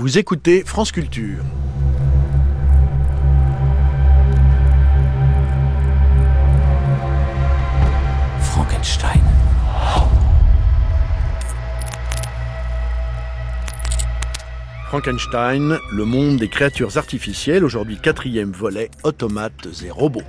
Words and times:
Vous 0.00 0.16
écoutez 0.16 0.64
France 0.64 0.92
Culture. 0.92 1.44
Frankenstein. 8.40 9.20
Frankenstein, 14.88 15.78
le 15.92 16.04
monde 16.06 16.38
des 16.38 16.48
créatures 16.48 16.96
artificielles, 16.96 17.62
aujourd'hui 17.62 17.98
quatrième 17.98 18.52
volet, 18.52 18.90
automates 19.04 19.68
et 19.84 19.90
robots. 19.90 20.22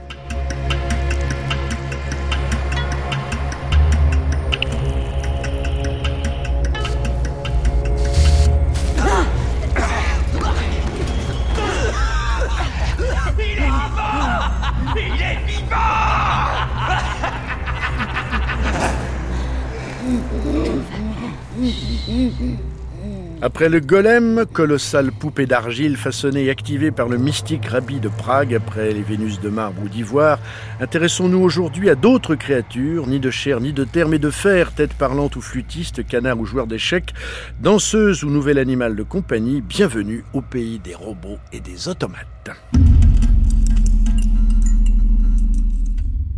Après 23.61 23.69
le 23.69 23.79
golem, 23.79 24.45
colossale 24.51 25.11
poupée 25.11 25.45
d'argile 25.45 25.95
façonnée 25.95 26.45
et 26.45 26.49
activée 26.49 26.89
par 26.89 27.07
le 27.07 27.19
mystique 27.19 27.67
rabbi 27.67 27.99
de 27.99 28.09
Prague 28.09 28.55
après 28.55 28.91
les 28.91 29.03
Vénus 29.03 29.39
de 29.39 29.49
marbre 29.49 29.83
ou 29.83 29.87
d'ivoire, 29.87 30.39
intéressons-nous 30.79 31.37
aujourd'hui 31.37 31.87
à 31.87 31.93
d'autres 31.93 32.33
créatures, 32.33 33.05
ni 33.05 33.19
de 33.19 33.29
chair 33.29 33.61
ni 33.61 33.71
de 33.71 33.83
terre, 33.83 34.07
mais 34.07 34.17
de 34.17 34.31
fer, 34.31 34.71
tête 34.73 34.95
parlante 34.95 35.35
ou 35.35 35.41
flûtiste, 35.41 36.03
canard 36.07 36.39
ou 36.39 36.45
joueur 36.47 36.65
d'échecs, 36.65 37.13
danseuse 37.59 38.23
ou 38.23 38.31
nouvel 38.31 38.57
animal 38.57 38.95
de 38.95 39.03
compagnie, 39.03 39.61
bienvenue 39.61 40.23
au 40.33 40.41
pays 40.41 40.79
des 40.79 40.95
robots 40.95 41.37
et 41.53 41.59
des 41.59 41.87
automates. 41.87 42.49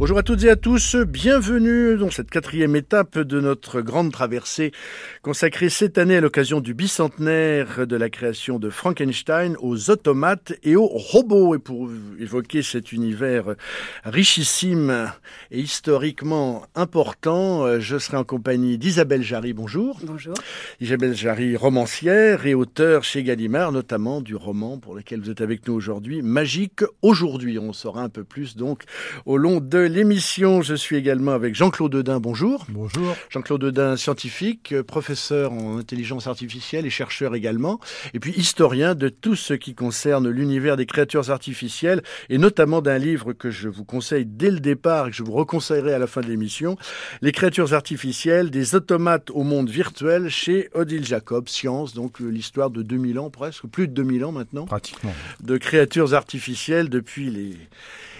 Bonjour 0.03 0.17
à 0.17 0.23
toutes 0.23 0.43
et 0.43 0.49
à 0.49 0.57
tous, 0.57 0.97
bienvenue 0.97 1.95
dans 1.95 2.11
cette 2.11 2.29
quatrième 2.29 2.75
étape 2.75 3.17
de 3.17 3.39
notre 3.39 3.79
grande 3.79 4.11
traversée 4.11 4.73
consacrée 5.21 5.69
cette 5.69 5.97
année 5.97 6.17
à 6.17 6.19
l'occasion 6.19 6.59
du 6.59 6.73
bicentenaire 6.73 7.87
de 7.87 7.95
la 7.95 8.09
création 8.09 8.59
de 8.59 8.69
Frankenstein 8.69 9.55
aux 9.61 9.89
automates 9.89 10.51
et 10.61 10.75
aux 10.75 10.87
robots. 10.87 11.55
Et 11.55 11.57
pour 11.57 11.89
évoquer 12.19 12.63
cet 12.63 12.91
univers 12.91 13.55
richissime 14.03 15.09
et 15.51 15.61
historiquement 15.61 16.65
important, 16.75 17.79
je 17.79 17.97
serai 17.97 18.17
en 18.17 18.25
compagnie 18.25 18.77
d'Isabelle 18.77 19.23
Jarry. 19.23 19.53
Bonjour. 19.53 20.01
Bonjour. 20.03 20.33
Isabelle 20.81 21.15
Jarry, 21.15 21.55
romancière 21.55 22.45
et 22.45 22.55
auteur 22.55 23.05
chez 23.05 23.23
Gallimard, 23.23 23.71
notamment 23.71 24.19
du 24.19 24.35
roman 24.35 24.79
pour 24.79 24.95
lequel 24.95 25.21
vous 25.21 25.29
êtes 25.29 25.39
avec 25.39 25.65
nous 25.65 25.73
aujourd'hui, 25.75 26.21
Magique 26.21 26.81
aujourd'hui. 27.01 27.57
On 27.57 27.71
saura 27.71 28.01
un 28.03 28.09
peu 28.09 28.25
plus 28.25 28.57
donc 28.57 28.83
au 29.25 29.37
long 29.37 29.61
de 29.61 29.92
l'émission. 29.93 30.61
Je 30.61 30.75
suis 30.75 30.97
également 30.97 31.31
avec 31.31 31.55
Jean-Claude 31.55 31.91
Dedin. 31.91 32.19
Bonjour. 32.19 32.65
Bonjour. 32.69 33.15
Jean-Claude 33.29 33.61
Dedin, 33.61 33.95
scientifique, 33.95 34.81
professeur 34.81 35.53
en 35.53 35.77
intelligence 35.77 36.27
artificielle 36.27 36.85
et 36.85 36.89
chercheur 36.89 37.35
également, 37.35 37.79
et 38.13 38.19
puis 38.19 38.33
historien 38.33 38.95
de 38.95 39.09
tout 39.09 39.35
ce 39.35 39.53
qui 39.53 39.75
concerne 39.75 40.29
l'univers 40.29 40.75
des 40.77 40.85
créatures 40.85 41.29
artificielles, 41.29 42.01
et 42.29 42.37
notamment 42.37 42.81
d'un 42.81 42.97
livre 42.97 43.33
que 43.33 43.51
je 43.51 43.69
vous 43.69 43.85
conseille 43.85 44.25
dès 44.25 44.51
le 44.51 44.59
départ 44.59 45.07
et 45.07 45.11
que 45.11 45.15
je 45.15 45.23
vous 45.23 45.33
reconseillerai 45.33 45.93
à 45.93 45.99
la 45.99 46.07
fin 46.07 46.21
de 46.21 46.27
l'émission, 46.27 46.75
Les 47.21 47.31
créatures 47.31 47.73
artificielles, 47.73 48.49
des 48.49 48.75
automates 48.75 49.29
au 49.29 49.43
monde 49.43 49.69
virtuel 49.69 50.29
chez 50.29 50.69
Odile 50.73 51.05
Jacob, 51.05 51.47
Science, 51.47 51.93
donc 51.93 52.19
l'histoire 52.19 52.69
de 52.69 52.81
2000 52.81 53.19
ans 53.19 53.29
presque, 53.29 53.67
plus 53.67 53.87
de 53.87 53.93
2000 53.93 54.25
ans 54.25 54.31
maintenant. 54.31 54.65
Pratiquement. 54.65 55.13
De 55.41 55.57
créatures 55.57 56.13
artificielles 56.13 56.89
depuis 56.89 57.29
les 57.29 57.57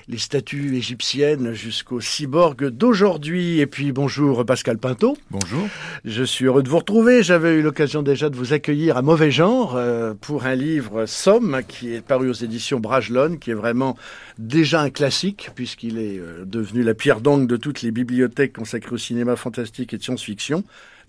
les 0.08 0.18
statues 0.18 0.76
égyptiennes 0.76 1.54
jusqu'aux 1.54 2.02
cyborgs 2.02 2.66
d'aujourd'hui. 2.66 3.60
Et 3.60 3.68
puis 3.68 3.92
bonjour 3.92 4.46
Pascal 4.46 4.78
Pinto. 4.78 5.18
Bonjour. 5.32 5.68
Je 6.06 6.24
suis 6.24 6.46
heureux 6.46 6.64
de 6.64 6.70
vous 6.70 6.78
retrouver. 6.78 7.24
J'avais 7.24 7.56
eu 7.56 7.62
l'occasion 7.62 8.02
déjà 8.02 8.30
de 8.30 8.36
vous 8.36 8.54
accueillir 8.54 8.98
à 8.98 9.02
Mauvais 9.02 9.32
Genre 9.32 9.76
euh, 9.76 10.14
pour 10.20 10.46
un 10.46 10.56
livre 10.56 11.06
Somme 11.06 11.62
qui 11.68 11.94
est 11.94 12.02
paru 12.02 12.30
aux 12.30 12.34
éditions 12.34 12.80
Bragelonne, 12.80 13.40
qui 13.40 13.52
est 13.52 13.56
vraiment 13.56 13.98
déjà 14.38 14.82
un 14.82 14.90
classique 14.90 15.52
puisqu'il 15.56 15.98
est 15.98 16.20
euh, 16.20 16.44
devenu 16.46 16.84
la 16.84 16.94
pierre 16.94 17.22
d'angle 17.22 17.48
de 17.48 17.58
toutes 17.58 17.82
les 17.82 17.92
bibliothèques 17.92 18.54
consacrées 18.54 18.96
au 18.96 18.98
cinéma 18.98 19.36
fantastique 19.36 19.94
et 19.94 19.98
de 19.98 20.04
science-fiction. 20.04 20.64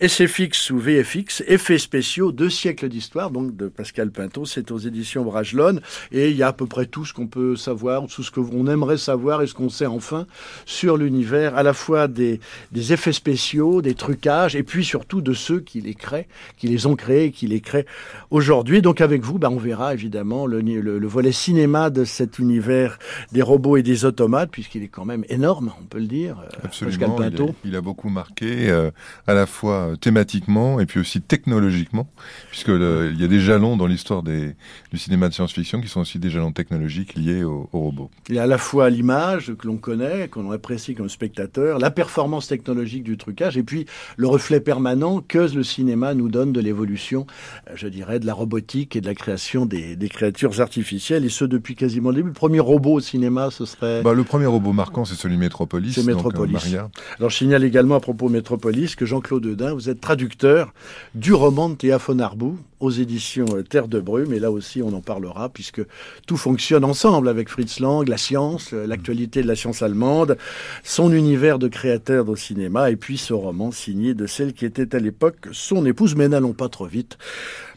SFX 0.06 0.70
ou 0.70 0.78
VFX, 0.78 1.42
effets 1.46 1.78
spéciaux, 1.78 2.30
deux 2.30 2.50
siècles 2.50 2.90
d'histoire, 2.90 3.30
donc 3.30 3.56
de 3.56 3.68
Pascal 3.68 4.10
Pinto, 4.10 4.44
c'est 4.44 4.70
aux 4.70 4.76
éditions 4.76 5.24
Bragelonne, 5.24 5.80
et 6.12 6.28
il 6.28 6.36
y 6.36 6.42
a 6.42 6.48
à 6.48 6.52
peu 6.52 6.66
près 6.66 6.84
tout 6.84 7.06
ce 7.06 7.14
qu'on 7.14 7.26
peut 7.26 7.56
savoir, 7.56 8.06
tout 8.06 8.22
ce 8.22 8.30
qu'on 8.30 8.66
aimerait 8.66 8.98
savoir 8.98 9.40
et 9.40 9.46
ce 9.46 9.54
qu'on 9.54 9.70
sait 9.70 9.86
enfin 9.86 10.26
sur 10.66 10.98
l'univers, 10.98 11.56
à 11.56 11.62
la 11.62 11.72
fois 11.72 12.06
des, 12.06 12.40
des, 12.70 12.92
effets 12.92 13.14
spéciaux, 13.14 13.80
des 13.80 13.94
trucages, 13.94 14.54
et 14.56 14.62
puis 14.62 14.84
surtout 14.84 15.22
de 15.22 15.32
ceux 15.32 15.60
qui 15.60 15.80
les 15.80 15.94
créent, 15.94 16.28
qui 16.58 16.68
les 16.68 16.84
ont 16.84 16.96
créés, 16.96 17.30
qui 17.30 17.46
les 17.46 17.60
créent 17.60 17.86
aujourd'hui. 18.30 18.82
Donc 18.82 19.00
avec 19.00 19.22
vous, 19.22 19.38
bah, 19.38 19.48
on 19.50 19.56
verra 19.56 19.94
évidemment 19.94 20.46
le, 20.46 20.60
le, 20.60 20.98
le, 20.98 21.06
volet 21.08 21.32
cinéma 21.32 21.88
de 21.88 22.04
cet 22.04 22.38
univers 22.38 22.98
des 23.32 23.40
robots 23.40 23.78
et 23.78 23.82
des 23.82 24.04
automates, 24.04 24.50
puisqu'il 24.50 24.82
est 24.82 24.88
quand 24.88 25.06
même 25.06 25.24
énorme, 25.30 25.72
on 25.80 25.84
peut 25.84 25.98
le 25.98 26.08
dire. 26.08 26.42
Absolument, 26.62 26.98
Pascal 26.98 27.30
Pinto. 27.30 27.44
Il, 27.64 27.70
a, 27.70 27.70
il 27.70 27.76
a 27.76 27.80
beaucoup 27.80 28.10
marqué, 28.10 28.68
euh, 28.68 28.90
à 29.26 29.32
la 29.32 29.46
fois 29.46 29.93
thématiquement 30.00 30.80
et 30.80 30.86
puis 30.86 31.00
aussi 31.00 31.20
technologiquement, 31.20 32.08
puisque 32.50 32.68
le, 32.68 33.10
il 33.12 33.20
y 33.20 33.24
a 33.24 33.28
des 33.28 33.40
jalons 33.40 33.76
dans 33.76 33.86
l'histoire 33.86 34.22
du 34.22 34.54
cinéma 34.96 35.28
de 35.28 35.34
science-fiction 35.34 35.80
qui 35.80 35.88
sont 35.88 36.00
aussi 36.00 36.18
des 36.18 36.30
jalons 36.30 36.52
technologiques 36.52 37.14
liés 37.14 37.44
aux 37.44 37.68
au 37.72 37.80
robots. 37.80 38.10
Il 38.28 38.36
y 38.36 38.38
a 38.38 38.44
à 38.44 38.46
la 38.46 38.58
fois 38.58 38.90
l'image 38.90 39.52
que 39.58 39.66
l'on 39.66 39.76
connaît, 39.76 40.28
qu'on 40.28 40.50
apprécie 40.50 40.94
comme 40.94 41.08
spectateur, 41.08 41.78
la 41.78 41.90
performance 41.90 42.48
technologique 42.48 43.04
du 43.04 43.16
trucage, 43.16 43.56
et 43.56 43.62
puis 43.62 43.86
le 44.16 44.28
reflet 44.28 44.60
permanent 44.60 45.20
que 45.20 45.38
le 45.54 45.62
cinéma 45.62 46.14
nous 46.14 46.28
donne 46.28 46.52
de 46.52 46.60
l'évolution, 46.60 47.26
je 47.74 47.88
dirais, 47.88 48.18
de 48.18 48.26
la 48.26 48.34
robotique 48.34 48.96
et 48.96 49.00
de 49.00 49.06
la 49.06 49.14
création 49.14 49.66
des, 49.66 49.96
des, 49.96 50.08
créatures 50.08 50.60
artificielles, 50.60 51.24
et 51.24 51.28
ce 51.28 51.44
depuis 51.44 51.74
quasiment 51.74 52.10
le 52.10 52.16
début. 52.16 52.28
Le 52.28 52.34
premier 52.34 52.60
robot 52.60 52.94
au 52.94 53.00
cinéma, 53.00 53.50
ce 53.50 53.64
serait... 53.64 54.02
Bah, 54.02 54.14
le 54.14 54.24
premier 54.24 54.46
robot 54.46 54.72
marquant, 54.72 55.04
c'est 55.04 55.14
celui 55.14 55.36
Metropolis. 55.36 55.94
C'est. 55.94 56.04
Donc, 56.04 56.34
euh, 56.34 56.82
Alors 57.18 57.30
je 57.30 57.36
signale 57.36 57.64
également 57.64 57.96
à 57.96 58.00
propos 58.00 58.28
Metropolis 58.28 58.96
que 58.96 59.06
Jean-Claude 59.06 59.42
Dedin, 59.42 59.73
vous 59.74 59.90
êtes 59.90 60.00
traducteur 60.00 60.72
du 61.14 61.34
roman 61.34 61.68
de 61.68 61.74
Théa 61.74 61.98
von 61.98 62.18
Arbou 62.18 62.58
aux 62.80 62.90
éditions 62.90 63.46
Terre 63.68 63.88
de 63.88 64.00
Brume. 64.00 64.32
Et 64.32 64.38
là 64.38 64.50
aussi, 64.50 64.82
on 64.82 64.92
en 64.92 65.00
parlera 65.00 65.48
puisque 65.48 65.82
tout 66.26 66.36
fonctionne 66.36 66.84
ensemble 66.84 67.28
avec 67.28 67.48
Fritz 67.48 67.80
Lang, 67.80 68.08
la 68.08 68.16
science, 68.16 68.72
l'actualité 68.72 69.42
de 69.42 69.48
la 69.48 69.56
science 69.56 69.82
allemande, 69.82 70.38
son 70.82 71.12
univers 71.12 71.58
de 71.58 71.68
créateur 71.68 72.28
au 72.28 72.36
cinéma 72.36 72.90
et 72.90 72.96
puis 72.96 73.18
ce 73.18 73.32
roman 73.32 73.70
signé 73.72 74.14
de 74.14 74.26
celle 74.26 74.52
qui 74.52 74.64
était 74.64 74.94
à 74.94 74.98
l'époque 74.98 75.48
son 75.52 75.84
épouse. 75.84 76.14
Mais 76.14 76.28
n'allons 76.28 76.52
pas 76.52 76.68
trop 76.68 76.86
vite. 76.86 77.18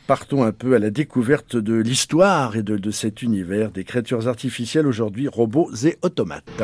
Partons 0.06 0.44
un 0.44 0.54
peu 0.54 0.76
à 0.76 0.80
la 0.80 0.90
découverte 0.90 1.58
de 1.58 1.76
l'histoire 1.76 2.56
et 2.56 2.64
de, 2.64 2.78
de 2.78 2.92
cet 2.92 3.22
univers 3.22 3.72
des 3.72 3.84
créatures 3.84 4.28
artificielles 4.28 4.88
aujourd'hui, 4.88 5.28
robots 5.28 5.70
et 5.84 5.98
automates. 6.02 6.64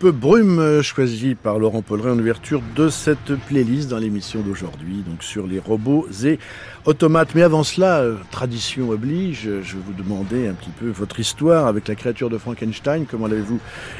Brume, 0.00 0.80
choisi 0.80 1.34
par 1.34 1.58
Laurent 1.58 1.82
Polleret 1.82 2.10
en 2.10 2.18
ouverture 2.18 2.62
de 2.76 2.88
cette 2.88 3.34
playlist 3.48 3.88
dans 3.88 3.98
l'émission 3.98 4.40
d'aujourd'hui, 4.40 5.02
donc 5.06 5.24
sur 5.24 5.46
les 5.46 5.58
robots 5.58 6.06
et 6.24 6.38
automates. 6.84 7.34
Mais 7.34 7.42
avant 7.42 7.64
cela, 7.64 7.98
euh, 7.98 8.16
tradition 8.30 8.90
oblige, 8.90 9.42
je 9.42 9.76
vais 9.76 9.82
vous 9.84 9.92
demander 9.92 10.46
un 10.46 10.54
petit 10.54 10.70
peu 10.70 10.88
votre 10.88 11.18
histoire 11.18 11.66
avec 11.66 11.88
la 11.88 11.96
créature 11.96 12.30
de 12.30 12.38
Frankenstein. 12.38 13.06
Comment 13.10 13.26
l'avez-vous 13.26 13.58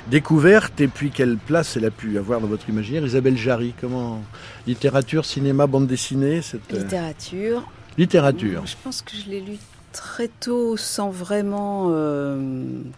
découverte 0.08 0.80
et 0.80 0.88
puis 0.88 1.10
quelle 1.10 1.36
place 1.36 1.76
elle 1.76 1.86
a 1.86 1.90
pu 1.90 2.16
avoir 2.16 2.40
dans 2.40 2.48
votre 2.48 2.68
imaginaire? 2.68 3.04
Isabelle 3.04 3.36
Jarry, 3.36 3.74
comment? 3.80 4.22
Littérature, 4.66 5.24
cinéma, 5.24 5.66
bande 5.66 5.88
dessinée 5.88 6.42
cette... 6.42 6.72
Euh, 6.74 6.78
littérature. 6.78 7.68
Littérature. 7.98 8.64
Je 8.66 8.76
pense 8.84 9.02
que 9.02 9.12
je 9.16 9.28
l'ai 9.28 9.40
lu 9.40 9.56
très 9.92 10.28
tôt 10.28 10.76
sans 10.76 11.10
vraiment 11.10 11.88
euh, 11.90 12.38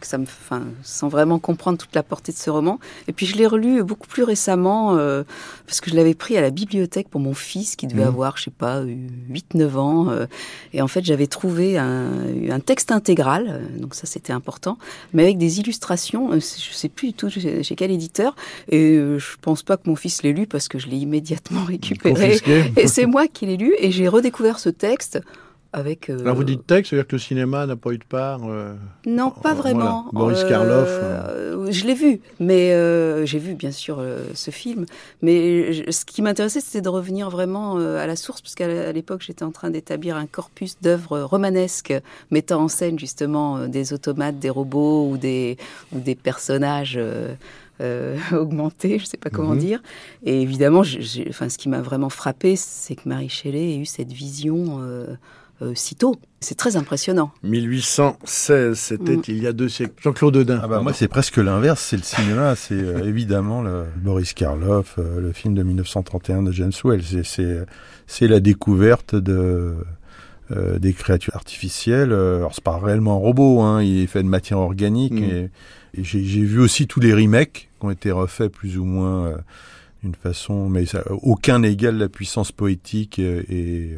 que 0.01 0.07
ça 0.07 0.19
me, 0.19 0.25
enfin, 0.25 0.65
sans 0.83 1.09
vraiment 1.09 1.39
comprendre 1.39 1.79
toute 1.79 1.95
la 1.95 2.03
portée 2.03 2.33
de 2.33 2.37
ce 2.37 2.51
roman. 2.51 2.79
Et 3.09 3.13
puis 3.13 3.27
je 3.27 3.37
l'ai 3.37 3.47
relu 3.47 3.83
beaucoup 3.83 4.07
plus 4.07 4.23
récemment 4.23 4.97
euh, 4.97 5.23
parce 5.67 5.81
que 5.81 5.91
je 5.91 5.97
l'avais 5.97 6.15
pris 6.15 6.37
à 6.37 6.41
la 6.41 6.51
bibliothèque 6.51 7.09
pour 7.09 7.21
mon 7.21 7.35
fils 7.35 7.77
qui 7.77 7.87
devait 7.87 8.05
mmh. 8.05 8.09
avoir, 8.09 8.37
je 8.37 8.45
sais 8.45 8.51
pas, 8.51 8.83
8-9 8.83 9.77
ans. 9.77 10.11
Euh, 10.11 10.27
et 10.73 10.83
en 10.83 10.89
fait, 10.89 11.05
j'avais 11.05 11.27
trouvé 11.27 11.79
un, 11.79 12.11
un, 12.51 12.61
texte 12.61 12.93
intégral, 12.93 13.63
donc 13.79 13.95
ça 13.95 14.07
c'était 14.07 14.33
important, 14.33 14.77
mais 15.13 15.23
avec 15.23 15.39
des 15.39 15.61
illustrations. 15.61 16.31
Je 16.33 16.39
sais 16.41 16.89
plus 16.89 17.09
du 17.09 17.15
tout 17.15 17.31
chez, 17.31 17.63
quel 17.77 17.91
éditeur. 17.91 18.35
Et 18.69 18.97
je 18.97 19.37
pense 19.41 19.63
pas 19.63 19.77
que 19.77 19.89
mon 19.89 19.97
fils 19.97 20.23
l'ait 20.23 20.33
lu 20.33 20.47
parce 20.47 20.69
que 20.69 20.79
je 20.79 20.89
l'ai 20.89 20.99
immédiatement 20.99 21.65
récupéré. 21.67 22.39
Et 22.77 22.87
c'est 22.87 23.07
moi 23.07 23.27
qui 23.29 23.47
l'ai 23.47 23.57
lu 23.57 23.75
et 23.79 23.91
j'ai 23.91 24.09
redécouvert 24.09 24.59
ce 24.59 24.69
texte 24.69 25.21
avec. 25.73 26.11
Euh, 26.11 26.33
vous 26.33 26.45
dites 26.45 26.67
texte, 26.67 26.91
c'est-à-dire 26.91 27.07
que 27.07 27.17
le 27.17 27.21
cinéma 27.21 27.67
n'a 27.67 27.77
pas 27.77 27.91
eu 27.93 27.99
de 27.99 28.05
part 28.05 28.41
euh, 28.45 28.75
Non, 29.07 29.31
pas 29.31 29.55
vraiment. 29.55 30.07
Boris 30.13 30.45
Karloff. 30.45 30.89
Euh, 30.89 31.71
je 31.71 31.87
l'ai 31.87 31.95
vu, 31.95 32.21
mais 32.39 32.71
j'ai 33.27 33.39
vu 33.39 33.55
bien 33.55 33.71
sûr 33.71 34.03
ce 34.35 34.51
film. 34.51 34.87
Mais 35.23 35.91
ce 35.91 36.05
qui 36.05 36.23
m'intéressait, 36.23 36.61
c'était 36.61 36.81
de 36.81 36.89
revenir 36.89 37.31
vraiment 37.31 37.77
à 37.77 38.07
la 38.07 38.17
source, 38.17 38.41
parce 38.41 38.55
qu'à 38.55 38.93
l'époque, 38.93 39.23
j'étais 39.23 39.45
en 39.45 39.53
train 39.53 39.71
d'établir 39.71 40.17
un 40.17 40.27
corpus 40.27 40.77
d'œuvres 40.81 41.21
romanesques 41.21 41.95
mettant 42.31 42.63
en 42.63 42.69
scène 42.69 42.99
justement 42.99 43.67
des 43.67 43.93
automates, 43.93 44.39
des 44.39 44.51
robots 44.51 45.09
ou 45.09 45.17
des, 45.17 45.57
ou 45.93 46.01
des 46.01 46.15
personnages. 46.15 46.99
augmentés, 48.33 48.99
je 48.99 49.05
ne 49.05 49.09
sais 49.09 49.17
pas 49.17 49.31
comment 49.31 49.55
mhm. 49.55 49.59
dire. 49.59 49.83
Et 50.25 50.43
évidemment, 50.43 50.83
enfin, 51.31 51.49
ce 51.49 51.57
qui 51.57 51.71
m'a 51.71 51.81
vraiment 51.81 52.11
frappé, 52.11 52.55
c'est 52.55 52.95
que 52.95 53.09
Marie 53.09 53.31
Shelley 53.31 53.73
ait 53.73 53.79
eu 53.79 53.87
cette 53.87 54.13
vision 54.13 54.81
euh, 54.83 55.07
si 55.75 55.95
tôt. 55.95 56.17
C'est 56.41 56.55
très 56.55 56.77
impressionnant. 56.77 57.33
1816, 57.43 58.79
c'était 58.79 59.17
mm. 59.17 59.23
il 59.29 59.43
y 59.43 59.47
a 59.47 59.53
deux 59.53 59.69
siècles. 59.69 59.93
Jean-Claude 60.03 60.35
Dedin. 60.35 60.61
Ah 60.63 60.69
bah, 60.69 60.81
moi, 60.81 60.95
c'est 60.95 61.09
presque 61.09 61.37
l'inverse. 61.37 61.83
C'est 61.83 61.99
le 61.99 62.03
cinéma. 62.03 62.55
c'est 62.57 62.75
euh, 62.75 63.05
évidemment 63.05 63.61
le 63.61 63.85
Boris 63.97 64.33
Karloff, 64.33 64.97
euh, 64.99 65.21
le 65.21 65.33
film 65.33 65.55
de 65.55 65.63
1931 65.63 66.45
de 66.45 66.53
James 66.53 66.73
Wells. 66.83 67.25
C'est 68.07 68.27
la 68.27 68.41
découverte 68.41 69.15
de 69.15 69.75
des 70.81 70.95
créatures 70.95 71.37
artificielles. 71.37 72.13
Alors 72.13 72.53
c'est 72.53 72.65
pas 72.65 72.77
réellement 72.77 73.15
un 73.15 73.21
robot, 73.21 73.61
hein, 73.61 73.85
il 73.85 74.01
est 74.01 74.09
fait 74.09 74.25
de 74.25 74.29
matière 74.29 74.59
organique. 74.59 75.13
Mm. 75.13 75.23
Et, 75.23 75.51
j'ai 76.03 76.21
vu 76.21 76.59
aussi 76.59 76.89
tous 76.89 76.99
les 76.99 77.15
remakes 77.15 77.69
qui 77.79 77.87
ont 77.87 77.91
été 77.91 78.11
refaits 78.11 78.51
plus 78.51 78.77
ou 78.77 78.85
moins 78.85 79.33
d'une 80.03 80.17
façon, 80.17 80.69
mais 80.69 80.87
ça, 80.87 81.05
aucun 81.23 81.61
n'égale 81.61 81.99
la 81.99 82.09
puissance 82.09 82.51
poétique 82.51 83.21
et, 83.21 83.97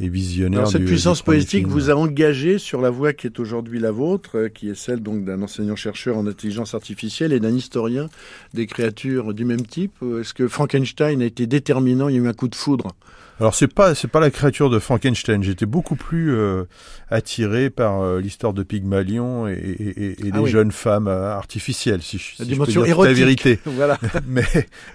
et 0.00 0.08
visionnaire. 0.08 0.66
cette 0.66 0.84
puissance 0.84 1.22
poétique 1.22 1.66
vous 1.66 1.90
a 1.90 1.94
engagé 1.94 2.58
sur 2.58 2.80
la 2.80 2.90
voie 2.90 3.12
qui 3.12 3.26
est 3.26 3.38
aujourd'hui 3.38 3.78
la 3.78 3.90
vôtre, 3.90 4.38
euh, 4.38 4.48
qui 4.48 4.68
est 4.68 4.74
celle 4.74 5.00
donc 5.00 5.24
d'un 5.24 5.40
enseignant-chercheur 5.42 6.16
en 6.16 6.26
intelligence 6.26 6.74
artificielle 6.74 7.32
et 7.32 7.40
d'un 7.40 7.54
historien 7.54 8.08
des 8.52 8.66
créatures 8.66 9.34
du 9.34 9.44
même 9.44 9.66
type. 9.66 9.94
Est-ce 10.20 10.34
que 10.34 10.48
Frankenstein 10.48 11.22
a 11.22 11.24
été 11.24 11.46
déterminant? 11.46 12.08
Il 12.08 12.16
y 12.16 12.18
a 12.18 12.22
eu 12.22 12.28
un 12.28 12.32
coup 12.32 12.48
de 12.48 12.54
foudre 12.54 12.94
alors 13.40 13.54
c'est 13.54 13.72
pas 13.72 13.94
c'est 13.94 14.08
pas 14.08 14.20
la 14.20 14.30
créature 14.30 14.70
de 14.70 14.78
Frankenstein. 14.78 15.42
J'étais 15.42 15.66
beaucoup 15.66 15.96
plus 15.96 16.34
euh, 16.34 16.64
attiré 17.10 17.68
par 17.68 18.00
euh, 18.00 18.20
l'histoire 18.20 18.52
de 18.52 18.62
Pygmalion 18.62 19.48
et, 19.48 19.52
et, 19.54 20.26
et 20.26 20.30
ah 20.32 20.38
des 20.38 20.46
jeunes 20.46 20.70
femmes 20.70 21.08
euh, 21.08 21.34
artificielles, 21.34 22.00
si, 22.02 22.18
je, 22.18 22.36
si 22.36 22.54
je 22.54 22.62
peux 22.62 22.84
dire 22.84 23.02
la 23.02 23.12
vérité. 23.12 23.58
voilà. 23.64 23.98
mais 24.28 24.44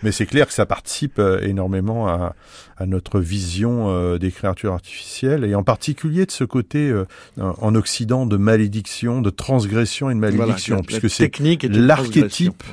mais 0.03 0.13
c'est 0.13 0.25
clair 0.25 0.47
que 0.47 0.53
ça 0.53 0.65
participe 0.65 1.21
énormément 1.41 2.07
à, 2.07 2.33
à 2.77 2.85
notre 2.85 3.19
vision 3.19 4.17
des 4.17 4.31
créatures 4.31 4.73
artificielles 4.73 5.43
et 5.43 5.53
en 5.53 5.63
particulier 5.63 6.25
de 6.25 6.31
ce 6.31 6.45
côté 6.45 6.93
en 7.37 7.75
Occident 7.75 8.25
de 8.25 8.37
malédiction, 8.37 9.21
de 9.21 9.29
transgression 9.29 10.09
et 10.09 10.13
de 10.13 10.19
malédiction, 10.19 10.81
puisque 10.81 11.09
c'est 11.09 11.29
l'archétype 11.63 12.63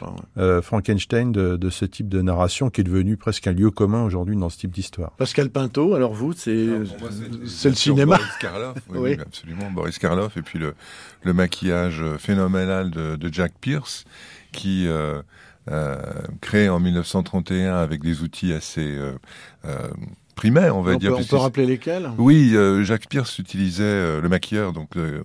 Frankenstein 0.62 1.33
de, 1.33 1.57
de, 1.57 1.71
ce 1.71 1.85
type 1.85 2.09
de 2.09 2.23
narration 2.23 2.71
qui 2.71 2.83
est 2.83 2.85
devenu 2.85 3.17
presque 3.17 3.49
un 3.49 3.53
lieu 3.53 3.71
commun 3.71 4.05
aujourd'hui 4.05 4.37
dans 4.37 4.49
ce 4.49 4.59
type 4.59 4.71
d'histoire. 4.71 5.11
Pascal 5.17 5.51
Pinto, 5.56 5.94
alors 5.94 6.12
vous, 6.12 6.35
c'est 6.35 6.55
le 6.55 7.75
cinéma. 7.75 8.17
Boris 8.17 8.37
Karloff, 8.38 8.79
oui, 8.91 9.17
absolument, 9.19 9.70
Boris 9.70 9.99
Karloff, 9.99 10.37
et 10.37 10.43
puis 10.43 10.58
le, 10.58 10.75
le 11.23 11.32
maquillage 11.32 12.03
phénoménal 12.19 12.91
de, 12.91 13.17
de 13.17 13.32
Jack 13.32 13.53
Pierce, 13.58 14.05
qui 14.53 14.87
euh, 14.87 15.23
euh, 15.70 15.97
créé 16.43 16.69
en 16.69 16.79
1931 16.79 17.75
avec 17.76 18.03
des 18.03 18.20
outils 18.20 18.53
assez 18.53 18.99
euh, 20.37 20.41
euh 20.41 20.50
primaire, 20.50 20.77
on 20.77 20.83
va 20.83 20.97
dire. 20.97 21.17
on 21.17 21.25
peut 21.25 21.37
rappeler 21.37 21.67
lesquels? 21.67 22.11
Oui, 22.19 22.53
euh, 22.55 22.85
Jacques 22.85 23.09
Pierce 23.09 23.38
utilisait 23.38 23.85
euh, 23.85 24.21
le 24.21 24.29
maquilleur, 24.29 24.73
donc 24.73 24.97
euh, 24.97 25.23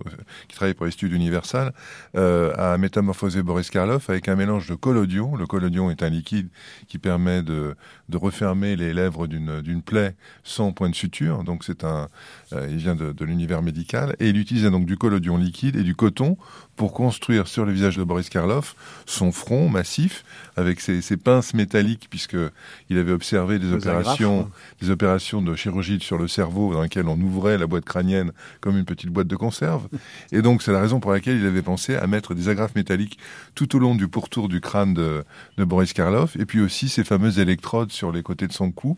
qui 0.48 0.56
travaillait 0.56 0.74
pour 0.74 0.86
les 0.86 0.92
studios 0.92 1.16
Universal, 1.16 1.72
à 2.14 2.78
métamorphoser 2.78 3.42
Boris 3.42 3.70
Karloff 3.70 4.10
avec 4.10 4.28
un 4.28 4.36
mélange 4.36 4.68
de 4.68 4.74
collodion. 4.74 5.36
Le 5.36 5.46
collodion 5.46 5.90
est 5.90 6.02
un 6.02 6.08
liquide 6.08 6.48
qui 6.88 6.98
permet 6.98 7.42
de, 7.42 7.74
de 8.08 8.16
refermer 8.16 8.76
les 8.76 8.94
lèvres 8.94 9.26
d'une 9.26 9.82
plaie 9.82 10.14
sans 10.42 10.72
point 10.72 10.88
de 10.88 10.94
suture. 10.94 11.44
Donc 11.44 11.64
c'est 11.64 11.84
un, 11.84 12.08
il 12.52 12.76
vient 12.76 12.94
de, 12.94 13.12
de 13.12 13.24
l'univers 13.24 13.62
médical 13.62 14.16
et 14.20 14.28
il 14.28 14.38
utilisait 14.38 14.70
donc 14.70 14.86
du 14.86 14.96
collodion 14.96 15.36
liquide 15.36 15.76
et 15.76 15.82
du 15.82 15.94
coton 15.94 16.36
pour 16.76 16.92
construire 16.92 17.46
sur 17.46 17.64
le 17.64 17.72
visage 17.72 17.96
de 17.96 18.04
Boris 18.04 18.28
Karloff 18.28 18.74
son 19.06 19.30
front 19.30 19.68
massif 19.68 20.24
avec 20.56 20.80
ses, 20.80 21.02
ses 21.02 21.16
pinces 21.16 21.54
métalliques 21.54 22.08
puisque 22.08 22.36
il 22.88 22.98
avait 22.98 23.12
observé 23.12 23.58
des 23.58 23.72
opérations, 23.72 24.50
des 24.80 24.90
opérations 24.90 25.02
opération 25.02 25.42
de 25.42 25.56
chirurgie 25.56 25.98
sur 26.00 26.16
le 26.16 26.28
cerveau 26.28 26.72
dans 26.72 26.80
laquelle 26.80 27.08
on 27.08 27.20
ouvrait 27.20 27.58
la 27.58 27.66
boîte 27.66 27.84
crânienne 27.84 28.30
comme 28.60 28.78
une 28.78 28.84
petite 28.84 29.10
boîte 29.10 29.26
de 29.26 29.34
conserve. 29.34 29.88
Et 30.30 30.42
donc, 30.42 30.62
c'est 30.62 30.70
la 30.70 30.80
raison 30.80 31.00
pour 31.00 31.10
laquelle 31.10 31.38
il 31.38 31.44
avait 31.44 31.62
pensé 31.62 31.96
à 31.96 32.06
mettre 32.06 32.34
des 32.34 32.48
agrafes 32.48 32.76
métalliques 32.76 33.18
tout 33.56 33.74
au 33.74 33.80
long 33.80 33.96
du 33.96 34.06
pourtour 34.06 34.48
du 34.48 34.60
crâne 34.60 34.94
de, 34.94 35.24
Boris 35.58 35.92
Karloff, 35.92 36.36
et 36.36 36.46
puis 36.46 36.60
aussi 36.60 36.88
ces 36.88 37.02
fameuses 37.02 37.38
électrodes 37.38 37.90
sur 37.90 38.12
les 38.12 38.22
côtés 38.22 38.46
de 38.46 38.52
son 38.52 38.70
cou, 38.70 38.96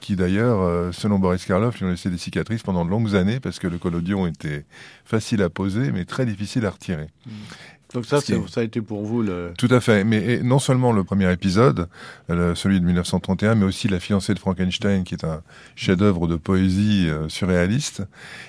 qui 0.00 0.16
d'ailleurs, 0.16 0.60
euh, 0.60 0.90
selon 0.92 1.18
Boris 1.18 1.44
Karloff, 1.44 1.78
lui 1.78 1.86
ont 1.86 1.90
laissé 1.90 2.10
des 2.10 2.18
cicatrices 2.18 2.62
pendant 2.62 2.84
de 2.84 2.90
longues 2.90 3.14
années 3.14 3.40
parce 3.40 3.58
que 3.58 3.68
le 3.68 3.78
collodion 3.78 4.26
était 4.26 4.64
facile 5.04 5.42
à 5.42 5.50
poser, 5.50 5.92
mais 5.92 6.04
très 6.04 6.26
difficile 6.26 6.66
à 6.66 6.70
retirer. 6.70 7.06
Donc 7.94 8.06
ça, 8.06 8.20
ça 8.20 8.60
a 8.60 8.64
été 8.64 8.80
pour 8.80 9.04
vous 9.04 9.22
le... 9.22 9.52
Tout 9.56 9.68
à 9.70 9.80
fait. 9.80 10.02
Mais 10.02 10.40
non 10.42 10.58
seulement 10.58 10.92
le 10.92 11.04
premier 11.04 11.32
épisode, 11.32 11.86
celui 12.28 12.80
de 12.80 12.84
1931, 12.84 13.54
mais 13.54 13.64
aussi 13.64 13.86
La 13.86 14.00
fiancée 14.00 14.34
de 14.34 14.40
Frankenstein, 14.40 15.04
qui 15.04 15.14
est 15.14 15.24
un 15.24 15.42
chef-d'œuvre 15.76 16.26
de 16.26 16.34
poésie 16.34 17.06
euh, 17.08 17.28
surréaliste. 17.28 18.02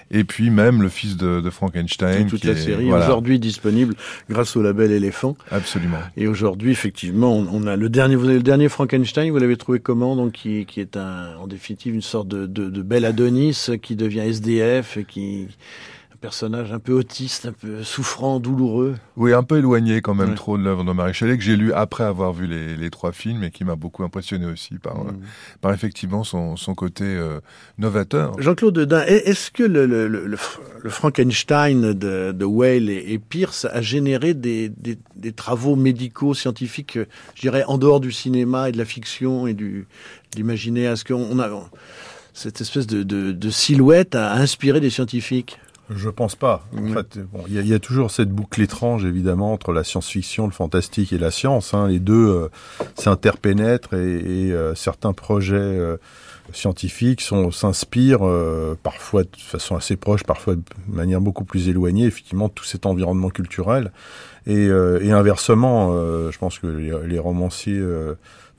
Et 0.09 0.23
puis 0.23 0.49
même 0.49 0.81
Le 0.81 0.89
fils 0.89 1.15
de, 1.15 1.47
Frankenstein. 1.51 2.25
toute 2.27 2.43
la 2.43 2.55
série, 2.55 2.91
aujourd'hui 2.91 3.39
disponible 3.39 3.93
grâce 4.29 4.55
au 4.55 4.63
label 4.63 4.91
Éléphant. 4.91 5.37
Absolument. 5.51 5.99
Et 6.17 6.27
aujourd'hui, 6.27 6.71
effectivement, 6.71 7.35
on, 7.35 7.67
a 7.67 7.75
le 7.75 7.89
dernier, 7.89 8.15
vous 8.15 8.25
avez 8.25 8.37
le 8.37 8.43
dernier 8.43 8.67
Frankenstein, 8.67 9.29
vous 9.29 9.37
l'avez 9.37 9.57
trouvé 9.57 9.79
comment 9.79 10.15
Donc 10.15 10.33
qui, 10.33 10.65
qui 10.65 10.81
est 10.81 10.97
un, 10.97 11.35
en 11.37 11.45
définitive 11.45 11.93
une 11.93 12.01
sorte 12.01 12.27
de, 12.27 12.47
de, 12.47 12.69
de 12.69 12.81
bel 12.81 13.05
Adonis 13.05 13.67
qui 13.81 13.95
devient 13.95 14.21
SDF 14.21 14.97
et 14.97 15.05
qui 15.05 15.47
personnage 16.15 16.71
un 16.71 16.79
peu 16.79 16.93
autiste, 16.93 17.45
un 17.45 17.51
peu 17.51 17.83
souffrant, 17.83 18.39
douloureux. 18.39 18.95
Oui, 19.17 19.33
un 19.33 19.43
peu 19.43 19.57
éloigné 19.57 20.01
quand 20.01 20.15
même 20.15 20.35
trop 20.35 20.57
de 20.57 20.63
l'œuvre 20.63 20.83
de 20.83 20.91
Marie 20.91 21.13
Chalet, 21.13 21.37
que 21.37 21.43
j'ai 21.43 21.55
lu 21.55 21.73
après 21.73 22.03
avoir 22.03 22.33
vu 22.33 22.47
les, 22.47 22.89
trois 22.89 23.11
films 23.11 23.43
et 23.43 23.51
qui 23.51 23.63
m'a 23.63 23.75
beaucoup 23.75 24.03
impressionné 24.03 24.45
aussi 24.45 24.77
par, 24.77 25.05
mm. 25.05 25.17
par 25.61 25.73
effectivement 25.73 26.23
son, 26.23 26.55
son 26.55 26.75
côté 26.75 27.03
euh, 27.03 27.39
novateur. 27.77 28.39
Jean-Claude 28.39 28.75
Dedin, 28.75 29.03
est-ce 29.05 29.51
que 29.51 29.63
le, 29.63 29.85
le, 29.85 30.07
le, 30.07 30.89
Frankenstein 30.89 31.93
de, 31.93 32.31
de 32.31 32.45
Whale 32.45 32.89
et, 32.89 33.19
Pierce 33.19 33.65
a 33.65 33.81
généré 33.81 34.33
des, 34.33 34.69
des, 34.69 34.97
des, 35.15 35.31
travaux 35.31 35.75
médicaux, 35.75 36.33
scientifiques, 36.33 36.99
je 37.35 37.41
dirais, 37.41 37.63
en 37.67 37.77
dehors 37.77 37.99
du 37.99 38.11
cinéma 38.11 38.69
et 38.69 38.71
de 38.71 38.77
la 38.77 38.85
fiction 38.85 39.47
et 39.47 39.53
du, 39.53 39.87
de 40.31 40.37
l'imaginaire 40.37 40.93
Est-ce 40.93 41.03
qu'on 41.03 41.39
a 41.39 41.49
cette 42.33 42.61
espèce 42.61 42.85
de, 42.85 43.03
de, 43.03 43.31
de 43.31 43.49
silhouette 43.49 44.13
a 44.15 44.33
inspiré 44.33 44.79
des 44.79 44.89
scientifiques? 44.89 45.57
Je 45.89 46.09
pense 46.09 46.35
pas. 46.35 46.63
En 46.75 46.93
fait, 46.93 47.19
il 47.47 47.67
y, 47.67 47.73
a 47.73 47.79
toujours 47.79 48.09
cette 48.09 48.29
boucle 48.29 48.61
étrange, 48.61 49.05
évidemment, 49.05 49.53
entre 49.53 49.71
la 49.71 49.83
science-fiction, 49.83 50.45
le 50.45 50.51
fantastique 50.51 51.13
et 51.13 51.17
la 51.17 51.29
science. 51.29 51.73
Hein. 51.73 51.87
Les 51.87 51.99
deux 51.99 52.27
euh, 52.27 52.47
s'interpénètrent 52.95 53.93
et, 53.93 54.47
et 54.47 54.51
euh, 54.51 54.73
certains 54.73 55.13
projets 55.13 55.55
euh, 55.55 55.97
scientifiques 56.53 57.21
sont 57.21 57.51
s'inspirent 57.51 58.27
parfois 58.83 59.23
de 59.23 59.29
façon 59.37 59.75
assez 59.75 59.95
proche, 59.95 60.23
parfois 60.23 60.55
de 60.55 60.63
manière 60.87 61.21
beaucoup 61.21 61.43
plus 61.43 61.69
éloignée, 61.69 62.05
effectivement, 62.05 62.49
tout 62.49 62.65
cet 62.65 62.85
environnement 62.85 63.29
culturel. 63.29 63.91
Et, 64.47 64.65
et 64.65 65.11
inversement, 65.11 65.91
je 66.29 66.37
pense 66.37 66.59
que 66.59 66.67
les, 66.67 66.93
les 67.07 67.17
romanciers 67.17 67.81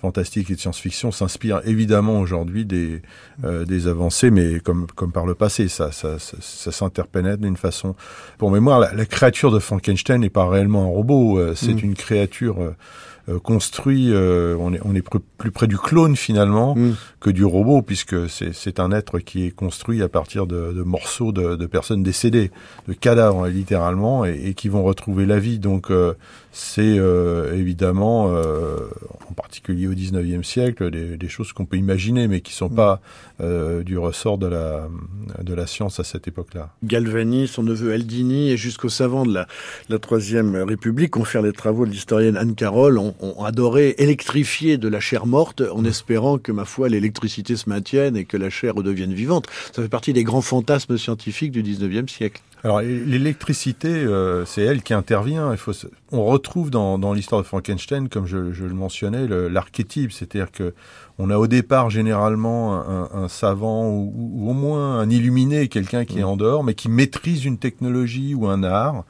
fantastiques 0.00 0.50
et 0.50 0.54
de 0.54 0.60
science-fiction 0.60 1.10
s'inspirent 1.10 1.62
évidemment 1.64 2.20
aujourd'hui 2.20 2.64
des, 2.64 3.02
des 3.42 3.88
avancées, 3.88 4.30
mais 4.30 4.60
comme, 4.60 4.86
comme 4.94 5.12
par 5.12 5.26
le 5.26 5.34
passé, 5.34 5.68
ça, 5.68 5.92
ça, 5.92 6.18
ça, 6.18 6.36
ça 6.40 6.72
s'interpénètre 6.72 7.42
d'une 7.42 7.56
façon. 7.56 7.94
Pour 8.38 8.50
mémoire, 8.50 8.78
la, 8.78 8.92
la, 8.92 9.06
créature 9.06 9.50
de 9.50 9.58
Frankenstein 9.58 10.20
n'est 10.20 10.30
pas 10.30 10.48
réellement 10.48 10.84
un 10.84 10.88
robot, 10.88 11.54
c'est 11.54 11.74
mmh. 11.74 11.84
une 11.84 11.94
créature 11.94 12.74
euh, 13.28 13.40
construit, 13.40 14.12
euh, 14.12 14.56
on 14.60 14.72
est, 14.72 14.78
on 14.84 14.94
est 14.94 15.02
plus 15.36 15.50
près 15.50 15.66
du 15.66 15.76
clone 15.76 16.14
finalement 16.14 16.76
mm. 16.76 16.94
que 17.18 17.30
du 17.30 17.44
robot, 17.44 17.82
puisque 17.82 18.14
c'est 18.28 18.78
un 18.78 18.92
être 18.92 19.18
qui 19.18 19.46
est 19.46 19.50
construit 19.50 20.00
à 20.00 20.08
partir 20.08 20.46
de, 20.46 20.72
de 20.72 20.82
morceaux 20.82 21.32
de, 21.32 21.56
de, 21.56 21.66
personnes 21.66 22.04
décédées, 22.04 22.52
de 22.86 22.92
cadavres 22.92 23.48
littéralement, 23.48 24.24
et, 24.24 24.40
et 24.44 24.54
qui 24.54 24.68
vont 24.68 24.84
retrouver 24.84 25.26
la 25.26 25.40
vie. 25.40 25.58
Donc 25.58 25.90
euh, 25.90 26.14
c'est 26.58 26.96
évidemment, 27.54 28.26
en 28.26 29.34
particulier 29.34 29.86
au 29.86 29.94
19e 29.94 30.42
siècle, 30.42 30.90
des, 30.90 31.16
des 31.16 31.28
choses 31.28 31.52
qu'on 31.52 31.66
peut 31.66 31.76
imaginer, 31.76 32.28
mais 32.28 32.40
qui 32.40 32.52
sont 32.52 32.70
mm. 32.70 32.74
pas 32.74 33.00
du 33.84 33.98
ressort 33.98 34.38
de 34.38 34.46
la, 34.46 34.88
de 35.42 35.54
la 35.54 35.66
science 35.66 36.00
à 36.00 36.04
cette 36.04 36.28
époque-là. 36.28 36.70
Galvani, 36.82 37.46
son 37.46 37.62
neveu 37.62 37.92
Aldini, 37.92 38.50
et 38.50 38.56
jusqu'aux 38.56 38.88
savants 38.88 39.26
de 39.26 39.34
la, 39.34 39.46
la 39.88 39.98
Troisième 39.98 40.56
République 40.56 41.16
ont 41.16 41.24
fait 41.24 41.42
les 41.42 41.52
travaux 41.52 41.86
de 41.86 41.90
l'historienne 41.90 42.36
Anne 42.36 42.54
Carroll, 42.54 42.98
ont, 42.98 43.14
ont, 43.20 43.44
adoré 43.44 43.94
électrifier 43.98 44.78
de 44.78 44.88
la 44.88 45.00
chair 45.00 45.26
morte 45.26 45.62
en 45.72 45.84
espérant 45.84 46.38
que, 46.38 46.52
ma 46.52 46.64
foi, 46.64 46.88
l'électricité 46.88 47.56
se 47.56 47.68
maintienne 47.68 48.16
et 48.16 48.24
que 48.24 48.36
la 48.36 48.50
chair 48.50 48.74
redevienne 48.74 49.12
vivante. 49.12 49.46
Ça 49.72 49.82
fait 49.82 49.88
partie 49.88 50.12
des 50.12 50.24
grands 50.24 50.40
fantasmes 50.40 50.96
scientifiques 50.96 51.52
du 51.52 51.62
19e 51.62 52.08
siècle. 52.08 52.42
Alors 52.64 52.80
l'électricité, 52.80 53.88
euh, 53.88 54.44
c'est 54.44 54.62
elle 54.62 54.82
qui 54.82 54.94
intervient. 54.94 55.52
Il 55.52 55.58
faut, 55.58 55.72
on 56.10 56.24
retrouve 56.24 56.45
dans, 56.70 56.98
dans 56.98 57.12
l'histoire 57.12 57.42
de 57.42 57.46
Frankenstein, 57.46 58.08
comme 58.08 58.26
je, 58.26 58.52
je 58.52 58.64
le 58.64 58.74
mentionnais, 58.74 59.26
l'archétype, 59.26 60.12
c'est-à-dire 60.12 60.50
que 60.50 60.74
on 61.18 61.30
a 61.30 61.38
au 61.38 61.46
départ 61.46 61.90
généralement 61.90 62.74
un, 62.74 63.10
un 63.12 63.28
savant 63.28 63.88
ou, 63.88 64.12
ou, 64.14 64.50
au 64.50 64.52
moins 64.52 64.98
un 64.98 65.10
illuminé, 65.10 65.68
quelqu'un 65.68 66.04
qui 66.04 66.20
est 66.20 66.24
en 66.24 66.36
dehors, 66.36 66.64
mais 66.64 66.74
qui 66.74 66.88
maîtrise 66.88 67.44
une 67.44 67.58
technologie 67.58 68.34
ou 68.34 68.46
un 68.46 68.62
art. 68.62 69.04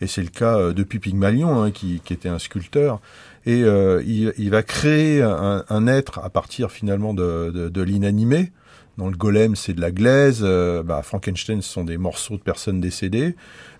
Et 0.00 0.06
c'est 0.06 0.22
le 0.22 0.28
cas 0.28 0.56
euh, 0.56 0.72
depuis 0.72 1.00
Pygmalion, 1.00 1.62
hein, 1.62 1.70
qui, 1.72 2.00
qui, 2.04 2.12
était 2.12 2.28
un 2.28 2.38
sculpteur 2.38 3.00
et 3.46 3.64
euh, 3.64 4.02
il, 4.06 4.34
il, 4.36 4.50
va 4.50 4.62
créer 4.62 5.22
un, 5.22 5.64
un, 5.68 5.86
être 5.86 6.18
à 6.18 6.28
partir 6.28 6.70
finalement 6.70 7.14
de, 7.14 7.50
de, 7.50 7.68
de 7.68 7.82
l'inanimé. 7.82 8.52
Dans 8.98 9.08
le 9.08 9.16
golem, 9.16 9.56
c'est 9.56 9.72
de 9.72 9.80
la 9.80 9.90
glaise. 9.90 10.40
Euh, 10.42 10.82
bah, 10.82 11.02
Frankenstein, 11.02 11.62
ce 11.62 11.72
sont 11.72 11.84
des 11.84 11.96
morceaux 11.98 12.36
de 12.36 12.42
personnes 12.42 12.80
décédées. 12.80 13.36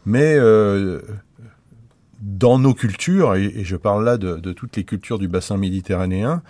Mais 0.07 0.37
euh, 0.39 1.03
dans 2.21 2.59
nos 2.59 2.75
cultures, 2.75 3.37
et, 3.37 3.45
et, 3.45 3.65
je 3.65 3.77
parle 3.77 4.05
là 4.05 4.17
de, 4.17 4.37
de, 4.37 4.53
toutes 4.53 4.77
les 4.77 4.85
cultures 4.85 5.19
du 5.19 5.29
bassin 5.29 5.57
méditerranéen, 5.57 6.43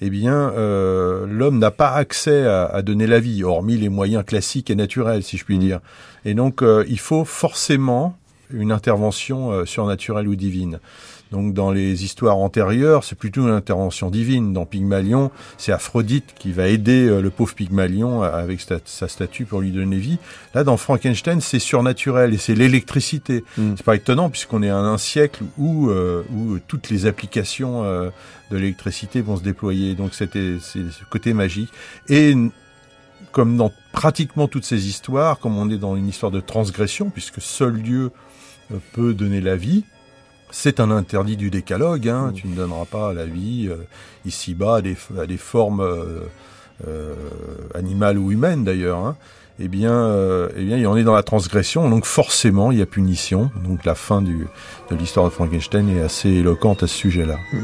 eh 0.00 0.10
bien, 0.10 0.34
euh, 0.34 1.26
l'homme 1.26 1.58
n'a 1.58 1.70
pas 1.70 1.92
accès 1.92 2.44
à, 2.44 2.64
à, 2.64 2.82
donner 2.82 3.06
la 3.06 3.20
vie, 3.20 3.44
hormis 3.44 3.76
les 3.76 3.88
moyens 3.88 4.24
classiques 4.24 4.70
et 4.70 4.74
naturels, 4.74 5.22
si 5.22 5.36
je 5.36 5.44
puis 5.44 5.58
dire. 5.58 5.80
Et 6.24 6.34
donc, 6.34 6.62
euh, 6.62 6.84
il 6.88 6.98
faut 6.98 7.24
forcément 7.24 8.16
une 8.52 8.72
intervention 8.72 9.52
euh, 9.52 9.64
surnaturelle 9.64 10.28
ou 10.28 10.34
divine. 10.34 10.80
Donc 11.32 11.54
dans 11.54 11.72
les 11.72 12.04
histoires 12.04 12.36
antérieures, 12.36 13.04
c'est 13.04 13.16
plutôt 13.16 13.42
une 13.42 13.54
intervention 13.54 14.10
divine. 14.10 14.52
Dans 14.52 14.66
Pygmalion, 14.66 15.30
c'est 15.56 15.72
Aphrodite 15.72 16.34
qui 16.38 16.52
va 16.52 16.68
aider 16.68 17.08
euh, 17.08 17.20
le 17.20 17.30
pauvre 17.30 17.54
Pygmalion 17.54 18.22
avec 18.22 18.60
sa 18.60 19.08
statue 19.08 19.46
pour 19.46 19.62
lui 19.62 19.72
donner 19.72 19.96
vie. 19.96 20.18
Là, 20.54 20.62
dans 20.62 20.76
Frankenstein, 20.76 21.40
c'est 21.40 21.58
surnaturel 21.58 22.34
et 22.34 22.36
c'est 22.36 22.54
l'électricité. 22.54 23.44
Mm. 23.56 23.74
C'est 23.76 23.84
pas 23.84 23.96
étonnant 23.96 24.28
puisqu'on 24.28 24.62
est 24.62 24.68
à 24.68 24.76
un 24.76 24.98
siècle 24.98 25.42
où, 25.56 25.88
euh, 25.88 26.22
où 26.34 26.58
toutes 26.58 26.90
les 26.90 27.06
applications 27.06 27.82
euh, 27.82 28.10
de 28.50 28.58
l'électricité 28.58 29.22
vont 29.22 29.38
se 29.38 29.42
déployer. 29.42 29.94
Donc 29.94 30.12
c'était 30.12 30.58
c'est 30.60 30.90
ce 30.90 31.04
côté 31.08 31.32
magique. 31.32 31.70
Et 32.10 32.36
comme 33.32 33.56
dans 33.56 33.72
pratiquement 33.92 34.48
toutes 34.48 34.66
ces 34.66 34.86
histoires, 34.86 35.38
comme 35.38 35.56
on 35.56 35.70
est 35.70 35.78
dans 35.78 35.96
une 35.96 36.08
histoire 36.08 36.30
de 36.30 36.40
transgression, 36.40 37.08
puisque 37.08 37.40
seul 37.40 37.80
Dieu 37.80 38.10
peut 38.92 39.14
donner 39.14 39.40
la 39.40 39.56
vie, 39.56 39.84
c'est 40.52 40.78
un 40.78 40.90
interdit 40.92 41.36
du 41.36 41.50
décalogue. 41.50 42.08
Hein. 42.08 42.28
Mmh. 42.28 42.32
Tu 42.34 42.46
ne 42.46 42.54
donneras 42.54 42.84
pas 42.84 43.12
la 43.12 43.26
vie 43.26 43.66
euh, 43.68 43.76
ici-bas 44.24 44.76
à 44.76 44.82
des, 44.82 44.96
à 45.18 45.26
des 45.26 45.38
formes 45.38 45.80
euh, 45.80 46.20
euh, 46.86 47.14
animales 47.74 48.18
ou 48.18 48.30
humaines 48.30 48.62
d'ailleurs. 48.62 48.98
Hein. 48.98 49.16
Eh 49.58 49.68
bien, 49.68 49.92
euh, 49.92 50.48
eh 50.56 50.64
bien, 50.64 50.78
on 50.88 50.96
est 50.96 51.04
dans 51.04 51.14
la 51.14 51.22
transgression, 51.22 51.88
donc 51.90 52.04
forcément, 52.04 52.72
il 52.72 52.78
y 52.78 52.82
a 52.82 52.86
punition. 52.86 53.50
Donc 53.64 53.84
la 53.84 53.94
fin 53.94 54.22
du, 54.22 54.46
de 54.90 54.96
l'histoire 54.96 55.26
de 55.26 55.30
Frankenstein 55.30 55.88
est 55.88 56.00
assez 56.00 56.28
éloquente 56.30 56.82
à 56.82 56.86
ce 56.86 56.96
sujet-là. 56.96 57.38
Mmh. 57.52 57.58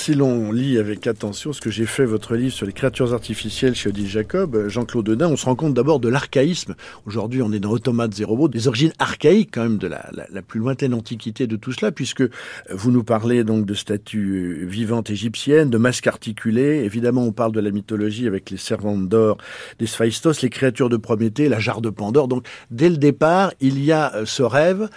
Si 0.00 0.14
l'on 0.14 0.50
lit 0.50 0.78
avec 0.78 1.06
attention 1.06 1.52
ce 1.52 1.60
que 1.60 1.70
j'ai 1.70 1.84
fait 1.84 2.06
votre 2.06 2.34
livre 2.34 2.54
sur 2.54 2.64
les 2.64 2.72
créatures 2.72 3.12
artificielles 3.12 3.74
chez 3.74 3.90
Odile 3.90 4.08
Jacob, 4.08 4.56
euh, 4.56 4.68
Jean-Claude 4.70 5.04
Dedin, 5.04 5.28
on 5.28 5.36
se 5.36 5.44
rend 5.44 5.56
compte 5.56 5.74
d'abord 5.74 6.00
de 6.00 6.08
l'archaïsme. 6.08 6.74
Aujourd'hui, 7.04 7.42
on 7.42 7.52
est 7.52 7.58
dans 7.58 7.70
Automates 7.70 8.18
et 8.18 8.24
robots, 8.24 8.48
des 8.48 8.66
origines 8.66 8.94
archaïques 8.98 9.50
quand 9.52 9.62
même 9.62 9.76
de 9.76 9.88
la, 9.88 10.02
plus 10.40 10.58
lointaine 10.58 10.94
antiquité 10.94 11.46
de 11.46 11.56
tout 11.56 11.72
cela, 11.72 11.92
puisque 11.92 12.22
vous 12.70 12.90
nous 12.90 13.04
parlez 13.04 13.44
donc 13.44 13.66
de 13.66 13.74
statues 13.74 14.66
vivantes 14.66 15.10
égyptiennes, 15.10 15.68
de 15.68 15.76
masques 15.76 16.06
articulés. 16.06 16.82
Évidemment, 16.82 17.24
on 17.24 17.32
parle 17.32 17.52
de 17.52 17.60
la 17.60 17.70
mythologie 17.70 18.26
avec 18.26 18.48
les 18.48 18.56
servantes 18.56 19.06
d'or 19.06 19.36
des 19.78 19.86
Sphaistos, 19.86 20.40
les 20.40 20.48
créatures 20.48 20.88
de 20.88 20.96
Prométhée, 20.96 21.50
la 21.50 21.58
jarre 21.58 21.82
de 21.82 21.90
Pandore. 21.90 22.26
Donc 22.26 22.46
dès 22.70 22.88
le 22.88 22.96
départ, 22.96 23.52
il 23.60 23.84
y 23.84 23.92
a 23.92 24.14
euh, 24.14 24.24
ce 24.24 24.42
rêve 24.42 24.88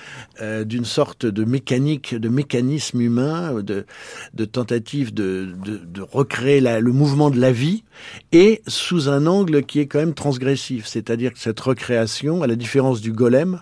euh, 0.41 0.63
d'une 0.63 0.86
sorte 0.86 1.25
de 1.25 1.43
mécanique, 1.43 2.15
de 2.15 2.29
mécanisme 2.29 3.01
humain, 3.01 3.62
de, 3.62 3.86
de 4.33 4.45
tentative 4.45 4.92
de, 4.93 5.53
recréer 6.12 6.62
le 6.62 6.91
mouvement 6.91 7.29
de 7.29 7.39
la 7.39 7.51
vie 7.51 7.83
et 8.31 8.62
sous 8.67 9.09
un 9.09 9.25
angle 9.25 9.63
qui 9.63 9.79
est 9.79 9.88
quand 9.88 10.00
même 10.00 10.13
transgressif. 10.13 10.85
C'est-à-dire 10.85 11.33
que 11.33 11.39
cette 11.39 11.59
recréation, 11.59 12.43
à 12.43 12.47
la 12.47 12.55
différence 12.55 13.01
du 13.01 13.12
golem, 13.12 13.62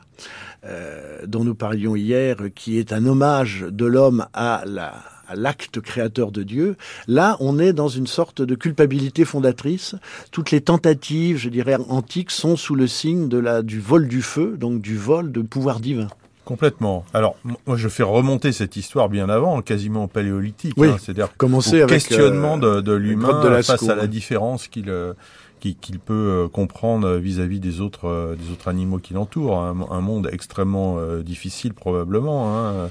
euh, 0.65 1.25
dont 1.25 1.43
nous 1.43 1.55
parlions 1.55 1.95
hier, 1.95 2.37
qui 2.53 2.77
est 2.77 2.93
un 2.93 3.05
hommage 3.05 3.65
de 3.69 3.85
l'homme 3.85 4.27
à 4.33 4.63
la 4.65 5.03
l'acte 5.35 5.79
créateur 5.79 6.31
de 6.31 6.43
Dieu. 6.43 6.75
Là, 7.07 7.37
on 7.39 7.59
est 7.59 7.71
dans 7.71 7.87
une 7.87 8.07
sorte 8.07 8.41
de 8.41 8.55
culpabilité 8.55 9.25
fondatrice. 9.25 9.95
Toutes 10.31 10.51
les 10.51 10.59
tentatives, 10.59 11.37
je 11.37 11.47
dirais, 11.47 11.77
antiques 11.87 12.31
sont 12.31 12.57
sous 12.57 12.75
le 12.75 12.85
signe 12.87 13.29
de 13.29 13.37
la, 13.37 13.61
du 13.61 13.79
vol 13.79 14.09
du 14.09 14.21
feu, 14.21 14.57
donc 14.57 14.81
du 14.81 14.97
vol 14.97 15.31
de 15.31 15.41
pouvoir 15.41 15.79
divin. 15.79 16.07
Complètement. 16.45 17.05
Alors, 17.13 17.35
moi, 17.43 17.77
je 17.77 17.87
fais 17.87 18.03
remonter 18.03 18.51
cette 18.51 18.75
histoire 18.75 19.09
bien 19.09 19.29
avant, 19.29 19.61
quasiment 19.61 20.07
paléolithique. 20.07 20.73
Oui, 20.75 20.89
hein, 20.89 20.97
C'est-à-dire 20.99 21.29
commencer 21.37 21.81
avec 21.81 21.89
questionnement 21.89 22.57
euh, 22.57 22.77
de, 22.77 22.81
de 22.81 22.93
l'humain 22.93 23.61
face 23.61 23.87
à 23.87 23.95
la 23.95 24.07
différence 24.07 24.67
qu'il 24.67 24.89
euh, 24.89 25.13
peut 26.05 26.13
euh, 26.13 26.47
comprendre 26.47 27.17
vis-à-vis 27.17 27.57
-vis 27.57 27.61
des 27.61 27.79
autres 27.79 28.35
des 28.39 28.51
autres 28.51 28.67
animaux 28.67 28.97
qui 28.97 29.13
l'entourent. 29.13 29.59
Un, 29.59 29.75
un, 29.91 30.01
monde 30.01 30.29
extrêmement 30.31 30.97
difficile 31.19 31.73
probablement, 31.73 32.57
hein, 32.57 32.89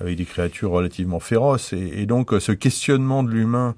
avec 0.00 0.16
des 0.16 0.24
créatures 0.24 0.70
relativement 0.70 1.20
féroces. 1.20 1.74
Et, 1.74 2.00
et 2.00 2.06
donc, 2.06 2.32
ce 2.40 2.52
questionnement 2.52 3.22
de 3.22 3.30
l'humain 3.30 3.74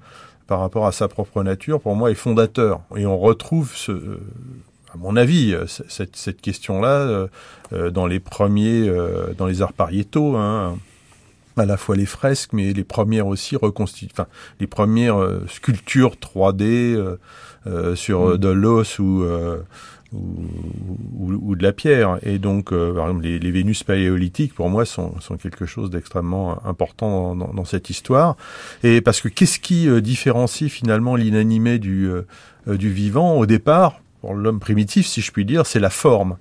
par 0.47 0.61
rapport 0.61 0.87
à 0.87 0.91
sa 0.93 1.07
propre 1.07 1.43
nature, 1.43 1.81
pour 1.81 1.95
moi, 1.95 2.09
est 2.09 2.15
fondateur. 2.15 2.81
Et 2.95 3.05
on 3.05 3.19
retrouve 3.19 3.75
ce, 3.75 4.17
à 4.93 4.97
mon 4.97 5.15
avis, 5.15 5.53
euh, 5.53 5.65
cette, 5.67 6.15
cette 6.15 6.41
question-là, 6.41 7.01
euh, 7.01 7.27
euh, 7.73 7.89
dans 7.89 8.07
les 8.07 8.19
premiers, 8.19 8.91
dans 9.37 9.45
les 9.45 9.61
arts 9.61 9.73
pariétaux, 9.73 10.35
hein, 10.35 10.77
à 11.57 11.65
la 11.65 11.77
fois 11.77 11.95
les 11.95 12.05
fresques, 12.05 12.53
mais 12.53 12.73
les 12.73 12.83
premières 12.83 13.27
aussi 13.27 13.55
reconstituent, 13.55 14.13
enfin, 14.13 14.27
les 14.59 14.67
premières 14.67 15.19
sculptures 15.49 16.15
3D 16.15 17.17
sur 17.95 18.39
de 18.39 18.49
l'os 18.49 18.97
ou 18.99 19.25
ou, 20.13 21.33
ou, 21.41 21.55
de 21.55 21.63
la 21.63 21.73
pierre. 21.73 22.19
Et 22.23 22.39
donc, 22.39 22.71
euh, 22.71 22.93
par 22.93 23.07
exemple, 23.07 23.23
les, 23.23 23.39
les, 23.39 23.51
Vénus 23.51 23.83
paléolithiques, 23.83 24.53
pour 24.53 24.69
moi, 24.69 24.85
sont, 24.85 25.19
sont 25.19 25.37
quelque 25.37 25.65
chose 25.65 25.89
d'extrêmement 25.89 26.65
important 26.65 27.35
dans, 27.35 27.53
dans, 27.53 27.65
cette 27.65 27.89
histoire. 27.89 28.35
Et 28.83 29.01
parce 29.01 29.21
que 29.21 29.27
qu'est-ce 29.27 29.59
qui 29.59 29.87
euh, 29.87 30.01
différencie 30.01 30.71
finalement 30.71 31.15
l'inanimé 31.15 31.79
du, 31.79 32.09
euh, 32.09 32.23
du 32.67 32.89
vivant? 32.91 33.37
Au 33.37 33.45
départ 33.45 34.01
Pour 34.21 34.33
l'homme 34.33 34.59
primitif, 34.59 35.07
si 35.07 35.21
je 35.21 35.31
puis 35.31 35.45
dire, 35.45 35.65
c'est 35.65 35.79
la 35.79 35.89
forme. 35.89 36.37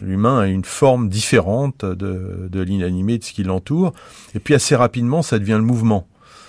L'humain 0.00 0.40
a 0.40 0.46
une 0.46 0.64
forme 0.64 1.08
différente 1.08 1.84
de, 1.84 2.48
de 2.50 2.60
l'inanimé, 2.60 3.18
de 3.18 3.24
ce 3.24 3.32
qui 3.32 3.44
l'entoure. 3.44 3.92
Et 4.34 4.40
puis 4.40 4.54
assez 4.54 4.74
rapidement, 4.74 5.22
ça 5.22 5.38
devient 5.38 5.58
le 5.58 5.62
mouvement. 5.62 6.06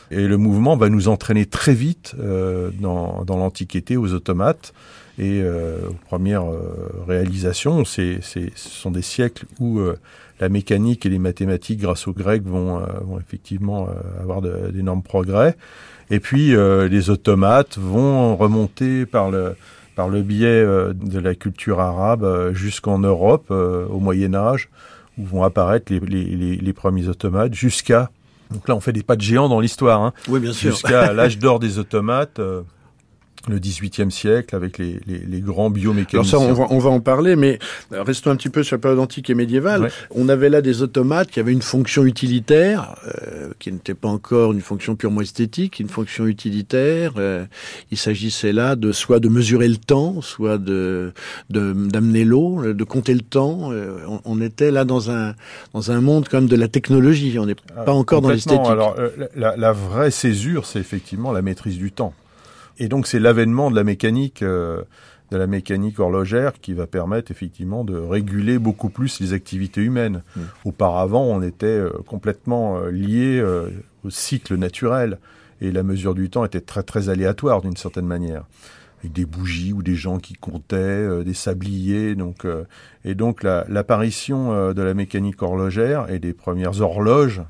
Et 0.09 0.27
le 0.27 0.37
mouvement 0.37 0.75
va 0.75 0.89
nous 0.89 1.07
entraîner 1.07 1.45
très 1.45 1.73
vite 1.73 2.15
euh, 2.19 2.69
dans, 2.79 3.23
dans 3.23 3.37
l'Antiquité 3.37 3.95
aux 3.95 4.13
automates 4.13 4.73
et 5.17 5.41
euh, 5.41 5.89
aux 5.89 6.05
premières 6.07 6.49
euh, 6.49 6.91
réalisations. 7.07 7.85
C'est, 7.85 8.19
ce 8.21 8.49
sont 8.55 8.91
des 8.91 9.01
siècles 9.01 9.45
où 9.59 9.79
euh, 9.79 9.97
la 10.39 10.49
mécanique 10.49 11.05
et 11.05 11.09
les 11.09 11.19
mathématiques, 11.19 11.79
grâce 11.79 12.07
aux 12.07 12.13
Grecs, 12.13 12.43
vont, 12.43 12.81
vont 13.05 13.19
effectivement 13.19 13.87
avoir 14.19 14.41
d'énormes 14.41 15.03
progrès. 15.03 15.55
Et 16.09 16.19
puis 16.19 16.55
les 16.89 17.09
automates 17.11 17.77
vont 17.77 18.35
remonter 18.35 19.05
par 19.05 19.29
le 19.29 19.55
par 19.95 20.09
le 20.09 20.21
biais 20.21 20.63
de 20.63 21.19
la 21.19 21.35
culture 21.35 21.79
arabe 21.79 22.51
jusqu'en 22.53 22.99
Europe 22.99 23.51
au 23.51 23.99
Moyen 23.99 24.33
Âge, 24.33 24.69
où 25.17 25.25
vont 25.25 25.43
apparaître 25.43 25.91
les, 25.91 25.99
les, 25.99 26.55
les 26.55 26.73
premiers 26.73 27.07
automates, 27.07 27.53
jusqu'à 27.53 28.09
donc 28.51 28.67
là 28.67 28.75
on 28.75 28.81
fait 28.81 28.93
des 28.93 29.03
pas 29.03 29.15
de 29.15 29.21
géants 29.21 29.47
dans 29.47 29.59
l'histoire, 29.59 30.01
hein, 30.01 30.13
oui, 30.27 30.39
bien 30.39 30.53
sûr. 30.53 30.71
jusqu'à 30.71 31.13
l'âge 31.13 31.39
d'or 31.39 31.59
des 31.59 31.79
automates 31.79 32.39
le 33.47 33.59
XVIIIe 33.59 34.11
siècle 34.11 34.55
avec 34.55 34.77
les, 34.77 34.99
les, 35.07 35.19
les 35.19 35.41
grands 35.41 35.69
biomécaniciens. 35.69 36.39
Alors 36.39 36.47
ça, 36.47 36.53
on 36.53 36.67
va, 36.67 36.73
on 36.73 36.79
va 36.79 36.89
en 36.89 36.99
parler, 36.99 37.35
mais 37.35 37.59
restons 37.91 38.31
un 38.31 38.35
petit 38.35 38.49
peu 38.49 38.63
sur 38.63 38.75
la 38.75 38.79
période 38.79 38.99
antique 38.99 39.29
et 39.29 39.33
médiévale. 39.33 39.91
On 40.11 40.29
avait 40.29 40.49
là 40.49 40.61
des 40.61 40.81
automates 40.81 41.29
qui 41.31 41.39
avaient 41.39 41.51
une 41.51 41.61
fonction 41.61 42.03
utilitaire, 42.05 42.95
euh, 43.07 43.49
qui 43.59 43.71
n'était 43.71 43.93
pas 43.93 44.09
encore 44.09 44.53
une 44.53 44.61
fonction 44.61 44.95
purement 44.95 45.21
esthétique, 45.21 45.79
une 45.79 45.89
fonction 45.89 46.25
utilitaire. 46.27 47.13
Euh, 47.17 47.45
il 47.91 47.97
s'agissait 47.97 48.53
là 48.53 48.75
de 48.75 48.91
soit 48.91 49.19
de 49.19 49.29
mesurer 49.29 49.67
le 49.67 49.77
temps, 49.77 50.21
soit 50.21 50.57
de 50.57 51.13
d'amener 51.49 52.25
l'eau, 52.25 52.73
de 52.73 52.83
compter 52.83 53.13
le 53.13 53.21
temps. 53.21 53.71
Euh, 53.71 53.97
on, 54.07 54.21
on, 54.25 54.41
était 54.41 54.71
là 54.71 54.85
dans 54.85 55.11
un 55.11 55.33
dans 55.73 55.91
un 55.91 56.01
monde 56.01 56.27
comme 56.27 56.47
de 56.47 56.55
la 56.55 56.67
technologie. 56.67 57.37
On 57.39 57.45
n'est 57.45 57.55
pas 57.55 57.85
ah, 57.87 57.93
encore 57.93 58.21
dans 58.21 58.29
l'esthétique. 58.29 58.61
Alors 58.65 58.95
euh, 58.99 59.09
la, 59.35 59.55
la 59.57 59.71
vraie 59.71 60.11
césure, 60.11 60.65
c'est 60.65 60.79
effectivement 60.79 61.31
la 61.31 61.41
maîtrise 61.41 61.77
du 61.77 61.91
temps. 61.91 62.13
Et 62.81 62.87
donc 62.87 63.05
c'est 63.05 63.19
l'avènement 63.19 63.69
de 63.69 63.75
la 63.75 63.83
mécanique, 63.83 64.41
euh, 64.41 64.81
de 65.29 65.37
la 65.37 65.45
mécanique 65.45 65.99
horlogère 65.99 66.53
qui 66.59 66.73
va 66.73 66.87
permettre 66.87 67.29
effectivement 67.29 67.83
de 67.83 67.95
réguler 67.95 68.57
beaucoup 68.57 68.89
plus 68.89 69.19
les 69.19 69.33
activités 69.33 69.81
humaines. 69.81 70.23
Mmh. 70.35 70.41
Auparavant, 70.65 71.21
on 71.25 71.43
était 71.43 71.67
euh, 71.67 71.91
complètement 72.07 72.79
euh, 72.79 72.89
lié 72.89 73.39
au 74.03 74.09
cycle 74.09 74.55
naturel 74.55 75.19
et 75.61 75.71
la 75.71 75.83
mesure 75.83 76.15
du 76.15 76.31
temps 76.31 76.43
était 76.43 76.59
très 76.59 76.81
très 76.81 77.09
aléatoire 77.09 77.61
d'une 77.61 77.77
certaine 77.77 78.07
manière 78.07 78.45
avec 79.01 79.13
des 79.13 79.25
bougies 79.25 79.73
ou 79.73 79.83
des 79.83 79.95
gens 79.95 80.17
qui 80.17 80.33
comptaient, 80.33 81.23
des 81.23 81.33
sabliers. 81.35 82.15
Donc, 82.15 82.45
et 83.03 83.15
donc 83.15 83.41
l'apparition 83.41 84.73
de 84.73 84.81
la 84.81 84.93
mécanique 84.93 85.41
horlogère 85.41 86.07
et 86.11 86.19
des 86.19 86.33
premières 86.33 86.81
horloges 86.81 87.41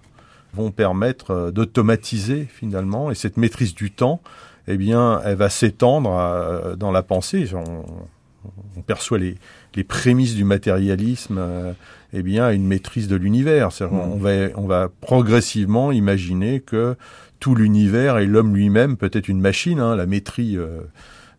vont 0.53 0.71
permettre 0.71 1.51
d'automatiser 1.51 2.47
finalement 2.49 3.11
et 3.11 3.15
cette 3.15 3.35
maîtrise 3.35 3.75
du 3.75 3.91
temps 3.91 4.21
eh 4.67 4.77
bien, 4.77 5.21
elle 5.25 5.35
va 5.35 5.49
s'étendre 5.49 6.15
euh, 6.17 6.75
dans 6.75 6.91
la 6.91 7.03
pensée. 7.03 7.49
On, 7.53 8.81
perçoit 8.87 9.19
les, 9.19 9.35
les, 9.75 9.83
prémices 9.83 10.33
du 10.33 10.43
matérialisme, 10.43 11.37
euh, 11.37 11.73
eh 12.13 12.23
bien, 12.23 12.45
à 12.45 12.53
une 12.53 12.65
maîtrise 12.65 13.07
de 13.07 13.15
l'univers. 13.15 13.69
Mmh. 13.69 13.85
On, 13.91 14.17
va, 14.17 14.31
on 14.55 14.65
va 14.65 14.89
progressivement 15.01 15.91
imaginer 15.91 16.59
que 16.59 16.95
tout 17.39 17.53
l'univers 17.53 18.17
et 18.17 18.25
l'homme 18.25 18.55
lui-même 18.55 18.97
peut 18.97 19.11
être 19.13 19.27
une 19.27 19.39
machine. 19.39 19.79
Hein, 19.79 19.95
la 19.95 20.07
maîtrise 20.07 20.57
euh, 20.57 20.79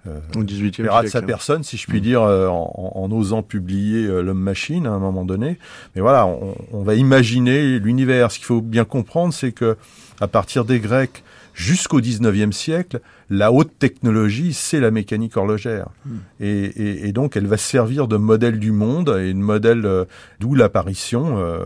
euh, 0.06 0.20
de 0.36 1.08
sa 1.08 1.18
hein. 1.18 1.22
personne, 1.22 1.64
si 1.64 1.76
je 1.76 1.86
puis 1.88 1.98
mmh. 1.98 2.02
dire, 2.02 2.22
en, 2.22 2.92
en, 2.94 3.10
osant 3.10 3.42
publier 3.42 4.06
l'homme-machine 4.06 4.86
à 4.86 4.90
un 4.90 4.98
moment 5.00 5.24
donné. 5.24 5.58
Mais 5.96 6.00
voilà, 6.00 6.26
on, 6.26 6.54
on 6.72 6.82
va 6.82 6.94
imaginer 6.94 7.80
l'univers. 7.80 8.30
Ce 8.30 8.38
qu'il 8.38 8.46
faut 8.46 8.60
bien 8.60 8.84
comprendre, 8.84 9.34
c'est 9.34 9.52
que 9.52 9.76
à 10.20 10.28
partir 10.28 10.64
des 10.64 10.78
Grecs, 10.78 11.24
jusqu'au 11.54 12.00
19e 12.00 12.52
siècle, 12.52 13.00
la 13.30 13.52
haute 13.52 13.78
technologie, 13.78 14.52
c'est 14.52 14.80
la 14.80 14.90
mécanique 14.90 15.36
horlogère. 15.36 15.88
Hmm. 16.04 16.18
Et, 16.40 17.08
et, 17.08 17.12
donc, 17.12 17.36
elle 17.36 17.46
va 17.46 17.56
servir 17.56 18.08
de 18.08 18.16
modèle 18.16 18.58
du 18.58 18.72
monde 18.72 19.16
et 19.20 19.32
de 19.32 19.38
modèle 19.38 19.86
euh, 19.86 20.04
d'où 20.40 20.54
l'apparition. 20.54 21.38
Euh, 21.38 21.64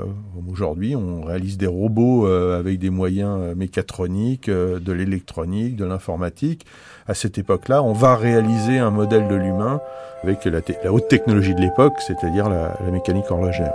aujourd'hui, 0.51 0.95
on 0.97 1.25
réalise 1.25 1.59
des 1.59 1.67
robots 1.67 2.27
euh, 2.27 2.59
avec 2.59 2.79
des 2.79 2.91
moyens 2.91 3.57
mécatroniques, 3.57 4.51
de 4.51 4.93
l'électronique, 4.93 5.77
de 5.77 5.85
l'informatique. 5.85 6.67
À 7.07 7.15
cette 7.15 7.39
époque-là, 7.39 7.83
on 7.83 7.93
va 7.93 8.17
réaliser 8.17 8.79
un 8.79 8.91
modèle 8.91 9.29
de 9.29 9.35
l'humain 9.35 9.81
avec 10.23 10.45
la, 10.45 10.61
la, 10.83 10.93
haute 10.93 11.09
technologie 11.09 11.55
de 11.55 11.61
l'époque, 11.61 11.95
c'est-à-dire 12.07 12.49
la, 12.49 12.77
la 12.85 12.91
mécanique 12.91 13.31
horlogère. 13.31 13.73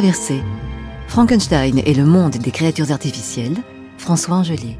Traversée. 0.00 0.40
Frankenstein 1.08 1.82
et 1.84 1.92
le 1.92 2.06
monde 2.06 2.38
des 2.38 2.50
créatures 2.50 2.90
artificielles. 2.90 3.58
François 3.98 4.36
Angelier. 4.36 4.78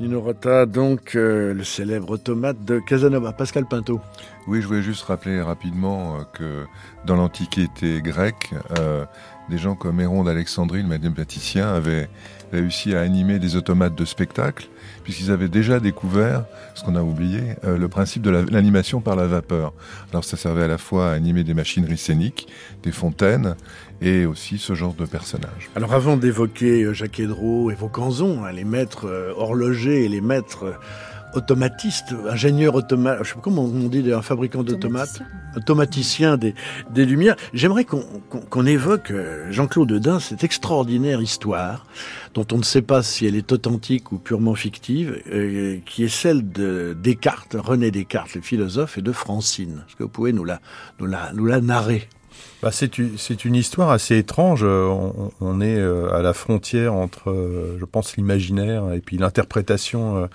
Nino 0.00 0.20
Rota, 0.20 0.66
donc 0.66 1.16
euh, 1.16 1.54
le 1.54 1.64
célèbre 1.64 2.10
automate 2.10 2.62
de 2.62 2.78
Casanova. 2.78 3.32
Pascal 3.32 3.64
Pinto. 3.64 4.02
Oui, 4.46 4.60
je 4.60 4.66
voulais 4.66 4.82
juste 4.82 5.04
rappeler 5.04 5.40
rapidement 5.40 6.16
euh, 6.16 6.18
que 6.34 6.66
dans 7.06 7.16
l'Antiquité 7.16 8.02
grecque, 8.02 8.50
euh, 8.78 9.06
des 9.48 9.56
gens 9.56 9.74
comme 9.74 9.98
Héron 9.98 10.24
d'Alexandrie, 10.24 10.82
le 10.82 10.88
mathématicien, 10.88 11.66
avaient 11.66 12.10
réussi 12.52 12.94
à 12.94 13.00
animer 13.00 13.38
des 13.38 13.56
automates 13.56 13.94
de 13.94 14.04
spectacle, 14.04 14.68
puisqu'ils 15.08 15.30
avaient 15.30 15.48
déjà 15.48 15.80
découvert, 15.80 16.44
ce 16.74 16.84
qu'on 16.84 16.94
a 16.94 17.00
oublié, 17.00 17.40
euh, 17.64 17.78
le 17.78 17.88
principe 17.88 18.20
de 18.20 18.28
l'animation 18.28 19.00
par 19.00 19.16
la 19.16 19.26
vapeur. 19.26 19.72
Alors 20.12 20.22
ça 20.22 20.36
servait 20.36 20.64
à 20.64 20.68
la 20.68 20.76
fois 20.76 21.08
à 21.08 21.12
animer 21.14 21.44
des 21.44 21.54
machineries 21.54 21.96
scéniques, 21.96 22.46
des 22.82 22.92
fontaines, 22.92 23.56
et 24.02 24.26
aussi 24.26 24.58
ce 24.58 24.74
genre 24.74 24.92
de 24.92 25.06
personnages. 25.06 25.70
Alors 25.76 25.94
avant 25.94 26.18
d'évoquer 26.18 26.82
euh, 26.82 26.92
Jacques 26.92 27.20
Hédreau 27.20 27.70
et 27.70 27.74
Vaucanson, 27.74 28.44
hein, 28.44 28.52
les 28.52 28.64
maîtres 28.64 29.06
euh, 29.06 29.32
horlogers 29.34 30.04
et 30.04 30.08
les 30.10 30.20
maîtres 30.20 30.78
automatiste, 31.32 32.14
ingénieur 32.28 32.74
automate, 32.74 33.20
je 33.22 33.30
sais 33.30 33.34
pas 33.34 33.40
comment 33.40 33.64
on 33.64 33.88
dit, 33.88 34.12
un 34.12 34.20
fabricant 34.20 34.62
d'automates, 34.62 35.22
automaticien 35.56 36.36
des, 36.36 36.54
des 36.90 37.04
Lumières. 37.04 37.36
J'aimerais 37.52 37.84
qu'on 37.84 38.66
évoque, 38.66 39.10
euh, 39.10 39.50
Jean-Claude 39.50 39.88
Dedin, 39.88 40.20
cette 40.20 40.44
extraordinaire 40.44 41.20
histoire, 41.20 41.86
dont 42.34 42.46
on 42.52 42.58
ne 42.58 42.62
sait 42.62 42.82
pas 42.82 43.02
si 43.02 43.26
elle 43.26 43.36
est 43.36 43.52
authentique 43.52 44.12
ou 44.12 44.18
purement 44.18 44.54
fictive, 44.54 45.22
euh, 45.32 45.78
qui 45.86 46.04
est 46.04 46.08
celle 46.08 46.50
de 46.50 46.96
Descartes, 47.00 47.56
René 47.58 47.90
Descartes, 47.90 48.34
le 48.34 48.42
philosophe, 48.42 48.98
et 48.98 49.02
de 49.02 49.12
Francine. 49.12 49.84
Est-ce 49.88 49.96
que 49.96 50.04
vous 50.04 50.08
pouvez 50.08 50.32
nous 50.32 50.44
la, 50.44 50.60
nous 51.00 51.06
la, 51.06 51.32
nous 51.34 51.46
la 51.46 51.60
narrer? 51.60 52.08
Bah 52.62 52.70
c'est 52.72 52.96
une 53.44 53.54
histoire 53.54 53.90
assez 53.90 54.16
étrange. 54.16 54.64
On, 54.64 55.30
on, 55.40 55.60
est 55.60 55.76
euh, 55.76 56.12
à 56.12 56.22
la 56.22 56.32
frontière 56.32 56.92
entre, 56.94 57.32
je 57.78 57.84
pense, 57.84 58.16
l'imaginaire 58.16 58.92
et 58.92 59.00
puis 59.00 59.16
l'interprétation 59.16 60.28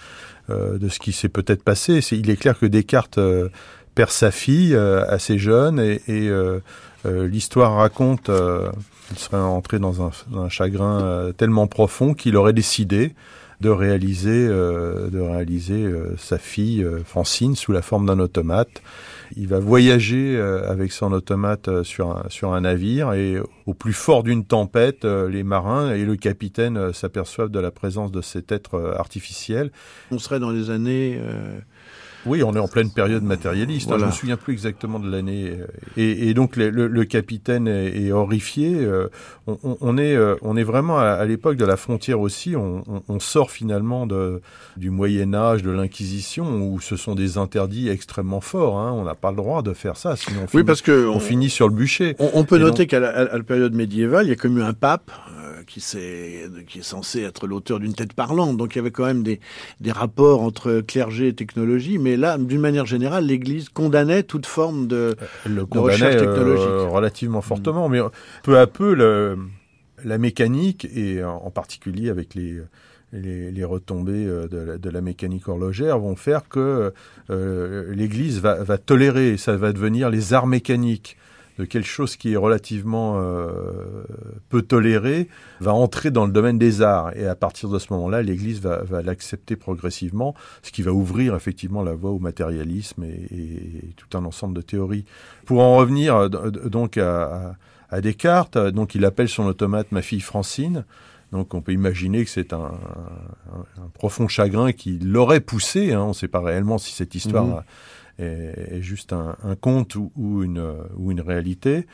euh, 0.50 0.78
de 0.78 0.90
ce 0.90 1.00
qui 1.00 1.14
s'est 1.14 1.30
peut-être 1.30 1.64
passé. 1.64 2.02
il 2.12 2.30
est 2.30 2.36
clair 2.36 2.60
que 2.60 2.66
Descartes 2.66 3.18
euh, 3.18 3.48
perd 3.96 4.12
sa 4.12 4.32
fille 4.32 4.76
euh, 4.76 5.06
assez 5.08 5.38
jeune 5.38 5.80
et, 5.80 6.32
l'histoire 7.06 7.76
raconte 7.76 8.32
qu'il 8.32 9.18
serait 9.18 9.36
entré 9.36 9.78
dans 9.78 10.02
un, 10.02 10.48
chagrin 10.48 11.34
tellement 11.36 11.68
profond 11.68 12.14
qu'il 12.14 12.38
aurait 12.38 12.54
décidé 12.54 13.14
de 13.60 13.70
réaliser, 13.70 14.48
de 14.48 15.20
réaliser 15.20 15.86
sa 16.18 16.38
fille 16.38 16.88
Francine 17.04 17.58
sous 17.58 17.74
la 17.74 17.82
forme 17.82 18.06
d'un 18.06 18.20
automate. 18.20 18.82
Il 19.36 19.50
va 19.50 19.60
voyager 19.60 20.40
avec 20.40 20.94
son 20.94 21.12
automate 21.12 21.84
sur 21.84 22.12
un, 22.12 22.24
sur 22.30 22.54
un 22.54 22.62
navire 22.62 23.12
et 23.12 23.38
au 23.66 23.74
plus 23.74 23.92
fort 23.92 24.24
d'une 24.24 24.46
tempête, 24.46 25.04
les 25.04 25.44
marins 25.44 25.94
et 25.94 26.06
le 26.06 26.16
capitaine 26.16 26.94
s'aperçoivent 26.94 27.52
de 27.52 27.60
la 27.60 27.72
présence 27.72 28.14
de 28.14 28.22
cet 28.22 28.54
être 28.54 28.96
artificiel. 28.98 29.74
On 30.10 30.20
serait 30.20 30.40
dans 30.40 30.52
les 30.52 30.70
années 30.70 31.20
oui, 32.26 32.44
on 32.44 32.54
est 32.56 32.60
en 32.60 32.68
pleine 32.68 32.90
période 32.90 33.24
matérialiste. 33.24 33.92
Hein, 33.92 33.98
je 34.00 34.06
me 34.06 34.12
souviens 34.12 34.38
plus 34.38 34.54
exactement 34.54 35.00
de 35.00 35.10
l'année. 35.10 35.58
Et, 35.98 36.34
donc 36.34 36.56
le, 36.56 37.04
capitaine 37.04 37.68
est, 37.68 38.12
horrifié. 38.12 38.76
Euh, 38.76 39.10
on, 39.46 39.98
est, 39.98 40.16
euh, 40.16 40.36
on 40.42 40.56
est 40.56 40.64
vraiment 40.64 41.00
à, 41.00 41.24
l'époque 41.26 41.58
de 41.58 41.66
la 41.66 41.78
frontière 41.78 42.20
aussi. 42.20 42.56
On, 42.56 43.20
sort 43.20 43.52
finalement 43.52 44.06
de, 44.06 44.42
du 44.76 44.90
Moyen 44.90 45.34
Âge, 45.34 45.64
de 45.64 45.72
l'Inquisition, 45.72 46.62
où 46.62 46.82
ce 46.82 46.96
sont 46.96 47.16
des 47.16 47.38
interdits 47.38 47.90
extrêmement 47.90 48.42
forts. 48.42 48.80
Hein. 48.80 48.92
On 48.92 49.04
n'a 49.04 49.16
pas 49.16 49.32
le 49.32 49.38
droit 49.38 49.62
de 49.62 49.74
faire 49.74 49.98
ça, 49.98 50.16
sinon 50.16 50.42
on, 50.42 50.44
oui, 50.44 50.50
finit, 50.50 50.64
parce 50.64 50.82
que 50.82 51.08
on, 51.08 51.20
finit 51.20 51.50
sur 51.50 51.68
le 51.68 51.74
bûcher. 51.74 52.16
On, 52.20 52.44
peut 52.44 52.58
noter 52.58 52.88
qu'à 52.88 53.00
la, 53.00 53.40
période 53.44 53.74
médiévale, 53.74 54.26
il 54.26 54.30
y 54.30 54.34
a 54.34 54.36
comme 54.36 54.58
eu 54.58 54.64
un 54.64 54.74
pape 54.74 55.12
qui, 55.66 55.84
est, 55.98 56.66
qui 56.66 56.80
est 56.80 56.84
censé 56.84 57.22
être 57.22 57.48
l'auteur 57.48 57.80
d'une 57.80 57.94
tête 57.94 58.14
parlante. 58.14 58.58
Donc 58.58 58.76
il 58.76 58.78
y 58.78 58.82
avait 58.82 58.92
quand 58.92 59.06
même 59.06 59.24
des, 59.24 59.40
des 59.82 59.92
rapports 59.92 60.42
entre 60.42 60.82
clergé 60.82 61.30
et 61.30 61.34
technologie. 61.34 61.98
Mais 61.98 62.18
là, 62.18 62.38
d'une 62.38 62.62
manière 62.62 62.86
générale, 62.86 63.26
l'Église 63.26 63.70
condamnait 63.70 64.24
toute 64.24 64.46
forme 64.46 64.88
de, 64.88 65.16
le 65.46 65.64
recherche 65.64 66.18
technologique. 66.18 66.68
Euh, 66.68 66.88
relativement 66.88 67.40
mm. 67.40 67.44
fortement. 67.44 67.90
Mais 67.90 68.00
peu 68.44 68.60
à 68.60 68.68
peu, 68.68 68.94
le, 68.94 69.38
la 70.04 70.18
mécanique, 70.18 70.86
et 70.96 71.24
en 71.24 71.50
particulier 71.52 72.10
avec 72.10 72.36
les 72.36 72.62
les, 73.14 73.52
les, 73.52 73.64
retombées 73.64 74.26
euh, 74.26 74.48
de 74.48 74.58
la, 74.58 74.78
de 74.78 74.90
la, 74.90 75.02
mécanique 75.02 75.48
horlogère 75.48 76.00
vont 76.00 76.16
faire 76.16 76.50
que 76.50 76.92
euh, 77.30 77.94
l'Église 77.94 78.40
va, 78.40 78.64
va, 78.64 78.78
tolérer, 78.78 79.38
ça 79.38 79.56
va 79.56 79.72
devenir 79.72 80.10
les 80.10 80.34
arts 80.34 80.48
mécaniques 80.48 81.16
de 81.60 81.66
quelque 81.66 81.88
chose 81.88 82.16
qui 82.16 82.34
est 82.34 82.38
relativement 82.38 83.16
euh, 83.18 84.04
peu 84.50 84.62
toléré 84.62 85.28
va 85.60 85.74
entrer 85.74 86.10
dans 86.10 86.26
le 86.26 86.32
domaine 86.32 86.58
des 86.58 86.82
arts. 86.82 87.16
Et 87.16 87.28
à 87.28 87.36
partir 87.36 87.70
de 87.70 87.78
ce 87.80 87.94
moment-là, 87.94 88.22
l'Église 88.22 88.60
va, 88.60 88.84
va 88.84 89.02
l'accepter 89.02 89.56
progressivement, 89.56 90.34
ce 90.64 90.72
qui 90.72 90.82
va 90.82 90.92
ouvrir 90.92 91.36
effectivement 91.36 91.84
la 91.84 91.94
voie 91.94 92.12
au 92.12 92.20
matérialisme 92.20 93.04
et, 93.04 93.94
tout 93.98 94.18
un 94.18 94.26
ensemble 94.26 94.56
de 94.56 94.62
théories. 94.62 95.06
Pour 95.46 95.60
en 95.60 95.78
revenir 95.78 96.30
donc 96.30 96.98
à, 96.98 97.56
à, 97.90 98.02
Descartes, 98.02 98.58
donc 98.58 98.96
il 98.96 99.06
appelle 99.06 99.30
son 99.30 99.46
automate 99.46 99.92
ma 99.92 100.02
fille 100.02 100.22
Francine. 100.22 100.86
Donc 101.32 101.54
on 101.54 101.62
peut 101.62 101.72
imaginer 101.72 102.24
que 102.24 102.30
c'est 102.30 102.54
un, 102.54 102.72
un, 103.52 103.90
profond 103.94 104.28
chagrin 104.28 104.72
qui 104.72 105.00
l'aurait 105.00 105.40
poussé. 105.40 105.94
Hein, 105.94 106.02
on 106.02 106.10
ne 106.10 106.14
sait 106.14 106.28
pas 106.28 106.42
réellement 106.42 106.78
si 106.78 106.94
cette 106.94 107.16
histoire 107.16 107.46
mmh 107.46 107.64
est, 108.20 108.82
juste 108.82 109.14
un, 109.14 109.36
conte 109.60 109.96
ou, 109.96 110.44
une, 110.44 110.64
ou 110.98 111.12
une 111.12 111.22
réalité, 111.22 111.86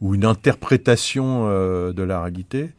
ou 0.00 0.14
une 0.14 0.24
interprétation 0.24 1.48
euh, 1.48 1.92
de 1.92 2.02
la 2.02 2.20
réalité. 2.20 2.70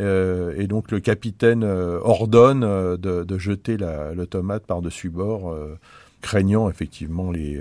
Euh, 0.00 0.54
et 0.56 0.66
donc 0.66 0.90
le 0.90 0.98
capitaine 0.98 1.62
euh, 1.62 2.00
ordonne 2.02 2.60
de, 2.96 3.38
jeter 3.38 3.76
le 3.76 4.24
tomate 4.24 4.64
par-dessus 4.66 5.10
bord, 5.10 5.56
craignant 6.20 6.68
effectivement 6.70 7.30
les, 7.30 7.60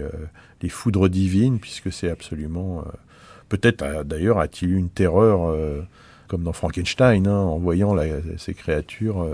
les 0.62 0.70
foudres 0.70 1.10
divines, 1.10 1.60
puisque 1.60 1.92
c'est 1.92 2.10
absolument... 2.10 2.84
Peut-être 3.50 4.04
d'ailleurs 4.04 4.40
a-t-il 4.40 4.72
eu 4.72 4.78
une 4.78 4.90
terreur, 4.90 5.56
comme 6.28 6.44
dans 6.44 6.54
Frankenstein, 6.54 7.28
hein, 7.28 7.38
en 7.38 7.60
voyant 7.60 7.96
ces 8.38 8.56
créatures 8.56 9.28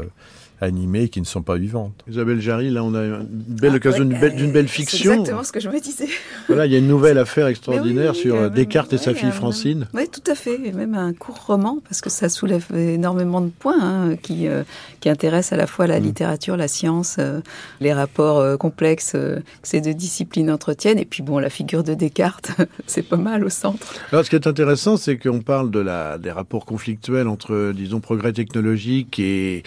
animées 0.61 1.09
qui 1.09 1.21
ne 1.21 1.25
sont 1.25 1.41
pas 1.41 1.57
vivantes. 1.57 2.03
Isabelle 2.09 2.41
Jarry, 2.41 2.69
là 2.69 2.83
on 2.83 2.93
a 2.93 3.03
une 3.03 3.25
belle 3.25 3.71
ah, 3.73 3.77
occasion 3.77 4.05
d'une 4.05 4.51
belle, 4.51 4.67
fiction. 4.67 5.11
C'est 5.11 5.19
exactement 5.19 5.43
ce 5.43 5.51
que 5.51 5.59
je 5.59 5.69
me 5.69 5.79
disais. 5.79 6.07
Voilà, 6.47 6.65
il 6.65 6.71
y 6.71 6.75
a 6.75 6.79
une 6.79 6.87
nouvelle 6.87 7.17
affaire 7.17 7.47
extraordinaire 7.47 8.15
sur 8.15 8.35
euh, 8.35 8.49
Descartes 8.49 8.93
et 8.93 8.97
sa 8.97 9.13
fille 9.13 9.31
Francine. 9.31 9.87
Oui, 9.93 10.07
tout 10.09 10.29
à 10.29 10.35
fait, 10.35 10.59
et 10.63 10.71
même 10.71 10.95
un 10.95 11.13
court 11.13 11.45
roman, 11.45 11.79
parce 11.83 12.01
que 12.01 12.09
ça 12.09 12.29
soulève 12.29 12.65
énormément 12.75 13.41
de 13.41 13.49
points 13.49 13.79
hein, 13.81 14.15
qui, 14.15 14.47
euh, 14.47 14.63
qui 14.99 15.09
intéressent 15.09 15.53
à 15.53 15.57
la 15.57 15.67
fois 15.67 15.87
la 15.87 15.99
mm. 15.99 16.03
littérature, 16.03 16.57
la 16.57 16.67
science, 16.67 17.17
euh, 17.19 17.39
les 17.79 17.93
rapports 17.93 18.57
complexes 18.57 19.13
que 19.13 19.41
ces 19.63 19.81
deux 19.81 19.93
disciplines 19.93 20.51
entretiennent, 20.51 20.99
et 20.99 21.05
puis 21.05 21.23
bon, 21.23 21.39
la 21.39 21.49
figure 21.49 21.83
de 21.83 21.93
Descartes, 21.93 22.51
c'est 22.87 23.03
pas 23.03 23.17
mal 23.17 23.43
au 23.43 23.49
centre. 23.49 23.93
Alors 24.11 24.25
ce 24.25 24.29
qui 24.29 24.35
est 24.35 24.47
intéressant, 24.47 24.97
c'est 24.97 25.17
qu'on 25.17 25.41
parle 25.41 25.71
de 25.71 25.79
la, 25.79 26.17
des 26.17 26.31
rapports 26.31 26.65
conflictuels 26.65 27.27
entre, 27.27 27.71
disons, 27.73 27.99
progrès 27.99 28.33
technologique 28.33 29.19
et 29.19 29.63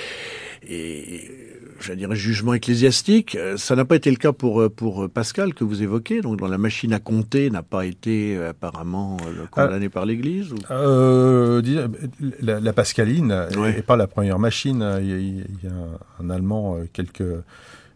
et 0.72 1.42
je 1.82 1.92
dirais 1.92 2.16
jugement 2.16 2.54
ecclésiastique. 2.54 3.34
Euh, 3.34 3.56
ça 3.56 3.76
n'a 3.76 3.84
pas 3.84 3.96
été 3.96 4.10
le 4.10 4.16
cas 4.16 4.32
pour 4.32 4.60
euh, 4.62 4.68
pour 4.68 5.08
Pascal 5.10 5.52
que 5.54 5.64
vous 5.64 5.82
évoquez. 5.82 6.20
Donc, 6.20 6.38
dans 6.38 6.48
la 6.48 6.58
machine 6.58 6.92
à 6.92 7.00
compter 7.00 7.50
n'a 7.50 7.62
pas 7.62 7.84
été 7.84 8.36
euh, 8.36 8.50
apparemment 8.50 9.16
condamné 9.50 9.88
par 9.88 10.06
l'Église. 10.06 10.54
la, 10.70 12.60
la, 12.60 12.72
pascaline 12.72 13.46
n'est 13.56 13.82
pas 13.82 13.96
la 13.96 14.06
première 14.06 14.38
machine. 14.38 14.84
Il 15.02 15.40
y 15.62 15.66
a, 15.66 15.70
un, 16.20 16.30
Allemand 16.30 16.78
quelques 16.92 17.22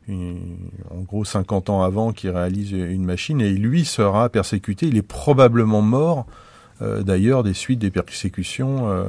en 0.08 1.00
gros 1.00 1.24
50 1.24 1.70
ans 1.70 1.82
avant 1.82 2.12
qui 2.12 2.28
réalise 2.28 2.72
une 2.72 3.04
machine 3.04 3.40
et 3.40 3.50
lui 3.52 3.84
sera 3.84 4.28
persécuté. 4.28 4.86
Il 4.88 4.96
est 4.96 5.02
probablement 5.02 5.80
mort 5.80 6.26
euh, 6.82 7.02
d'ailleurs 7.02 7.42
des 7.42 7.54
suites 7.54 7.78
des 7.78 7.90
persécutions 7.90 8.90
euh, 8.90 9.04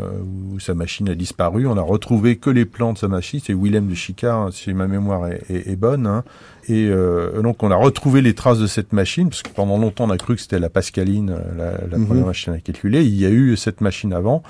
où 0.53 0.59
sa 0.59 0.73
machine 0.73 1.09
a 1.09 1.15
disparu. 1.15 1.67
On 1.67 1.77
a 1.77 1.81
retrouvé 1.81 2.37
que 2.37 2.49
les 2.49 2.65
plans 2.65 2.93
de 2.93 2.97
sa 2.97 3.07
machine. 3.09 3.41
C'est 3.43 3.53
Willem 3.53 3.87
de 3.87 3.95
Chicard, 3.95 4.53
si 4.53 4.73
ma 4.73 4.87
mémoire 4.87 5.27
est, 5.27 5.43
est, 5.49 5.75
bonne. 5.75 6.07
Hein. 6.07 6.23
Et 6.69 6.87
euh, 6.89 7.41
donc 7.41 7.63
on 7.63 7.71
a 7.71 7.75
retrouvé 7.75 8.21
les 8.21 8.33
traces 8.33 8.59
de 8.59 8.67
cette 8.67 8.91
machine, 8.91 9.29
parce 9.29 9.41
que 9.41 9.49
pendant 9.49 9.77
longtemps 9.77 10.05
on 10.05 10.09
a 10.09 10.17
cru 10.17 10.35
que 10.35 10.41
c'était 10.41 10.59
la 10.59 10.69
Pascaline, 10.69 11.37
la, 11.57 11.71
la 11.89 11.97
mhm. 11.97 12.07
première 12.07 12.25
machine 12.25 12.53
à 12.53 12.59
calculer. 12.59 13.03
Il 13.03 13.15
y 13.15 13.25
a 13.25 13.29
eu 13.29 13.55
cette 13.55 13.79
machine 13.79 14.11
avant, 14.11 14.43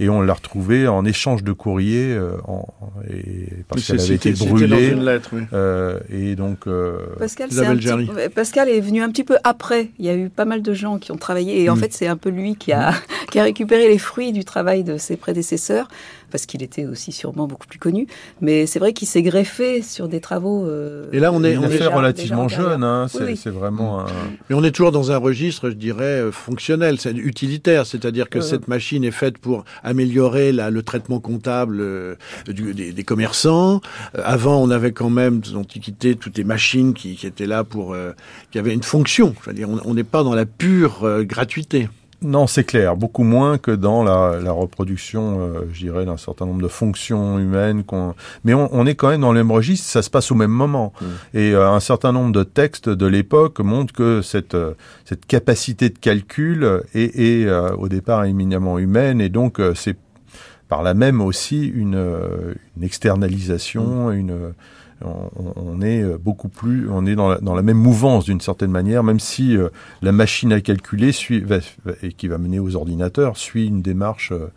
et 0.00 0.08
on 0.08 0.22
l'a 0.22 0.32
retrouvée 0.32 0.88
en 0.88 1.04
échange 1.04 1.44
de 1.44 1.52
courrier, 1.52 2.12
euh, 2.12 2.36
en, 2.46 2.66
et, 3.10 3.48
parce 3.68 3.86
qu'elle 3.86 4.00
avait 4.00 4.14
été 4.14 4.32
brûlée. 4.32 4.68
Dans 4.90 4.96
une 4.96 5.04
lettre, 5.04 5.30
oui. 5.34 5.42
euh, 5.52 5.98
et 6.10 6.36
donc 6.36 6.66
euh, 6.66 6.98
Pascal, 7.18 7.50
est 7.50 8.28
Pascal 8.30 8.68
est 8.70 8.80
venu 8.80 9.02
un 9.02 9.10
petit 9.10 9.24
peu 9.24 9.36
après. 9.44 9.90
Il 9.98 10.06
y 10.06 10.08
a 10.08 10.16
eu 10.16 10.30
pas 10.30 10.46
mal 10.46 10.62
de 10.62 10.72
gens 10.72 10.98
qui 10.98 11.12
ont 11.12 11.16
travaillé, 11.16 11.62
et 11.62 11.68
en 11.68 11.76
mm. 11.76 11.80
fait 11.80 11.92
c'est 11.92 12.06
un 12.06 12.16
peu 12.16 12.30
lui 12.30 12.56
qui 12.56 12.72
a, 12.72 12.94
qui 13.30 13.38
a 13.38 13.42
récupéré 13.42 13.88
les 13.88 13.98
fruits 13.98 14.32
du 14.32 14.44
travail 14.44 14.84
de 14.84 14.96
ses 14.96 15.16
prédécesseurs 15.16 15.88
parce 16.30 16.46
qu'il 16.46 16.62
était 16.62 16.86
aussi 16.86 17.12
sûrement 17.12 17.46
beaucoup 17.46 17.66
plus 17.66 17.78
connu. 17.78 18.06
Mais 18.40 18.66
c'est 18.66 18.78
vrai 18.78 18.92
qu'il 18.92 19.08
s'est 19.08 19.22
greffé 19.22 19.82
sur 19.82 20.08
des 20.08 20.20
travaux. 20.20 20.66
Euh, 20.66 21.06
et 21.12 21.20
là, 21.20 21.32
on 21.32 21.42
est, 21.44 21.56
on 21.56 21.68
est 21.68 21.86
relativement 21.86 22.48
jeune. 22.48 22.82
Hein, 22.84 23.06
c'est 23.08 23.50
vraiment. 23.50 24.00
Un... 24.00 24.06
Mais 24.48 24.56
on 24.56 24.64
est 24.64 24.70
toujours 24.70 24.92
dans 24.92 25.12
un 25.12 25.16
registre, 25.16 25.70
je 25.70 25.74
dirais, 25.74 26.04
euh, 26.04 26.32
fonctionnel, 26.32 26.98
c'est 26.98 27.12
utilitaire, 27.12 27.86
c'est-à-dire 27.86 28.28
que 28.28 28.40
cette 28.40 28.68
machine 28.68 29.04
est 29.04 29.10
faite 29.10 29.38
pour 29.38 29.64
améliorer 29.82 30.52
la, 30.52 30.70
le 30.70 30.82
traitement 30.82 31.20
comptable 31.20 31.80
euh, 31.80 32.14
du, 32.46 32.74
des, 32.74 32.92
des, 32.92 33.04
commerçants. 33.04 33.80
Euh, 34.16 34.22
avant, 34.24 34.62
on 34.62 34.70
avait 34.70 34.92
quand 34.92 35.10
même, 35.10 35.40
dans 35.40 35.58
l'Antiquité, 35.58 36.14
toutes 36.14 36.36
les 36.38 36.44
machines 36.44 36.94
qui, 36.94 37.16
qui 37.16 37.26
étaient 37.26 37.46
là 37.46 37.64
pour, 37.64 37.96
qui 38.50 38.58
avaient 38.58 38.74
une 38.74 38.82
fonction. 38.82 39.34
Je 39.42 39.50
veux 39.50 39.56
dire, 39.56 39.68
on 39.68 39.94
n'est 39.94 40.04
pas 40.04 40.22
dans 40.22 40.34
la 40.34 40.46
pure 40.46 41.24
gratuité. 41.24 41.88
Non, 42.20 42.48
c'est 42.48 42.64
clair, 42.64 42.96
beaucoup 42.96 43.22
moins 43.22 43.58
que 43.58 43.70
dans 43.70 44.02
la, 44.02 44.40
la 44.42 44.50
reproduction, 44.50 45.38
euh, 45.40 45.60
je 45.72 45.84
dirais, 45.84 46.04
d'un 46.04 46.16
certain 46.16 46.46
nombre 46.46 46.62
de 46.62 46.68
fonctions 46.68 47.38
humaines. 47.38 47.84
Mais 48.42 48.54
on, 48.54 48.68
on, 48.74 48.86
est 48.86 48.96
quand 48.96 49.10
même 49.10 49.20
dans 49.20 49.32
le 49.32 49.38
même 49.38 49.52
registre, 49.52 49.86
ça 49.88 50.02
se 50.02 50.10
passe 50.10 50.32
au 50.32 50.34
même 50.34 50.50
moment. 50.50 50.92
Mmh. 51.00 51.04
Et 51.34 51.52
euh, 51.52 51.70
un 51.70 51.78
certain 51.78 52.10
nombre 52.10 52.32
de 52.32 52.42
textes 52.42 52.88
de 52.88 53.06
l'époque 53.06 53.60
montrent 53.60 53.94
que 53.94 54.20
cette, 54.20 54.54
euh, 54.54 54.74
cette 55.04 55.26
capacité 55.26 55.90
de 55.90 55.98
calcul 55.98 56.82
est, 56.92 57.20
est 57.20 57.50
au 57.78 57.88
départ 57.88 58.24
éminemment 58.24 58.80
humaine, 58.80 59.20
et 59.20 59.28
donc 59.28 59.60
c'est 59.74 59.96
par 60.68 60.82
là 60.82 60.94
même 60.94 61.20
aussi 61.20 61.66
une, 61.66 61.94
une 62.76 62.82
externalisation, 62.82 64.08
mmh. 64.08 64.14
une 64.14 64.54
on, 65.04 65.80
est 65.80 66.02
euh, 66.02 66.18
beaucoup 66.18 66.48
plus, 66.48 66.88
on 66.90 67.06
est 67.06 67.14
dans 67.14 67.28
la, 67.28 67.62
même 67.62 67.76
mouvance 67.76 68.24
d'une 68.24 68.40
certaine 68.40 68.70
manière, 68.70 69.02
même 69.04 69.20
si 69.20 69.56
euh, 69.56 69.68
la 70.02 70.12
machine 70.12 70.52
à 70.52 70.60
calculer 70.60 71.12
suit, 71.12 71.44
et 72.02 72.12
qui 72.12 72.28
va 72.28 72.38
mener 72.38 72.58
aux 72.58 72.74
ordinateurs 72.74 73.36
suit 73.36 73.66
une 73.66 73.82
démarche 73.82 74.32
euh, 74.32 74.50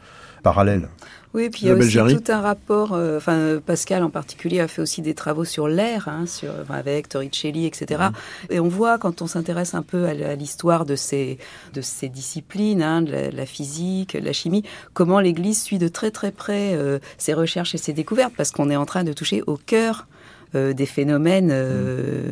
parallèle. 0.43 0.89
Oui, 1.33 1.49
puis 1.49 1.61
il 1.61 1.67
y 1.67 1.71
a 1.71 1.75
aussi 1.75 2.17
tout 2.17 2.31
un 2.31 2.41
rapport. 2.41 2.91
enfin, 2.91 3.61
Pascal 3.65 4.03
en 4.03 4.09
particulier 4.09 4.59
a 4.59 4.67
fait 4.67 4.81
aussi 4.81 5.01
des 5.01 5.13
travaux 5.13 5.45
sur 5.45 5.69
l'air, 5.69 6.09
hein, 6.09 6.25
sur 6.25 6.51
avec 6.69 7.07
Torricelli, 7.07 7.65
etc. 7.65 7.85
Mhm. 8.01 8.11
Et 8.49 8.59
on 8.59 8.67
voit 8.67 8.97
quand 8.97 9.21
on 9.21 9.27
s'intéresse 9.27 9.73
un 9.73 9.81
peu 9.81 10.07
à 10.07 10.35
l'histoire 10.35 10.85
de 10.85 10.97
ces 10.97 11.37
de 11.73 11.79
ces 11.79 12.09
disciplines, 12.09 12.81
hein, 12.81 13.01
de 13.01 13.29
la, 13.33 13.45
physique, 13.45 14.17
de 14.17 14.25
la 14.25 14.33
chimie, 14.33 14.63
comment 14.93 15.21
l'Église 15.21 15.61
suit 15.61 15.77
de 15.77 15.87
très 15.87 16.11
très 16.11 16.31
près 16.31 16.77
ses 17.17 17.33
recherches 17.33 17.75
et 17.75 17.77
ses 17.77 17.93
découvertes, 17.93 18.33
parce 18.35 18.51
qu'on 18.51 18.69
est 18.69 18.75
en 18.75 18.85
train 18.85 19.05
de 19.05 19.13
toucher 19.13 19.41
au 19.47 19.55
cœur 19.55 20.07
euh, 20.07 20.10
des 20.53 20.85
phénomènes 20.85 21.49
euh, 21.51 22.23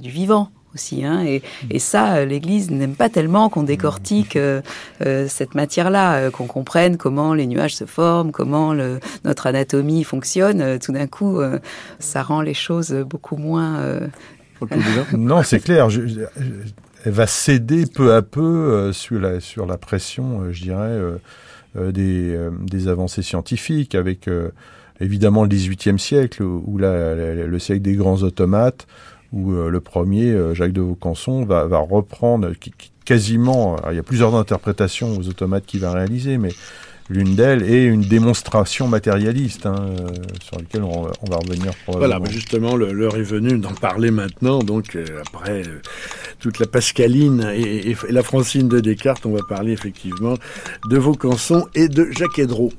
du 0.00 0.10
vivant 0.10 0.50
aussi. 0.74 1.04
Hein, 1.04 1.24
et, 1.24 1.78
ça, 1.78 2.24
l'Église 2.24 2.70
n'aime 2.70 2.94
pas 2.94 3.08
tellement 3.08 3.48
qu'on 3.48 3.62
décortique 3.62 4.36
euh, 4.36 4.60
cette 5.28 5.54
matière-là, 5.54 6.30
qu'on 6.30 6.46
comprenne 6.46 6.96
comment 6.96 7.34
les 7.34 7.46
nuages 7.46 7.76
se 7.76 7.84
forment, 7.84 8.32
comment 8.32 8.74
notre 9.24 9.46
anatomie 9.46 10.02
fonctionne. 10.04 10.78
tout 10.80 10.92
d'un 10.92 11.06
coup, 11.06 11.40
ça 12.00 12.22
rend 12.22 12.40
les 12.40 12.54
choses 12.54 12.92
beaucoup 12.92 13.36
moins... 13.36 14.00
non, 15.16 15.42
c'est 15.42 15.60
clair. 15.60 15.90
Je, 15.90 16.00
elle 17.04 17.12
va 17.12 17.26
céder 17.26 17.84
peu 17.86 18.14
à 18.14 18.22
peu 18.22 18.92
sur, 18.92 19.20
la, 19.20 19.38
sur 19.38 19.66
la 19.66 19.78
pression, 19.78 20.52
je 20.52 20.62
dirais, 20.62 20.98
des, 21.76 22.36
des 22.62 22.88
avancées 22.88 23.22
scientifiques 23.22 23.94
avec 23.94 24.28
évidemment 25.00 25.42
le 25.42 25.48
XVIIIe 25.48 25.98
siècle, 25.98 26.44
là, 26.78 27.14
le 27.14 27.58
siècle 27.58 27.82
des 27.82 27.94
grands 27.94 28.22
automates, 28.22 28.86
où 29.34 29.52
euh, 29.52 29.68
le 29.68 29.80
premier, 29.80 30.30
euh, 30.30 30.54
Jacques 30.54 30.72
de 30.72 30.80
Vaucanson, 30.80 31.44
va, 31.44 31.66
reprendre 31.78 32.52
quasiment, 33.04 33.76
il 33.90 33.96
y 33.96 33.98
a 33.98 34.02
plusieurs 34.02 34.34
interprétations 34.34 35.18
aux 35.18 35.28
automates 35.28 35.66
qu'il 35.66 35.80
va 35.80 35.92
réaliser, 35.92 36.38
mais 36.38 36.50
l'une 37.10 37.34
d'elles 37.34 37.64
est 37.64 37.84
une 37.84 38.02
démonstration 38.02 38.86
matérialiste, 38.86 39.66
hein, 39.66 39.74
euh, 39.78 40.08
sur 40.42 40.58
laquelle 40.58 40.84
on, 40.84 41.02
va 41.02 41.36
revenir 41.36 41.74
probablement. 41.82 41.98
Voilà, 41.98 42.20
mais 42.20 42.30
justement, 42.30 42.76
l'heure 42.76 43.16
est 43.16 43.22
venue 43.22 43.58
d'en 43.58 43.74
parler 43.74 44.10
maintenant. 44.10 44.60
Donc, 44.60 44.96
après 45.26 45.64
toute 46.38 46.60
la 46.60 46.66
Pascaline 46.66 47.50
et, 47.52 47.90
et, 47.90 47.96
la 48.08 48.22
Francine 48.22 48.68
de 48.68 48.80
Descartes, 48.80 49.26
on 49.26 49.32
va 49.32 49.42
parler 49.46 49.72
effectivement 49.72 50.36
de 50.88 50.96
Vaucanson 50.96 51.66
et 51.74 51.88
de 51.88 52.06
Jacques 52.12 52.38
Hédreau. 52.38 52.70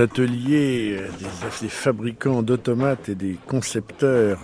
Ateliers 0.00 0.96
euh, 0.98 1.08
des, 1.60 1.68
fabricants 1.68 2.42
d'automates 2.42 3.08
et 3.08 3.14
des 3.14 3.36
concepteurs 3.46 4.40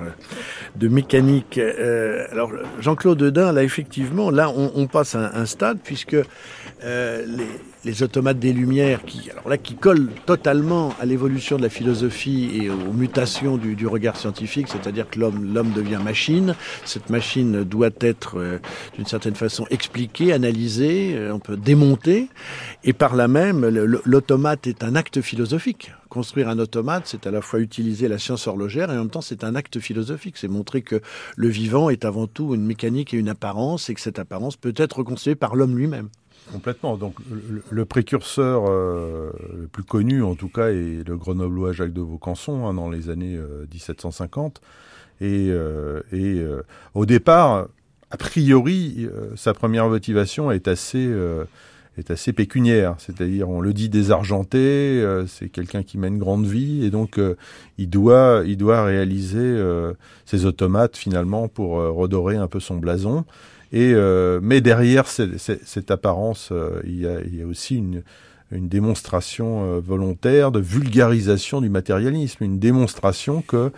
de 0.76 0.88
mécanique. 0.88 1.58
Euh, 1.58 2.26
alors 2.30 2.52
Jean-Claude 2.80 3.18
Dedin, 3.18 3.52
là 3.52 3.62
effectivement, 3.62 4.30
là 4.30 4.50
on, 4.50 4.86
passe 4.86 5.14
à 5.14 5.36
un, 5.36 5.46
stade 5.46 5.78
puisque 5.82 6.16
euh, 6.84 7.26
les, 7.26 7.46
les, 7.84 8.02
automates 8.02 8.38
des 8.38 8.52
Lumières, 8.52 9.04
qui 9.04 9.30
alors 9.30 9.48
là 9.48 9.58
qui 9.58 9.74
collent 9.74 10.10
totalement 10.26 10.94
à 11.00 11.06
l'évolution 11.06 11.56
de 11.56 11.62
la 11.62 11.68
philosophie 11.68 12.50
et 12.54 12.70
aux 12.70 12.92
mutations 12.92 13.56
du, 13.56 13.74
du 13.74 13.86
regard 13.86 14.16
scientifique, 14.16 14.68
c'est-à-dire 14.68 15.08
que 15.08 15.18
l'homme 15.18 15.52
l'homme 15.52 15.72
devient 15.72 16.00
machine. 16.02 16.54
Cette 16.84 17.10
machine 17.10 17.64
doit 17.64 17.90
être 18.00 18.60
d'une 18.94 19.06
certaine 19.06 19.34
façon 19.34 19.66
expliquée, 19.70 20.32
analysée, 20.32 21.18
on 21.32 21.38
peut 21.38 21.56
démonter, 21.56 22.28
et 22.84 22.92
par 22.92 23.14
là 23.16 23.28
même 23.28 23.66
l'automate 24.04 24.66
est 24.66 24.84
un 24.84 24.94
acte 24.94 25.20
philosophique. 25.20 25.92
Construire 26.08 26.48
un 26.48 26.60
automate, 26.60 27.04
c'est 27.06 27.26
à 27.26 27.32
la 27.32 27.40
fois 27.40 27.58
utiliser 27.58 28.06
la 28.06 28.18
science 28.18 28.46
horlogère 28.46 28.88
et 28.90 28.94
en 28.94 29.00
même 29.00 29.10
temps 29.10 29.20
c'est 29.20 29.42
un 29.42 29.56
acte 29.56 29.80
philosophique. 29.80 30.36
C'est 30.36 30.46
montrer 30.46 30.82
que 30.82 31.00
le 31.36 31.48
vivant 31.48 31.90
est 31.90 32.04
avant 32.04 32.28
tout 32.28 32.54
une 32.54 32.64
mécanique 32.64 33.12
et 33.14 33.16
une 33.16 33.28
apparence 33.28 33.90
et 33.90 33.94
que 33.94 34.00
cette 34.00 34.20
apparence 34.20 34.56
peut 34.56 34.74
être 34.76 34.98
reconstruite 34.98 35.38
par 35.38 35.56
l'homme 35.56 35.76
lui-même. 35.76 36.10
Complètement. 36.52 36.96
Donc 36.96 37.14
le, 37.70 37.84
précurseur 37.84 38.64
euh, 38.68 39.30
le 39.56 39.66
plus 39.66 39.82
connu, 39.82 40.22
en 40.22 40.34
tout 40.34 40.48
cas, 40.48 40.68
est 40.68 41.06
le 41.06 41.16
grenoblois 41.16 41.72
Jacques 41.72 41.92
de 41.92 42.00
Vaucanson 42.00 42.66
hein, 42.66 42.74
dans 42.74 42.90
les 42.90 43.08
années 43.08 43.38
1750. 43.72 44.60
Euh, 45.22 46.02
et, 46.12 46.38
euh, 46.40 46.62
au 46.92 47.06
départ, 47.06 47.68
a 48.10 48.16
priori, 48.16 49.08
sa 49.36 49.54
première 49.54 49.88
motivation 49.88 50.50
est 50.50 50.68
assez 50.68 51.10
est 51.96 52.10
assez 52.10 52.32
pécuniaire, 52.32 52.96
c'est-à-dire 52.98 53.48
on 53.48 53.60
le 53.60 53.72
dit 53.72 53.88
désargenté, 53.88 55.04
c'est 55.28 55.48
quelqu'un 55.48 55.84
qui 55.84 55.96
mène 55.96 56.18
grande 56.18 56.44
vie 56.44 56.84
et 56.84 56.90
donc 56.90 57.20
il 57.78 57.88
doit 57.88 58.42
il 58.46 58.56
doit 58.56 58.84
réaliser 58.84 59.60
ses 60.24 60.44
automates 60.44 60.96
finalement 60.96 61.48
pour 61.48 61.70
redorer 61.70 62.36
un 62.36 62.48
peu 62.48 62.60
son 62.60 62.76
blason. 62.76 63.24
Et 63.76 63.92
mais 64.40 64.60
derrière 64.60 65.06
cette 65.06 65.90
apparence, 65.90 66.52
il 66.84 67.00
y, 67.00 67.06
a, 67.06 67.20
il 67.22 67.36
y 67.36 67.42
a 67.42 67.46
aussi 67.46 67.76
une 67.76 68.68
démonstration 68.68 69.80
volontaire 69.80 70.52
de 70.52 70.60
vulgarisation 70.60 71.60
du 71.60 71.68
matérialisme, 71.68 72.44
une 72.44 72.60
démonstration 72.60 73.42
que 73.42 73.72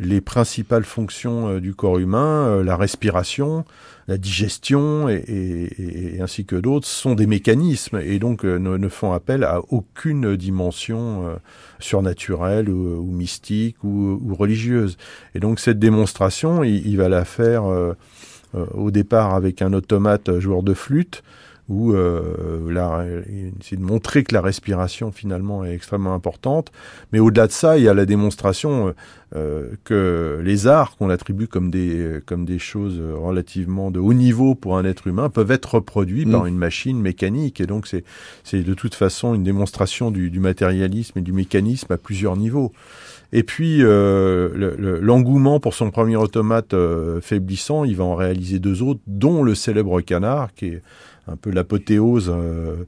les 0.00 0.22
principales 0.22 0.84
fonctions 0.84 1.58
du 1.58 1.74
corps 1.74 1.98
humain, 1.98 2.62
la 2.62 2.76
respiration, 2.76 3.66
la 4.08 4.18
digestion 4.18 5.08
et, 5.08 6.18
ainsi 6.20 6.44
que 6.44 6.56
d'autres 6.56 6.86
sont 6.86 7.14
des 7.14 7.26
mécanismes 7.26 8.00
et 8.04 8.18
donc 8.18 8.44
euh, 8.44 8.58
ne, 8.58 8.88
font 8.88 9.12
appel 9.12 9.44
à 9.44 9.60
aucune 9.70 10.36
dimension 10.36 11.28
euh, 11.28 11.36
surnaturelle 11.78 12.68
ou, 12.68 13.10
mystique 13.10 13.82
ou, 13.84 14.34
religieuse. 14.34 14.96
Et 15.34 15.40
donc 15.40 15.60
cette 15.60 15.78
démonstration, 15.78 16.64
il, 16.64 16.96
va 16.96 17.08
la 17.08 17.24
faire 17.24 17.64
euh, 17.64 17.94
au 18.54 18.90
départ 18.90 19.34
avec 19.34 19.62
un 19.62 19.72
automate 19.72 20.38
joueur 20.38 20.62
de 20.62 20.74
flûte. 20.74 21.22
où 21.68 21.92
là, 21.92 23.04
c'est 23.62 23.76
de 23.76 23.84
montrer 23.84 24.24
que 24.24 24.34
la 24.34 24.42
respiration 24.42 25.10
finalement 25.10 25.64
est 25.64 25.74
extrêmement 25.74 26.14
importante. 26.14 26.70
Mais 27.12 27.18
au-delà 27.18 27.46
de 27.46 27.52
ça, 27.52 27.78
il 27.78 27.84
y 27.84 27.88
a 27.88 27.94
la 27.94 28.04
démonstration 28.04 28.94
euh, 29.34 29.70
que 29.84 30.42
les 30.44 30.66
arts 30.66 30.94
qu'on 30.98 31.08
attribue 31.08 31.46
comme 31.46 31.70
des 31.70 32.20
comme 32.26 32.44
des 32.44 32.58
choses 32.58 33.00
relativement 33.00 33.90
de 33.90 33.98
haut 33.98 34.12
niveau 34.12 34.54
pour 34.54 34.76
un 34.76 34.84
être 34.84 35.06
humain 35.06 35.30
peuvent 35.30 35.50
être 35.50 35.76
reproduits 35.76 36.26
par 36.26 36.44
mm. 36.44 36.48
une 36.48 36.58
machine 36.58 37.00
mécanique. 37.00 37.58
Et 37.58 37.66
donc 37.66 37.86
c'est 37.86 38.04
c'est 38.44 38.62
de 38.62 38.74
toute 38.74 38.94
façon 38.94 39.32
une 39.32 39.42
démonstration 39.42 40.10
du, 40.10 40.28
du 40.28 40.38
matérialisme 40.38 41.18
et 41.18 41.22
du 41.22 41.32
mécanisme 41.32 41.90
à 41.90 41.96
plusieurs 41.96 42.36
niveaux. 42.36 42.72
Et 43.32 43.42
puis 43.44 43.78
euh, 43.80 44.98
l'engouement 45.00 45.58
pour 45.58 45.72
son 45.72 45.90
premier 45.90 46.16
automate 46.16 46.74
euh, 46.74 47.20
faiblissant, 47.22 47.84
il 47.84 47.96
va 47.96 48.04
en 48.04 48.14
réaliser 48.14 48.58
deux 48.58 48.82
autres, 48.82 49.00
dont 49.06 49.42
le 49.42 49.54
célèbre 49.54 50.02
canard, 50.02 50.52
qui 50.54 50.66
est 50.66 50.82
un 51.26 51.36
peu 51.36 51.50
l'apothéose 51.50 52.30
euh, 52.30 52.84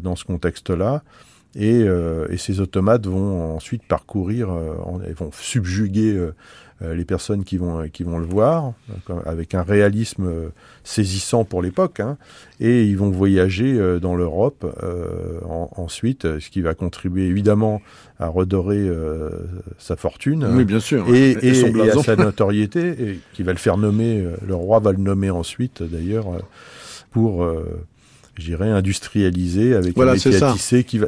dans 0.00 0.16
ce 0.16 0.24
contexte-là. 0.24 1.02
Et, 1.56 1.80
et, 1.80 2.36
ces 2.36 2.60
automates 2.60 3.08
vont 3.08 3.56
ensuite 3.56 3.82
parcourir, 3.88 4.50
vont 5.16 5.30
subjuguer 5.32 6.16
les 6.80 7.04
personnes 7.04 7.44
qui 7.44 7.56
vont, 7.56 7.88
qui 7.88 8.04
vont 8.04 8.18
le 8.18 8.26
voir, 8.26 8.72
avec 9.26 9.54
un 9.54 9.62
réalisme 9.62 10.26
euh, 10.26 10.48
saisissant 10.82 11.44
pour 11.44 11.62
l'époque, 11.62 12.00
hein, 12.00 12.16
et 12.58 12.84
ils 12.84 12.96
vont 12.96 13.10
voyager 13.10 13.74
euh, 13.74 13.98
dans 13.98 14.16
l'Europe 14.16 14.66
ensuite, 15.76 16.38
ce 16.38 16.50
qui 16.50 16.60
va 16.60 16.74
contribuer 16.74 17.26
évidemment 17.26 17.82
à 18.18 18.28
redorer 18.28 18.88
sa 19.78 19.96
fortune. 19.96 20.46
Oui, 20.52 20.64
bien 20.64 20.80
sûr. 20.80 21.06
Et, 21.12 21.36
et, 21.42 21.90
à 21.90 22.02
sa 22.02 22.16
notoriété, 22.16 22.88
et 22.88 23.20
qui 23.32 23.42
va 23.42 23.52
le 23.52 23.58
faire 23.58 23.76
nommer, 23.76 24.24
le 24.46 24.54
roi 24.54 24.80
va 24.80 24.92
le 24.92 24.98
nommer 24.98 25.30
ensuite 25.30 25.82
d'ailleurs, 25.82 26.26
pour, 27.10 27.46
j'irais, 28.36 28.70
industrialiser 28.70 29.74
avec 29.74 29.94
voilà, 29.94 30.12
un 30.12 30.52
métier 30.52 30.84
qui 30.84 30.98
va 30.98 31.06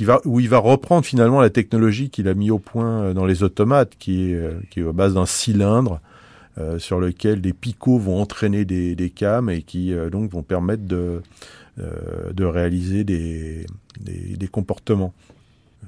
va, 0.00 0.20
où 0.24 0.40
il 0.40 0.48
va 0.48 0.58
reprendre 0.58 1.04
finalement 1.04 1.40
la 1.40 1.50
technologie 1.50 2.10
qu'il 2.10 2.28
a 2.28 2.34
mis 2.34 2.50
au 2.50 2.58
point 2.58 3.02
euh, 3.02 3.12
dans 3.12 3.26
les 3.26 3.42
automates, 3.42 3.92
qui 3.98 4.30
est, 4.30 4.34
euh, 4.34 4.52
qui 4.70 4.80
est 4.80 4.88
à 4.88 4.92
base 4.92 5.14
d'un 5.14 5.26
cylindre 5.26 6.00
euh, 6.58 6.78
sur 6.78 7.00
lequel 7.00 7.40
des 7.40 7.52
picots 7.52 7.98
vont 7.98 8.20
entraîner 8.20 8.64
des, 8.64 8.94
des 8.94 9.10
cames 9.10 9.50
et 9.50 9.62
qui 9.62 9.94
donc 10.10 10.30
vont 10.30 10.42
permettre 10.42 10.84
de, 10.84 11.22
de 11.78 12.44
réaliser 12.44 13.04
des, 13.04 13.66
des, 14.00 14.36
des, 14.36 14.48
comportements. 14.48 15.12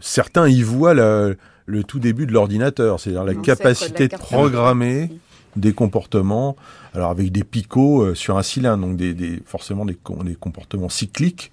Certains 0.01 0.49
y 0.49 0.63
voient 0.63 0.95
le 0.95 1.85
tout 1.85 1.99
début 1.99 2.27
de 2.27 2.33
l'ordinateur, 2.33 3.01
c'est-à-dire 3.01 3.25
la 3.25 3.35
capacité 3.35 4.09
de, 4.09 4.17
programmer 4.17 5.11
des 5.57 5.73
comportements, 5.73 6.57
alors 6.95 7.11
avec 7.11 7.31
des 7.33 7.45
picots 7.45 8.15
sur 8.15 8.39
un 8.39 8.43
cylindre, 8.43 8.87
donc 8.87 8.97
des, 8.97 9.13
des 9.13 9.43
forcément 9.45 9.85
des, 9.85 9.99
des 10.25 10.35
comportements 10.35 10.89
cycliques 10.89 11.53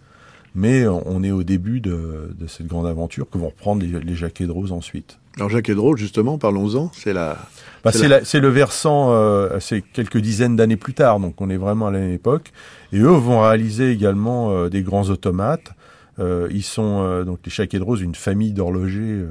mais 0.56 0.88
on 0.88 1.24
est 1.24 1.32
au 1.32 1.44
début 1.44 1.80
de, 1.82 2.30
cette 2.48 2.68
grande 2.68 2.88
aventure 2.88 3.30
que 3.30 3.38
vont 3.38 3.50
reprendre 3.50 3.82
les, 3.82 4.00
les 4.00 4.16
Jacques 4.16 4.44
Rose 4.48 4.72
ensuite. 4.72 5.20
Alors 5.38 5.50
Jacques 5.50 5.72
Rose, 5.76 5.98
justement, 5.98 6.38
parlons-en, 6.38 6.92
c'est 6.94 7.14
la... 7.14 7.38
Bah, 7.84 7.92
c'est 7.94 8.40
le 8.40 8.50
versant, 8.50 9.14
euh, 9.14 9.58
c'est 9.62 9.82
quelques 9.82 10.18
dizaines 10.18 10.58
d'années 10.58 10.76
plus 10.76 10.94
tard, 10.94 11.22
donc 11.22 11.40
on 11.40 11.50
est 11.50 11.58
vraiment 11.58 11.88
à 11.88 11.92
l'époque. 11.92 12.52
Et 12.92 13.00
eux 13.00 13.08
vont 13.08 13.42
réaliser 13.42 13.92
également 13.92 14.52
euh, 14.52 14.70
des 14.70 14.82
grands 14.82 15.10
automates. 15.10 15.72
Euh, 16.20 16.50
ils 16.52 16.64
sont, 16.64 17.24
donc 17.24 17.40
les 17.46 17.52
Jacques 17.52 17.78
Rose, 17.80 18.02
une 18.02 18.16
famille 18.16 18.52
d'horlogers 18.52 19.24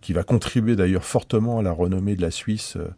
qui 0.00 0.12
va 0.12 0.22
contribuer 0.22 0.76
d'ailleurs 0.76 1.04
fortement 1.04 1.58
à 1.58 1.62
la 1.62 1.72
renommée 1.72 2.16
de 2.16 2.22
la 2.22 2.30
Suisse 2.30 2.76
euh, 2.76 2.88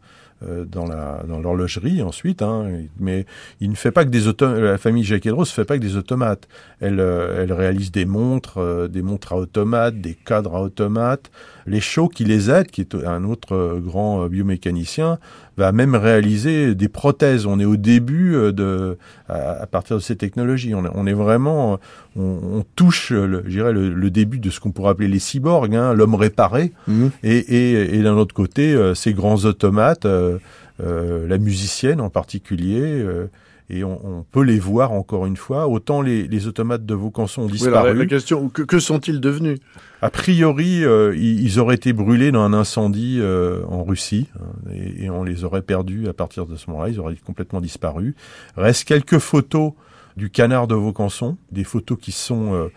dans 0.41 0.85
la 0.85 1.23
dans 1.27 1.39
l'horlogerie 1.39 2.01
ensuite, 2.03 2.41
hein, 2.41 2.67
mais 2.99 3.25
il 3.59 3.69
ne 3.69 3.75
fait 3.75 3.91
pas 3.91 4.05
que 4.05 4.09
des. 4.09 4.21
La 4.61 4.77
famille 4.77 5.03
Jacques 5.03 5.25
ne 5.25 5.45
fait 5.45 5.65
pas 5.65 5.77
que 5.77 5.81
des 5.81 5.95
automates. 5.95 6.47
Elle 6.79 6.99
euh, 6.99 7.43
elle 7.43 7.53
réalise 7.53 7.91
des 7.91 8.05
montres, 8.05 8.59
euh, 8.59 8.87
des 8.87 9.01
montres 9.01 9.33
à 9.33 9.37
automates, 9.37 9.99
des 9.99 10.13
cadres 10.13 10.55
à 10.55 10.61
automates. 10.61 11.31
Les 11.67 11.81
Chaux 11.81 12.07
qui 12.07 12.23
les 12.23 12.49
aident, 12.49 12.67
qui 12.67 12.81
est 12.81 12.95
un 12.95 13.23
autre 13.23 13.79
grand 13.83 14.27
biomécanicien, 14.27 15.19
va 15.57 15.71
même 15.71 15.95
réaliser 15.95 16.75
des 16.75 16.87
prothèses. 16.87 17.45
On 17.45 17.59
est 17.59 17.65
au 17.65 17.77
début 17.77 18.33
de 18.53 18.97
à, 19.27 19.67
partir 19.67 19.97
de 19.97 20.01
ces 20.01 20.15
technologies. 20.15 20.73
On 20.73 20.85
est, 20.85 20.91
on 20.93 21.05
est 21.05 21.13
vraiment 21.13 21.79
on, 22.15 22.21
on, 22.21 22.65
touche, 22.75 23.11
le, 23.11 23.43
je 23.45 23.49
dirais, 23.49 23.73
le, 23.73 23.89
le, 23.89 24.09
début 24.09 24.39
de 24.39 24.49
ce 24.49 24.59
qu'on 24.59 24.71
pourrait 24.71 24.91
appeler 24.91 25.07
les 25.07 25.19
cyborgs, 25.19 25.75
hein, 25.75 25.93
l'homme 25.93 26.15
réparé. 26.15 26.71
Mmh. 26.87 27.07
Et, 27.23 27.37
et, 27.37 27.95
et 27.95 28.01
d'un 28.03 28.15
autre 28.15 28.33
côté, 28.33 28.75
ces 28.95 29.13
grands 29.13 29.45
automates 29.45 30.05
euh, 30.05 30.39
euh, 30.79 31.27
la 31.27 31.39
musicienne 31.39 31.99
en 31.99 32.11
particulier 32.11 32.81
euh, 32.83 33.25
et 33.69 33.83
on, 33.83 34.25
peut 34.31 34.43
les 34.43 34.59
voir 34.59 34.93
encore 34.93 35.25
une 35.25 35.35
fois. 35.35 35.67
Autant 35.67 36.01
les, 36.01 36.47
automates 36.47 36.85
de 36.85 36.93
Vaucanson 36.93 37.43
ont 37.43 37.47
disparu. 37.47 37.97
la 37.97 38.05
question, 38.05 38.49
que, 38.49 38.79
sont-ils 38.79 39.19
devenus? 39.19 39.59
A 40.01 40.09
priori, 40.09 40.83
ils, 41.15 41.59
auraient 41.59 41.75
été 41.75 41.91
brûlés 41.91 42.31
dans 42.31 42.43
un 42.43 42.53
incendie 42.53 43.21
en 43.69 43.83
Russie 43.83 44.27
hein, 44.39 44.71
et, 44.73 45.09
on 45.09 45.23
les 45.23 45.43
aurait 45.43 45.61
perdus 45.61 46.07
à 46.07 46.13
partir 46.13 46.45
de 46.45 46.55
ce 46.55 46.69
moment-là. 46.69 46.89
Ils 46.89 46.99
auraient 46.99 47.15
complètement 47.15 47.59
disparu. 47.59 48.15
Reste 48.55 48.85
quelques 48.85 49.19
photos 49.19 49.73
du 50.15 50.29
canard 50.29 50.67
de 50.67 50.75
Vaucanson, 50.75 51.37
des 51.51 51.63
photos 51.63 51.97
qui 51.99 52.11
sont 52.11 52.69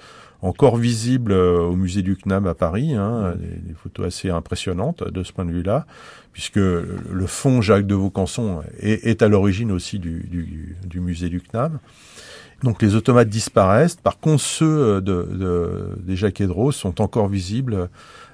encore 0.43 0.77
visibles 0.77 1.33
au 1.33 1.77
musée 1.77 2.03
du 2.03 2.17
CNAM 2.17 2.47
à 2.47 2.55
Paris, 2.55 2.95
hein, 2.95 3.35
des, 3.37 3.75
photos 3.75 4.07
assez 4.07 4.31
impressionnantes 4.31 5.05
de 5.07 5.23
ce 5.23 5.33
point 5.33 5.45
de 5.45 5.53
vue-là 5.53 5.87
puisque 6.33 6.57
le 6.57 7.27
fond 7.27 7.61
Jacques 7.61 7.87
de 7.87 7.95
Vaucanson 7.95 8.63
est, 8.79 9.23
à 9.23 9.29
l'origine 9.29 9.73
aussi 9.73 9.99
du, 9.99 10.77
musée 10.95 11.29
du 11.29 11.41
CNAM. 11.41 11.79
Donc 12.63 12.83
les 12.83 12.95
automates 12.95 13.29
disparaissent. 13.29 13.97
Par 13.97 14.19
contre, 14.19 14.43
ceux 14.43 15.01
de, 15.01 15.97
des 15.99 16.17
Jacques 16.17 16.43
sont 16.73 17.01
encore 17.01 17.29
visibles 17.29 17.89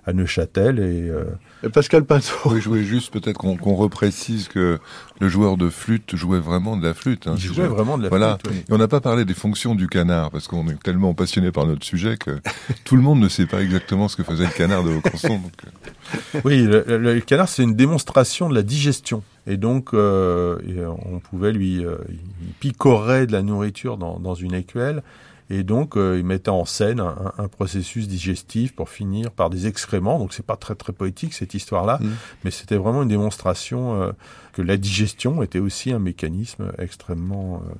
à 0.06 0.12
Neuchâtel 0.12 0.78
et, 0.78 1.10
euh, 1.10 1.24
Pascal 1.72 2.04
Pinto. 2.04 2.32
Oui, 2.46 2.60
je 2.60 2.68
voulais 2.68 2.84
juste 2.84 3.12
peut-être 3.12 3.38
qu'on 3.38 3.74
reprécise 3.74 4.46
que 4.48 4.78
le 5.20 5.28
joueur 5.28 5.56
de 5.56 5.68
flûte 5.68 6.14
jouait 6.14 6.38
vraiment 6.38 6.76
de 6.76 6.84
la 6.84 6.94
flûte. 6.94 7.26
Hein, 7.26 7.34
Il 7.36 7.42
jouait 7.42 7.66
vraiment 7.66 7.98
de 7.98 8.04
la 8.04 8.08
voilà. 8.08 8.38
flûte. 8.44 8.64
Et 8.68 8.72
on 8.72 8.78
n'a 8.78 8.86
pas 8.88 9.00
parlé 9.00 9.24
des 9.24 9.34
fonctions 9.34 9.74
du 9.74 9.88
canard 9.88 10.30
parce 10.30 10.46
qu'on 10.46 10.68
est 10.68 10.80
tellement 10.80 11.12
passionné 11.14 11.50
par 11.50 11.66
notre 11.66 11.84
sujet 11.84 12.16
que 12.16 12.38
tout 12.84 12.96
le 12.96 13.02
monde 13.02 13.20
ne 13.20 13.28
sait 13.28 13.46
pas 13.46 13.62
exactement 13.62 14.06
ce 14.08 14.16
que 14.16 14.22
faisait 14.22 14.44
le 14.44 14.56
canard 14.56 14.84
de 14.84 14.90
Vaucanson. 14.90 15.38
Donc... 15.38 15.52
Euh. 15.66 16.40
Oui, 16.44 16.62
le, 16.62 17.18
canard 17.20 17.48
c'est 17.48 17.64
une 17.64 17.74
démonstration 17.74 18.48
de 18.48 18.54
la 18.54 18.62
digestion. 18.62 19.22
Et 19.48 19.56
donc, 19.56 19.94
euh, 19.94 20.58
on 21.04 21.18
pouvait 21.20 21.52
lui, 21.52 21.84
euh, 21.84 21.96
il 22.10 22.52
picorait 22.60 23.26
de 23.26 23.32
la 23.32 23.42
nourriture 23.42 23.96
dans, 23.96 24.18
dans 24.18 24.34
une 24.34 24.54
écuelle 24.54 25.02
et 25.48 25.62
donc, 25.62 25.96
euh, 25.96 26.18
il 26.18 26.24
mettait 26.24 26.50
en 26.50 26.64
scène 26.64 27.00
un, 27.00 27.48
processus 27.48 28.08
digestif 28.08 28.74
pour 28.74 28.88
finir 28.88 29.30
par 29.30 29.48
des 29.48 29.68
excréments. 29.68 30.18
Donc, 30.18 30.32
c'est 30.32 30.44
pas 30.44 30.56
très 30.56 30.74
très 30.74 30.92
poétique 30.92 31.34
cette 31.34 31.54
histoire-là, 31.54 31.98
mm. 32.00 32.08
mais 32.44 32.50
c'était 32.50 32.76
vraiment 32.76 33.02
une 33.02 33.08
démonstration 33.08 34.02
euh, 34.02 34.12
que 34.52 34.62
la 34.62 34.76
digestion 34.76 35.42
était 35.42 35.60
aussi 35.60 35.92
un 35.92 36.00
mécanisme 36.00 36.72
extrêmement. 36.78 37.62
Euh... 37.64 37.74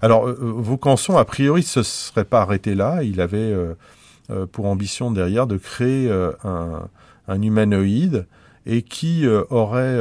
Alors, 0.00 0.28
euh, 0.28 0.36
Vaucanson, 0.40 1.18
a 1.18 1.24
priori, 1.26 1.62
se 1.62 1.82
serait 1.82 2.24
pas 2.24 2.40
arrêté 2.40 2.74
là. 2.74 3.02
Il 3.02 3.20
avait 3.20 3.54
pour 4.52 4.66
ambition 4.66 5.10
derrière 5.10 5.46
de 5.46 5.56
créer 5.56 6.10
un, 6.44 6.88
un, 7.26 7.42
humanoïde 7.42 8.26
et 8.64 8.82
qui 8.82 9.26
aurait 9.26 9.98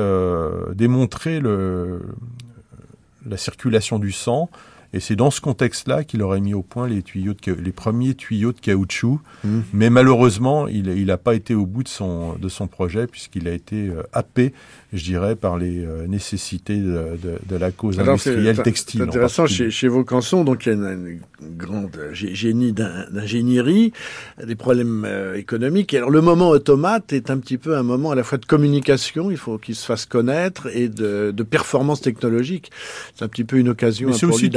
démontré 0.76 1.40
le, 1.40 2.02
la 3.26 3.38
circulation 3.38 3.98
du 3.98 4.12
sang 4.12 4.50
et 4.94 5.00
c'est 5.00 5.16
dans 5.16 5.30
ce 5.30 5.40
contexte-là 5.42 6.04
qu'il 6.04 6.22
aurait 6.24 6.40
mis 6.40 6.54
au 6.54 6.64
point 6.64 6.88
les, 6.88 7.04
tuyaux 7.04 7.34
de, 7.34 7.54
les 7.54 7.72
premiers 7.72 8.16
tuyaux 8.16 8.54
de 8.54 8.60
caoutchouc. 8.60 9.20
Mmh. 9.44 9.60
Mais 9.74 9.90
malheureusement, 9.90 10.68
il 10.68 11.06
n'a 11.06 11.18
pas 11.18 11.36
été 11.36 11.54
au 11.54 11.66
bout 11.66 11.84
de 11.84 11.88
son, 11.88 12.34
de 12.34 12.50
son 12.50 12.68
projet 12.68 13.06
puisqu'il 13.06 13.48
a 13.48 13.54
été 13.54 13.88
euh, 13.88 14.04
happé, 14.14 14.54
je 14.92 15.04
dirais, 15.04 15.36
par 15.36 15.58
les 15.58 15.86
euh, 15.86 16.08
nécessités 16.08 16.78
de, 16.78 17.18
de, 17.22 17.38
de, 17.48 17.56
la 17.56 17.72
cause 17.72 18.00
industrielle 18.00 18.62
textile. 18.64 19.02
C'est 19.02 19.08
intéressant 19.08 19.46
chez, 19.46 19.70
chez 19.70 19.88
Vaucanson, 19.88 20.44
donc 20.44 20.66
il 20.66 20.70
y 20.70 20.72
a 20.72 20.76
une, 20.76 21.20
grande 21.42 21.92
génie 22.12 22.74
d'ingénierie, 22.74 23.94
des 24.44 24.56
problèmes 24.56 25.06
euh, 25.06 25.36
économiques. 25.36 25.94
Alors 25.94 26.10
le 26.10 26.22
moment 26.22 26.50
automate 26.50 27.14
est 27.14 27.30
un 27.30 27.38
petit 27.38 27.58
peu 27.58 27.78
un 27.78 27.84
moment 27.84 28.12
à 28.12 28.16
la 28.16 28.24
fois 28.24 28.38
de 28.40 28.46
communication, 28.46 29.30
il 29.30 29.38
faut 29.38 29.58
qu'il 29.58 29.76
se 29.76 29.86
fasse 29.86 30.06
connaître, 30.06 30.68
et 30.76 30.90
de, 30.90 31.32
de 31.32 31.44
performance 31.44 32.02
technologique. 32.02 32.72
C'est 33.16 33.24
un 33.24 33.28
petit 33.28 33.44
peu 33.44 33.58
une 33.58 33.70
occasion 33.70 34.10
pour 34.10 34.38
lui 34.38 34.50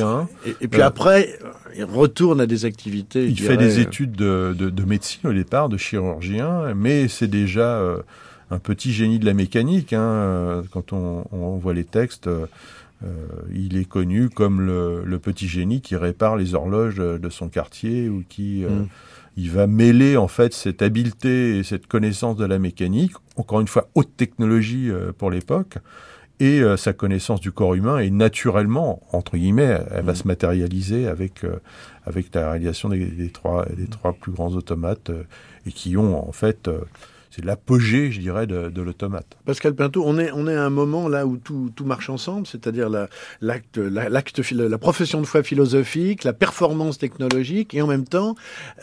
Hein. 0.00 0.28
Et, 0.60 0.68
puis 0.68 0.82
après, 0.82 1.38
il 1.76 1.84
retourne 1.84 2.40
à 2.40 2.46
des 2.46 2.64
activités. 2.64 3.24
Il 3.24 3.38
fait 3.38 3.56
des 3.56 3.80
études 3.80 4.12
de, 4.12 4.54
de, 4.56 4.84
médecine 4.84 5.28
au 5.28 5.32
départ, 5.32 5.68
de 5.68 5.76
chirurgien, 5.76 6.74
mais 6.74 7.08
c'est 7.08 7.26
déjà 7.26 7.80
euh, 7.80 7.98
un 8.50 8.58
petit 8.58 8.92
génie 8.92 9.18
de 9.18 9.26
la 9.26 9.34
mécanique. 9.34 9.92
Hein. 9.92 10.00
Euh, 10.00 10.62
quand 10.70 10.92
on, 10.92 11.24
on, 11.32 11.56
voit 11.56 11.74
les 11.74 11.84
textes, 11.84 12.26
euh, 12.26 12.46
il 13.54 13.76
est 13.76 13.84
connu 13.84 14.30
comme 14.30 14.60
le, 14.60 15.04
le, 15.04 15.18
petit 15.18 15.48
génie 15.48 15.80
qui 15.80 15.96
répare 15.96 16.36
les 16.36 16.54
horloges 16.54 16.96
de 16.96 17.28
son 17.28 17.48
quartier 17.48 18.08
ou 18.08 18.24
qui 18.28 18.64
mm. 18.64 18.86
il 19.36 19.50
va 19.50 19.66
mêler 19.66 20.16
en 20.16 20.28
fait 20.28 20.54
cette 20.54 20.82
habileté 20.82 21.58
et 21.58 21.62
cette 21.62 21.86
connaissance 21.86 22.36
de 22.36 22.44
la 22.44 22.58
mécanique, 22.58 23.12
encore 23.36 23.60
une 23.60 23.68
fois 23.68 23.88
haute 23.94 24.16
technologie 24.16 24.90
pour 25.18 25.30
l'époque, 25.30 25.78
et 26.40 26.60
euh, 26.60 26.76
sa 26.76 26.92
connaissance 26.92 27.40
du 27.40 27.50
corps 27.52 27.74
humain 27.74 27.98
et 27.98 28.10
naturellement 28.10 29.02
entre 29.12 29.36
guillemets 29.36 29.80
elle 29.90 30.04
va 30.04 30.12
mm. 30.12 30.16
se 30.16 30.28
matérialiser 30.28 31.08
avec 31.08 31.44
euh, 31.44 31.60
avec 32.04 32.34
la 32.34 32.50
réalisation 32.50 32.88
des, 32.88 33.06
des, 33.06 33.30
trois 33.30 33.66
des 33.66 33.86
trois 33.86 34.12
plus 34.12 34.32
grands 34.32 34.52
automates 34.52 35.10
euh, 35.10 35.22
et 35.66 35.72
qui 35.72 35.96
ont 35.96 36.28
en 36.28 36.32
fait 36.32 36.70
c'est 37.36 37.44
l'apogée, 37.44 38.10
je 38.10 38.20
dirais, 38.20 38.46
de, 38.46 38.70
de 38.70 38.82
l'automate. 38.82 39.36
Pascal 39.44 39.74
Pinto, 39.74 40.02
on 40.06 40.18
est, 40.18 40.30
on 40.32 40.48
est 40.48 40.54
à 40.54 40.64
un 40.64 40.70
moment 40.70 41.06
là 41.06 41.26
où 41.26 41.36
tout, 41.36 41.70
tout 41.76 41.84
marche 41.84 42.08
ensemble, 42.08 42.46
c'est-à-dire 42.46 42.88
l'acte, 43.42 43.76
la, 43.76 44.08
l'acte, 44.08 44.40
la, 44.52 44.78
profession 44.78 45.20
de 45.20 45.26
foi 45.26 45.42
philosophique, 45.42 46.24
la 46.24 46.32
performance 46.32 46.96
technologique 46.96 47.74
et 47.74 47.82
en 47.82 47.86
même 47.86 48.06
temps 48.06 48.36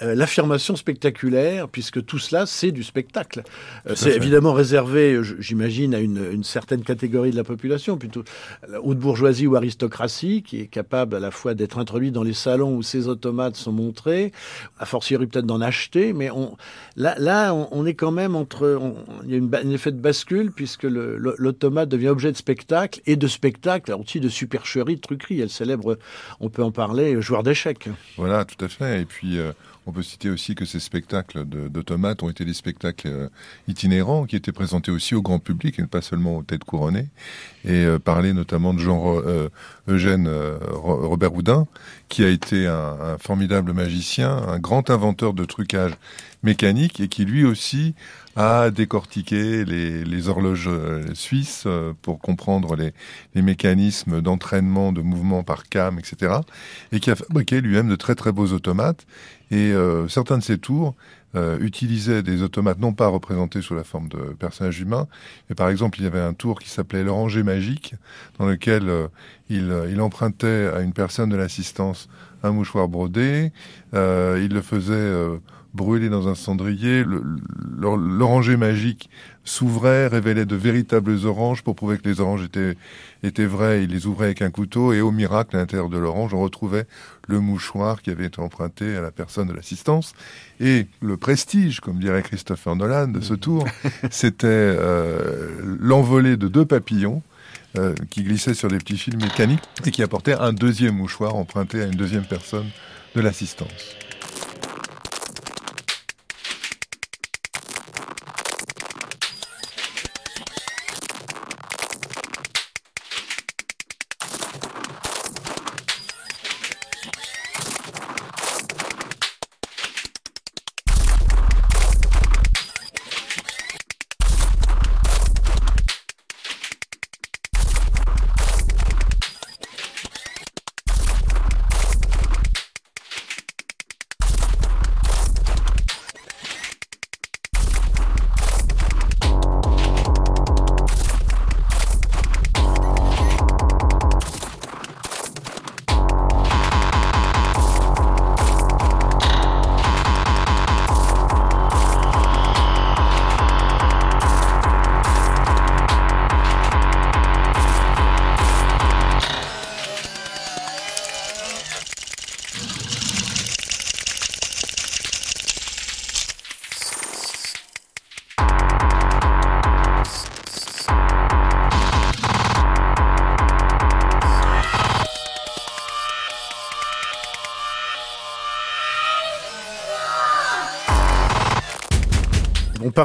euh, 0.04 0.14
l'affirmation 0.14 0.76
spectaculaire, 0.76 1.68
puisque 1.68 2.06
tout 2.06 2.20
cela, 2.20 2.46
c'est 2.46 2.72
du 2.72 2.84
spectacle. 2.84 3.42
Euh, 3.88 3.96
c'est 3.96 4.16
évidemment 4.16 4.54
réservé, 4.54 5.20
j'imagine, 5.40 5.96
à 5.96 6.00
une, 6.00 6.24
une, 6.32 6.44
certaine 6.44 6.84
catégorie 6.84 7.32
de 7.32 7.36
la 7.36 7.44
population, 7.44 7.98
plutôt 7.98 8.24
la 8.70 8.80
haute 8.82 9.00
bourgeoisie 9.00 9.48
ou 9.48 9.56
aristocratie, 9.56 10.44
qui 10.44 10.60
est 10.60 10.68
capable 10.68 11.16
à 11.16 11.20
la 11.20 11.32
fois 11.32 11.56
d'être 11.56 11.80
introduite 11.80 12.14
dans 12.14 12.22
les 12.22 12.34
salons 12.34 12.76
où 12.76 12.84
ces 12.84 13.08
automates 13.08 13.56
sont 13.56 13.72
montrés, 13.72 14.32
a 14.78 14.86
fortiori 14.86 15.26
peut-être 15.26 15.48
d'en 15.48 15.62
acheter, 15.62 16.14
mais 16.14 16.30
on, 16.30 16.56
là, 16.96 17.16
là 17.18 17.52
on, 17.56 17.68
on 17.72 17.88
est 17.88 17.96
quand 17.96 18.12
même 18.12 18.36
il 19.24 19.32
y 19.32 19.34
a 19.34 19.38
une, 19.38 19.54
un 19.54 19.70
effet 19.70 19.92
de 19.92 20.00
bascule 20.00 20.52
puisque 20.52 20.84
l'automate 20.84 21.90
devient 21.90 22.10
objet 22.10 22.32
de 22.32 22.38
spectacle 22.38 23.02
et 23.06 23.16
de 23.16 23.28
spectacle, 23.28 23.94
aussi 23.94 24.20
de 24.20 24.30
supercherie, 24.30 24.96
de 24.96 25.02
truquerie. 25.02 25.42
Elle 25.42 25.50
célèbre, 25.50 25.98
on 26.40 26.50
peut 26.50 26.64
en 26.64 26.72
parler, 26.72 27.22
joueur 27.22 27.44
d'échecs. 27.44 27.90
Voilà, 28.18 28.46
tout 28.46 28.64
à 28.64 28.68
fait. 28.68 29.02
Et 29.02 29.06
puis, 29.06 29.38
euh, 29.38 29.52
on 29.86 29.92
peut 29.92 30.04
citer 30.04 30.30
aussi 30.30 30.56
que 30.56 30.66
ces 30.66 30.80
spectacles 30.80 31.46
d'automates 31.46 32.24
ont 32.24 32.30
été 32.30 32.46
des 32.46 32.54
spectacles 32.54 33.08
euh, 33.08 33.30
itinérants 33.68 34.26
qui 34.26 34.36
étaient 34.36 34.52
présentés 34.52 34.92
aussi 34.92 35.16
au 35.16 35.22
grand 35.22 35.40
public 35.40 35.80
et 35.80 35.86
pas 35.86 36.02
seulement 36.02 36.38
aux 36.38 36.44
têtes 36.44 36.64
couronnées. 36.64 37.10
Et 37.66 37.86
euh, 37.86 38.00
parler 38.00 38.34
notamment 38.34 38.74
de 38.74 38.80
Jean 38.80 39.22
Eugène 39.88 40.30
Robert 40.72 41.34
Houdin, 41.34 41.68
qui 42.10 42.24
a 42.24 42.30
été 42.30 42.68
un, 42.68 42.98
un 43.02 43.18
formidable 43.18 43.74
magicien, 43.74 44.30
un 44.30 44.60
grand 44.60 44.90
inventeur 44.90 45.34
de 45.34 45.46
trucage 45.46 45.94
mécanique 46.44 47.00
et 47.00 47.08
qui 47.08 47.26
lui 47.26 47.46
aussi 47.46 47.96
a 48.36 48.72
décortiqué 48.72 49.64
les, 49.64 50.04
les 50.04 50.28
horloges 50.28 50.68
euh, 50.68 51.04
suisses 51.14 51.64
euh, 51.68 51.94
pour 52.02 52.20
comprendre 52.20 52.76
les, 52.76 52.94
les 53.36 53.42
mécanismes 53.42 54.22
d'entraînement 54.22 54.92
de 54.92 55.02
mouvement 55.02 55.44
par 55.44 55.70
cam, 55.70 56.00
etc. 56.00 56.36
Et 56.92 57.00
qui 57.00 57.12
a 57.12 57.16
fabriqué 57.16 57.62
lui-même 57.62 57.90
de 57.90 57.96
très 57.96 58.16
très 58.16 58.32
beaux 58.32 58.48
automates. 58.48 59.06
Et 59.52 59.72
euh, 59.72 60.08
certains 60.08 60.40
de 60.40 60.44
ces 60.44 60.58
tours 60.58 60.96
euh, 61.36 61.60
utilisaient 61.60 62.24
des 62.24 62.42
automates 62.42 62.80
non 62.80 62.94
pas 62.94 63.08
représentés 63.08 63.62
sous 63.62 63.76
la 63.76 63.84
forme 63.84 64.08
de 64.08 64.18
personnages 64.40 64.80
humains, 64.80 65.08
mais 65.50 65.56
par 65.56 65.70
exemple 65.70 66.00
il 66.00 66.04
y 66.04 66.08
avait 66.08 66.20
un 66.20 66.34
tour 66.34 66.60
qui 66.60 66.70
s'appelait 66.70 67.04
l'oranger 67.04 67.44
magique, 67.44 67.96
dans 68.40 68.46
lequel 68.46 68.92
il, 69.50 69.74
il 69.92 70.02
empruntait 70.02 70.72
à 70.76 70.82
une 70.82 70.94
personne 70.94 71.30
de 71.30 71.36
l'assistance 71.36 72.08
un 72.44 72.52
mouchoir 72.52 72.88
brodé, 72.88 73.52
il 73.94 74.50
le 74.50 74.62
faisait 74.62 75.12
brûlé 75.74 76.10
dans 76.10 76.28
un 76.28 76.36
cendrier. 76.36 77.04
L'oranger 77.78 78.58
magique 78.58 79.10
s'ouvrait, 79.44 80.08
révélait 80.08 80.46
de 80.46 80.56
véritables 80.56 81.26
oranges 81.26 81.64
pour 81.64 81.76
prouver 81.76 81.98
que 81.98 82.08
les 82.08 82.22
oranges 82.22 82.46
étaient, 82.46 82.76
étaient 83.24 83.46
vraies. 83.46 83.84
Il 83.84 83.90
les 83.90 84.06
ouvrait 84.06 84.28
avec 84.28 84.42
un 84.42 84.52
couteau 84.52 84.94
et 84.94 85.02
au 85.02 85.12
miracle, 85.12 85.56
à 85.56 85.60
l'intérieur 85.60 85.90
de 85.90 85.98
l'orange, 85.98 86.34
on 86.34 86.42
retrouvait 86.42 86.86
le 87.28 87.40
mouchoir 87.40 88.02
qui 88.02 88.10
avait 88.10 88.26
été 88.26 88.40
emprunté 88.40 88.96
à 88.96 89.02
la 89.02 89.12
personne 89.12 89.48
de 89.48 89.54
l'assistance. 89.54 90.14
Et 90.60 90.88
le 91.02 91.18
prestige, 91.18 91.80
comme 91.80 92.00
dirait 92.00 92.24
Christopher 92.24 92.76
Nolan, 92.76 93.08
de 93.08 93.22
ce 93.22 93.34
tour, 93.34 93.68
c'était 94.12 94.48
euh, 94.48 95.50
l'envolée 95.80 96.38
de 96.38 96.48
deux 96.48 96.66
papillons 96.66 97.22
euh, 97.78 97.96
qui 98.12 98.24
glissaient 98.24 98.54
sur 98.54 98.70
des 98.70 98.78
petits 98.78 98.98
fils 98.98 99.16
mécaniques 99.16 99.64
et 99.86 99.92
qui 99.92 100.04
apportaient 100.04 100.36
un 100.36 100.54
deuxième 100.54 100.96
mouchoir 100.96 101.36
emprunté 101.36 101.82
à 101.82 101.86
une 101.86 101.96
deuxième 101.96 102.26
personne 102.26 102.68
de 103.16 103.22
l'assistance. 103.22 103.96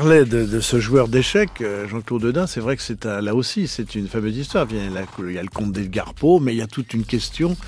Parlait 0.09 0.24
de, 0.24 0.61
ce 0.61 0.80
joueur 0.80 1.06
d'échecs, 1.06 1.61
euh, 1.61 1.86
Jean-Claude 1.86 2.22
Dedin, 2.22 2.46
c'est 2.46 2.61
vrai 2.61 2.76
que 2.76 2.82
c'est 2.82 3.04
là 3.04 3.34
aussi, 3.34 3.68
c'est 3.68 3.94
une 3.94 4.09
fameuse 4.09 4.38
histoire. 4.38 4.66
Il 4.70 4.78
y, 4.78 5.38
a, 5.38 5.42
le 5.42 5.48
comte 5.50 5.72
d'Edgarpo, 5.72 6.40
mais 6.40 6.54
il 6.54 6.56
y 6.56 6.62
a 6.62 6.66
toute 6.66 6.94
une 6.94 7.04
question, 7.04 7.59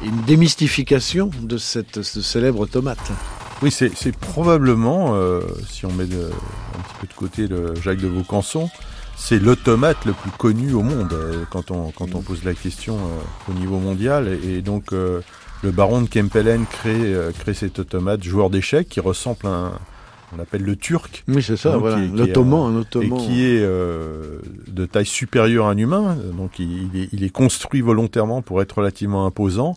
une 0.00 0.20
démystification 0.22 1.32
de 1.42 1.58
cette 1.58 2.02
ce 2.02 2.22
célèbre 2.22 2.60
automate. 2.60 3.10
Oui, 3.60 3.72
c'est 3.72 4.16
probablement, 4.16 5.16
euh, 5.16 5.40
si 5.68 5.84
on 5.84 5.92
met 5.92 6.04
un 6.04 6.06
petit 6.06 6.94
peu 7.00 7.06
de 7.08 7.14
côté 7.14 7.48
le 7.48 7.74
Jacques 7.82 8.00
de 8.00 8.06
Vaucanson, 8.06 8.70
c'est 9.16 9.40
l'automate 9.40 10.04
le 10.04 10.12
plus 10.12 10.30
connu 10.30 10.72
au 10.72 10.82
monde 10.82 11.12
euh, 11.12 11.42
quand 11.50 11.72
on 11.72 11.90
quand 11.90 12.14
on 12.14 12.20
pose 12.20 12.44
la 12.44 12.54
question 12.54 12.98
au 13.48 13.52
niveau 13.54 13.80
mondial. 13.80 14.28
Et, 14.44 14.62
donc 14.62 14.92
le 14.92 15.22
baron 15.64 16.02
de 16.02 16.08
Kempelen 16.08 16.66
crée 16.66 17.16
crée 17.40 17.54
cet 17.54 17.80
automate 17.80 18.22
joueur 18.22 18.48
d'échecs 18.48 18.88
qui 18.88 19.00
ressemble 19.00 19.44
à 19.46 19.48
un 19.48 19.72
on 20.36 20.38
appelle 20.38 20.62
le 20.62 20.76
turc. 20.76 21.24
Oui, 21.28 21.42
c'est 21.42 21.56
ça, 21.56 21.76
voilà. 21.76 21.98
L'ottoman, 21.98 22.74
un 22.74 22.80
ottoman. 22.80 23.18
Et 23.18 23.22
qui 23.22 23.44
est 23.44 23.60
euh, 23.60 24.38
de 24.68 24.86
taille 24.86 25.06
supérieure 25.06 25.66
à 25.66 25.70
un 25.70 25.76
humain, 25.76 26.16
donc 26.36 26.58
il, 26.58 26.90
est, 26.94 27.08
il, 27.12 27.24
est, 27.24 27.30
construit 27.30 27.80
volontairement 27.80 28.42
pour 28.42 28.62
être 28.62 28.78
relativement 28.78 29.26
imposant 29.26 29.76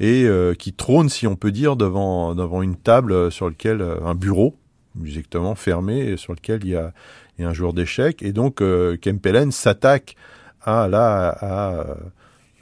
et 0.00 0.24
euh, 0.24 0.54
qui 0.54 0.72
trône, 0.72 1.08
si 1.08 1.26
on 1.26 1.36
peut 1.36 1.52
dire, 1.52 1.76
devant 1.76 2.34
devant 2.34 2.62
une 2.62 2.76
table 2.76 3.30
sur 3.30 3.48
lequel 3.48 3.80
euh, 3.80 3.96
un 4.04 4.14
bureau 4.14 4.56
exactement 5.02 5.54
fermé 5.54 6.16
sur 6.16 6.34
lequel 6.34 6.60
il 6.64 6.70
y 6.70 6.76
a, 6.76 6.92
il 7.38 7.42
y 7.42 7.44
a 7.44 7.50
un 7.50 7.54
joueur 7.54 7.72
d'échecs 7.72 8.22
et 8.22 8.32
donc 8.32 8.62
Kempelen 9.00 9.50
s'attaque 9.50 10.14
à 10.62 10.86
la 10.86 11.30
à, 11.30 11.84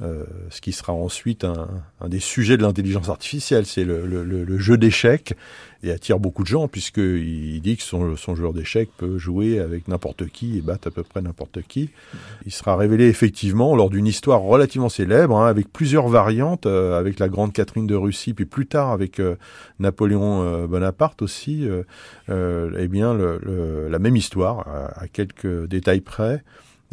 euh, 0.03 0.25
ce 0.51 0.61
qui 0.61 0.73
sera 0.73 0.93
ensuite 0.93 1.45
un, 1.45 1.69
un 2.01 2.09
des 2.09 2.19
sujets 2.19 2.57
de 2.57 2.63
l'intelligence 2.63 3.09
artificielle, 3.09 3.67
c'est 3.67 3.85
le, 3.85 4.05
le, 4.05 4.25
le, 4.25 4.59
jeu 4.59 4.77
d'échecs 4.77 5.35
et 5.85 5.93
attire 5.93 6.19
beaucoup 6.19 6.43
de 6.43 6.49
gens 6.49 6.67
puisqu'il 6.67 7.61
dit 7.61 7.77
que 7.77 7.83
son, 7.83 8.17
son 8.17 8.35
joueur 8.35 8.53
d'échecs 8.53 8.89
peut 8.97 9.19
jouer 9.19 9.61
avec 9.61 9.87
n'importe 9.87 10.27
qui 10.29 10.59
et 10.59 10.61
battre 10.61 10.89
à 10.89 10.91
peu 10.91 11.05
près 11.05 11.23
n'importe 11.23 11.63
qui. 11.63 11.91
Il 12.47 12.53
sera 12.53 12.77
révélé 12.77 13.07
effectivement 13.07 13.77
lors 13.77 13.91
d'une 13.91 14.07
histoire 14.07 14.41
relativement 14.41 14.89
célèbre, 14.89 15.37
hein, 15.37 15.47
avec 15.47 15.73
plusieurs 15.73 16.09
variantes, 16.09 16.67
euh, 16.67 16.99
avec 16.99 17.21
la 17.21 17.29
grande 17.29 17.53
Catherine 17.53 17.87
de 17.87 17.95
Russie, 17.95 18.35
puis 18.35 18.47
plus 18.47 18.67
tard 18.67 18.91
avec 18.91 19.21
euh, 19.21 19.37
Napoléon 19.79 20.67
Bonaparte 20.67 21.23
aussi, 21.23 21.69
eh 22.29 22.89
bien 22.89 23.15
le, 23.15 23.89
la 23.89 23.99
même 23.99 24.17
histoire 24.17 24.67
à 24.97 25.07
quelques 25.09 25.67
détails 25.67 26.01
près 26.01 26.43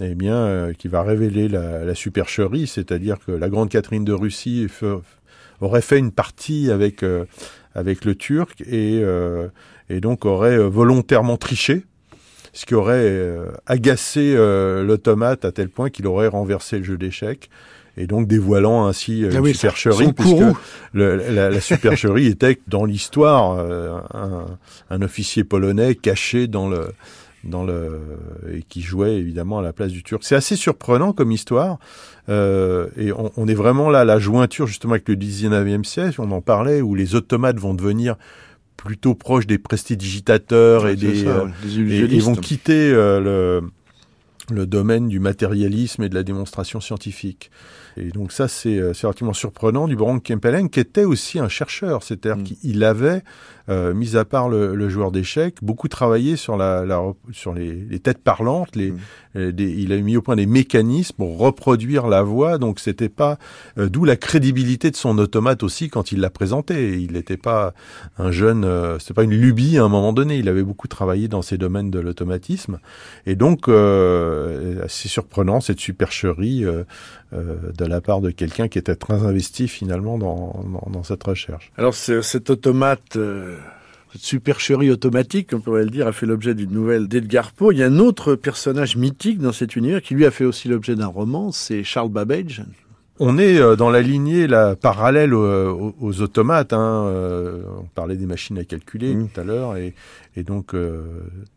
eh 0.01 0.15
bien, 0.15 0.35
euh, 0.35 0.73
qui 0.73 0.87
va 0.87 1.03
révéler 1.03 1.47
la, 1.47 1.83
la 1.83 1.95
supercherie, 1.95 2.67
c'est-à-dire 2.67 3.17
que 3.25 3.31
la 3.31 3.49
grande 3.49 3.69
Catherine 3.69 4.05
de 4.05 4.13
Russie 4.13 4.67
aurait 5.61 5.81
fait 5.81 5.99
une 5.99 6.11
partie 6.11 6.71
avec 6.71 7.03
euh, 7.03 7.25
avec 7.75 8.05
le 8.05 8.15
Turc 8.15 8.61
et 8.61 9.01
euh, 9.03 9.47
et 9.89 9.99
donc 9.99 10.25
aurait 10.25 10.57
volontairement 10.57 11.37
triché 11.37 11.85
ce 12.51 12.65
qui 12.65 12.73
aurait 12.73 13.37
agacé 13.67 14.35
l'automate 14.35 15.45
à 15.45 15.51
tel 15.51 15.69
point 15.69 15.91
qu'il 15.91 16.07
aurait 16.07 16.27
renversé 16.27 16.79
le 16.79 16.83
jeu 16.83 16.97
d'échecs 16.97 17.49
et 17.99 18.07
donc 18.07 18.27
dévoilant 18.27 18.87
ainsi 18.87 19.25
ah 19.25 19.37
une 19.37 19.53
supercherie, 19.53 20.13
puisque 20.13 20.55
la, 20.93 21.59
supercherie 21.59 22.27
était 22.27 22.57
dans 22.67 22.85
l'histoire 22.85 23.57
euh, 23.59 23.99
un, 24.89 25.01
officier 25.01 25.43
polonais 25.43 25.95
caché 25.95 26.47
dans 26.47 26.69
le 26.69 26.87
dans 27.43 27.63
le 27.63 27.99
et 28.51 28.63
qui 28.63 28.81
jouait 28.81 29.15
évidemment 29.15 29.59
à 29.59 29.61
la 29.61 29.73
place 29.73 29.91
du 29.91 30.03
Turc. 30.03 30.23
C'est 30.23 30.35
assez 30.35 30.55
surprenant 30.55 31.13
comme 31.13 31.31
histoire 31.31 31.79
euh, 32.27 32.87
et 32.97 33.11
on, 33.13 33.47
est 33.47 33.53
vraiment 33.53 33.89
là 33.89 34.01
à 34.01 34.05
la 34.05 34.19
jointure 34.19 34.67
justement 34.67 34.93
avec 34.93 35.07
le 35.07 35.15
19e 35.15 35.83
siècle. 35.83 36.21
On 36.21 36.31
en 36.31 36.41
parlait 36.41 36.81
où 36.81 36.95
les 36.95 37.15
automates 37.15 37.59
vont 37.59 37.73
devenir 37.73 38.15
plutôt 38.77 39.15
proches 39.15 39.47
des 39.47 39.57
prestidigitateurs 39.57 40.87
et 40.87 40.95
des, 40.95 41.25
ils 41.65 42.21
vont 42.21 42.35
quitter 42.35 42.91
le 42.91 43.61
le 44.51 44.65
domaine 44.65 45.07
du 45.07 45.19
matérialisme 45.19 46.03
et 46.03 46.09
de 46.09 46.15
la 46.15 46.23
démonstration 46.23 46.79
scientifique. 46.79 47.51
Et 47.97 48.09
donc 48.09 48.31
ça, 48.31 48.47
c'est 48.47 48.77
euh, 48.77 48.93
relativement 49.01 49.33
surprenant 49.33 49.87
du 49.87 49.95
Baron 49.95 50.19
Kempelen, 50.19 50.69
qui 50.69 50.79
était 50.79 51.03
aussi 51.03 51.39
un 51.39 51.49
chercheur, 51.49 52.03
c'est-à-dire 52.03 52.37
mm. 52.37 52.43
qu'il 52.43 52.83
avait 52.83 53.23
euh, 53.69 53.93
mis 53.93 54.17
à 54.17 54.25
part 54.25 54.49
le, 54.49 54.73
le 54.75 54.89
joueur 54.89 55.11
d'échecs, 55.11 55.57
beaucoup 55.61 55.87
travaillé 55.87 56.35
sur, 56.35 56.57
la, 56.57 56.85
la 56.85 57.01
sur 57.31 57.53
les, 57.53 57.73
les, 57.73 57.99
têtes 57.99 58.23
parlantes. 58.23 58.75
Les, 58.75 58.91
mm. 59.35 59.51
des, 59.51 59.71
il 59.71 59.93
a 59.93 59.97
mis 59.97 60.17
au 60.17 60.21
point 60.21 60.35
des 60.35 60.47
mécanismes 60.47 61.15
pour 61.17 61.37
reproduire 61.37 62.07
la 62.07 62.23
voix. 62.23 62.57
Donc 62.57 62.79
c'était 62.79 63.09
pas 63.09 63.37
euh, 63.77 63.87
d'où 63.87 64.05
la 64.05 64.15
crédibilité 64.15 64.89
de 64.89 64.95
son 64.95 65.17
automate 65.19 65.61
aussi 65.61 65.89
quand 65.89 66.11
il 66.11 66.19
l'a 66.19 66.29
présenté. 66.29 66.99
Il 66.99 67.13
n'était 67.13 67.37
pas 67.37 67.73
un 68.17 68.31
jeune, 68.31 68.65
euh, 68.65 68.97
c'était 68.97 69.13
pas 69.13 69.23
une 69.23 69.35
lubie 69.35 69.77
à 69.77 69.83
un 69.83 69.89
moment 69.89 70.13
donné. 70.13 70.37
Il 70.37 70.49
avait 70.49 70.63
beaucoup 70.63 70.87
travaillé 70.87 71.27
dans 71.27 71.43
ces 71.43 71.57
domaines 71.57 71.91
de 71.91 71.99
l'automatisme. 71.99 72.79
Et 73.27 73.35
donc 73.35 73.67
euh, 73.67 74.83
c'est 74.87 75.09
surprenant 75.09 75.61
cette 75.61 75.79
supercherie 75.79 76.65
de 77.31 77.85
la 77.85 78.01
part 78.01 78.21
de 78.21 78.31
quelqu'un 78.31 78.67
qui 78.67 78.79
était 78.79 78.95
très 78.95 79.23
investi 79.23 79.67
finalement 79.67 80.17
dans, 80.17 80.63
dans, 80.65 80.89
dans 80.91 81.03
cette 81.03 81.23
recherche. 81.23 81.71
Alors 81.77 81.93
cet 81.93 82.49
automate 82.49 82.99
cette 83.13 83.58
supercherie 84.15 84.89
automatique, 84.89 85.49
on 85.53 85.59
pourrait 85.59 85.83
le 85.83 85.89
dire, 85.89 86.07
a 86.07 86.11
fait 86.11 86.25
l'objet 86.25 86.55
d'une 86.55 86.71
nouvelle 86.71 87.07
d'Edgar 87.07 87.51
Poe. 87.51 87.71
Il 87.71 87.79
y 87.79 87.83
a 87.83 87.87
un 87.87 87.99
autre 87.99 88.35
personnage 88.35 88.95
mythique 88.95 89.39
dans 89.39 89.51
cet 89.51 89.75
univers 89.75 90.01
qui 90.01 90.15
lui 90.15 90.25
a 90.25 90.31
fait 90.31 90.45
aussi 90.45 90.67
l'objet 90.67 90.95
d'un 90.95 91.07
roman, 91.07 91.51
c'est 91.51 91.83
Charles 91.83 92.09
Babbage. 92.09 92.63
On 93.21 93.37
est 93.37 93.59
euh, 93.59 93.75
dans 93.75 93.89
la 93.89 94.01
lignée 94.01 94.47
la 94.47 94.77
parallèle 94.77 95.33
aux, 95.33 96.21
automates. 96.21 96.71
Hein. 96.71 97.05
Euh, 97.07 97.63
on 97.77 97.85
parlait 97.93 98.15
des 98.15 98.25
machines 98.25 98.57
à 98.57 98.63
calculer 98.63 99.13
mmh. 99.13 99.27
tout 99.27 99.41
à 99.41 99.43
l'heure, 99.43 99.75
et, 99.75 99.93
donc 100.37 100.73
euh, 100.73 101.03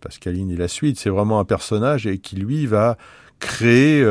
Pascaline 0.00 0.50
et 0.50 0.56
la 0.56 0.66
suite, 0.66 0.98
c'est 0.98 1.08
vraiment 1.08 1.38
un 1.38 1.44
personnage 1.44 2.08
et 2.08 2.18
qui 2.18 2.34
lui 2.34 2.66
va 2.66 2.96
créer 3.38 4.04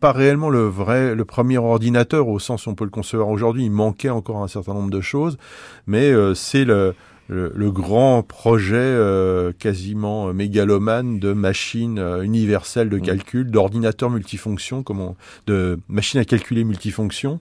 pas 0.00 0.10
réellement 0.10 0.50
le 0.50 0.66
vrai, 0.66 1.14
le 1.14 1.24
premier 1.24 1.58
ordinateur 1.58 2.26
au 2.26 2.40
sens 2.40 2.66
où 2.66 2.70
on 2.70 2.74
peut 2.74 2.84
le 2.84 2.90
concevoir 2.90 3.28
aujourd'hui. 3.28 3.64
Il 3.64 3.70
manquait 3.70 4.10
encore 4.10 4.42
un 4.42 4.48
certain 4.48 4.74
nombre 4.74 4.90
de 4.90 5.00
choses, 5.00 5.38
mais 5.86 6.12
c'est 6.34 6.64
le 6.64 6.94
le, 7.28 7.70
grand 7.70 8.22
projet 8.22 8.76
euh, 8.76 9.52
quasiment 9.52 10.32
mégalomane 10.32 11.18
de 11.18 11.32
machine 11.32 11.98
euh, 11.98 12.22
universelle 12.22 12.88
de 12.88 12.96
mmh. 12.96 13.02
calcul, 13.02 13.50
d'ordinateur 13.50 14.10
multifonction, 14.10 14.82
comment, 14.82 15.16
de 15.46 15.78
machine 15.88 16.20
à 16.20 16.24
calculer 16.24 16.64
multifonction 16.64 17.38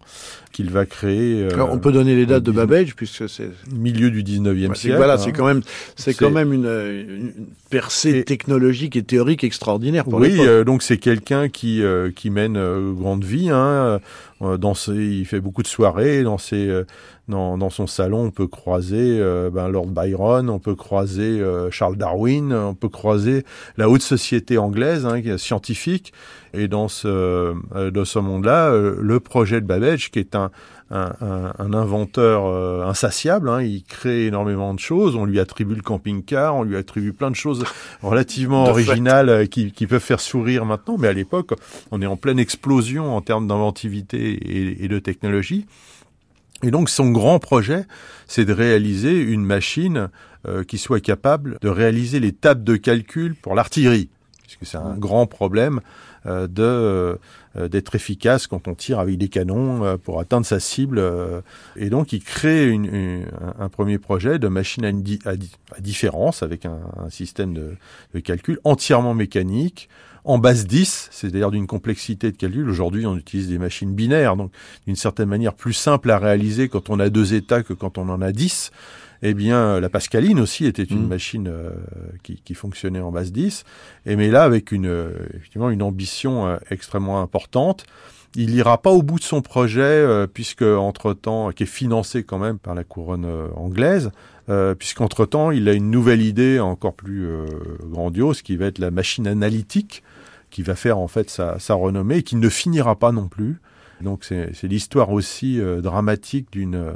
qu'il 0.50 0.70
va 0.70 0.86
créer. 0.86 1.44
Euh, 1.44 1.54
Alors 1.54 1.72
on 1.72 1.80
peut 1.80 1.92
donner 1.92 2.16
les 2.16 2.26
dates 2.26 2.44
de 2.44 2.52
Babbage 2.52 2.96
puisque 2.96 3.28
c'est 3.30 3.50
milieu 3.72 4.12
du 4.12 4.24
19e 4.24 4.76
siècle. 4.76 4.98
Voilà, 4.98 5.18
c'est 5.18 5.30
hein. 5.30 5.34
quand 5.36 5.46
même 5.46 5.62
c'est 5.96 6.14
quand 6.14 6.32
même 6.32 6.54
une, 6.54 6.66
une 6.66 7.48
percée 7.70 8.24
technologique 8.24 8.96
et 8.96 9.04
théorique 9.04 9.44
extraordinaire 9.44 10.06
pour 10.06 10.20
Oui, 10.20 10.40
donc 10.66 10.84
c'est 10.84 10.98
quelqu'un 10.98 11.50
qui 11.50 11.82
qui 12.16 12.30
mène 12.30 12.94
grande 12.94 13.24
vie 13.24 13.50
hein, 13.50 14.00
dans 14.42 14.74
ses, 14.74 14.94
il 14.94 15.26
fait 15.26 15.40
beaucoup 15.40 15.64
de 15.64 15.68
soirées 15.68 16.24
dans 16.24 16.38
ses 16.38 16.84
dans, 17.28 17.58
dans, 17.58 17.70
son 17.70 17.88
salon, 17.88 18.26
on 18.26 18.32
peut 18.32 18.48
croiser 18.48 19.20
euh, 19.20 19.50
ben, 19.50 19.68
Lord 19.68 19.88
Byron, 19.88 20.50
on 20.50 20.60
peut 20.60 20.76
croiser 20.76 21.42
euh, 21.42 21.70
Charles 21.72 21.98
Darwin, 21.98 22.54
on 22.54 22.74
peut 22.74 22.90
croiser 22.90 23.44
la 23.78 23.90
haute 23.90 24.02
société 24.02 24.58
anglaise, 24.58 25.06
hein, 25.06 25.22
scientifique. 25.38 26.14
Et 26.58 26.68
dans 26.68 26.88
ce, 26.88 27.08
euh, 27.08 27.92
dans 27.92 28.06
ce 28.06 28.20
monde-là, 28.20 28.72
le 28.72 29.20
projet 29.20 29.62
de 29.62 29.66
Babbage, 29.66 30.12
qui 30.12 30.20
est 30.20 30.36
un, 30.36 30.52
un, 30.90 31.14
un, 31.60 31.74
inventeur 31.74 32.86
insatiable, 32.88 33.50
hein, 33.50 33.62
il 33.62 33.84
crée 33.84 34.28
énormément 34.28 34.74
de 34.74 34.80
choses. 34.80 35.16
On 35.16 35.26
lui 35.26 35.40
attribue 35.40 35.76
le 35.76 35.82
camping-car, 35.82 36.56
on 36.56 36.64
lui 36.64 36.78
attribue 36.78 37.14
plein 37.14 37.30
de 37.30 37.36
choses 37.36 37.64
relativement 38.02 38.66
originales 38.70 39.48
qui, 39.50 39.72
qui, 39.72 39.86
peuvent 39.88 40.02
faire 40.02 40.22
sourire 40.22 40.66
maintenant. 40.66 40.98
Mais 40.98 41.08
à 41.08 41.14
l'époque, 41.14 41.54
on 41.92 42.02
est 42.02 42.06
en 42.08 42.18
pleine 42.18 42.40
explosion 42.40 43.16
en 43.16 43.22
termes 43.22 43.48
d'inventivité 43.48 44.18
et, 44.18 44.86
et 44.86 44.88
de 44.88 45.00
technologie. 45.00 45.66
Et 46.64 46.72
donc 46.72 46.90
son 46.90 47.12
grand 47.12 47.40
projet, 47.40 47.86
c'est 48.26 48.46
de 48.46 48.54
réaliser 48.54 49.20
une 49.20 49.46
machine 49.46 50.10
euh, 50.48 50.64
qui 50.64 50.78
soit 50.78 51.00
capable 51.00 51.58
de 51.62 51.70
réaliser 51.70 52.20
les 52.20 52.32
tables 52.32 52.64
de 52.64 52.76
calcul 52.78 53.36
pour 53.36 53.54
l'artillerie, 53.54 54.10
puisque 54.42 54.66
c'est 54.66 54.78
un 54.78 54.96
grand 54.98 55.28
problème 55.28 55.78
euh, 55.78 55.82
de 56.28 57.18
euh, 57.58 57.68
d'être 57.70 57.96
efficace 57.96 58.46
quand 58.46 58.68
on 58.68 58.76
tire 58.76 59.00
avec 59.00 59.18
des 59.18 59.30
canons 59.30 59.98
pour 59.98 60.20
atteindre 60.20 60.46
sa 60.46 60.60
cible. 60.60 61.02
et 61.76 61.90
donc 61.90 62.14
il 62.14 62.24
crée 62.24 62.68
une, 62.68 63.26
un, 63.58 63.70
premier 63.70 63.98
projet 63.98 64.38
de 64.38 64.48
machine 64.48 64.86
à, 64.86 65.30
à, 65.30 65.80
différence 65.80 66.44
avec 66.44 66.66
un, 66.66 66.80
un 66.98 67.10
système 67.10 67.54
de, 67.54 67.76
de, 68.14 68.20
calcul 68.20 68.60
entièrement 68.64 69.16
mécanique 69.16 69.90
en 70.28 70.38
base 70.38 70.68
10, 70.68 71.08
c'est-à-dire 71.10 71.52
d'une 71.52 71.68
complexité 71.68 72.32
de 72.32 72.38
calcul. 72.38 72.70
Aujourd'hui, 72.70 73.06
on 73.06 73.16
utilise 73.16 73.48
des 73.48 73.58
machines 73.58 73.94
binaires, 73.94 74.36
donc 74.36 74.52
d'une 74.86 74.98
certaine 74.98 75.30
manière 75.30 75.54
plus 75.54 75.74
simple 75.74 76.12
à 76.12 76.20
réaliser 76.20 76.68
quand 76.68 76.90
on 76.90 77.00
a 77.00 77.10
deux 77.10 77.34
états 77.34 77.64
que 77.64 77.74
quand 77.74 77.98
on 77.98 78.10
en 78.10 78.22
a 78.22 78.34
10. 78.34 78.72
Eh 79.24 79.34
bien, 79.34 79.80
la 79.80 79.90
Pascaline 79.90 80.40
aussi 80.40 80.66
était 80.66 80.84
une 80.84 81.06
mmh. 81.06 81.08
machine 81.08 81.48
euh, 81.48 81.72
qui, 82.24 82.42
qui, 82.44 82.54
fonctionnait 82.54 83.00
en 83.00 83.12
base 83.12 83.32
10, 83.32 83.64
et 84.06 84.16
mais 84.16 84.30
là 84.30 84.44
avec 84.44 84.72
une 84.72 84.86
euh, 84.86 85.10
effectivement 85.36 85.70
une 85.70 85.82
ambition 85.82 86.48
euh, 86.48 86.58
extrêmement 86.70 87.22
importante. 87.22 87.86
Il 88.36 88.52
n'ira 88.52 88.80
pas 88.80 88.92
au 88.92 89.02
bout 89.02 89.18
de 89.18 89.24
son 89.24 89.42
projet 89.42 90.06
puisque 90.32 90.62
entre 90.62 91.14
temps, 91.14 91.52
qui 91.52 91.64
est 91.64 91.66
financé 91.66 92.24
quand 92.24 92.38
même 92.38 92.60
par 92.60 92.76
la 92.76 92.84
couronne 92.84 93.26
anglaise, 93.56 94.12
puisqu'entre 94.78 95.26
temps 95.26 95.50
il 95.50 95.68
a 95.68 95.74
une 95.74 95.90
nouvelle 95.90 96.22
idée 96.22 96.60
encore 96.60 96.94
plus 96.94 97.30
grandiose 97.86 98.44
qui 98.44 98.56
va 98.56 98.66
être 98.66 98.78
la 98.78 98.92
machine 98.92 99.28
analytique 99.28 100.04
qui 100.52 100.62
va 100.62 100.76
faire 100.76 101.00
en 101.00 101.08
fait 101.08 101.32
sa, 101.32 101.58
sa 101.58 101.74
renommée 101.74 102.18
et 102.18 102.24
qui 102.24 102.36
ne 102.36 102.50
finira 102.50 102.96
pas 102.96 103.12
non 103.12 103.28
plus. 103.28 103.60
Donc 104.02 104.24
c'est 104.24 104.64
l'histoire 104.64 105.12
aussi 105.12 105.60
euh, 105.60 105.82
dramatique 105.82 106.52
d'une 106.52 106.94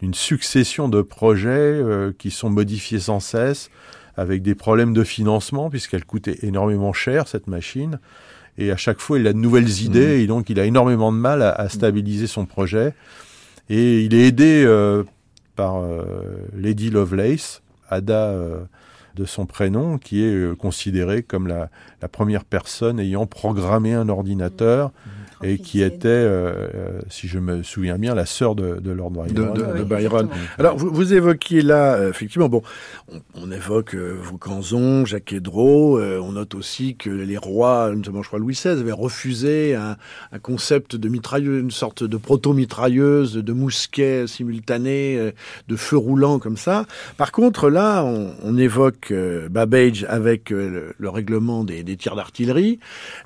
d'une 0.00 0.14
succession 0.14 0.88
de 0.88 1.02
projets 1.02 1.48
euh, 1.50 2.12
qui 2.16 2.30
sont 2.30 2.50
modifiés 2.50 3.00
sans 3.00 3.20
cesse, 3.20 3.70
avec 4.16 4.42
des 4.42 4.54
problèmes 4.54 4.92
de 4.92 5.04
financement 5.04 5.70
puisqu'elle 5.70 6.04
coûtait 6.04 6.38
énormément 6.42 6.92
cher 6.92 7.28
cette 7.28 7.46
machine. 7.46 7.98
Et 8.58 8.70
à 8.70 8.76
chaque 8.76 9.00
fois, 9.00 9.18
il 9.18 9.26
a 9.26 9.32
de 9.32 9.38
nouvelles 9.38 9.82
idées 9.82 10.18
mmh. 10.18 10.20
et 10.20 10.26
donc 10.26 10.50
il 10.50 10.60
a 10.60 10.64
énormément 10.64 11.12
de 11.12 11.16
mal 11.16 11.42
à, 11.42 11.50
à 11.50 11.68
stabiliser 11.68 12.26
son 12.26 12.46
projet. 12.46 12.94
Et 13.68 14.02
il 14.04 14.14
est 14.14 14.26
aidé 14.26 14.64
euh, 14.66 15.04
par 15.54 15.82
Lady 16.54 16.90
Lovelace, 16.90 17.62
Ada 17.88 18.34
de 19.14 19.24
son 19.24 19.46
prénom, 19.46 19.98
qui 19.98 20.22
est 20.22 20.34
euh, 20.34 20.54
considérée 20.54 21.22
comme 21.22 21.46
la, 21.46 21.68
première 22.08 22.44
personne 22.44 22.98
ayant 22.98 23.26
programmé 23.26 23.94
un 23.94 24.08
ordinateur 24.08 24.88
mmh. 24.88 25.10
Et 25.42 25.58
qui 25.58 25.82
était, 25.82 26.08
euh, 26.08 26.68
euh, 26.74 27.00
si 27.08 27.28
je 27.28 27.38
me 27.38 27.62
souviens 27.62 27.98
bien, 27.98 28.14
la 28.14 28.26
sœur 28.26 28.54
de, 28.54 28.78
Lord 28.90 29.10
Byron. 29.10 29.32
De, 29.32 29.84
Byron. 29.84 30.28
Alors, 30.58 30.76
vous, 30.76 30.90
vous, 30.92 31.14
évoquiez 31.14 31.62
là, 31.62 32.08
effectivement, 32.08 32.48
bon, 32.48 32.62
on, 33.34 33.50
évoque 33.50 33.94
Vaucanson, 33.94 35.04
Jacques 35.04 35.32
Hédreau, 35.32 36.00
on 36.00 36.32
note 36.32 36.54
aussi 36.54 36.96
que 36.96 37.10
les 37.10 37.38
rois, 37.38 37.90
notamment 37.94 38.22
je 38.22 38.28
crois 38.28 38.38
Louis 38.38 38.54
XVI, 38.54 38.80
avaient 38.80 38.92
refusé 38.92 39.74
un, 39.74 39.96
concept 40.42 40.96
de 40.96 41.08
mitrailleuse, 41.08 41.60
une 41.60 41.70
sorte 41.70 42.04
de 42.04 42.16
proto-mitrailleuse, 42.16 43.34
de 43.34 43.52
mousquet 43.52 44.26
simultané, 44.26 45.32
de 45.68 45.76
feu 45.76 45.96
roulant 45.96 46.38
comme 46.38 46.56
ça. 46.56 46.86
Par 47.16 47.32
contre, 47.32 47.70
là, 47.70 48.04
on 48.04 48.56
évoque 48.56 49.12
Babbage 49.50 50.06
avec 50.08 50.52
euh, 50.52 50.92
le, 50.98 51.08
règlement 51.08 51.64
des, 51.64 51.84
tirs 51.96 52.16
d'artillerie, 52.16 52.78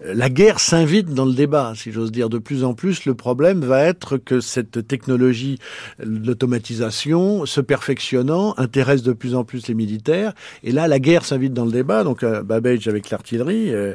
euh, 0.05 0.15
la 0.15 0.31
guerre 0.31 0.61
s'invite 0.61 1.09
dans 1.09 1.25
le 1.25 1.35
débat, 1.35 1.73
si 1.77 1.93
j'ose 1.93 2.04
j'ose 2.05 2.13
dire, 2.13 2.29
de 2.29 2.37
plus 2.37 2.65
en 2.65 2.75
plus, 2.75 3.07
le 3.07 3.15
problème 3.15 3.65
va 3.65 3.83
être 3.83 4.19
que 4.19 4.41
cette 4.41 4.87
technologie, 4.87 5.59
l'automatisation, 5.99 7.47
se 7.47 7.63
perfectionnant, 7.63 8.55
intéresse 8.59 9.03
de 9.03 9.15
plus 9.15 9.35
en 9.35 9.43
plus 9.43 9.69
les 9.69 9.75
militaires. 9.75 10.35
Et 10.65 10.71
là, 10.71 10.87
la 10.87 10.99
guerre 10.99 11.25
s'invite 11.25 11.55
dans 11.55 11.65
le 11.65 11.73
débat. 11.73 12.05
Donc, 12.05 12.23
euh, 12.23 12.43
Babbage 12.43 12.89
avec 12.89 13.09
l'artillerie, 13.09 13.75
euh, 13.75 13.95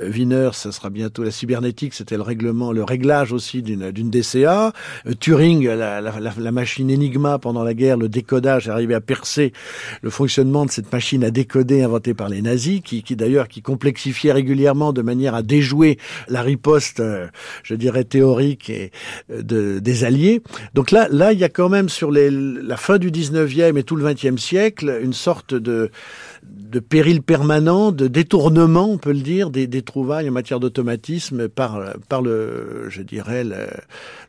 Wiener, 0.00 0.50
ça 0.54 0.72
sera 0.72 0.88
bientôt 0.88 1.22
la 1.22 1.30
cybernétique, 1.30 1.92
c'était 1.92 2.16
le 2.16 2.22
règlement, 2.22 2.72
le 2.72 2.82
réglage 2.82 3.30
aussi 3.30 3.62
d'une 3.62 4.10
DCA. 4.10 4.72
Euh, 5.06 5.12
Turing, 5.20 5.68
la, 5.68 6.50
machine 6.50 6.90
Enigma 6.90 7.38
pendant 7.38 7.62
la 7.62 7.74
guerre, 7.74 7.98
le 7.98 8.08
décodage, 8.08 8.70
arrivé 8.70 8.94
à 8.94 9.02
percer 9.02 9.52
le 10.00 10.08
fonctionnement 10.08 10.64
de 10.64 10.70
cette 10.70 10.90
machine 10.92 11.24
à 11.24 11.30
décoder 11.30 11.82
inventée 11.82 12.14
par 12.14 12.30
les 12.30 12.40
nazis, 12.40 12.80
qui, 12.82 13.02
qui 13.02 13.16
d'ailleurs 13.16 13.48
qui 13.48 13.60
complexifiait 13.60 14.32
régulièrement 14.32 14.94
de 14.94 15.02
manière 15.02 15.34
à 15.34 15.42
déjouer 15.42 15.98
la 16.28 16.40
riposte, 16.40 17.00
euh, 17.00 17.28
je 17.62 17.74
dirais 17.74 18.04
théorique 18.04 18.70
et 18.70 18.90
euh, 19.30 19.42
de, 19.42 19.78
des 19.78 20.04
alliés. 20.04 20.42
Donc 20.74 20.90
là, 20.90 21.08
là, 21.10 21.32
il 21.32 21.38
y 21.38 21.44
a 21.44 21.48
quand 21.48 21.68
même 21.68 21.88
sur 21.88 22.10
les, 22.10 22.30
la 22.30 22.76
fin 22.76 22.98
du 22.98 23.10
19e 23.10 23.76
et 23.76 23.82
tout 23.82 23.96
le 23.96 24.04
20e 24.04 24.38
siècle 24.38 24.98
une 25.02 25.12
sorte 25.12 25.54
de 25.54 25.90
de 26.42 26.80
péril 26.80 27.22
permanent, 27.22 27.92
de 27.92 28.06
détournement, 28.06 28.90
on 28.90 28.98
peut 28.98 29.12
le 29.12 29.20
dire, 29.20 29.50
des, 29.50 29.66
des 29.66 29.82
trouvailles 29.82 30.28
en 30.28 30.32
matière 30.32 30.60
d'automatisme 30.60 31.48
par, 31.48 31.80
par 32.08 32.22
le, 32.22 32.86
je 32.88 33.02
dirais, 33.02 33.44
le, 33.44 33.66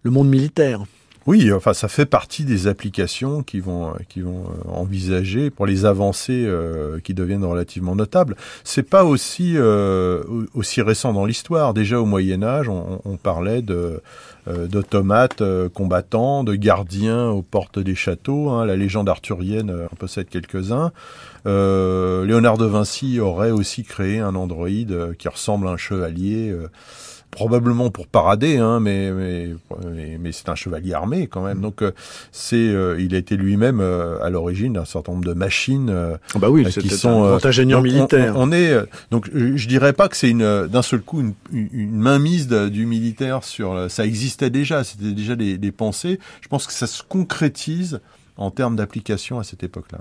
le 0.03 0.11
monde 0.11 0.27
militaire. 0.27 0.83
Oui, 1.27 1.53
enfin 1.53 1.73
ça 1.73 1.87
fait 1.87 2.07
partie 2.07 2.45
des 2.45 2.65
applications 2.65 3.43
qui 3.43 3.59
vont 3.59 3.93
qui 4.09 4.21
vont 4.21 4.43
euh, 4.45 4.71
envisager 4.71 5.51
pour 5.51 5.67
les 5.67 5.85
avancées 5.85 6.45
euh, 6.47 6.99
qui 6.99 7.13
deviennent 7.13 7.45
relativement 7.45 7.95
notables. 7.95 8.35
C'est 8.63 8.89
pas 8.89 9.03
aussi 9.03 9.53
euh, 9.55 10.23
aussi 10.55 10.81
récent 10.81 11.13
dans 11.13 11.25
l'histoire. 11.25 11.75
Déjà 11.75 11.99
au 11.99 12.05
Moyen 12.05 12.41
Âge, 12.41 12.69
on, 12.69 13.01
on 13.05 13.17
parlait 13.17 13.61
de 13.61 14.01
d'automates 14.47 15.43
combattants, 15.75 16.43
de 16.43 16.55
gardiens 16.55 17.29
aux 17.29 17.43
portes 17.43 17.77
des 17.77 17.93
châteaux. 17.93 18.49
Hein. 18.49 18.65
La 18.65 18.75
légende 18.75 19.07
arthurienne 19.07 19.71
en 19.91 19.95
possède 19.95 20.29
quelques-uns. 20.29 20.91
Léonard 21.45 22.57
de 22.57 22.65
Vinci 22.65 23.19
aurait 23.19 23.51
aussi 23.51 23.83
créé 23.83 24.19
un 24.19 24.33
androïde 24.33 25.15
qui 25.19 25.27
ressemble 25.27 25.67
à 25.67 25.71
un 25.71 25.77
chevalier 25.77 26.55
probablement 27.31 27.89
pour 27.89 28.07
parader, 28.07 28.57
hein, 28.57 28.79
mais 28.79 29.11
mais, 29.11 30.17
mais, 30.19 30.31
c'est 30.31 30.49
un 30.49 30.55
chevalier 30.55 30.93
armé 30.93 31.27
quand 31.27 31.43
même. 31.43 31.61
Donc 31.61 31.81
euh, 31.81 31.91
c'est, 32.31 32.57
euh, 32.57 32.99
il 32.99 33.15
a 33.15 33.17
été 33.17 33.37
lui-même 33.37 33.79
euh, 33.79 34.21
à 34.21 34.29
l'origine 34.29 34.73
d'un 34.73 34.85
certain 34.85 35.13
nombre 35.13 35.25
de 35.25 35.33
machines 35.33 35.89
ah 35.89 36.39
bah 36.39 36.49
oui, 36.49 36.65
qui 36.65 36.89
sont 36.89 37.23
un 37.23 37.39
ingénieur 37.43 37.81
militaire. 37.81 38.33
On, 38.37 38.51
est 38.51 38.75
donc 39.09 39.29
je 39.33 39.67
dirais 39.67 39.93
pas 39.93 40.09
que 40.09 40.17
c'est 40.17 40.29
une 40.29 40.67
d'un 40.67 40.81
seul 40.81 41.01
coup 41.01 41.21
une, 41.21 41.33
une 41.51 41.97
mainmise 41.97 42.47
du 42.49 42.85
militaire 42.85 43.43
sur 43.43 43.89
ça 43.89 44.05
existait 44.05 44.49
déjà, 44.49 44.83
c'était 44.83 45.13
déjà 45.13 45.35
des, 45.35 45.57
des 45.57 45.71
pensées. 45.71 46.19
Je 46.41 46.47
pense 46.49 46.67
que 46.67 46.73
ça 46.73 46.87
se 46.87 47.01
concrétise 47.01 48.01
en 48.37 48.51
termes 48.51 48.75
d'application 48.75 49.39
à 49.39 49.43
cette 49.43 49.63
époque-là. 49.63 49.99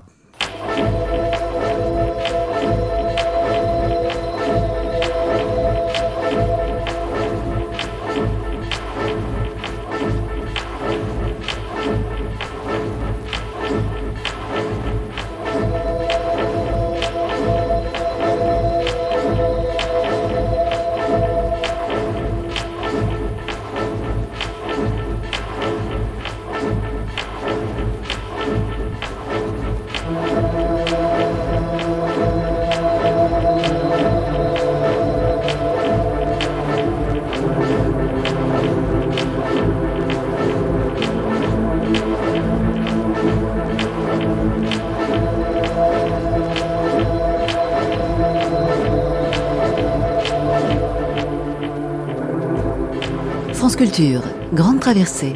Culture, 53.81 54.21
Grande 54.53 54.79
Traversée. 54.79 55.35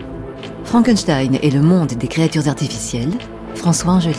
Frankenstein 0.65 1.39
et 1.41 1.49
le 1.49 1.61
monde 1.61 1.93
des 1.93 2.07
créatures 2.07 2.47
artificielles. 2.47 3.13
François 3.55 3.93
Angelier. 3.93 4.13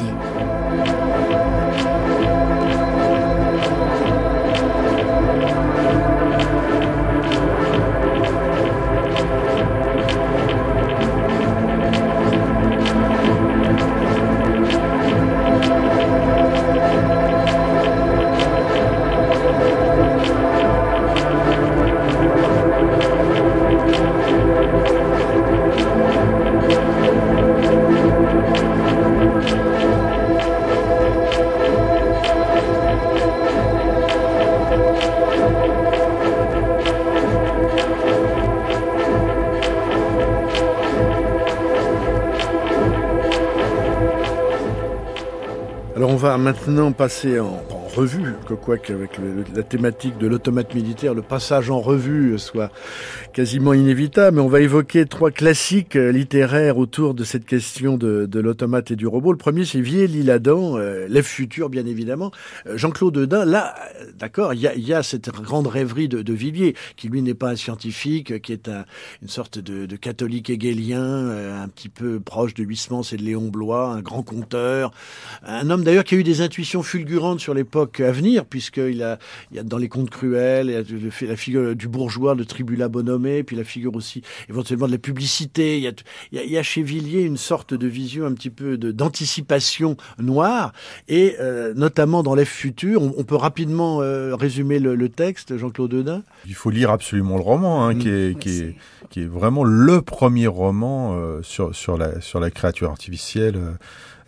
Maintenant 46.67 46.91
passer 46.91 47.39
en, 47.39 47.63
revue, 47.95 48.35
que 48.49 48.55
quoi 48.55 48.77
qu'avec 48.77 49.13
la 49.55 49.63
thématique 49.63 50.19
de 50.19 50.27
l'automate 50.27 50.75
militaire, 50.75 51.15
le 51.15 51.23
passage 51.23 51.71
en 51.71 51.81
revue 51.81 52.39
soit 52.39 52.71
quasiment 53.33 53.73
inévitable. 53.73 54.37
Mais 54.37 54.43
on 54.43 54.49
va 54.49 54.61
évoquer 54.61 55.07
trois 55.07 55.31
classiques 55.31 55.97
euh, 55.97 56.11
littéraires 56.11 56.77
autour 56.77 57.15
de 57.15 57.25
cette 57.25 57.47
question 57.47 57.97
de, 57.97 58.29
l'automate 58.39 58.91
et 58.91 58.97
du 58.97 59.07
robot. 59.07 59.33
Le 59.33 59.39
premier, 59.39 59.65
c'est 59.65 59.81
Vielle-l'Isle-Adam, 59.81 60.77
euh, 60.77 61.07
L'Ève 61.09 61.25
futur, 61.25 61.71
bien 61.71 61.87
évidemment. 61.87 62.33
Euh, 62.67 62.77
Jean-Claude 62.77 63.15
Dedin, 63.15 63.45
là, 63.45 63.75
euh, 64.01 64.11
d'accord, 64.19 64.53
il 64.53 64.61
y 64.61 64.93
a, 64.93 65.03
cette 65.03 65.31
grande 65.31 65.69
rêverie 65.69 66.09
de, 66.09 66.23
de 66.23 66.33
Villiers, 66.33 66.75
qui 66.97 67.09
lui 67.09 67.23
n'est 67.23 67.35
pas 67.35 67.51
un 67.51 67.57
scientifique, 67.57 68.43
qui 68.43 68.53
est 68.53 68.69
un, 68.69 68.85
une 69.23 69.29
sorte 69.29 69.59
de, 69.59 69.87
catholique 69.97 70.51
hegelien, 70.51 71.63
un 71.63 71.69
petit 71.69 71.89
peu 71.89 72.21
proche 72.21 72.55
de 72.55 72.65
Huysmans 72.65 73.03
et 73.13 73.17
de 73.17 73.23
Léon 73.23 73.49
Blois, 73.49 73.89
un 73.89 74.03
grand 74.03 74.23
conteur, 74.23 74.91
un 75.47 75.71
homme 75.71 75.85
d'ailleurs 75.85 76.05
qui 76.05 76.15
a 76.17 76.19
eu 76.19 76.25
des 76.25 76.41
intuitions 76.41 76.83
fulgurantes 76.83 77.41
sur 77.41 77.55
l'époque 77.55 78.01
à 78.01 78.11
venir, 78.11 78.45
puisqu'il 78.45 79.03
a, 79.03 79.19
il 79.51 79.57
y 79.57 79.61
a 79.61 79.63
dans 79.63 79.79
les 79.79 79.89
contes 79.89 80.11
cruels, 80.11 80.67
il 80.67 80.73
y 80.73 81.27
a 81.27 81.29
la 81.29 81.37
figure 81.37 81.77
du 81.77 81.89
bourgeois, 81.89 82.35
le 82.35 82.45
tribunal 82.45 82.89
bonhommé, 82.89 83.43
puis 83.43 83.57
la 83.57 83.65
figure 83.65 83.95
aussi 83.95 84.23
éventuellement 84.49 84.87
de 84.87 84.93
la 84.93 84.99
publicité. 84.99 85.79
Il 85.79 85.85
y 85.85 85.89
a, 85.89 85.93
il 86.33 86.51
y 86.51 86.59
a, 86.59 86.63
chez 86.63 86.83
Villiers 86.83 87.23
une 87.23 87.37
sorte 87.37 87.75
de 87.75 87.87
vision 87.87 88.27
un 88.27 88.33
petit 88.33 88.51
peu 88.51 88.77
d'anticipation 88.77 89.97
noire, 90.19 90.73
et 91.09 91.37
euh, 91.41 91.75
notamment 91.75 92.23
dans 92.23 92.35
l'Ef 92.35 92.49
futur, 92.49 93.03
on, 93.03 93.25
peut 93.25 93.37
rapidement 93.37 94.03
euh, 94.03 94.35
résumer 94.35 94.79
le, 94.79 94.95
le, 94.95 95.09
texte, 95.09 95.57
Jean-Claude 95.57 95.91
Dedin. 95.91 96.23
Il 96.47 96.55
faut 96.55 96.71
lire 96.71 96.91
absolument 96.91 97.37
le 97.37 97.43
roman, 97.43 97.87
hein, 97.87 97.95
qui, 97.95 98.09
est, 98.09 98.39
qui, 98.39 98.61
est, 98.61 98.77
qui 99.11 99.21
est 99.21 99.27
vraiment 99.27 99.65
le 99.65 100.03
premier 100.03 100.47
roman 100.47 101.15
euh, 101.17 101.43
sur, 101.43 101.75
sur, 101.75 101.97
la, 101.97 102.21
sur 102.21 102.41
la 102.41 102.51
créature 102.51 102.91
artificielle 102.91 103.57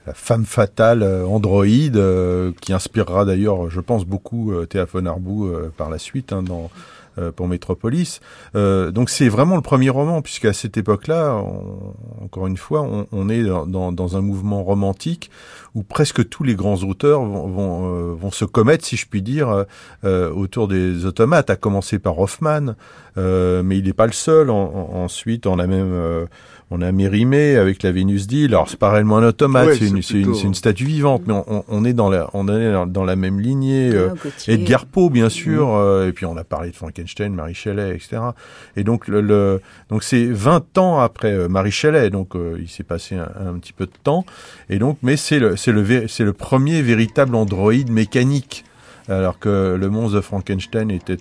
la 0.09 0.15
femme 0.15 0.47
fatale 0.47 1.03
euh, 1.03 1.27
androïde, 1.27 1.99
euh, 1.99 2.53
qui 2.63 2.73
inspirera 2.73 3.27
d'ailleurs, 3.27 3.69
je 3.69 3.81
pense, 3.81 4.07
beaucoup 4.07 4.53
euh, 4.53 4.65
Théa 4.65 4.87
Arbou 5.07 5.51
par 5.77 5.91
la 5.91 5.99
suite 5.99 6.33
hein, 6.33 6.43
dans 6.43 6.71
pour 7.35 7.49
Metropolis. 7.49 8.21
donc 8.55 9.11
c'est 9.11 9.29
vraiment 9.29 9.57
le 9.57 9.61
premier 9.61 9.91
roman, 9.91 10.23
puisqu'à 10.23 10.53
cette 10.53 10.77
époque-là, 10.77 11.43
encore 12.23 12.47
une 12.47 12.57
fois, 12.57 12.83
on, 12.83 13.09
on 13.11 13.29
est 13.29 13.43
dans, 13.43 13.91
dans, 13.91 14.17
un 14.17 14.21
mouvement 14.21 14.63
romantique 14.63 15.29
où 15.75 15.83
presque 15.83 16.29
tous 16.29 16.45
les 16.45 16.55
grands 16.55 16.81
auteurs 16.85 17.25
vont, 17.25 17.49
vont, 17.49 18.15
vont 18.15 18.31
se 18.31 18.45
commettre, 18.45 18.85
si 18.85 18.97
je 18.97 19.09
puis 19.09 19.21
dire, 19.21 19.65
autour 20.05 20.69
des 20.69 21.07
automates, 21.07 21.51
à 21.51 21.57
commencer 21.57 21.99
par 21.99 22.21
Hoffman, 22.21 22.77
mais 23.17 23.79
il 23.79 23.85
n'est 23.87 23.93
pas 23.93 24.07
le 24.07 24.13
seul. 24.13 24.49
ensuite, 24.49 25.49
on 25.49 25.59
a 25.59 25.67
même 25.67 26.29
on 26.71 26.83
a 26.83 26.93
Mérimée 26.93 27.57
avec 27.57 27.83
la 27.83 27.93
Vénus 27.93 28.27
d'île. 28.27 28.51
Alors 28.55 28.69
c'est 28.69 28.79
pas 28.79 28.91
réellement 28.91 29.19
un 29.19 29.29
automate, 29.29 29.75
c'est 29.75 29.87
une, 29.87 30.35
une, 30.35 30.55
statue 30.55 30.85
vivante, 30.85 31.23
mais 31.27 31.33
on, 31.33 31.65
on, 31.67 31.85
est 31.85 31.95
dans 31.95 32.11
la, 32.11 32.29
on 32.35 32.47
est 32.49 32.87
dans 32.87 33.05
la 33.05 33.17
même 33.17 33.41
lignée. 33.41 33.91
Euh, 33.95 34.15
Edgar 34.47 34.85
Poe, 34.87 35.09
bien 35.09 35.31
sûr, 35.31 35.75
euh, 35.75 36.09
et 36.09 36.13
puis 36.13 36.27
on 36.27 36.37
a 36.37 36.45
parlé 36.45 36.71
de 36.71 36.77
Frankenstein, 36.77 37.33
Marie 37.33 37.55
Shelley, 37.55 37.95
etc. 37.95 38.19
Et 38.77 38.85
donc 38.85 39.09
le, 39.09 39.21
le 39.23 39.63
donc 39.89 40.03
c'est 40.03 40.27
20 40.27 40.77
ans 40.79 40.99
après 41.01 41.33
euh, 41.33 41.49
Marie 41.49 41.71
Shelley, 41.71 42.11
donc 42.11 42.37
euh, 42.37 42.59
il 42.61 42.69
s'est 42.69 42.85
passé 42.85 43.17
un, 43.17 43.31
un, 43.47 43.59
petit 43.59 43.73
peu 43.73 43.87
de 43.87 43.93
temps. 44.03 44.27
Et 44.69 44.79
donc, 44.79 44.99
mais 45.03 45.17
c'est 45.17 45.39
le 45.39 45.57
c'est 45.57 45.73
le 45.73 46.07
c'est 46.07 46.25
le 46.25 46.33
premier 46.35 46.83
véritable 46.83 47.35
androïde 47.35 47.91
mécanique, 47.91 48.65
alors 49.09 49.39
que 49.39 49.75
le 49.79 49.89
monstre 49.89 50.17
de 50.17 50.21
Frankenstein 50.21 50.91
était 50.91 51.17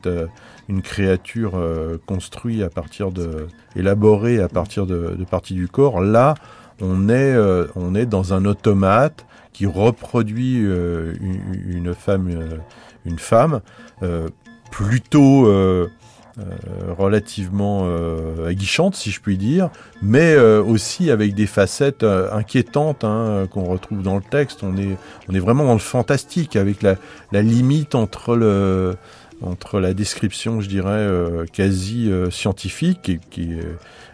une 0.70 0.82
créature 0.82 1.54
euh, 1.56 1.98
construite 2.06 2.62
à 2.62 2.70
partir 2.70 3.12
de, 3.12 3.48
élaborée 3.76 4.42
à 4.42 4.50
partir 4.50 4.86
de, 4.86 5.16
de 5.18 5.24
parties 5.24 5.54
du 5.54 5.68
corps. 5.68 6.02
Là, 6.02 6.36
on 6.82 7.10
est, 7.10 7.14
euh, 7.14 7.68
on 7.76 7.96
est 7.96 8.06
dans 8.06 8.34
un 8.34 8.46
automate 8.46 9.26
qui 9.54 9.66
reproduit 9.66 10.64
euh, 10.64 11.14
une, 11.22 11.94
femme, 11.94 12.30
une 13.06 13.18
femme 13.18 13.62
plutôt 14.70 15.52
relativement 16.96 17.88
aguichante, 18.46 18.94
si 18.94 19.10
je 19.10 19.20
puis 19.20 19.38
dire, 19.38 19.72
mais 20.04 20.38
aussi 20.38 21.10
avec 21.10 21.34
des 21.34 21.48
facettes 21.48 22.04
inquiétantes 22.04 23.04
hein, 23.04 23.48
qu'on 23.50 23.64
retrouve 23.64 24.04
dans 24.04 24.18
le 24.18 24.22
texte. 24.22 24.62
On 24.62 24.78
est, 24.78 24.96
on 25.28 25.34
est 25.34 25.40
vraiment 25.40 25.66
dans 25.66 25.74
le 25.74 25.80
fantastique, 25.80 26.56
avec 26.56 26.84
la, 26.84 26.98
la 27.32 27.42
limite 27.42 27.96
entre 27.96 28.36
le 28.36 28.96
entre 29.42 29.80
la 29.80 29.94
description, 29.94 30.62
je 30.62 30.70
dirais, 30.70 30.90
euh, 30.90 31.46
quasi 31.52 32.10
euh, 32.10 32.30
scientifique 32.32 33.10
et 33.10 33.20
qui 33.30 33.54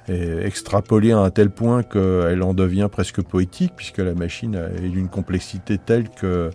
est 0.09 0.45
extrapolée 0.45 1.13
à 1.13 1.19
un 1.19 1.29
tel 1.29 1.49
point 1.49 1.81
qu'elle 1.81 2.43
en 2.43 2.53
devient 2.53 2.89
presque 2.91 3.21
poétique, 3.21 3.71
puisque 3.77 3.99
la 3.99 4.13
machine 4.13 4.55
est 4.55 4.89
d'une 4.89 5.07
complexité 5.07 5.77
telle 5.77 6.09
que 6.09 6.51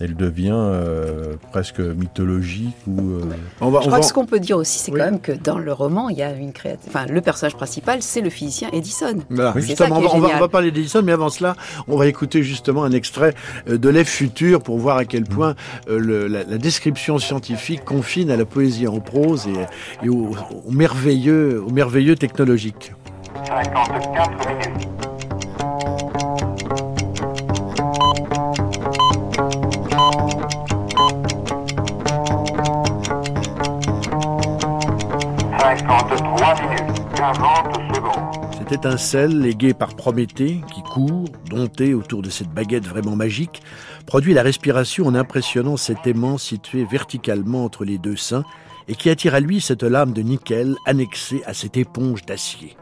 elle 0.00 0.14
devient 0.14 0.52
euh, 0.54 1.34
presque 1.50 1.80
mythologique 1.80 2.76
ou. 2.86 3.00
Euh, 3.00 3.22
on 3.60 3.70
va, 3.70 3.80
Je 3.80 3.86
crois 3.86 4.00
que 4.00 4.06
ce 4.06 4.12
qu'on 4.12 4.26
peut 4.26 4.38
dire 4.38 4.56
aussi, 4.56 4.78
c'est 4.78 4.92
quand 4.92 4.98
même 4.98 5.20
que 5.20 5.32
dans 5.32 5.58
le 5.58 5.72
roman, 5.72 6.08
il 6.08 6.18
y 6.18 6.22
a 6.22 6.32
une 6.32 6.52
créature. 6.52 6.84
Enfin, 6.88 7.06
le 7.06 7.20
personnage 7.20 7.56
principal, 7.56 8.02
c'est 8.02 8.20
le 8.20 8.30
physicien 8.30 8.68
Edison. 8.72 9.18
justement, 9.56 9.98
on 9.98 10.20
va, 10.20 10.36
on, 10.36 10.40
va, 10.40 10.48
parler 10.48 10.70
d'Edison, 10.70 11.02
mais 11.02 11.12
avant 11.12 11.30
cela, 11.30 11.56
on 11.88 11.96
va 11.96 12.06
écouter 12.06 12.42
justement 12.42 12.84
un 12.84 12.92
extrait 12.92 13.34
euh, 13.68 13.78
de 13.78 13.88
l'Ève 13.88 14.06
futur 14.06 14.62
pour 14.62 14.78
voir 14.78 14.98
à 14.98 15.04
quel 15.04 15.22
mm. 15.22 15.28
point 15.28 15.54
le, 15.88 16.26
la, 16.28 16.44
description 16.58 17.18
scientifique 17.18 17.84
confine 17.84 18.30
à 18.30 18.36
la 18.36 18.44
poésie 18.44 18.86
en 18.86 19.00
prose 19.00 19.46
et, 19.46 20.06
et 20.06 20.08
au, 20.08 20.34
au, 20.66 20.70
merveilleux, 20.70 21.62
au 21.66 21.70
merveilleux 21.70 22.14
technologique. 22.14 22.92
54 23.46 24.68
minutes. 24.68 26.07
53 35.88 36.54
minutes, 36.60 37.02
40 37.16 37.94
secondes. 37.94 38.54
Cette 38.58 38.72
étincelle, 38.72 39.40
léguée 39.40 39.72
par 39.72 39.96
Prométhée, 39.96 40.60
qui 40.70 40.82
court, 40.82 41.24
dompté 41.48 41.94
autour 41.94 42.20
de 42.20 42.28
cette 42.28 42.50
baguette 42.50 42.86
vraiment 42.86 43.16
magique, 43.16 43.62
produit 44.04 44.34
la 44.34 44.42
respiration 44.42 45.06
en 45.06 45.14
impressionnant 45.14 45.78
cet 45.78 46.06
aimant 46.06 46.36
situé 46.36 46.84
verticalement 46.84 47.64
entre 47.64 47.86
les 47.86 47.96
deux 47.96 48.16
seins 48.16 48.44
et 48.86 48.94
qui 48.96 49.08
attire 49.08 49.34
à 49.34 49.40
lui 49.40 49.62
cette 49.62 49.82
lame 49.82 50.12
de 50.12 50.20
nickel 50.20 50.76
annexée 50.84 51.42
à 51.46 51.54
cette 51.54 51.78
éponge 51.78 52.26
d'acier 52.26 52.76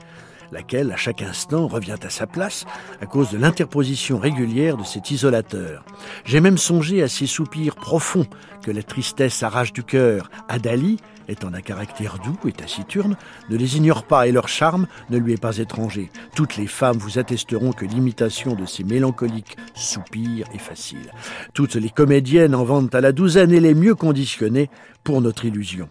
laquelle, 0.52 0.92
à 0.92 0.96
chaque 0.96 1.22
instant, 1.22 1.66
revient 1.66 1.96
à 2.02 2.10
sa 2.10 2.26
place 2.26 2.64
à 3.00 3.06
cause 3.06 3.30
de 3.30 3.38
l'interposition 3.38 4.18
régulière 4.18 4.76
de 4.76 4.84
cet 4.84 5.10
isolateur. 5.10 5.84
J'ai 6.24 6.40
même 6.40 6.58
songé 6.58 7.02
à 7.02 7.08
ces 7.08 7.26
soupirs 7.26 7.74
profonds 7.76 8.26
que 8.62 8.70
la 8.70 8.82
tristesse 8.82 9.42
arrache 9.42 9.72
du 9.72 9.82
cœur. 9.82 10.30
Adali, 10.48 10.98
étant 11.28 11.50
d'un 11.50 11.60
caractère 11.60 12.18
doux 12.24 12.48
et 12.48 12.52
taciturne, 12.52 13.16
ne 13.50 13.56
les 13.56 13.76
ignore 13.76 14.04
pas 14.04 14.26
et 14.26 14.32
leur 14.32 14.48
charme 14.48 14.86
ne 15.10 15.18
lui 15.18 15.32
est 15.32 15.40
pas 15.40 15.58
étranger. 15.58 16.10
Toutes 16.34 16.56
les 16.56 16.66
femmes 16.66 16.98
vous 16.98 17.18
attesteront 17.18 17.72
que 17.72 17.84
l'imitation 17.84 18.54
de 18.54 18.66
ces 18.66 18.84
mélancoliques 18.84 19.56
soupirs 19.74 20.46
est 20.54 20.58
facile. 20.58 21.12
Toutes 21.54 21.74
les 21.74 21.90
comédiennes 21.90 22.54
en 22.54 22.64
vendent 22.64 22.94
à 22.94 23.00
la 23.00 23.12
douzaine 23.12 23.52
et 23.52 23.60
les 23.60 23.74
mieux 23.74 23.94
conditionnées 23.94 24.70
pour 25.04 25.20
notre 25.20 25.44
illusion. 25.44 25.88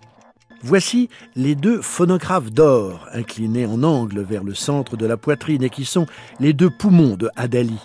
Voici 0.62 1.10
les 1.36 1.54
deux 1.54 1.82
phonographes 1.82 2.52
d'or 2.52 3.08
inclinés 3.14 3.68
en 3.68 3.84
angle 3.84 4.22
vers 4.22 4.44
le 4.44 4.56
centre 4.56 4.98
de 4.98 5.06
la 5.06 5.18
poitrine 5.18 5.64
et 5.64 5.70
qui 5.70 5.86
sont 5.86 6.08
les 6.40 6.54
deux 6.54 6.72
poumons 6.72 7.18
de 7.18 7.30
Adali. 7.36 7.80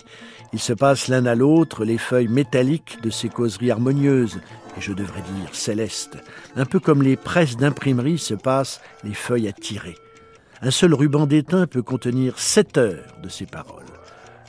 Ils 0.53 0.59
se 0.59 0.73
passent 0.73 1.07
l'un 1.07 1.25
à 1.25 1.35
l'autre 1.35 1.85
les 1.85 1.97
feuilles 1.97 2.27
métalliques 2.27 2.97
de 3.01 3.09
ces 3.09 3.29
causeries 3.29 3.71
harmonieuses, 3.71 4.41
et 4.77 4.81
je 4.81 4.91
devrais 4.91 5.21
dire 5.21 5.53
célestes, 5.53 6.17
un 6.55 6.65
peu 6.65 6.79
comme 6.79 7.01
les 7.01 7.15
presses 7.15 7.55
d'imprimerie 7.55 8.17
se 8.17 8.33
passent 8.33 8.81
les 9.03 9.13
feuilles 9.13 9.47
à 9.47 9.53
tirer. 9.53 9.95
Un 10.61 10.71
seul 10.71 10.93
ruban 10.93 11.25
d'étain 11.25 11.67
peut 11.67 11.81
contenir 11.81 12.37
sept 12.37 12.77
heures 12.77 13.17
de 13.23 13.29
ces 13.29 13.45
paroles. 13.45 13.85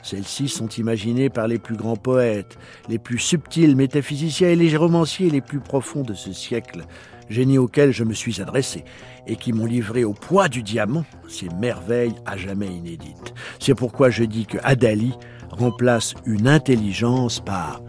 Celles-ci 0.03 0.49
sont 0.49 0.67
imaginées 0.67 1.29
par 1.29 1.47
les 1.47 1.57
plus 1.57 1.77
grands 1.77 1.95
poètes, 1.95 2.57
les 2.89 2.99
plus 2.99 3.19
subtils 3.19 3.77
métaphysiciens 3.77 4.49
et 4.49 4.55
les 4.57 4.75
romanciers 4.75 5.29
les 5.29 5.39
plus 5.39 5.61
profonds 5.61 6.03
de 6.03 6.13
ce 6.13 6.33
siècle, 6.33 6.85
génie 7.29 7.57
auquel 7.57 7.93
je 7.93 8.03
me 8.03 8.13
suis 8.13 8.41
adressé, 8.41 8.83
et 9.25 9.37
qui 9.37 9.53
m'ont 9.53 9.65
livré 9.65 10.03
au 10.03 10.13
poids 10.13 10.49
du 10.49 10.61
diamant 10.61 11.05
ces 11.29 11.47
merveilles 11.61 12.15
à 12.25 12.35
jamais 12.35 12.67
inédites. 12.67 13.33
C'est 13.59 13.75
pourquoi 13.75 14.09
je 14.09 14.25
dis 14.25 14.45
que 14.45 14.57
Adali 14.63 15.13
remplace 15.57 16.13
une 16.25 16.47
intelligence 16.47 17.39
par 17.39 17.81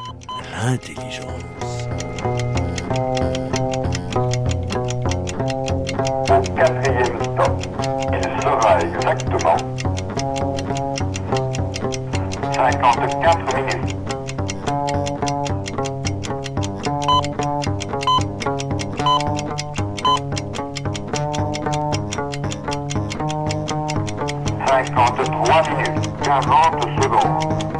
l'intelligence. 0.53 1.25
Quatrième 6.57 7.23
stop, 7.23 7.67
il 8.12 8.43
sera 8.43 8.81
exactement 8.81 9.57
54 12.53 13.57
minutes. 13.57 13.95
53 24.67 25.62
minutes, 25.71 25.93
40 26.25 27.03
secondes. 27.03 27.74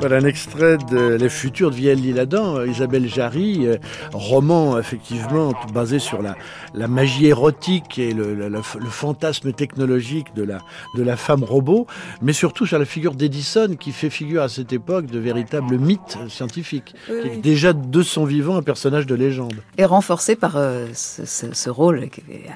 Voilà 0.00 0.18
un 0.18 0.24
extrait 0.24 0.78
de 0.90 1.14
Les 1.14 1.28
Futurs 1.28 1.70
de 1.70 1.74
Vielle 1.74 2.00
l'Isle-Adam, 2.00 2.64
Isabelle 2.64 3.08
Jarry, 3.08 3.66
euh, 3.66 3.78
roman 4.12 4.78
effectivement 4.78 5.52
basé 5.74 5.98
sur 5.98 6.22
la, 6.22 6.36
la 6.72 6.86
magie 6.86 7.26
érotique 7.26 7.98
et 7.98 8.12
le, 8.14 8.32
le, 8.32 8.48
le, 8.48 8.62
fantasme 8.62 9.52
technologique 9.52 10.34
de 10.36 10.44
la, 10.44 10.58
de 10.94 11.02
la 11.02 11.16
femme 11.16 11.42
robot, 11.42 11.88
mais 12.22 12.32
surtout 12.32 12.64
sur 12.64 12.78
la 12.78 12.84
figure 12.84 13.14
d'Edison 13.14 13.74
qui 13.74 13.90
fait 13.90 14.08
figure 14.08 14.42
à 14.42 14.48
cette 14.48 14.72
époque 14.72 15.06
de 15.06 15.18
véritable 15.18 15.78
mythe 15.78 16.16
scientifique, 16.28 16.94
qui 17.06 17.12
est 17.12 17.36
déjà 17.42 17.72
de 17.72 18.02
son 18.02 18.24
vivant 18.24 18.56
un 18.56 18.62
personnage 18.62 19.06
de 19.06 19.16
légende. 19.16 19.54
Et 19.78 19.84
renforcé 19.84 20.36
par 20.36 20.56
euh, 20.56 20.86
ce, 20.94 21.24
ce, 21.52 21.70
rôle 21.70 22.08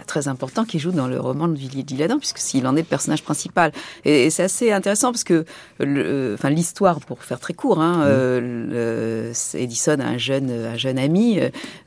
très 0.07 0.29
important 0.29 0.65
qu'il 0.65 0.79
joue 0.79 0.93
dans 0.93 1.09
le 1.09 1.19
roman 1.19 1.49
de 1.49 1.57
Villiers 1.57 1.83
d'Isle-Adam, 1.83 2.19
puisque 2.19 2.39
s'il 2.39 2.69
en 2.69 2.77
est 2.77 2.83
le 2.83 2.87
personnage 2.87 3.25
principal. 3.25 3.73
Et, 4.05 4.27
et 4.27 4.31
c'est 4.31 4.45
assez 4.45 4.71
intéressant 4.71 5.11
parce 5.11 5.25
que 5.25 5.45
euh, 5.81 6.37
l'histoire, 6.45 7.01
pour 7.01 7.23
faire 7.25 7.32
très 7.41 7.55
court. 7.55 7.81
Hein, 7.81 7.99
mm. 7.99 8.71
euh, 8.73 9.33
Edison 9.55 9.99
a 10.01 10.05
un 10.05 10.19
jeune, 10.19 10.51
un 10.51 10.77
jeune 10.77 10.99
ami 10.99 11.39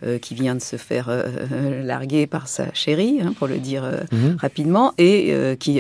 euh, 0.04 0.18
qui 0.20 0.36
vient 0.36 0.56
de 0.56 0.62
se 0.62 0.76
faire 0.76 1.08
euh, 1.10 1.84
larguer 1.84 2.28
par 2.28 2.48
sa 2.48 2.74
chérie, 2.74 3.20
hein, 3.22 3.34
pour 3.38 3.48
le 3.48 3.58
dire 3.58 3.84
mm-hmm. 3.84 4.38
rapidement, 4.38 4.94
et 4.98 5.34
qui, 5.60 5.80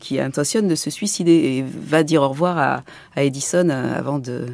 qui 0.00 0.20
intentionne 0.20 0.68
de 0.68 0.74
se 0.74 0.90
suicider 0.90 1.32
et 1.32 1.64
va 1.64 2.02
dire 2.02 2.22
au 2.22 2.28
revoir 2.28 2.58
à, 2.58 2.82
à 3.16 3.22
Edison 3.22 3.68
avant 3.68 4.18
de, 4.18 4.46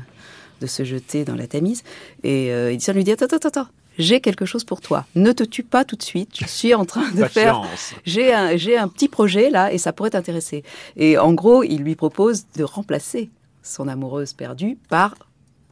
de 0.60 0.66
se 0.66 0.84
jeter 0.84 1.24
dans 1.24 1.34
la 1.34 1.46
Tamise. 1.46 1.82
Et 2.24 2.48
Edison 2.48 2.92
lui 2.92 3.04
dit 3.04 3.12
attends, 3.12 3.26
attends, 3.26 3.48
attends 3.48 3.68
j'ai 3.98 4.20
quelque 4.20 4.46
chose 4.46 4.64
pour 4.64 4.80
toi. 4.80 5.04
Ne 5.16 5.32
te 5.32 5.42
tue 5.42 5.64
pas 5.64 5.84
tout 5.84 5.96
de 5.96 6.02
suite. 6.02 6.30
Je 6.40 6.46
suis 6.46 6.72
en 6.72 6.84
train 6.84 7.10
de 7.10 7.24
faire. 7.24 7.62
J'ai 8.06 8.32
un, 8.32 8.56
j'ai 8.56 8.78
un 8.78 8.88
petit 8.88 9.08
projet 9.08 9.50
là 9.50 9.72
et 9.72 9.78
ça 9.78 9.92
pourrait 9.92 10.10
t'intéresser. 10.10 10.62
Et 10.96 11.18
en 11.18 11.32
gros, 11.32 11.64
il 11.64 11.78
lui 11.82 11.96
propose 11.96 12.44
de 12.56 12.62
remplacer 12.62 13.28
son 13.68 13.88
amoureuse 13.88 14.32
perdue 14.32 14.78
par 14.88 15.14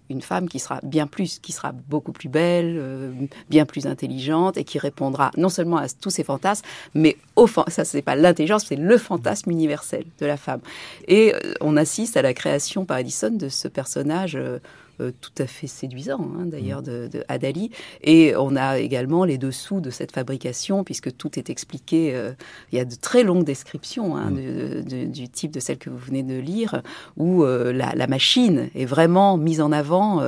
une 0.09 0.23
femme 0.23 0.49
qui 0.49 0.59
sera 0.59 0.81
bien 0.83 1.07
plus, 1.07 1.39
qui 1.41 1.53
sera 1.53 1.73
beaucoup 1.73 2.13
plus 2.13 2.29
belle, 2.29 2.77
euh, 2.79 3.13
bien 3.51 3.67
plus 3.67 3.87
intelligente 3.87 4.57
et 4.57 4.65
qui 4.65 4.79
répondra 4.79 5.31
non 5.37 5.49
seulement 5.49 5.79
à 5.79 5.89
tous 5.89 6.11
ses 6.11 6.25
fantasmes, 6.25 6.65
mais 6.95 7.17
au 7.35 7.47
ça 7.47 7.85
c'est 7.85 8.03
pas 8.03 8.15
l'intelligence, 8.15 8.67
c'est 8.67 8.77
le 8.77 8.99
fantasme 8.99 9.51
universel 9.51 10.05
de 10.21 10.27
la 10.27 10.37
femme. 10.37 10.61
Et 11.09 11.35
euh, 11.35 11.55
on 11.61 11.77
assiste 11.77 12.17
à 12.17 12.23
la 12.23 12.35
création 12.35 12.85
par 12.85 12.99
Edison 12.99 13.31
de 13.31 13.49
ce 13.49 13.69
personnage 13.69 14.37
euh, 14.37 14.59
euh, 15.01 15.13
tout 15.21 15.33
à 15.39 15.47
fait 15.47 15.67
séduisant, 15.67 16.31
hein, 16.39 16.47
d'ailleurs, 16.47 16.83
de, 16.83 17.09
de, 17.13 17.23
Adali. 17.29 17.71
Et 18.03 18.35
on 18.37 18.57
a 18.57 18.79
également 18.79 19.25
les 19.25 19.37
dessous 19.37 19.81
de 19.81 19.91
cette 19.91 20.13
fabrication, 20.13 20.85
puisque 20.85 21.15
tout 21.17 21.39
est 21.39 21.51
expliqué. 21.51 22.15
Euh, 22.15 22.33
il 22.73 22.79
y 22.79 22.81
a 22.81 22.85
de 22.85 22.95
très 22.95 23.23
longues 23.23 23.45
descriptions 23.45 24.17
hein, 24.17 24.31
mm. 24.31 24.85
de, 24.85 25.05
du 25.05 25.29
type 25.29 25.51
de 25.51 25.61
celle 25.61 25.77
que 25.79 25.91
vous 25.91 25.99
venez 25.99 26.23
de 26.23 26.39
lire, 26.39 26.83
où 27.19 27.45
euh, 27.45 27.73
la, 27.73 27.95
la, 27.95 28.07
machine 28.07 28.71
est 28.75 28.87
vraiment 28.87 29.37
mise 29.37 29.61
en 29.61 29.73
avant 29.73 30.23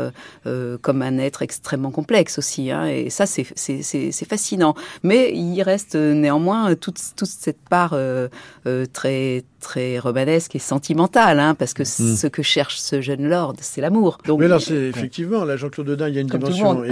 comme 0.83 1.03
un 1.03 1.19
être 1.19 1.43
extrêmement 1.43 1.91
complexe 1.91 2.39
aussi. 2.39 2.71
Hein, 2.71 2.87
et 2.87 3.09
ça, 3.09 3.27
c'est 3.27 4.25
fascinant. 4.29 4.75
Mais 5.03 5.33
il 5.33 5.63
reste 5.63 5.95
néanmoins 5.95 6.75
toute, 6.75 7.01
toute 7.17 7.29
cette 7.29 7.61
part 7.69 7.97
très 8.93 9.45
très 9.61 9.99
romanesque 9.99 10.55
et 10.57 10.59
sentimentale, 10.59 11.41
hein, 11.41 11.55
parce 11.55 11.75
que 11.75 11.83
mm. 11.83 12.17
ce 12.17 12.27
que 12.27 12.43
cherche 12.43 12.79
ce 12.79 13.01
jeune 13.01 13.29
lord, 13.29 13.55
c'est 13.61 13.81
l'amour. 13.81 14.19
Donc, 14.27 14.43
c'est 14.61 14.75
effectivement, 14.75 15.45
là, 15.45 15.57
Jean-Claude 15.57 15.87
Dedin, 15.87 16.09
il 16.09 16.15
y 16.15 16.19
a 16.19 16.21
une 16.21 16.29
dimension 16.29 16.85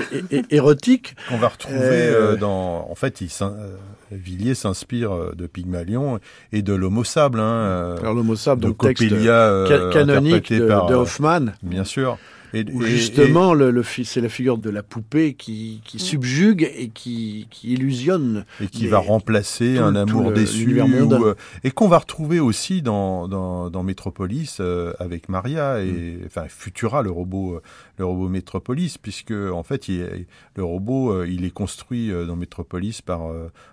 érotique. 0.50 1.16
Qu'on 1.28 1.38
va 1.38 1.48
retrouver 1.48 1.78
euh, 1.78 2.32
euh, 2.32 2.36
dans. 2.36 2.88
En 2.90 2.94
fait, 2.94 3.20
il 3.20 3.28
euh, 3.42 3.76
Villiers 4.10 4.54
s'inspire 4.54 5.34
de 5.34 5.46
Pygmalion 5.46 6.20
et 6.52 6.62
de 6.62 6.72
l'Homo 6.72 7.04
sable. 7.04 7.40
Hein, 7.40 7.96
Alors, 8.00 8.14
l'Homo 8.14 8.36
sable, 8.36 8.62
donc 8.62 8.78
texte 8.78 9.08
canonique 9.08 10.52
de, 10.52 10.66
de 10.66 10.94
Hoffman. 10.94 11.46
Bien 11.62 11.84
sûr. 11.84 12.18
Et, 12.56 12.64
justement, 12.86 13.52
le, 13.52 13.82
c'est 13.82 14.20
la 14.22 14.30
figure 14.30 14.56
de 14.56 14.70
la 14.70 14.82
poupée 14.82 15.34
qui, 15.34 15.82
qui 15.84 15.98
subjugue 15.98 16.70
et 16.74 16.88
qui, 16.88 17.48
qui 17.50 17.74
illusionne. 17.74 18.46
Et 18.62 18.68
qui 18.68 18.86
va 18.86 18.98
remplacer 18.98 19.76
un 19.76 19.94
amour 19.94 20.32
déçu. 20.32 20.80
Euh, 20.80 21.34
et 21.64 21.70
qu'on 21.70 21.88
va 21.88 21.98
retrouver 21.98 22.40
aussi 22.40 22.80
dans, 22.80 23.28
dans, 23.28 23.68
dans 23.68 23.82
Métropolis 23.82 24.56
euh, 24.60 24.94
avec 24.98 25.28
Maria 25.28 25.82
et 25.82 26.16
mm. 26.22 26.22
enfin 26.26 26.46
Futura, 26.48 27.02
le 27.02 27.10
robot, 27.10 27.60
le 27.98 28.04
robot 28.06 28.28
Métropolis, 28.28 28.96
puisque 28.96 29.32
en 29.32 29.62
fait, 29.62 29.88
il, 29.88 30.26
le 30.54 30.64
robot, 30.64 31.10
euh, 31.10 31.28
il 31.28 31.44
est 31.44 31.50
construit 31.50 32.10
dans 32.10 32.36
Métropolis 32.36 33.02
par 33.02 33.20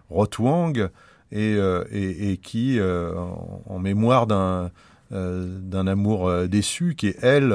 Rotwang 0.09 0.89
et, 1.31 1.55
et, 1.91 2.31
et, 2.31 2.37
qui, 2.37 2.79
en, 2.81 3.79
mémoire 3.79 4.27
d'un 4.27 4.71
d'un 5.11 5.85
amour 5.85 6.47
déçu, 6.47 6.95
qui 6.95 7.07
est 7.07 7.17
elle, 7.21 7.53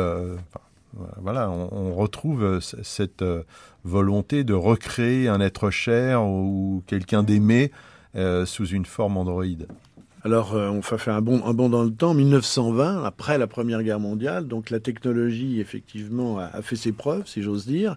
voilà, 1.21 1.51
on, 1.51 1.95
retrouve 1.95 2.43
euh, 2.43 2.61
cette 2.61 3.23
euh, 3.23 3.43
volonté 3.85 4.45
de 4.45 4.55
recréer 4.55 5.29
un 5.29 5.41
être 5.41 5.71
cher 5.71 6.25
ou 6.25 6.83
quelqu'un 6.87 7.23
d'aimé 7.23 7.71
euh, 8.17 8.47
sous 8.47 8.67
une 8.67 8.87
forme 8.87 9.17
androïde. 9.17 9.69
Alors, 10.29 10.55
euh, 10.55 10.69
on 10.69 10.81
va 10.81 10.99
faire 10.99 11.15
un 11.15 11.23
bond, 11.23 11.41
un 11.47 11.55
bond 11.55 11.71
dans 11.71 11.83
le 11.83 11.91
temps, 11.91 12.13
1920, 12.13 13.03
après 13.03 13.39
la 13.39 13.47
Première 13.47 13.83
Guerre 13.83 13.99
mondiale. 13.99 14.47
Donc, 14.47 14.69
la 14.69 14.79
technologie, 14.79 15.59
effectivement, 15.59 16.39
a, 16.39 16.61
fait 16.61 16.77
ses 16.77 16.93
preuves, 16.93 17.23
si 17.25 17.43
j'ose 17.43 17.67
dire. 17.67 17.97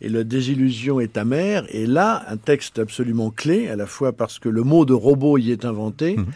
Et 0.00 0.08
la 0.08 0.22
désillusion 0.22 1.00
est 1.00 1.16
amère. 1.16 1.64
Et 1.70 1.86
là, 1.86 2.24
un 2.28 2.36
texte 2.36 2.78
absolument 2.78 3.30
clé, 3.30 3.68
à 3.68 3.74
la 3.74 3.86
fois 3.86 4.12
parce 4.12 4.38
que 4.38 4.48
le 4.48 4.62
mot 4.62 4.84
de 4.84 4.92
robot 4.92 5.38
y 5.38 5.50
est 5.50 5.64
inventé, 5.64 6.18
mhm. 6.18 6.26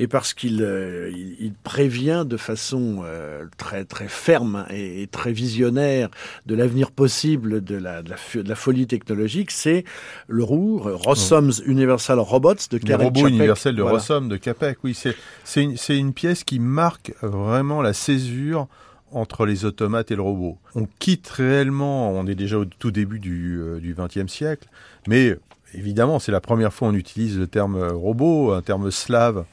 et 0.00 0.06
parce 0.06 0.34
qu'il 0.34 0.62
euh, 0.62 1.10
il, 1.14 1.54
prévient 1.64 2.26
de 2.28 2.36
façon 2.36 3.00
euh, 3.02 3.46
très, 3.56 3.86
très 3.86 4.08
ferme 4.08 4.66
et, 4.68 5.06
très 5.10 5.32
visionnaire 5.32 6.10
de 6.44 6.54
l'avenir 6.54 6.90
possible 6.90 7.64
de 7.64 7.76
la, 7.76 8.02
de 8.02 8.10
la, 8.10 8.42
de 8.42 8.46
la 8.46 8.54
folie 8.54 8.86
technologique. 8.86 9.50
C'est 9.50 9.84
le 10.28 10.44
ROUR, 10.44 10.90
Rossum's 10.92 11.62
Universal 11.64 12.18
Robots 12.18 12.54
de 12.70 12.76
Karel 12.76 13.00
Le 13.00 13.04
robot 13.06 13.28
universel 13.28 13.74
de 13.74 13.82
Rossum 13.82 14.28
de 14.28 14.36
Capek 14.36 14.76
oui, 14.84 14.89
c'est 14.94 15.98
une, 15.98 16.12
pièce 16.12 16.44
qui 16.44 16.58
marque 16.58 17.12
vraiment 17.22 17.82
la 17.82 17.92
césure 17.92 18.68
entre 19.12 19.46
les 19.46 19.64
automates 19.64 20.10
et 20.10 20.16
le 20.16 20.22
robot. 20.22 20.58
On 20.74 20.86
quitte 20.98 21.28
réellement, 21.28 22.12
on 22.12 22.26
est 22.26 22.34
déjà 22.34 22.58
au 22.58 22.64
tout 22.64 22.90
début 22.90 23.18
du 23.18 23.60
XXe 23.82 24.16
euh, 24.16 24.26
siècle, 24.28 24.68
mais 25.06 25.36
évidemment, 25.74 26.18
c'est 26.18 26.32
la 26.32 26.40
première 26.40 26.72
fois 26.72 26.88
qu'on 26.88 26.94
utilise 26.94 27.38
le 27.38 27.46
terme 27.46 27.76
euh, 27.76 27.92
robot, 27.92 28.52
un 28.52 28.62
terme 28.62 28.90
slave 28.90 29.44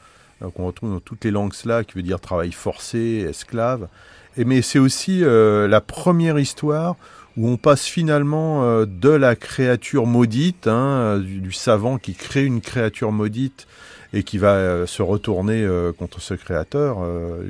euh, 0.42 0.50
qu'on 0.50 0.66
retrouve 0.66 0.90
dans 0.90 1.00
toutes 1.00 1.24
les 1.24 1.30
langues 1.30 1.54
slaves, 1.54 1.84
qui 1.84 1.94
veut 1.94 2.02
dire 2.02 2.20
travail 2.20 2.52
forcé, 2.52 3.26
esclave. 3.28 3.88
Et, 4.36 4.44
mais 4.44 4.62
c'est 4.62 4.78
aussi 4.78 5.20
la 5.20 5.80
première 5.80 6.38
histoire 6.38 6.94
où 7.36 7.48
on 7.48 7.56
passe 7.56 7.86
finalement 7.86 8.84
de 8.84 9.08
la 9.08 9.34
créature 9.34 10.06
maudite, 10.06 10.68
hein, 10.68 11.18
du, 11.18 11.50
savant 11.50 11.98
qui 11.98 12.14
crée 12.14 12.44
une 12.44 12.60
créature 12.60 13.10
maudite 13.10 13.66
et 14.12 14.22
qui 14.22 14.38
va 14.38 14.54
euh, 14.54 14.86
se 14.86 15.02
retourner 15.02 15.62
euh, 15.62 15.92
contre 15.92 16.20
ce 16.20 16.34
créateur 16.34 16.98
euh, 17.00 17.42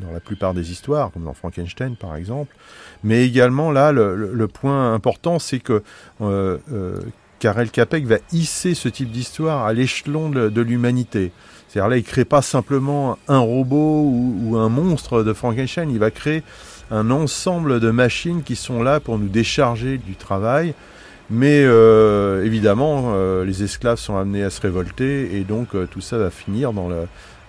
dans 0.00 0.12
la 0.12 0.20
plupart 0.20 0.54
des 0.54 0.72
histoires, 0.72 1.10
comme 1.12 1.24
dans 1.24 1.34
Frankenstein 1.34 1.96
par 1.96 2.16
exemple. 2.16 2.54
Mais 3.04 3.24
également 3.26 3.70
là, 3.70 3.92
le, 3.92 4.48
point 4.48 4.94
important, 4.94 5.38
c'est 5.38 5.58
que 5.58 5.82
Karel 7.38 7.70
Capek 7.70 8.04
va 8.04 8.18
hisser 8.32 8.74
ce 8.74 8.88
type 8.90 9.10
d'histoire 9.10 9.64
à 9.64 9.72
l'échelon 9.72 10.28
de, 10.28 10.60
l'humanité. 10.60 11.32
C'est-à-dire 11.68 11.88
là, 11.88 11.96
il 11.96 12.04
crée 12.04 12.26
pas 12.26 12.42
simplement 12.42 13.16
un 13.26 13.38
robot 13.38 14.02
ou, 14.04 14.58
un 14.58 14.68
monstre 14.68 15.22
de 15.22 15.32
Frankenstein, 15.32 15.90
il 15.90 15.98
va 15.98 16.10
créer 16.10 16.42
un 16.90 17.10
ensemble 17.10 17.80
de 17.80 17.90
machines 17.90 18.42
qui 18.42 18.56
sont 18.56 18.82
là 18.82 19.00
pour 19.00 19.18
nous 19.18 19.28
décharger 19.28 19.96
du 19.96 20.16
travail 20.16 20.74
mais 21.30 21.62
euh, 21.64 22.44
évidemment, 22.44 23.12
euh, 23.14 23.44
les 23.44 23.62
esclaves 23.62 23.98
sont 23.98 24.16
amenés 24.16 24.42
à 24.42 24.50
se 24.50 24.60
révolter 24.60 25.36
et 25.36 25.44
donc 25.44 25.76
euh, 25.76 25.86
tout 25.86 26.00
ça 26.00 26.18
va 26.18 26.28
finir 26.28 26.72
dans, 26.72 26.90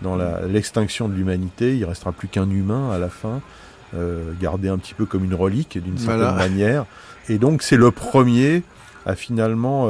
dans 0.03 0.15
l'extinction 0.47 1.09
de 1.09 1.15
l'humanité. 1.15 1.75
Il 1.75 1.85
restera 1.85 2.11
plus 2.11 2.27
qu'un 2.27 2.49
humain 2.49 2.91
à 2.91 2.99
la 2.99 3.09
fin, 3.09 3.41
gardé 4.39 4.69
un 4.69 4.77
petit 4.77 4.93
peu 4.93 5.05
comme 5.05 5.25
une 5.25 5.33
relique 5.33 5.81
d'une 5.81 5.97
certaine 5.97 6.35
manière. 6.35 6.85
Et 7.27 7.39
donc 7.39 7.63
c'est 7.63 7.75
le 7.75 7.89
premier 7.89 8.61
à 9.07 9.15
finalement 9.15 9.89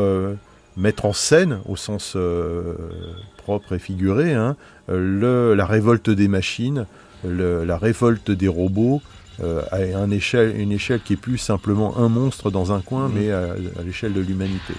mettre 0.77 1.05
en 1.05 1.13
scène, 1.13 1.59
au 1.67 1.75
sens 1.75 2.15
propre 3.37 3.73
et 3.73 3.79
figuré, 3.79 4.33
hein, 4.33 4.55
le, 4.87 5.53
la 5.53 5.65
révolte 5.65 6.09
des 6.09 6.29
machines, 6.29 6.85
le, 7.25 7.65
la 7.65 7.77
révolte 7.77 8.31
des 8.31 8.47
robots, 8.47 9.01
à 9.71 9.81
une 9.81 10.13
échelle, 10.13 10.59
une 10.59 10.71
échelle 10.71 11.01
qui 11.01 11.13
est 11.13 11.17
plus 11.17 11.37
simplement 11.37 11.97
un 11.97 12.09
monstre 12.09 12.51
dans 12.51 12.71
un 12.71 12.81
coin, 12.81 13.07
mmh. 13.07 13.13
mais 13.13 13.31
à, 13.31 13.55
l'échelle 13.83 14.13
de 14.13 14.21
l'humanité. 14.21 14.73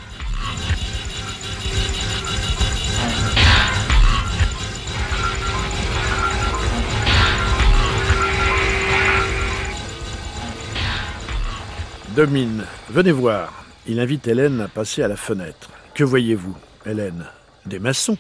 Domine, 12.15 12.65
venez 12.91 13.11
voir. 13.11 13.65
Il 13.87 13.99
invite 13.99 14.29
Hélène 14.29 14.61
à 14.61 14.69
passer 14.69 15.03
à 15.03 15.09
la 15.09 15.17
fenêtre. 15.17 15.71
Que 15.95 16.05
voyez-vous, 16.05 16.55
Hélène? 16.85 17.25
Des 17.65 17.79
maçons? 17.79 18.19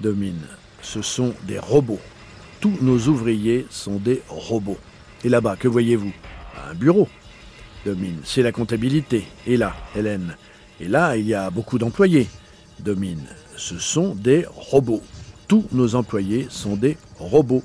Domine, 0.00 0.46
ce 0.82 1.02
sont 1.02 1.34
des 1.42 1.58
robots. 1.58 1.98
Tous 2.60 2.78
nos 2.80 3.08
ouvriers 3.08 3.66
sont 3.70 3.96
des 3.96 4.22
robots. 4.28 4.78
Et 5.24 5.28
là-bas, 5.28 5.56
que 5.56 5.68
voyez-vous? 5.68 6.12
Un 6.68 6.74
bureau. 6.74 7.08
Domine, 7.84 8.20
c'est 8.24 8.42
la 8.42 8.52
comptabilité. 8.52 9.24
Et 9.46 9.56
là, 9.56 9.74
Hélène. 9.96 10.36
Et 10.80 10.88
là, 10.88 11.16
il 11.16 11.26
y 11.26 11.34
a 11.34 11.50
beaucoup 11.50 11.78
d'employés. 11.78 12.28
Domine, 12.80 13.26
ce 13.56 13.78
sont 13.78 14.14
des 14.14 14.46
robots. 14.48 15.02
Tous 15.48 15.64
nos 15.72 15.94
employés 15.94 16.46
sont 16.50 16.76
des 16.76 16.96
robots. 17.18 17.62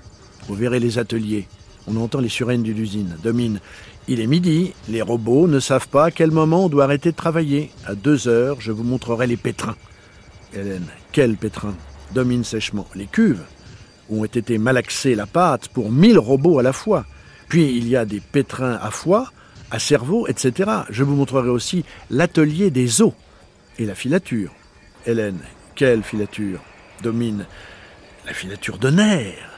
Vous 0.48 0.56
verrez 0.56 0.80
les 0.80 0.98
ateliers. 0.98 1.48
On 1.88 1.96
entend 1.98 2.20
les 2.20 2.30
sirènes 2.30 2.64
d'une 2.64 2.78
usine. 2.78 3.18
Domine, 3.24 3.60
il 4.08 4.20
est 4.20 4.28
midi. 4.28 4.74
Les 4.90 5.02
robots 5.02 5.48
ne 5.48 5.60
savent 5.60 5.90
pas 5.90 6.06
à 6.06 6.12
quel 6.12 6.32
moment 6.32 6.66
on 6.66 6.70
doit 6.70 6.86
arrêter 6.86 7.12
de 7.12 7.16
travailler. 7.18 7.72
À 7.86 7.96
deux 7.96 8.28
heures, 8.28 8.62
je 8.62 8.72
vous 8.72 8.84
montrerai 8.84 9.28
les 9.28 9.38
pétrins. 9.38 9.76
Hélène, 10.54 10.88
quels 11.12 11.36
pétrins 11.36 11.76
Domine 12.14 12.44
sèchement. 12.44 12.88
Les 12.96 13.08
cuves 13.08 13.44
où 14.10 14.22
ont 14.22 14.26
été 14.26 14.58
malaxées 14.58 15.16
la 15.16 15.26
pâte 15.26 15.68
pour 15.70 15.92
mille 15.92 16.20
robots 16.20 16.60
à 16.60 16.64
la 16.64 16.74
fois. 16.74 17.06
Puis 17.54 17.78
il 17.78 17.88
y 17.88 17.96
a 17.96 18.04
des 18.04 18.20
pétrins 18.20 18.80
à 18.82 18.90
foie, 18.90 19.32
à 19.70 19.78
cerveau, 19.78 20.26
etc. 20.26 20.72
Je 20.90 21.04
vous 21.04 21.14
montrerai 21.14 21.50
aussi 21.50 21.86
l'atelier 22.10 22.72
des 22.72 23.04
os 23.04 23.14
et 23.78 23.86
la 23.86 23.94
filature. 23.94 24.52
Hélène, 25.06 25.38
quelle 25.76 26.02
filature? 26.02 26.62
Domine 27.04 27.46
la 28.26 28.34
filature 28.34 28.80
de 28.80 28.90
nerfs 28.90 29.52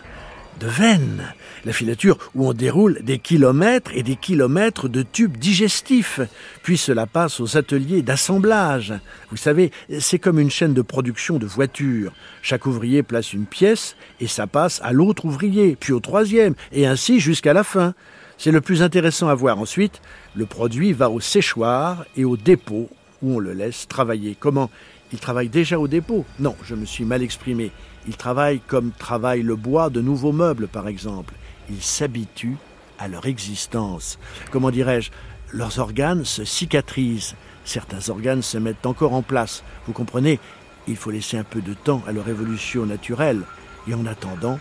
de 0.59 0.67
veine, 0.67 1.33
la 1.65 1.73
filature 1.73 2.17
où 2.35 2.47
on 2.47 2.53
déroule 2.53 2.99
des 3.03 3.19
kilomètres 3.19 3.91
et 3.93 4.03
des 4.03 4.15
kilomètres 4.15 4.87
de 4.87 5.01
tubes 5.01 5.37
digestifs, 5.37 6.19
puis 6.63 6.77
cela 6.77 7.07
passe 7.07 7.39
aux 7.39 7.57
ateliers 7.57 8.03
d'assemblage. 8.03 8.93
Vous 9.31 9.37
savez, 9.37 9.71
c'est 9.99 10.19
comme 10.19 10.39
une 10.39 10.51
chaîne 10.51 10.73
de 10.73 10.81
production 10.81 11.37
de 11.37 11.45
voitures. 11.45 12.13
Chaque 12.41 12.67
ouvrier 12.67 13.03
place 13.03 13.33
une 13.33 13.45
pièce 13.45 13.95
et 14.19 14.27
ça 14.27 14.47
passe 14.47 14.79
à 14.83 14.93
l'autre 14.93 15.25
ouvrier, 15.25 15.75
puis 15.79 15.91
au 15.91 15.99
troisième, 15.99 16.55
et 16.71 16.85
ainsi 16.85 17.19
jusqu'à 17.19 17.53
la 17.53 17.63
fin. 17.63 17.93
C'est 18.37 18.51
le 18.51 18.61
plus 18.61 18.83
intéressant 18.83 19.29
à 19.29 19.35
voir. 19.35 19.59
Ensuite, 19.59 20.01
le 20.35 20.45
produit 20.45 20.93
va 20.93 21.09
au 21.09 21.19
séchoir 21.19 22.05
et 22.17 22.25
au 22.25 22.37
dépôt 22.37 22.89
où 23.21 23.35
on 23.35 23.39
le 23.39 23.53
laisse 23.53 23.87
travailler. 23.87 24.35
Comment? 24.39 24.69
Il 25.13 25.19
travaille 25.19 25.49
déjà 25.49 25.79
au 25.79 25.87
dépôt? 25.87 26.25
Non, 26.39 26.55
je 26.63 26.75
me 26.75 26.85
suis 26.85 27.05
mal 27.05 27.23
exprimé. 27.23 27.71
Il 28.07 28.17
travaille 28.17 28.59
comme 28.59 28.91
travaille 28.91 29.41
le 29.41 29.55
bois 29.55 29.89
de 29.89 30.01
nouveaux 30.01 30.33
meubles, 30.33 30.67
par 30.67 30.87
exemple. 30.87 31.33
Il 31.69 31.81
s'habitue 31.81 32.57
à 32.99 33.07
leur 33.07 33.25
existence. 33.25 34.19
Comment 34.51 34.71
dirais-je? 34.71 35.11
Leurs 35.51 35.79
organes 35.79 36.25
se 36.25 36.43
cicatrisent, 36.43 37.35
certains 37.63 38.09
organes 38.09 38.41
se 38.41 38.57
mettent 38.57 38.85
encore 38.85 39.13
en 39.13 39.21
place. 39.21 39.63
Vous 39.87 39.93
comprenez? 39.93 40.39
Il 40.87 40.95
faut 40.95 41.11
laisser 41.11 41.37
un 41.37 41.43
peu 41.43 41.61
de 41.61 41.73
temps 41.73 42.03
à 42.07 42.11
leur 42.11 42.27
évolution 42.29 42.85
naturelle, 42.85 43.41
et 43.87 43.93
en 43.93 44.05
attendant, 44.05 44.59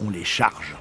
on 0.00 0.10
les 0.10 0.24
charge. 0.24 0.76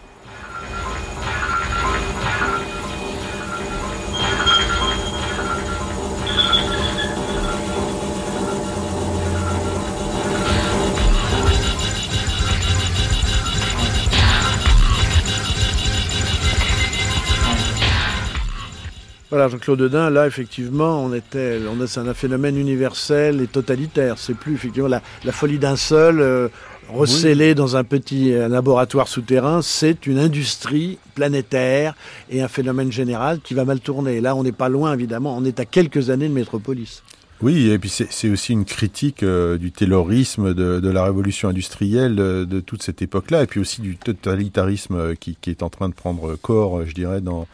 Voilà, 19.33 19.47
Jean-Claude 19.47 19.79
Dedin, 19.79 20.11
là, 20.11 20.27
effectivement, 20.27 21.03
on 21.03 21.11
était, 21.11 21.57
on 21.67 21.87
c'est 21.87 22.01
un 22.01 22.13
phénomène 22.13 22.55
universel 22.55 23.41
et 23.41 23.47
totalitaire. 23.47 24.19
C'est 24.19 24.35
plus, 24.35 24.53
effectivement, 24.53 24.87
la, 24.87 25.31
folie 25.31 25.57
d'un 25.57 25.75
seul, 25.75 26.19
euh, 26.19 26.49
recélé 26.87 27.55
dans 27.55 27.75
un 27.75 27.83
petit 27.83 28.29
laboratoire 28.31 29.07
souterrain, 29.07 29.63
c'est 29.63 30.05
une 30.05 30.19
industrie 30.19 30.99
planétaire 31.15 31.95
et 32.29 32.43
un 32.43 32.47
phénomène 32.47 32.91
général 32.91 33.39
qui 33.39 33.55
va 33.55 33.65
mal 33.65 33.79
tourner. 33.79 34.21
Là, 34.21 34.35
on 34.35 34.43
n'est 34.43 34.51
pas 34.51 34.69
loin, 34.69 34.93
évidemment, 34.93 35.35
on 35.35 35.43
est 35.45 35.59
à 35.59 35.65
quelques 35.65 36.11
années 36.11 36.29
de 36.29 36.33
Métropolis. 36.35 37.01
Oui, 37.41 37.71
et 37.71 37.79
puis 37.79 37.89
c'est 37.89 38.29
aussi 38.29 38.53
une 38.53 38.65
critique 38.65 39.23
euh, 39.23 39.57
du 39.57 39.71
taylorisme, 39.71 40.53
de, 40.53 40.87
la 40.87 41.03
révolution 41.03 41.49
industrielle 41.49 42.15
de, 42.15 42.45
de 42.45 42.59
toute 42.59 42.83
cette 42.83 43.01
époque-là, 43.01 43.41
et 43.41 43.47
puis 43.47 43.59
aussi 43.59 43.81
du 43.81 43.97
totalitarisme 43.97 45.15
qui, 45.15 45.35
qui, 45.41 45.49
est 45.49 45.63
en 45.63 45.71
train 45.71 45.89
de 45.89 45.95
prendre 45.95 46.35
corps, 46.35 46.85
je 46.85 46.93
dirais, 46.93 47.19
dans, 47.19 47.41
euh, 47.41 47.45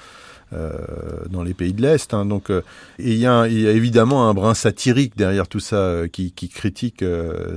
dans 0.52 1.44
les 1.44 1.54
pays 1.54 1.74
de 1.74 1.82
l'Est. 1.82 2.14
Hein. 2.14 2.26
Donc, 2.26 2.50
euh, 2.50 2.62
il 2.98 3.14
y, 3.14 3.20
y 3.22 3.28
a, 3.28 3.46
évidemment 3.48 4.30
un 4.30 4.34
brin 4.34 4.54
satirique 4.54 5.16
derrière 5.16 5.48
tout 5.48 5.60
ça 5.60 5.76
euh, 5.76 6.08
qui, 6.08 6.32
qui, 6.32 6.50
critique 6.50 7.04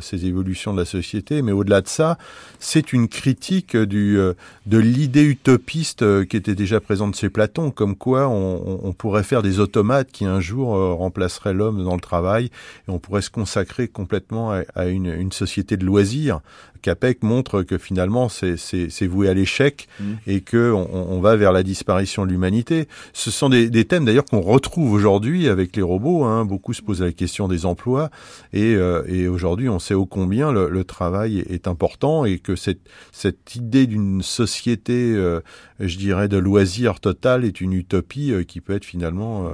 ces 0.00 0.26
évolutions 0.26 0.72
de 0.72 0.78
la 0.78 0.84
société, 0.84 1.42
mais 1.42 1.52
au-delà 1.52 1.80
de 1.80 1.88
ça, 1.88 2.18
c'est 2.58 2.92
une 2.92 3.08
critique 3.08 3.76
du, 3.76 4.18
de 4.66 4.78
l'idée 4.78 5.24
utopiste 5.24 6.24
qui 6.26 6.36
était 6.36 6.54
déjà 6.54 6.80
présente 6.80 7.16
chez 7.16 7.30
Platon, 7.30 7.70
comme 7.70 7.96
quoi 7.96 8.28
on, 8.28 8.80
on, 8.84 8.92
pourrait 8.92 9.22
faire 9.22 9.42
des 9.42 9.58
automates 9.58 10.12
qui 10.12 10.24
un 10.24 10.40
jour 10.40 10.68
remplaceraient 10.96 11.54
l'homme 11.54 11.82
dans 11.82 11.94
le 11.94 12.00
travail 12.00 12.46
et 12.46 12.90
on 12.90 12.98
pourrait 12.98 13.22
se 13.22 13.30
consacrer 13.30 13.88
complètement 13.88 14.52
à, 14.52 14.62
à 14.74 14.86
une, 14.86 15.06
une 15.06 15.32
société 15.32 15.76
de 15.76 15.84
loisirs 15.84 16.40
Capek 16.82 17.22
montre 17.22 17.62
que 17.62 17.78
finalement 17.78 18.28
c'est 18.28 19.06
voué 19.06 19.28
à 19.28 19.34
l'échec 19.34 19.88
mmh. 20.00 20.04
et 20.26 20.40
que 20.40 20.72
on, 20.72 21.20
va 21.20 21.36
vers 21.36 21.52
la 21.52 21.62
disparition 21.62 22.26
de 22.26 22.30
l'humanité. 22.30 22.88
Ce 23.12 23.30
sont 23.30 23.48
des, 23.48 23.70
des 23.70 23.84
thèmes 23.84 24.04
d'ailleurs 24.04 24.24
qu'on 24.24 24.40
retrouve 24.40 24.92
aujourd'hui 24.92 25.48
avec 25.48 25.76
les 25.76 25.82
robots. 25.82 26.24
Hein. 26.24 26.44
Beaucoup 26.44 26.74
se 26.74 26.82
posent 26.82 27.02
la 27.02 27.12
question 27.12 27.48
des 27.48 27.64
emplois 27.64 28.10
et, 28.52 28.74
euh, 28.74 29.04
et 29.06 29.28
aujourd'hui 29.28 29.68
on 29.68 29.78
sait 29.78 29.94
ô 29.94 30.04
combien 30.04 30.50
le, 30.52 30.68
le, 30.68 30.84
travail 30.84 31.44
est 31.48 31.68
important 31.68 32.24
et 32.24 32.38
que 32.38 32.56
cette, 32.56 32.80
cette 33.12 33.54
idée 33.54 33.86
d'une 33.86 34.20
société, 34.20 35.12
euh, 35.14 35.40
je 35.78 35.96
dirais, 35.96 36.26
de 36.26 36.36
loisirs 36.36 36.98
total 36.98 37.44
est 37.44 37.60
une 37.60 37.72
utopie 37.72 38.32
euh, 38.32 38.42
qui 38.42 38.60
peut 38.60 38.74
être 38.74 38.84
finalement 38.84 39.50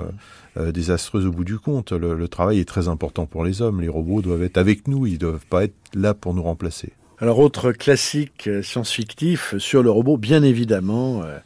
désastreuse 0.57 1.27
au 1.27 1.31
bout 1.31 1.45
du 1.45 1.59
compte. 1.59 1.93
Le, 1.93 2.15
le 2.15 2.29
travail 2.29 2.59
est 2.59 2.65
très 2.65 2.89
important 2.89 3.27
pour 3.27 3.45
les 3.45 3.63
hommes. 3.63 3.81
Les 3.81 3.89
robots 3.89 4.23
doivent 4.23 4.43
être 4.43 4.57
avec 4.57 4.89
nous, 4.89 5.07
ils 5.07 5.19
doivent 5.19 5.47
pas 5.47 5.65
être 5.65 5.77
là 5.95 6.15
pour 6.15 6.35
nous 6.35 6.43
remplacer. 6.43 6.93
Alors, 7.21 7.41
autre 7.41 7.73
classique 7.73 8.47
euh, 8.47 8.63
science-fictif 8.63 9.57
sur 9.59 9.83
le 9.83 9.91
robot, 9.91 10.17
bien 10.17 10.45
évidemment, 10.45 11.23
euh, 11.25 11.39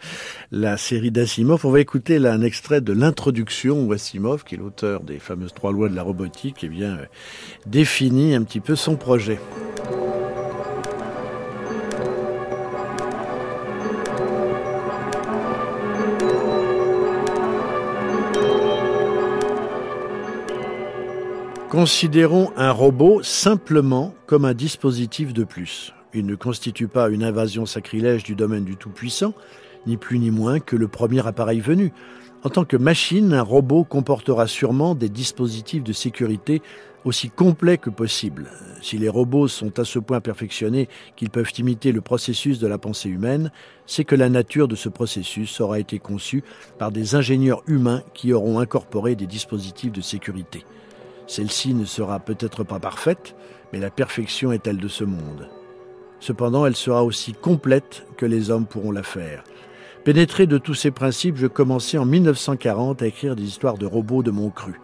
la 0.50 0.76
série 0.76 1.10
d'Asimov. 1.10 1.64
On 1.64 1.70
va 1.70 1.80
écouter 1.80 2.18
là 2.18 2.34
un 2.34 2.42
extrait 2.42 2.82
de 2.82 2.92
l'introduction 2.92 3.82
où 3.82 3.92
Asimov, 3.94 4.44
qui 4.44 4.56
est 4.56 4.58
l'auteur 4.58 5.02
des 5.02 5.18
fameuses 5.18 5.54
trois 5.54 5.72
lois 5.72 5.88
de 5.88 5.96
la 5.96 6.02
robotique, 6.02 6.62
eh 6.62 6.82
euh, 6.82 6.96
définit 7.64 8.34
un 8.34 8.42
petit 8.42 8.60
peu 8.60 8.76
son 8.76 8.96
projet. 8.96 9.38
Considérons 21.72 22.52
un 22.58 22.70
robot 22.70 23.22
simplement 23.22 24.12
comme 24.26 24.44
un 24.44 24.52
dispositif 24.52 25.32
de 25.32 25.42
plus. 25.42 25.94
Il 26.12 26.26
ne 26.26 26.34
constitue 26.34 26.86
pas 26.86 27.08
une 27.08 27.24
invasion 27.24 27.64
sacrilège 27.64 28.24
du 28.24 28.34
domaine 28.34 28.64
du 28.64 28.76
Tout-Puissant, 28.76 29.32
ni 29.86 29.96
plus 29.96 30.18
ni 30.18 30.30
moins 30.30 30.60
que 30.60 30.76
le 30.76 30.86
premier 30.86 31.26
appareil 31.26 31.60
venu. 31.60 31.94
En 32.44 32.50
tant 32.50 32.66
que 32.66 32.76
machine, 32.76 33.32
un 33.32 33.40
robot 33.40 33.84
comportera 33.84 34.48
sûrement 34.48 34.94
des 34.94 35.08
dispositifs 35.08 35.82
de 35.82 35.94
sécurité 35.94 36.60
aussi 37.06 37.30
complets 37.30 37.78
que 37.78 37.88
possible. 37.88 38.50
Si 38.82 38.98
les 38.98 39.08
robots 39.08 39.48
sont 39.48 39.78
à 39.78 39.86
ce 39.86 39.98
point 39.98 40.20
perfectionnés 40.20 40.90
qu'ils 41.16 41.30
peuvent 41.30 41.54
imiter 41.56 41.92
le 41.92 42.02
processus 42.02 42.58
de 42.58 42.66
la 42.66 42.76
pensée 42.76 43.08
humaine, 43.08 43.50
c'est 43.86 44.04
que 44.04 44.14
la 44.14 44.28
nature 44.28 44.68
de 44.68 44.76
ce 44.76 44.90
processus 44.90 45.58
aura 45.62 45.78
été 45.78 45.98
conçue 45.98 46.44
par 46.76 46.92
des 46.92 47.14
ingénieurs 47.14 47.62
humains 47.66 48.02
qui 48.12 48.34
auront 48.34 48.58
incorporé 48.58 49.14
des 49.14 49.26
dispositifs 49.26 49.90
de 49.90 50.02
sécurité. 50.02 50.66
Celle-ci 51.26 51.74
ne 51.74 51.84
sera 51.84 52.18
peut-être 52.18 52.64
pas 52.64 52.78
parfaite, 52.78 53.34
mais 53.72 53.80
la 53.80 53.90
perfection 53.90 54.52
est 54.52 54.66
elle 54.66 54.78
de 54.78 54.88
ce 54.88 55.04
monde. 55.04 55.48
Cependant, 56.20 56.66
elle 56.66 56.76
sera 56.76 57.04
aussi 57.04 57.32
complète 57.32 58.06
que 58.16 58.26
les 58.26 58.50
hommes 58.50 58.66
pourront 58.66 58.92
la 58.92 59.02
faire. 59.02 59.42
Pénétré 60.04 60.46
de 60.46 60.58
tous 60.58 60.74
ces 60.74 60.90
principes, 60.90 61.36
je 61.36 61.46
commençais 61.46 61.98
en 61.98 62.04
1940 62.04 63.02
à 63.02 63.06
écrire 63.06 63.36
des 63.36 63.44
histoires 63.44 63.78
de 63.78 63.86
robots 63.86 64.22
de 64.22 64.30
mon 64.30 64.50
cru. 64.50 64.80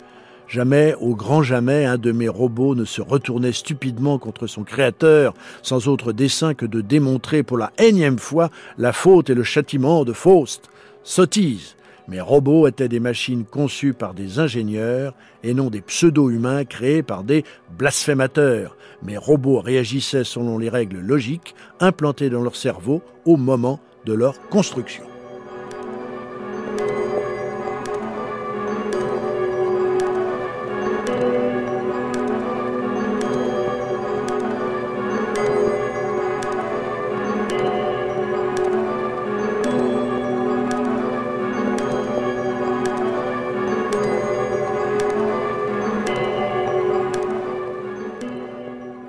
Jamais, 0.48 0.94
au 1.00 1.14
grand 1.14 1.42
jamais, 1.42 1.84
un 1.84 1.98
de 1.98 2.10
mes 2.10 2.28
robots 2.28 2.74
ne 2.74 2.86
se 2.86 3.02
retournait 3.02 3.52
stupidement 3.52 4.18
contre 4.18 4.46
son 4.46 4.64
créateur, 4.64 5.34
sans 5.62 5.88
autre 5.88 6.12
dessein 6.12 6.54
que 6.54 6.64
de 6.64 6.80
démontrer 6.80 7.42
pour 7.42 7.58
la 7.58 7.70
énième 7.78 8.18
fois 8.18 8.48
la 8.78 8.94
faute 8.94 9.28
et 9.28 9.34
le 9.34 9.42
châtiment 9.42 10.04
de 10.04 10.14
Faust. 10.14 10.70
Sottise, 11.02 11.76
mes 12.08 12.22
robots 12.22 12.66
étaient 12.66 12.88
des 12.88 13.00
machines 13.00 13.44
conçues 13.44 13.92
par 13.92 14.14
des 14.14 14.38
ingénieurs 14.38 15.14
et 15.42 15.52
non 15.52 15.68
des 15.68 15.82
pseudo-humains 15.82 16.64
créés 16.64 17.02
par 17.02 17.22
des 17.22 17.44
blasphémateurs. 17.76 18.76
Mes 19.02 19.18
robots 19.18 19.60
réagissaient 19.60 20.24
selon 20.24 20.58
les 20.58 20.70
règles 20.70 21.00
logiques 21.00 21.54
implantées 21.80 22.30
dans 22.30 22.42
leur 22.42 22.56
cerveau 22.56 23.02
au 23.26 23.36
moment 23.36 23.78
de 24.06 24.14
leur 24.14 24.40
construction. 24.48 25.07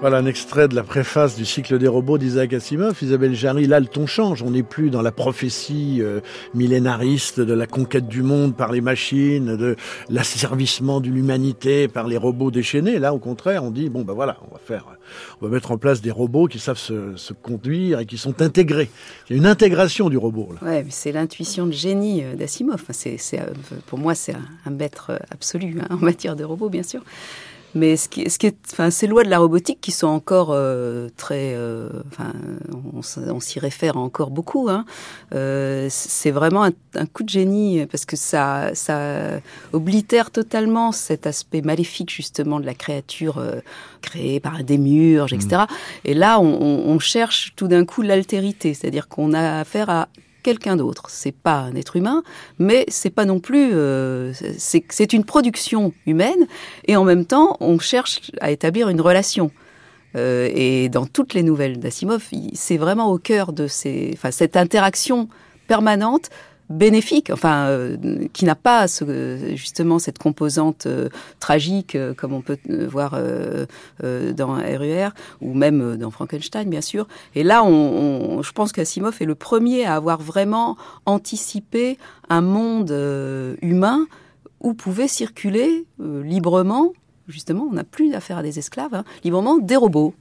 Voilà 0.10 0.24
un 0.24 0.26
extrait 0.26 0.68
de 0.68 0.74
la 0.74 0.82
préface 0.82 1.36
du 1.36 1.46
cycle 1.46 1.78
des 1.78 1.88
robots 1.88 2.18
d'Isaac 2.18 2.52
Asimov. 2.54 2.98
Isabelle 3.04 3.36
Jarry, 3.36 3.68
là 3.68 3.80
le 3.80 3.86
ton 3.86 4.08
change. 4.08 4.42
On 4.42 4.50
n'est 4.50 4.64
plus 4.64 4.90
dans 4.90 5.04
la 5.04 5.12
prophétie 5.12 6.00
euh, 6.02 6.20
millénariste 6.56 7.40
de 7.40 7.54
la 7.54 7.68
conquête 7.68 8.08
du 8.08 8.24
monde 8.24 8.58
par 8.58 8.72
les 8.72 8.82
machines, 8.82 9.56
de 9.56 9.76
l'asservissement 10.10 11.00
de 11.00 11.10
l'humanité 11.10 11.88
par 11.88 12.08
les 12.08 12.18
robots 12.18 12.50
déchaînés. 12.50 12.98
Là, 12.98 13.14
au 13.14 13.20
contraire, 13.20 13.64
on 13.64 13.70
dit 13.70 13.88
bon 13.90 14.02
ben 14.02 14.14
voilà, 14.14 14.38
on 14.50 14.52
va 14.52 14.60
faire, 14.60 14.88
on 15.42 15.46
va 15.46 15.52
mettre 15.52 15.70
en 15.70 15.78
place 15.78 16.02
des 16.02 16.10
robots 16.10 16.48
qui 16.48 16.58
savent 16.58 16.80
se, 16.80 17.34
conduire 17.44 18.00
et 18.00 18.08
qui 18.08 18.18
sont 18.18 18.42
intégrés. 18.42 18.90
Il 19.30 19.34
y 19.34 19.36
a 19.36 19.38
une 19.38 19.46
intégration 19.46 20.10
du 20.10 20.18
robot. 20.18 20.56
Là. 20.60 20.68
Ouais, 20.68 20.86
c'est 20.90 21.12
l'intuition 21.12 21.68
de 21.68 21.72
génie 21.72 22.24
euh, 22.24 22.34
d'Asimov. 22.34 22.84
C'est, 22.90 23.20
euh, 23.36 23.46
pour 23.86 24.00
moi, 24.00 24.16
c'est 24.16 24.34
un, 24.66 24.72
maître 24.72 25.20
absolu 25.30 25.78
hein, 25.80 25.88
en 25.92 25.98
matière 25.98 26.36
de 26.36 26.44
robots, 26.44 26.70
bien 26.70 26.82
sûr. 26.82 27.04
Mais 27.76 27.98
ce 27.98 28.10
qui, 28.10 28.30
ce 28.30 28.40
qui 28.40 28.48
est, 28.48 28.58
enfin, 28.72 28.90
ces 28.90 29.06
lois 29.06 29.24
de 29.24 29.30
la 29.30 29.40
robotique 29.40 29.80
qui 29.80 29.92
sont 29.92 30.08
encore 30.08 30.50
euh, 30.52 31.10
très, 31.18 31.54
euh, 31.54 31.90
enfin, 32.08 32.34
on, 32.94 33.40
s'y 33.40 33.60
réfère 33.60 33.98
encore 33.98 34.32
beaucoup. 34.32 34.70
Hein. 34.70 34.86
Euh, 35.36 35.88
c'est 35.90 36.32
vraiment 36.32 36.64
un, 36.64 37.06
coup 37.06 37.24
de 37.24 37.30
génie 37.30 37.86
parce 37.86 38.06
que 38.06 38.16
ça, 38.16 38.72
ça 38.74 39.40
oblitère 39.72 40.32
totalement 40.32 40.92
cet 40.92 41.28
aspect 41.28 41.62
maléfique 41.62 42.10
justement 42.10 42.60
de 42.60 42.66
la 42.66 42.74
créature 42.74 43.44
créée 44.02 44.40
par 44.40 44.56
un 44.56 44.64
démiurge, 44.64 45.34
etc. 45.34 45.64
Mmh. 45.64 45.66
Et 46.06 46.14
là, 46.14 46.40
on, 46.40 46.46
on 46.46 47.00
cherche 47.00 47.54
tout 47.56 47.68
d'un 47.68 47.86
coup 47.86 48.02
l'altérité, 48.02 48.74
c'est-à-dire 48.74 49.08
qu'on 49.08 49.34
a 49.34 49.60
affaire 49.60 49.90
à 49.90 50.08
quelqu'un 50.44 50.76
d'autre. 50.76 51.10
C'est 51.10 51.32
pas 51.36 51.60
un 51.60 51.76
être 51.76 51.96
humain, 51.96 52.24
mais 52.58 52.86
c'est 52.88 53.10
pas 53.10 53.26
non 53.26 53.40
plus. 53.40 53.72
Euh, 53.74 54.34
c'est 54.58 55.14
une 55.14 55.26
production 55.26 55.94
humaine, 56.06 56.48
et 56.88 56.96
en 56.96 57.04
même 57.04 57.26
temps, 57.26 57.58
on 57.60 57.80
cherche 57.80 58.32
à 58.42 58.52
établir 58.52 58.90
une 58.90 59.02
relation. 59.02 59.52
Euh, 60.16 60.50
et 60.54 60.90
dans 60.90 61.06
toutes 61.06 61.34
les 61.34 61.44
nouvelles 61.44 61.80
d'Asimov, 61.80 62.28
c'est 62.54 62.78
vraiment 62.78 63.12
au 63.12 63.20
cœur 63.20 63.54
de 63.54 63.68
ces, 63.68 64.12
enfin, 64.14 64.32
cette 64.32 64.58
interaction 64.58 65.30
permanente 65.68 66.30
bénéfique, 66.70 67.32
enfin, 67.32 67.68
euh, 67.68 67.98
qui 68.32 68.46
n'a 68.46 68.56
pas 68.56 68.88
ce, 68.88 69.54
justement 69.56 69.98
cette 69.98 70.20
composante 70.20 70.86
euh, 70.86 71.10
tragique 71.40 71.96
euh, 71.96 72.14
comme 72.14 72.34
on 72.34 72.42
peut 72.42 72.58
voir 72.88 73.20
dans 74.02 74.54
RUR 74.54 75.12
ou 75.42 75.54
même 75.54 75.98
dans 75.98 76.12
Frankenstein, 76.12 76.70
bien 76.70 76.82
sûr. 76.82 77.08
Et 77.36 77.44
là, 77.44 77.64
on, 77.64 78.42
je 78.42 78.52
pense 78.52 78.72
qu'Asimov 78.72 79.18
est 79.20 79.26
le 79.26 79.36
premier 79.36 79.86
à 79.86 79.96
avoir 79.96 80.22
vraiment 80.22 80.78
anticipé 81.06 81.98
un 82.30 82.42
monde 82.42 82.92
humain 83.62 84.06
où 84.62 84.74
pouvaient 84.74 85.08
circuler 85.08 85.86
librement, 86.00 86.94
justement, 87.28 87.68
on 87.70 87.74
n'a 87.74 87.84
plus 87.84 88.14
affaire 88.14 88.38
à 88.38 88.44
des 88.44 88.60
esclaves, 88.60 88.94
hein, 88.94 89.04
librement 89.24 89.58
des 89.58 89.76
robots. 89.76 90.14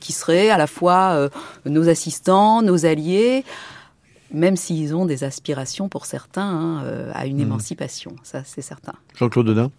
qui 0.00 0.12
seraient 0.12 0.50
à 0.50 0.58
la 0.58 0.66
fois 0.66 1.30
nos 1.64 1.88
assistants, 1.88 2.60
nos 2.62 2.84
alliés, 2.84 3.44
même 4.32 4.56
s'ils 4.56 4.94
ont 4.94 5.06
des 5.06 5.24
aspirations 5.24 5.88
pour 5.88 6.06
certains 6.06 6.42
hein, 6.42 6.84
euh, 6.84 7.10
à 7.14 7.26
une 7.26 7.38
mmh. 7.38 7.42
émancipation, 7.42 8.16
ça 8.22 8.42
c'est 8.44 8.62
certain. 8.62 8.94
Jean-Claude 9.16 9.46
Dedin 9.46 9.70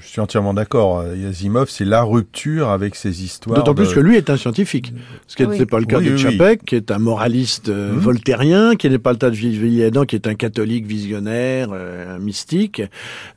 je 0.00 0.06
suis 0.06 0.20
entièrement 0.20 0.54
d'accord. 0.54 1.04
Yazimov, 1.14 1.68
c'est 1.68 1.84
la 1.84 2.02
rupture 2.02 2.70
avec 2.70 2.94
ces 2.94 3.24
histoires. 3.24 3.58
D'autant 3.58 3.74
plus 3.74 3.92
que 3.92 4.00
lui 4.00 4.16
est 4.16 4.30
un 4.30 4.36
scientifique. 4.36 4.92
Ce 5.26 5.36
qui 5.36 5.46
n'est 5.46 5.66
pas 5.66 5.80
le 5.80 5.86
cas 5.86 6.00
de 6.00 6.16
Chapek, 6.16 6.64
qui 6.64 6.76
est 6.76 6.90
un 6.90 6.98
moraliste 6.98 7.68
euh, 7.68 7.92
mmh. 7.92 7.98
voltairien, 7.98 8.76
qui 8.76 8.88
n'est 8.90 8.98
pas 8.98 9.12
le 9.12 9.18
cas 9.18 9.30
de 9.30 9.36
Villiers-Adam, 9.36 10.04
qui 10.04 10.16
est 10.16 10.26
un 10.26 10.34
catholique 10.34 10.86
visionnaire, 10.86 11.70
euh, 11.72 12.16
un 12.16 12.18
mystique, 12.18 12.82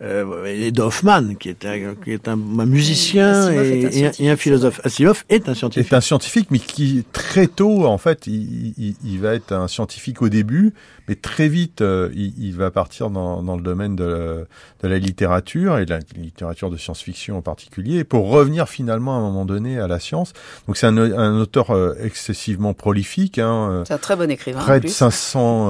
euh, 0.01 0.45
et 0.45 0.71
d'Hoffmann, 0.71 1.35
qui 1.37 1.49
est 1.49 1.65
un, 1.65 1.95
qui 1.95 2.11
est 2.11 2.27
un, 2.27 2.35
musicien 2.35 3.51
et, 3.51 4.29
un 4.29 4.35
philosophe. 4.35 4.81
Asimov 4.83 5.23
est 5.29 5.49
un 5.49 5.53
scientifique. 5.53 5.91
Est 5.91 5.95
un 5.95 6.01
scientifique, 6.01 6.47
mais 6.51 6.59
qui 6.59 7.05
très 7.11 7.47
tôt, 7.47 7.85
en 7.85 7.97
fait, 7.97 8.27
il, 8.27 8.73
il, 8.77 8.95
il 9.03 9.19
va 9.19 9.33
être 9.33 9.51
un 9.51 9.67
scientifique 9.67 10.21
au 10.21 10.29
début, 10.29 10.73
mais 11.07 11.15
très 11.15 11.49
vite, 11.49 11.81
euh, 11.81 12.09
il, 12.13 12.33
il, 12.37 12.55
va 12.55 12.71
partir 12.71 13.09
dans, 13.09 13.43
dans 13.43 13.57
le 13.57 13.61
domaine 13.61 13.95
de 13.95 14.03
la, 14.03 14.87
de 14.87 14.87
la, 14.87 14.99
littérature 14.99 15.77
et 15.77 15.85
de 15.85 15.89
la 15.89 15.99
littérature 16.15 16.52
de 16.69 16.77
science-fiction 16.77 17.37
en 17.37 17.41
particulier, 17.41 18.03
pour 18.03 18.29
revenir 18.29 18.69
finalement 18.69 19.15
à 19.15 19.19
un 19.19 19.21
moment 19.21 19.45
donné 19.45 19.79
à 19.79 19.87
la 19.87 19.99
science. 19.99 20.33
Donc 20.67 20.77
c'est 20.77 20.87
un, 20.87 20.97
un, 20.97 21.39
auteur 21.39 21.71
euh, 21.71 21.95
excessivement 22.01 22.73
prolifique. 22.73 23.39
Hein, 23.39 23.69
euh, 23.71 23.83
c'est 23.85 23.93
un 23.93 23.97
très 23.97 24.15
bon 24.15 24.29
écrivain. 24.29 24.59
Près 24.59 24.79
de 24.79 24.87
500 24.87 25.69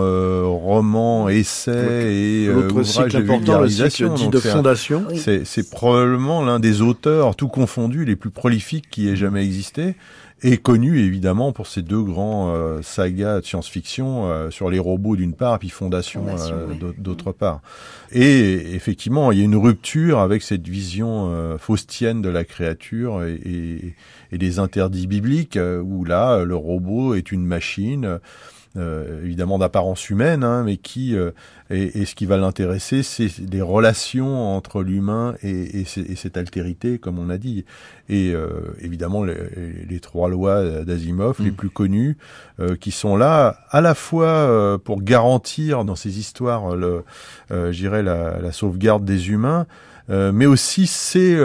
romans, 0.57 1.29
essais 1.29 2.13
et 2.13 2.49
ouvrages 2.49 3.13
de 3.13 3.19
vulgarisation. 3.19 4.29
de 4.29 4.39
fondation. 4.39 5.05
C'est 5.15 5.69
probablement 5.69 6.43
l'un 6.43 6.59
des 6.59 6.81
auteurs, 6.81 7.35
tout 7.35 7.47
confondu, 7.47 8.05
les 8.05 8.15
plus 8.15 8.29
prolifiques 8.29 8.89
qui 8.89 9.09
ait 9.09 9.15
jamais 9.15 9.43
existé 9.43 9.95
et 10.43 10.57
connu 10.57 10.99
évidemment 10.99 11.53
pour 11.53 11.67
ses 11.67 11.81
deux 11.81 12.01
grands 12.01 12.53
euh, 12.53 12.81
sagas 12.81 13.39
de 13.39 13.45
science-fiction 13.45 14.29
euh, 14.29 14.51
sur 14.51 14.69
les 14.69 14.77
robots 14.77 15.15
d'une 15.15 15.33
part, 15.33 15.57
puis 15.57 15.69
Fondation, 15.69 16.25
euh, 16.27 16.91
d'autre 16.97 17.31
part. 17.31 17.61
Et 18.11 18.75
effectivement, 18.75 19.31
il 19.31 19.39
y 19.39 19.41
a 19.41 19.45
une 19.45 19.55
rupture 19.55 20.19
avec 20.19 20.41
cette 20.43 20.67
vision 20.67 21.57
faustienne 21.57 22.21
de 22.21 22.29
la 22.29 22.43
créature 22.43 23.23
et, 23.23 23.33
et, 23.33 23.95
et, 24.31 24.37
des 24.37 24.59
interdits 24.59 25.07
bibliques, 25.07 25.57
où 25.83 26.05
là, 26.05 26.43
le 26.43 26.55
robot 26.55 27.15
est 27.15 27.31
une 27.31 27.45
machine 27.45 28.05
euh, 28.05 28.19
évidemment 28.75 29.59
d'apparence 29.59 30.09
humaine, 30.09 30.43
hein, 30.43 30.63
mais 30.63 30.77
qui 30.77 31.15
euh, 31.15 31.31
et, 31.69 32.05
ce 32.05 32.15
qui 32.15 32.25
va 32.25 32.37
l'intéresser, 32.37 33.03
c'est 33.03 33.29
les 33.51 33.61
relations 33.61 34.55
entre 34.55 34.81
l'humain 34.81 35.35
et, 35.43 35.81
et, 35.81 36.15
cette 36.15 36.37
altérité, 36.37 36.97
comme 36.97 37.19
on 37.19 37.29
a 37.29 37.37
dit. 37.37 37.65
Et 38.09 38.31
euh, 38.33 38.75
évidemment 38.81 39.23
les, 39.23 39.35
les, 39.87 39.99
trois 39.99 40.29
lois 40.29 40.83
d'Asimov, 40.83 41.37
les 41.39 41.51
mm. 41.51 41.55
plus 41.55 41.69
connues, 41.69 42.17
qui 42.79 42.91
sont 42.91 43.15
là 43.15 43.57
à 43.69 43.81
la 43.81 43.95
fois 43.95 44.79
pour 44.83 45.01
garantir 45.01 45.85
dans 45.85 45.95
ces 45.95 46.19
histoires, 46.19 46.75
le, 46.75 47.03
j'irais 47.71 48.03
la, 48.03 48.39
la 48.39 48.51
sauvegarde 48.51 49.05
des 49.05 49.29
humains, 49.29 49.65
mais 50.09 50.45
aussi 50.45 50.87
c'est 50.87 51.37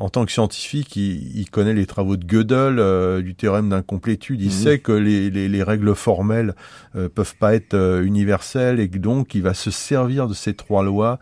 en 0.00 0.08
tant 0.08 0.24
que 0.24 0.32
scientifique, 0.32 0.96
il, 0.96 1.44
connaît 1.50 1.74
les 1.74 1.84
travaux 1.84 2.16
de 2.16 2.24
Gödel, 2.24 2.78
euh, 2.78 3.20
du 3.20 3.34
théorème 3.34 3.68
d'incomplétude. 3.68 4.40
Il 4.40 4.46
mhm. 4.46 4.52
sait 4.52 4.78
que 4.78 4.92
les, 4.92 5.62
règles 5.62 5.94
formelles 5.94 6.54
euh, 6.96 7.10
peuvent 7.10 7.36
pas 7.36 7.54
être 7.54 7.74
euh, 7.74 8.02
universelles 8.02 8.80
et 8.80 8.88
que 8.88 8.96
donc 8.96 9.34
il 9.34 9.42
va 9.42 9.52
se 9.52 9.70
servir 9.70 10.26
de 10.26 10.32
ces 10.32 10.54
trois 10.54 10.82
lois 10.82 11.18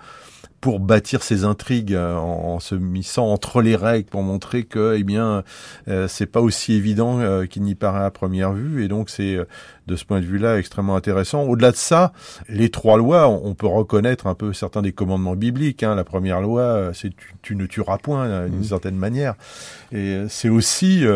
pour 0.60 0.80
bâtir 0.80 1.22
ses 1.22 1.44
intrigues 1.44 1.94
euh, 1.94 2.16
en, 2.16 2.58
se 2.60 2.74
missant 2.74 3.26
entre 3.26 3.62
les 3.62 3.76
règles 3.76 4.08
pour 4.08 4.22
montrer 4.22 4.64
que 4.64 4.96
eh 4.98 5.04
bien 5.04 5.44
euh, 5.86 6.08
c'est 6.08 6.26
pas 6.26 6.40
aussi 6.40 6.74
évident 6.74 7.20
euh, 7.20 7.46
qu'il 7.46 7.62
n'y 7.62 7.74
paraît 7.74 8.04
à 8.04 8.10
première 8.10 8.52
vue 8.52 8.84
et 8.84 8.88
donc 8.88 9.10
c'est 9.10 9.38
de 9.86 9.96
ce 9.96 10.04
point 10.04 10.20
de 10.20 10.26
vue-là 10.26 10.58
extrêmement 10.58 10.96
intéressant. 10.96 11.44
Au-delà 11.44 11.70
de 11.70 11.76
ça, 11.76 12.12
les 12.48 12.68
trois 12.68 12.98
lois, 12.98 13.28
on, 13.28 13.54
peut 13.54 13.66
reconnaître 13.66 14.26
un 14.26 14.34
peu 14.34 14.52
certains 14.52 14.82
des 14.82 14.92
commandements 14.92 15.34
bibliques. 15.34 15.82
Hein. 15.82 15.94
La 15.94 16.04
première 16.04 16.42
loi, 16.42 16.90
c'est 16.92 17.10
tu, 17.40 17.56
ne 17.56 17.64
tueras 17.64 17.96
point 17.96 18.46
d'une 18.48 18.60
mmh. 18.60 18.64
certaine 18.64 18.96
manière, 18.96 19.34
et 19.92 20.24
c'est 20.28 20.50
aussi 20.50 21.06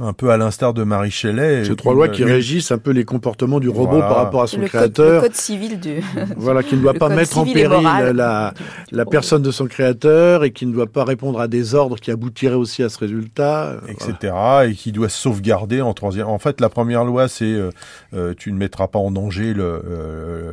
un 0.00 0.14
peu 0.14 0.30
à 0.30 0.38
l'instar 0.38 0.72
de 0.72 0.84
Marie 0.84 1.10
Shelley. 1.10 1.64
Ces 1.64 1.76
trois 1.76 1.94
lois 1.94 2.08
qui 2.08 2.24
régissent 2.24 2.72
un 2.72 2.78
peu 2.78 2.92
les 2.92 3.04
comportements 3.04 3.60
du 3.60 3.68
robot 3.68 4.00
par 4.00 4.16
rapport 4.16 4.42
à 4.42 4.46
son 4.46 4.60
créateur. 4.60 5.16
le 5.16 5.28
code 5.28 5.34
civil 5.34 5.80
du. 5.80 6.02
voilà, 6.36 6.62
qui 6.62 6.76
ne 6.76 6.80
doit 6.80 6.94
pas 6.94 7.10
mettre 7.10 7.38
en 7.38 7.44
péril 7.44 7.82
la, 8.14 8.54
la 8.90 9.04
personne 9.04 9.42
de 9.42 9.50
son 9.50 9.66
créateur 9.66 10.44
et 10.44 10.52
qui 10.52 10.64
ne 10.66 10.72
doit 10.72 10.86
pas 10.86 11.04
répondre 11.04 11.40
à 11.40 11.48
des 11.48 11.74
ordres 11.74 11.96
qui 11.96 12.10
aboutiraient 12.10 12.54
aussi 12.54 12.82
à 12.82 12.88
ce 12.88 12.98
résultat. 12.98 13.76
Etc. 13.88 14.34
Et 14.66 14.74
qui 14.74 14.92
doit 14.92 15.10
sauvegarder 15.10 15.82
en 15.82 15.92
troisième. 15.92 16.26
En 16.26 16.38
fait, 16.38 16.60
la 16.60 16.70
première 16.70 17.04
loi, 17.04 17.28
c'est 17.28 17.44
euh, 17.44 17.70
euh, 18.14 18.34
tu 18.36 18.50
ne 18.52 18.56
mettras 18.56 18.88
pas 18.88 18.98
en 18.98 19.10
danger 19.10 19.52
le, 19.52 19.82
euh, 19.84 20.52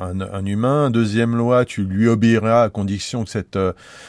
un, 0.00 0.20
un, 0.20 0.44
humain. 0.44 0.90
Deuxième 0.90 1.36
loi, 1.36 1.64
tu 1.64 1.84
lui 1.84 2.08
obéiras 2.08 2.64
à 2.64 2.68
condition 2.68 3.22
que 3.24 3.30
cette 3.30 3.58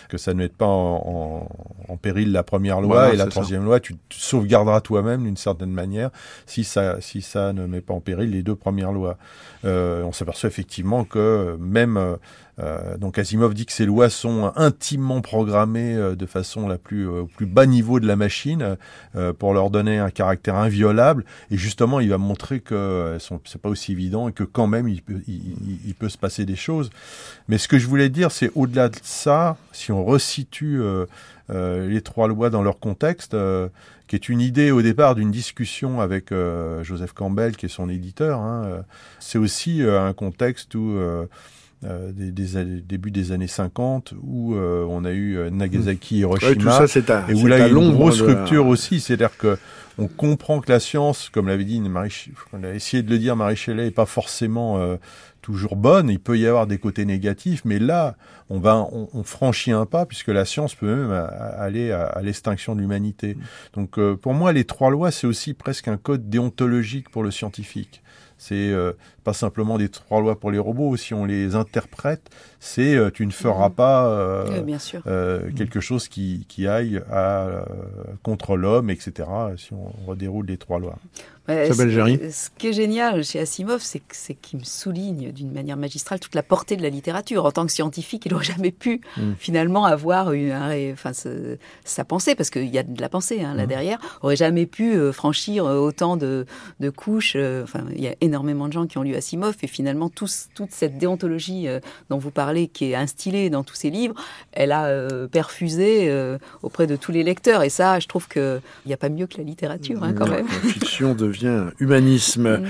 que 0.10 0.18
ça 0.18 0.34
ne 0.34 0.40
mette 0.40 0.56
pas 0.56 0.66
en, 0.66 1.48
en, 1.88 1.98
péril 1.98 2.32
la 2.32 2.44
première 2.44 2.82
loi. 2.82 3.14
et 3.14 3.18
la 3.18 3.28
troisième 3.28 3.66
loi, 3.66 3.80
tu, 3.80 3.96
tu 4.10 4.20
sauvegarderas 4.64 4.82
toi-même 4.82 5.24
d'une 5.24 5.38
certaine 5.38 5.72
manière 5.72 6.10
si 6.46 6.64
ça, 6.64 7.02
si 7.02 7.22
ça 7.22 7.54
ne 7.54 7.66
met 7.66 7.82
pas 7.82 7.94
en 7.94 8.00
péril 8.00 8.32
les 8.32 8.44
deux 8.44 8.56
premières 8.56 8.92
lois. 8.92 9.18
Euh, 9.66 10.04
on 10.04 10.12
s'aperçoit 10.12 10.50
effectivement 10.50 11.06
que 11.06 11.58
même 11.60 12.18
euh, 12.60 12.74
euh, 12.74 12.98
donc 12.98 13.18
Asimov 13.18 13.54
dit 13.54 13.66
que 13.66 13.72
ces 13.72 13.86
lois 13.86 14.10
sont 14.10 14.52
intimement 14.56 15.22
programmées 15.22 15.96
de 15.96 16.26
façon 16.26 16.68
la 16.68 16.78
plus 16.78 17.08
au 17.08 17.26
plus 17.26 17.46
bas 17.46 17.66
niveau 17.66 18.00
de 18.00 18.08
la 18.08 18.16
machine 18.16 18.78
pour 19.40 19.54
leur 19.54 19.70
donner 19.70 20.00
un 20.00 20.10
caractère 20.10 20.56
inviolable 20.56 21.26
et 21.52 21.58
justement 21.58 22.00
il 22.00 22.10
va 22.10 22.18
montrer 22.18 22.60
que 22.60 23.18
c'est 23.20 23.62
pas 23.62 23.70
aussi 23.70 23.92
évident 23.92 24.28
et 24.28 24.32
que 24.32 24.44
quand 24.44 24.68
même 24.68 24.88
il 24.88 25.02
peut, 25.02 25.22
il, 25.28 25.94
peut 25.96 26.10
se 26.10 26.18
passer 26.18 26.46
des 26.46 26.56
choses. 26.56 26.90
Mais 27.48 27.58
ce 27.58 27.68
que 27.68 27.78
je 27.78 27.88
voulais 27.88 28.10
dire 28.10 28.32
c'est 28.32 28.52
au-delà 28.56 28.90
de 28.90 28.98
ça, 29.04 29.58
si 29.72 29.92
on 29.92 30.04
resitue 30.04 30.82
les 31.50 32.02
trois 32.02 32.28
lois 32.28 32.50
dans 32.50 32.62
leur 32.62 32.80
contexte, 32.80 33.36
qui 34.08 34.16
est 34.16 34.30
une 34.30 34.42
idée 34.42 34.72
au 34.72 34.82
départ 34.82 35.16
d'une 35.16 35.32
discussion 35.32 36.02
avec 36.02 36.32
euh, 36.32 36.84
Joseph 36.84 37.14
Campbell, 37.14 37.56
qui 37.56 37.66
est 37.66 37.70
son 37.70 37.90
éditeur. 37.90 38.40
Hein. 38.40 38.64
Euh, 38.66 38.82
c'est 39.20 39.38
aussi 39.38 39.82
euh, 39.82 40.06
un 40.06 40.14
contexte 40.14 40.76
où 40.76 40.98
des, 41.84 42.32
des, 42.32 42.82
début 42.82 43.12
des 43.12 43.32
années 43.32 43.48
50 43.48 44.14
où 44.22 44.56
on 44.56 45.06
a 45.06 45.12
eu 45.12 45.38
Nagasaki, 45.52 46.20
Hiroshima, 46.20 46.86
et 47.30 47.34
où 47.34 47.48
là 47.48 47.58
il 47.58 47.62
y 47.62 47.64
a 47.64 47.68
une 47.68 47.94
grosse 47.94 48.22
rupture 48.22 48.68
aussi, 48.68 49.00
c'est-à-dire 49.00 49.38
que 49.38 49.58
on 50.00 50.08
comprend 50.08 50.60
que 50.60 50.72
la 50.72 50.80
science, 50.80 51.30
comme 51.30 51.48
l'avait 51.48 51.66
dit 51.66 51.80
Marie, 51.80 52.30
on 52.52 52.64
a 52.64 52.70
essayé 52.70 53.04
de 53.04 53.12
le 53.12 53.20
dire 53.20 53.36
Marie 53.36 53.56
Shelley, 53.56 53.88
est 53.88 53.92
pas 53.92 54.08
forcément 54.08 54.98
toujours 55.44 55.76
bonne. 55.76 56.10
Il 56.10 56.20
peut 56.20 56.40
y 56.40 56.48
avoir 56.48 56.66
des 56.66 56.80
côtés 56.80 57.06
négatifs, 57.06 57.62
mais 57.66 57.78
là, 57.78 58.16
on 58.50 58.60
va, 58.60 58.88
on, 58.92 59.24
franchit 59.24 59.72
un 59.72 59.86
pas 59.86 60.08
puisque 60.08 60.30
la 60.30 60.46
science 60.46 60.74
peut 60.74 60.88
même 60.88 61.12
aller 61.12 61.92
à, 61.92 62.20
l'extinction 62.24 62.74
de 62.74 62.82
l'humanité. 62.82 63.38
Donc, 63.74 64.00
euh, 64.00 64.16
pour 64.16 64.34
moi, 64.34 64.54
les 64.54 64.64
trois 64.64 64.90
lois, 64.90 65.12
c'est 65.12 65.28
aussi 65.28 65.54
presque 65.54 65.88
un 65.88 65.98
code 65.98 66.30
déontologique 66.30 67.10
pour 67.10 67.22
le 67.22 67.30
scientifique. 67.30 68.02
C'est 68.46 68.56
euh, 68.56 68.92
pas 69.24 69.32
simplement 69.32 69.78
des 69.78 69.88
trois 69.88 70.20
lois 70.20 70.38
pour 70.38 70.52
les 70.52 70.60
robots. 70.60 70.98
Si 70.98 71.14
on 71.14 71.24
les 71.24 71.56
interprète, 71.56 72.30
c'est 72.60 72.94
euh, 72.94 73.10
tu 73.10 73.26
ne 73.26 73.32
feras 73.32 73.70
mmh. 73.70 73.74
pas 73.74 74.46
quelque 75.56 75.80
chose 75.80 76.10
qui, 76.10 76.46
qui 76.50 76.68
aille 76.68 77.02
à, 77.10 77.64
contre 78.22 78.58
l'homme, 78.58 78.90
etc. 78.90 79.30
Si 79.56 79.72
on 79.72 79.94
redéroule 80.06 80.48
les 80.48 80.58
trois 80.58 80.80
lois. 80.80 80.98
Ce 81.48 82.50
qui 82.58 82.68
est 82.68 82.74
génial 82.74 83.24
chez 83.24 83.40
Asimov, 83.40 83.82
c'est 83.82 84.34
qu'il 84.36 84.60
me 84.60 84.64
souligne 84.64 85.32
d'une 85.32 85.52
manière 85.52 85.78
magistrale 85.78 86.20
toute 86.20 86.36
la 86.36 86.44
portée 86.44 86.78
de 86.78 86.84
la 86.84 86.90
littérature. 86.90 87.46
En 87.46 87.52
tant 87.52 87.66
que 87.66 87.72
scientifique, 87.72 88.26
il 88.26 88.32
n'aurait 88.32 88.44
jamais 88.44 88.72
pu 88.72 89.02
mmh. 89.18 89.34
finalement 89.38 89.86
avoir 89.86 90.32
une, 90.32 90.54
enfin, 90.94 91.12
sa 91.84 92.06
pensée, 92.06 92.36
parce 92.36 92.50
qu'il 92.50 92.74
y 92.74 92.78
a 92.78 92.84
de 92.84 93.02
la 93.02 93.10
pensée 93.10 93.42
hein, 93.42 93.56
là 93.56 93.64
mmh. 93.64 93.68
derrière, 93.68 94.00
aurait 94.22 94.36
jamais 94.36 94.66
pu 94.66 95.12
franchir 95.12 95.66
autant 95.66 96.18
de, 96.18 96.46
de 96.80 96.90
couches. 96.90 97.36
Enfin, 97.36 97.86
il 97.96 98.02
y 98.02 98.08
a 98.08 98.16
énormément 98.22 98.68
de 98.68 98.74
gens 98.74 98.88
qui 98.88 98.98
ont 98.98 99.04
lu 99.04 99.16
Asimov 99.16 99.56
et 99.62 99.68
finalement 99.68 100.10
toute 100.10 100.72
cette 100.72 100.98
déontologie 100.98 101.68
euh, 101.68 101.80
dont 102.10 102.18
vous 102.18 102.32
parlez 102.32 102.68
qui 102.68 102.92
est 102.92 102.96
instillée 102.96 103.50
dans 103.50 103.64
tous 103.64 103.76
ces 103.76 103.90
livres, 103.90 104.16
elle 104.52 104.72
a 104.72 104.86
euh, 104.86 105.28
perfusé 105.28 106.10
euh, 106.10 106.38
auprès 106.62 106.88
de 106.88 106.96
tous 106.96 107.12
les 107.12 107.24
lecteurs 107.24 107.64
et 107.64 107.70
ça 107.70 108.00
je 108.00 108.08
trouve 108.08 108.28
qu'il 108.28 108.62
n'y 108.86 108.94
a 108.94 108.98
pas 108.98 109.10
mieux 109.10 109.28
que 109.28 109.38
la 109.38 109.44
littérature 109.44 110.04
hein, 110.04 110.14
quand 110.14 110.28
même. 110.28 110.46
La 110.48 110.70
fiction 110.70 111.14
devient 111.34 111.72
humanisme. 111.80 112.62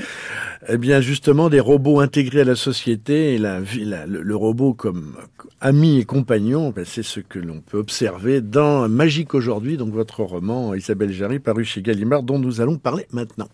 Eh 0.69 0.77
bien, 0.77 1.01
justement, 1.01 1.49
des 1.49 1.59
robots 1.59 1.99
intégrés 1.99 2.41
à 2.41 2.45
la 2.45 2.55
société 2.55 3.35
et 3.35 3.37
la, 3.37 3.59
le, 3.59 4.35
robot 4.35 4.73
comme 4.73 5.17
ami 5.59 5.99
et 5.99 6.05
compagnon, 6.05 6.71
ben, 6.73 6.85
c'est 6.85 7.03
ce 7.03 7.19
que 7.19 7.39
l'on 7.39 7.59
peut 7.59 7.77
observer 7.77 8.39
dans 8.41 8.87
Magique 8.87 9.33
aujourd'hui, 9.33 9.75
donc 9.77 9.93
votre 9.93 10.23
roman 10.23 10.73
Isabelle 10.73 11.11
Jarry 11.11 11.39
paru 11.39 11.65
chez 11.65 11.81
Gallimard, 11.81 12.23
dont 12.23 12.39
nous 12.39 12.61
allons 12.61 12.77
parler 12.77 13.05
maintenant. 13.11 13.49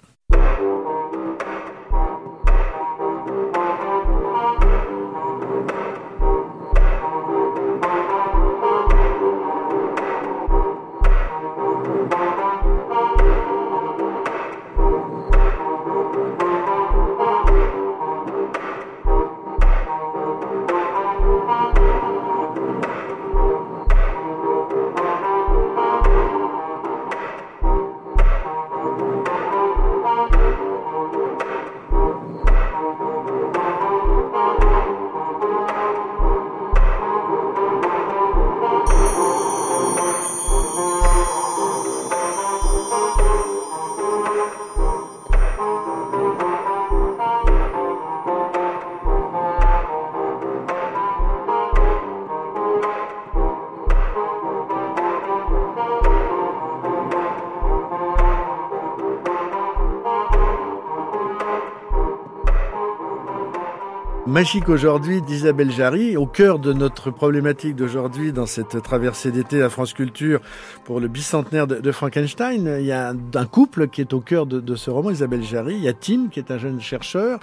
Magique 64.39 64.69
aujourd'hui 64.69 65.21
d'Isabelle 65.21 65.69
Jarry, 65.69 66.15
au 66.15 66.25
cœur 66.25 66.59
de 66.59 66.71
notre 66.71 67.11
problématique 67.11 67.75
d'aujourd'hui 67.75 68.31
dans 68.31 68.45
cette 68.45 68.81
traversée 68.81 69.33
d'été 69.33 69.61
à 69.61 69.69
France 69.69 69.91
Culture 69.91 70.39
pour 70.85 71.01
le 71.01 71.09
bicentenaire 71.09 71.67
de, 71.67 71.91
Frankenstein. 71.91 72.77
Il 72.79 72.85
y 72.85 72.93
a 72.93 73.09
un, 73.09 73.45
couple 73.45 73.89
qui 73.89 73.99
est 73.99 74.13
au 74.13 74.21
cœur 74.21 74.45
de, 74.45 74.75
ce 74.77 74.89
roman, 74.89 75.09
Isabelle 75.09 75.43
Jarry. 75.43 75.75
Il 75.75 75.83
y 75.83 75.89
a 75.89 75.93
Tim, 75.93 76.29
qui 76.31 76.39
est 76.39 76.51
un 76.51 76.57
jeune 76.57 76.79
chercheur, 76.79 77.41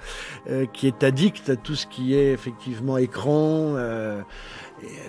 euh, 0.49 0.65
qui 0.73 0.87
est 0.87 1.03
addict 1.03 1.51
à 1.51 1.55
tout 1.55 1.75
ce 1.75 1.85
qui 1.85 2.15
est 2.15 2.31
effectivement 2.31 2.97
écran. 2.97 3.75
Euh, 3.75 4.23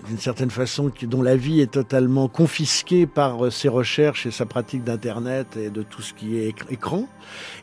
d'une 0.06 0.19
certaine 0.19 0.51
façon, 0.51 0.90
dont 1.02 1.23
la 1.23 1.36
vie 1.36 1.60
est 1.60 1.73
totalement 1.73 2.28
confisquée 2.28 3.06
par 3.06 3.47
euh, 3.47 3.51
ses 3.51 3.69
recherches 3.69 4.27
et 4.27 4.31
sa 4.31 4.44
pratique 4.44 4.85
d'Internet 4.85 5.56
et 5.56 5.70
de 5.70 5.82
tout 5.82 6.02
ce 6.02 6.12
qui 6.12 6.39
est 6.39 6.55
écran. 6.70 7.09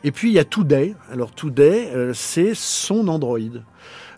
Et 0.02 0.10
puis 0.10 0.30
il 0.30 0.34
y 0.34 0.40
a 0.40 0.44
Today. 0.44 0.96
Alors 1.12 1.30
Today, 1.30 2.12
c'est 2.12 2.54
son 2.54 3.06
Android. 3.06 3.38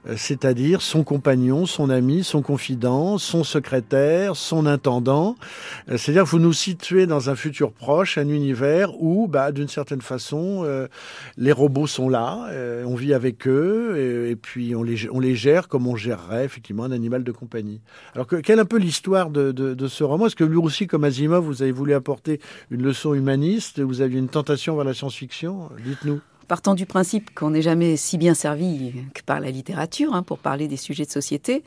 Euh, 0.07 0.15
c'est-à-dire 0.17 0.83
son 0.83 1.05
compagnon, 1.05 1.67
son 1.67 1.91
ami, 1.91 2.25
son 2.25 2.43
confident, 2.43 3.19
son 3.19 3.45
secrétaire, 3.45 4.37
son 4.37 4.67
intendant. 4.67 5.37
Euh, 5.89 5.97
c'est-à-dire 5.97 6.25
que 6.25 6.31
vous 6.31 6.39
nous 6.39 6.53
situez 6.53 7.07
dans 7.07 7.31
un 7.31 7.37
futur 7.37 7.73
proche, 7.73 8.19
un 8.19 8.29
univers 8.29 9.01
où, 9.01 9.27
bah, 9.29 9.53
d'une 9.53 9.69
certaine 9.69 10.01
façon, 10.01 10.63
euh, 10.65 10.89
les 11.37 11.53
robots 11.53 11.87
sont 11.87 12.09
là, 12.09 12.49
on 12.87 12.95
vit 12.95 13.15
avec 13.15 13.47
eux, 13.47 14.27
et, 14.29 14.37
puis 14.37 14.75
on 14.75 14.83
les, 14.83 15.09
on 15.11 15.21
les 15.21 15.35
gère 15.35 15.69
comme 15.69 15.87
on 15.87 15.97
gérerait 15.97 16.45
effectivement 16.45 16.85
un 16.85 16.93
animal 16.93 17.25
de 17.25 17.33
compagnie. 17.33 17.81
Alors, 18.15 18.27
que, 18.27 18.37
quelle 18.37 18.59
est 18.59 18.63
un 18.63 18.67
peu 18.67 18.79
l'histoire 18.79 19.31
de, 19.31 19.53
de, 19.53 19.89
ce 19.89 20.05
roman? 20.05 20.27
Est-ce 20.27 20.37
que 20.37 20.45
lui 20.45 20.57
aussi, 20.57 20.87
comme 20.87 21.05
Asimov, 21.05 21.45
vous 21.45 21.63
avez 21.63 21.73
voulu 21.73 21.95
apporter 21.95 22.41
une 22.71 22.83
leçon 22.83 23.15
humaniste? 23.15 23.81
Vous 23.81 24.01
aviez 24.01 24.19
une 24.19 24.29
tentation 24.29 24.77
vers 24.77 24.85
la 24.85 24.95
science-fiction? 24.95 25.71
Dites-nous 25.85 26.21
partant 26.49 26.75
du 26.75 26.87
principe 26.87 27.35
qu'on 27.35 27.51
n'est 27.51 27.63
jamais 27.63 27.97
si 27.97 28.19
bien 28.19 28.35
servi 28.35 28.95
que 29.15 29.23
par 29.23 29.39
la 29.41 29.51
littérature 29.51 30.15
hein, 30.15 30.23
pour 30.23 30.39
parler 30.39 30.67
des 30.67 30.77
sujets 30.77 31.05
de 31.05 31.11
société, 31.11 31.63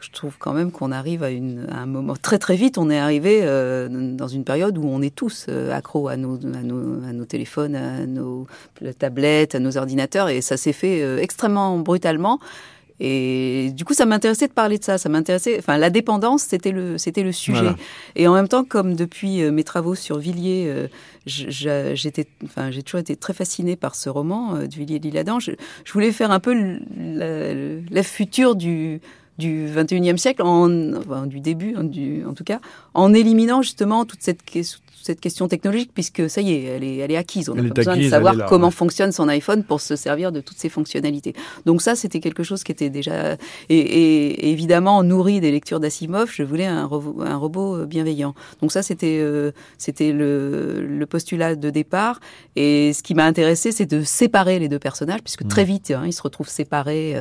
je 0.00 0.10
trouve 0.10 0.36
quand 0.38 0.54
même 0.54 0.72
qu'on 0.72 0.92
arrive 0.92 1.22
à, 1.22 1.28
un 1.76 1.86
moment 1.86 2.16
très 2.16 2.38
très 2.38 2.56
vite. 2.56 2.78
On 2.78 2.88
est 2.90 2.98
arrivé 2.98 3.40
euh, 3.42 3.88
dans 3.90 4.28
une 4.28 4.44
période 4.44 4.78
où 4.78 4.84
on 4.84 5.02
est 5.02 5.14
tous 5.14 5.46
euh, 5.48 5.72
accros 5.72 6.08
à 6.08 6.16
nos, 6.16 6.38
téléphones, 7.26 7.76
à 7.76 8.06
nos 8.06 8.46
tablettes, 8.98 9.54
à 9.54 9.58
nos 9.58 9.76
ordinateurs, 9.76 10.28
et 10.30 10.40
ça 10.40 10.56
s'est 10.56 10.72
fait 10.72 11.02
euh, 11.02 11.18
extrêmement 11.18 11.78
brutalement. 11.78 12.40
Et 13.02 13.70
du 13.74 13.86
coup, 13.86 13.94
ça 13.94 14.04
m'intéressait 14.04 14.46
de 14.46 14.52
parler 14.52 14.78
de 14.78 14.84
ça. 14.84 14.98
Ça 14.98 15.08
m'intéressait. 15.08 15.56
Enfin, 15.58 15.78
la 15.78 15.88
dépendance, 15.88 16.42
c'était 16.42 16.70
le, 16.70 16.98
c'était 16.98 17.22
le 17.22 17.32
sujet. 17.32 17.70
Et 18.14 18.28
en 18.28 18.34
même 18.34 18.46
temps, 18.46 18.62
comme 18.62 18.94
depuis 18.94 19.42
euh, 19.42 19.50
mes 19.50 19.64
travaux 19.64 19.94
sur 19.94 20.18
Villiers, 20.18 20.66
euh, 20.68 20.86
j'étais, 21.24 22.26
enfin, 22.44 22.70
j'ai 22.70 22.82
toujours 22.82 23.00
été 23.00 23.16
très 23.16 23.32
fascinée 23.32 23.74
par 23.74 23.94
ce 23.94 24.10
roman 24.10 24.54
euh, 24.54 24.66
de 24.66 24.74
Villiers 24.74 24.98
l'Isle-Adam. 24.98 25.40
Je, 25.40 25.52
je, 25.84 25.92
voulais 25.94 26.12
faire 26.12 26.30
un 26.30 26.40
peu 26.40 26.54
la, 26.96 28.02
future 28.02 28.54
du 28.54 29.00
du 29.38 29.66
21e 29.74 30.18
siècle, 30.18 30.42
en, 30.42 30.92
enfin, 30.98 31.26
du 31.26 31.40
début, 31.40 31.74
en, 31.74 31.84
du, 31.84 32.26
en 32.26 32.34
tout 32.34 32.44
cas, 32.44 32.60
en 32.92 33.14
éliminant 33.14 33.62
justement 33.62 34.04
toute 34.04 34.20
cette, 34.20 34.42
cette 35.02 35.20
question 35.20 35.48
technologique, 35.48 35.90
puisque 35.94 36.28
ça 36.28 36.40
y 36.40 36.52
est, 36.52 36.64
elle 36.64 36.84
est, 36.84 36.96
elle 36.98 37.10
est 37.10 37.16
acquise. 37.16 37.48
On 37.48 37.54
n'a 37.54 37.62
pas 37.64 37.74
besoin 37.74 37.96
de 37.96 38.08
savoir 38.08 38.46
comment 38.46 38.70
fonctionne 38.70 39.12
son 39.12 39.28
iPhone 39.28 39.64
pour 39.64 39.80
se 39.80 39.96
servir 39.96 40.32
de 40.32 40.40
toutes 40.40 40.58
ses 40.58 40.68
fonctionnalités. 40.68 41.34
Donc 41.66 41.82
ça, 41.82 41.94
c'était 41.94 42.20
quelque 42.20 42.42
chose 42.42 42.62
qui 42.64 42.72
était 42.72 42.90
déjà... 42.90 43.36
Et, 43.68 44.50
évidemment, 44.50 45.02
nourri 45.02 45.40
des 45.40 45.50
lectures 45.50 45.80
d'Asimov, 45.80 46.30
je 46.32 46.42
voulais 46.42 46.66
un, 46.66 46.88
un, 47.20 47.36
robot 47.36 47.76
euh, 47.76 47.86
bienveillant. 47.86 48.34
Donc 48.60 48.72
ça, 48.72 48.82
c'était 48.82 49.18
euh, 49.20 49.52
c'était 49.78 50.12
le, 50.12 50.86
le, 50.86 51.06
postulat 51.06 51.56
de 51.56 51.70
départ. 51.70 52.20
Et 52.56 52.92
ce 52.92 53.02
qui 53.02 53.14
m'a 53.14 53.24
intéressé, 53.24 53.72
c'est 53.72 53.86
de 53.86 54.02
séparer 54.02 54.58
les 54.58 54.68
deux 54.68 54.78
personnages, 54.78 55.22
puisque 55.22 55.46
très 55.48 55.64
mmh. 55.64 55.68
vite, 55.68 55.90
hein, 55.90 56.02
ils 56.06 56.12
se 56.12 56.22
retrouvent 56.22 56.48
séparés, 56.48 57.16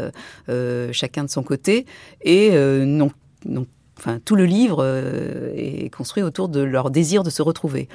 euh, 0.50 0.90
chacun 0.92 1.24
de 1.24 1.30
son 1.30 1.44
côté, 1.44 1.86
et 2.22 2.52
non, 2.86 3.12
non 3.46 3.66
enfin, 4.00 4.20
tout 4.24 4.36
le 4.36 4.46
livre 4.46 4.80
euh, 4.82 5.52
est 5.56 5.94
construit 5.94 6.24
autour 6.24 6.50
de 6.50 6.62
leur 6.62 6.90
désir 6.90 7.24
de 7.24 7.30
se 7.30 7.42
retrouver. 7.42 7.88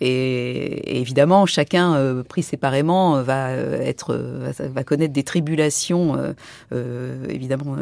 Et, 0.00 1.00
évidemment, 1.00 1.46
chacun 1.46 1.94
euh, 1.94 2.22
pris 2.22 2.42
séparément 2.42 3.22
va 3.22 3.52
être, 3.52 4.18
va, 4.58 4.84
connaître 4.84 5.12
des 5.12 5.22
tribulations 5.22 6.16
euh, 6.72 7.26
évidemment 7.28 7.76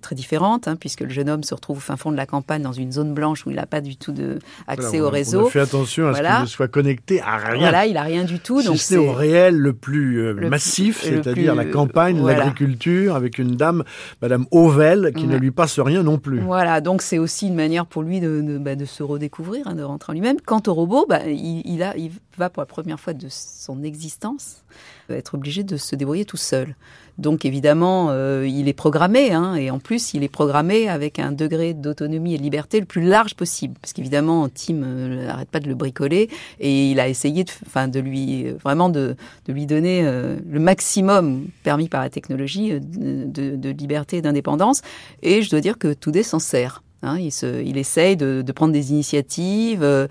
très 0.00 0.14
différentes, 0.14 0.68
hein, 0.68 0.76
puisque 0.76 1.00
le 1.00 1.10
jeune 1.10 1.28
homme 1.28 1.42
se 1.42 1.54
retrouve 1.54 1.78
au 1.78 1.80
fin 1.80 1.96
fond 1.96 2.12
de 2.12 2.16
la 2.16 2.26
campagne 2.26 2.62
dans 2.62 2.72
une 2.72 2.92
zone 2.92 3.14
blanche 3.14 3.46
où 3.46 3.50
il 3.50 3.56
n'a 3.56 3.66
pas 3.66 3.80
du 3.80 3.96
tout 3.96 4.12
de 4.12 4.38
accès 4.66 5.00
au 5.00 5.10
réseau. 5.10 5.46
On 5.46 5.50
fait 5.50 5.60
attention 5.60 6.08
à 6.08 6.14
ce 6.14 6.22
qu'il 6.22 6.40
ne 6.42 6.46
soit 6.46 6.68
connecté 6.68 7.20
à 7.20 7.36
rien. 7.36 7.58
Voilà, 7.58 7.86
il 7.86 7.94
n'a 7.94 8.02
rien 8.02 8.24
du 8.24 8.38
tout. 8.38 8.62
donc 8.62 8.78
c'est 8.78 8.96
au 8.96 9.12
réel 9.12 9.56
le 9.56 9.72
plus 9.72 10.34
massif, 10.48 11.02
c'est-à-dire 11.02 11.54
la 11.54 11.64
campagne, 11.64 12.24
l'agriculture, 12.24 13.16
avec 13.16 13.38
une 13.38 13.56
dame, 13.56 13.84
Madame 14.22 14.46
Auvel, 14.50 15.12
qui 15.16 15.26
ne 15.26 15.36
lui 15.36 15.50
passe 15.50 15.78
rien 15.78 16.02
non 16.02 16.18
plus. 16.18 16.40
Voilà, 16.40 16.80
donc 16.80 17.02
c'est 17.02 17.18
aussi 17.18 17.48
une 17.48 17.54
manière 17.54 17.86
pour 17.86 18.02
lui 18.02 18.20
de, 18.20 18.40
de, 18.40 18.58
bah, 18.58 18.72
se 18.84 19.02
redécouvrir, 19.02 19.66
hein, 19.68 19.74
de 19.74 19.82
rentrer 19.82 20.12
en 20.12 20.14
lui-même. 20.14 20.36
Quant 20.44 20.62
au 20.66 20.74
robot, 20.74 21.06
bah, 21.08 21.20
il, 21.26 21.55
il 21.64 22.10
va 22.36 22.50
pour 22.50 22.62
la 22.62 22.66
première 22.66 23.00
fois 23.00 23.12
de 23.12 23.28
son 23.30 23.82
existence 23.82 24.64
être 25.10 25.34
obligé 25.34 25.62
de 25.62 25.76
se 25.76 25.96
débrouiller 25.96 26.24
tout 26.24 26.36
seul. 26.36 26.74
Donc 27.18 27.46
évidemment, 27.46 28.08
euh, 28.10 28.46
il 28.46 28.68
est 28.68 28.74
programmé, 28.74 29.32
hein, 29.32 29.54
et 29.54 29.70
en 29.70 29.78
plus, 29.78 30.12
il 30.12 30.22
est 30.22 30.28
programmé 30.28 30.88
avec 30.88 31.18
un 31.18 31.32
degré 31.32 31.72
d'autonomie 31.72 32.34
et 32.34 32.38
de 32.38 32.42
liberté 32.42 32.78
le 32.78 32.84
plus 32.84 33.02
large 33.02 33.34
possible, 33.34 33.74
parce 33.80 33.94
qu'évidemment, 33.94 34.48
Tim 34.50 34.82
euh, 34.82 35.26
n'arrête 35.26 35.48
pas 35.48 35.60
de 35.60 35.68
le 35.68 35.74
bricoler, 35.74 36.28
et 36.60 36.90
il 36.90 37.00
a 37.00 37.08
essayé 37.08 37.44
de, 37.44 38.00
lui 38.00 38.50
vraiment 38.50 38.90
de, 38.90 39.16
lui 39.48 39.64
donner 39.64 40.02
euh, 40.04 40.36
le 40.46 40.60
maximum 40.60 41.46
permis 41.62 41.88
par 41.88 42.02
la 42.02 42.10
technologie 42.10 42.78
de, 42.80 43.70
liberté 43.70 44.18
et 44.18 44.22
d'indépendance. 44.22 44.82
Et 45.22 45.40
je 45.40 45.50
dois 45.50 45.60
dire 45.60 45.78
que 45.78 45.94
Toudé 45.94 46.22
s'en 46.22 46.38
sert. 46.38 46.82
Hein, 47.02 47.18
il, 47.18 47.30
se, 47.30 47.62
il, 47.62 47.76
essaye 47.76 48.16
de, 48.16 48.42
prendre 48.52 48.72
des 48.72 48.90
initiatives 48.90 49.82
euh, 49.82 50.06
euh, 50.06 50.08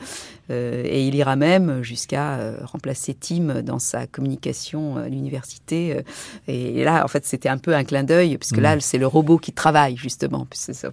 et 0.49 1.07
il 1.07 1.15
ira 1.15 1.35
même 1.35 1.81
jusqu'à 1.81 2.35
euh, 2.35 2.57
remplacer 2.63 3.13
Tim 3.13 3.61
dans 3.61 3.79
sa 3.79 4.07
communication 4.07 4.97
à 4.97 5.07
l'université. 5.07 6.01
et, 6.47 6.83
là, 6.83 7.03
en 7.03 7.07
fait, 7.07 7.25
c'était 7.25 7.49
un 7.49 7.57
peu 7.57 7.75
un 7.75 7.83
clin 7.83 8.03
d'œil, 8.03 8.37
puisque 8.37 8.57
là, 8.57 8.75
mmh. 8.75 8.81
c'est 8.81 8.97
le 8.97 9.07
robot 9.07 9.37
qui 9.37 9.53
travaille, 9.53 9.97
justement. 9.97 10.47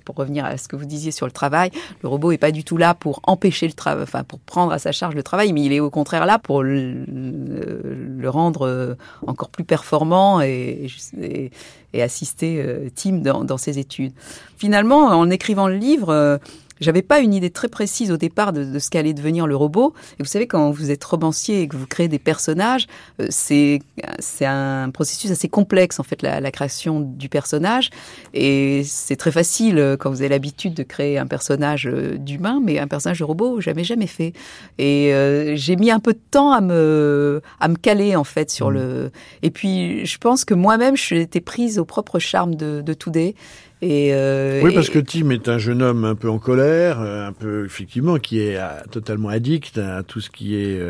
Pour 0.04 0.16
revenir 0.16 0.44
à 0.44 0.56
ce 0.56 0.68
que 0.68 0.76
vous 0.76 0.84
disiez 0.84 1.10
sur 1.10 1.26
le 1.26 1.32
travail, 1.32 1.70
le 2.02 2.08
robot 2.08 2.30
n'est 2.32 2.38
pas 2.38 2.50
du 2.50 2.64
tout 2.64 2.76
là 2.76 2.94
pour 2.94 3.20
empêcher 3.24 3.66
le 3.66 3.74
travail, 3.74 4.02
enfin, 4.02 4.24
pour 4.24 4.38
prendre 4.40 4.72
à 4.72 4.78
sa 4.78 4.92
charge 4.92 5.14
le 5.14 5.22
travail, 5.22 5.52
mais 5.52 5.62
il 5.62 5.72
est 5.72 5.80
au 5.80 5.90
contraire 5.90 6.26
là 6.26 6.38
pour 6.38 6.62
le, 6.62 7.04
le 7.06 8.30
rendre 8.30 8.96
encore 9.26 9.50
plus 9.50 9.64
performant 9.64 10.40
et, 10.40 10.86
et 11.20 11.50
et 11.92 12.02
assister 12.02 12.60
euh, 12.60 12.88
Tim 12.94 13.18
dans, 13.18 13.58
ses 13.58 13.78
études. 13.78 14.12
Finalement, 14.56 15.06
en 15.08 15.30
écrivant 15.30 15.68
le 15.68 15.76
livre, 15.76 16.10
euh, 16.10 16.38
j'avais 16.82 17.02
pas 17.02 17.20
une 17.20 17.32
idée 17.32 17.50
très 17.50 17.68
précise 17.68 18.10
au 18.10 18.16
départ 18.16 18.52
de, 18.52 18.78
ce 18.78 18.90
qu'allait 18.90 19.14
devenir 19.14 19.46
le 19.46 19.56
robot. 19.56 19.94
Et 20.18 20.22
vous 20.22 20.28
savez, 20.28 20.46
quand 20.46 20.70
vous 20.70 20.90
êtes 20.90 21.02
romancier 21.02 21.62
et 21.62 21.68
que 21.68 21.76
vous 21.76 21.86
créez 21.86 22.08
des 22.08 22.18
personnages, 22.18 22.86
euh, 23.20 23.26
c'est 23.30 23.80
c'est 24.18 24.46
un 24.46 24.90
processus 24.90 25.30
assez 25.30 25.48
complexe 25.48 26.00
en 26.00 26.02
fait 26.02 26.22
la, 26.22 26.40
la 26.40 26.50
création 26.50 27.00
du 27.00 27.28
personnage. 27.28 27.90
Et 28.34 28.82
c'est 28.84 29.16
très 29.16 29.32
facile 29.32 29.78
euh, 29.78 29.96
quand 29.96 30.10
vous 30.10 30.20
avez 30.20 30.28
l'habitude 30.28 30.74
de 30.74 30.82
créer 30.82 31.18
un 31.18 31.26
personnage 31.26 31.86
euh, 31.86 32.16
d'humain, 32.18 32.60
mais 32.62 32.78
un 32.78 32.88
personnage 32.88 33.20
de 33.20 33.24
robot, 33.24 33.60
jamais 33.60 33.84
jamais 33.84 34.06
fait. 34.06 34.32
Et 34.78 35.12
j'ai 35.54 35.76
mis 35.76 35.90
un 35.90 36.00
peu 36.00 36.12
de 36.12 36.20
temps 36.30 36.52
à 36.52 36.60
me 36.60 37.40
à 37.60 37.68
me 37.68 37.76
caler 37.76 38.16
en 38.16 38.24
fait 38.24 38.50
sur 38.50 38.70
mmh. 38.70 38.74
le. 38.74 39.10
Et 39.42 39.50
puis 39.50 40.04
je 40.04 40.18
pense 40.18 40.44
que 40.44 40.54
moi-même, 40.54 40.96
été 41.10 41.40
prise 41.40 41.78
au 41.78 41.84
propre 41.84 42.18
charme 42.18 42.54
de, 42.54 42.80
de 42.80 42.94
Today. 42.94 43.34
Euh, 43.82 44.60
oui, 44.62 44.72
parce 44.74 44.90
que 44.90 45.00
Tim 45.00 45.30
est 45.30 45.48
un 45.48 45.58
jeune 45.58 45.82
homme 45.82 46.04
un 46.04 46.14
peu 46.14 46.30
en 46.30 46.38
colère, 46.38 47.00
euh, 47.00 47.26
un 47.26 47.32
peu 47.32 47.64
effectivement 47.64 48.18
qui 48.18 48.40
est 48.40 48.56
euh, 48.56 48.68
totalement 48.90 49.28
addict 49.28 49.78
à 49.78 50.02
tout 50.04 50.20
ce 50.20 50.30
qui 50.30 50.54
est 50.56 50.80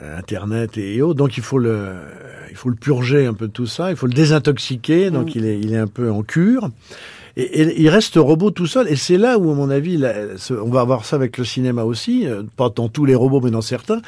Internet 0.00 0.76
et 0.76 1.00
autres. 1.00 1.18
Donc 1.18 1.36
il 1.36 1.42
faut 1.42 1.58
le, 1.58 1.94
il 2.50 2.56
faut 2.56 2.68
le 2.68 2.76
purger 2.76 3.26
un 3.26 3.34
peu 3.34 3.46
de 3.46 3.52
tout 3.52 3.66
ça, 3.66 3.90
il 3.90 3.96
faut 3.96 4.06
le 4.06 4.12
désintoxiquer. 4.12 5.10
Donc 5.10 5.28
mm. 5.28 5.38
il 5.38 5.46
est, 5.46 5.58
il 5.58 5.72
est 5.72 5.78
un 5.78 5.86
peu 5.86 6.10
en 6.10 6.22
cure. 6.22 6.68
Et, 7.38 7.80
il 7.80 7.88
reste 7.88 8.16
robot 8.16 8.50
tout 8.50 8.66
seul. 8.66 8.88
Et 8.88 8.96
c'est 8.96 9.16
là 9.16 9.38
où, 9.38 9.50
à 9.50 9.54
mon 9.54 9.70
avis, 9.70 9.98
on 10.50 10.68
va 10.68 10.80
avoir 10.80 11.06
ça 11.06 11.16
avec 11.16 11.38
le 11.38 11.44
cinéma 11.44 11.84
aussi, 11.84 12.26
pas 12.56 12.68
dans 12.68 12.90
tous 12.90 13.06
les 13.06 13.14
robots, 13.14 13.40
mais 13.40 13.50
dans 13.50 13.62
certains 13.62 14.02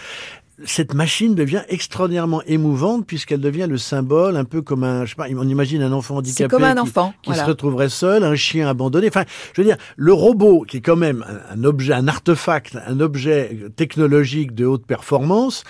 cette 0.65 0.95
machine 0.95 1.35
devient 1.35 1.63
extraordinairement 1.69 2.43
émouvante 2.43 3.07
puisqu'elle 3.07 3.41
devient 3.41 3.67
le 3.69 3.79
symbole 3.79 4.37
un 4.37 4.45
peu 4.45 4.63
comme 4.63 4.85
un, 4.85 5.05
je 5.05 5.11
sais 5.11 5.17
pas, 5.17 5.27
on 5.37 5.49
imagine 5.49 5.83
un 5.83 5.93
enfant 5.93 6.17
handicapé 6.17 6.49
comme 6.49 6.65
un 6.65 6.79
enfant, 6.79 7.13
qui, 7.23 7.35
se 7.35 7.43
retrouverait 7.43 7.89
seul, 7.89 8.23
un 8.23 8.37
chien 8.37 8.69
abandonné. 8.69 9.09
Enfin, 9.09 9.25
je 9.53 9.61
veux 9.61 9.67
dire, 9.67 9.77
le 9.97 10.13
robot 10.13 10.65
qui 10.67 10.79
est 10.79 10.81
quand 10.81 10.97
même 10.97 11.25
un 11.51 11.65
objet, 11.65 11.93
un 11.93 12.07
artefact, 12.07 12.79
un 12.87 13.01
objet 13.01 13.59
technologique 13.77 14.55
de 14.55 14.65
haute 14.65 14.87
performance, 14.87 15.65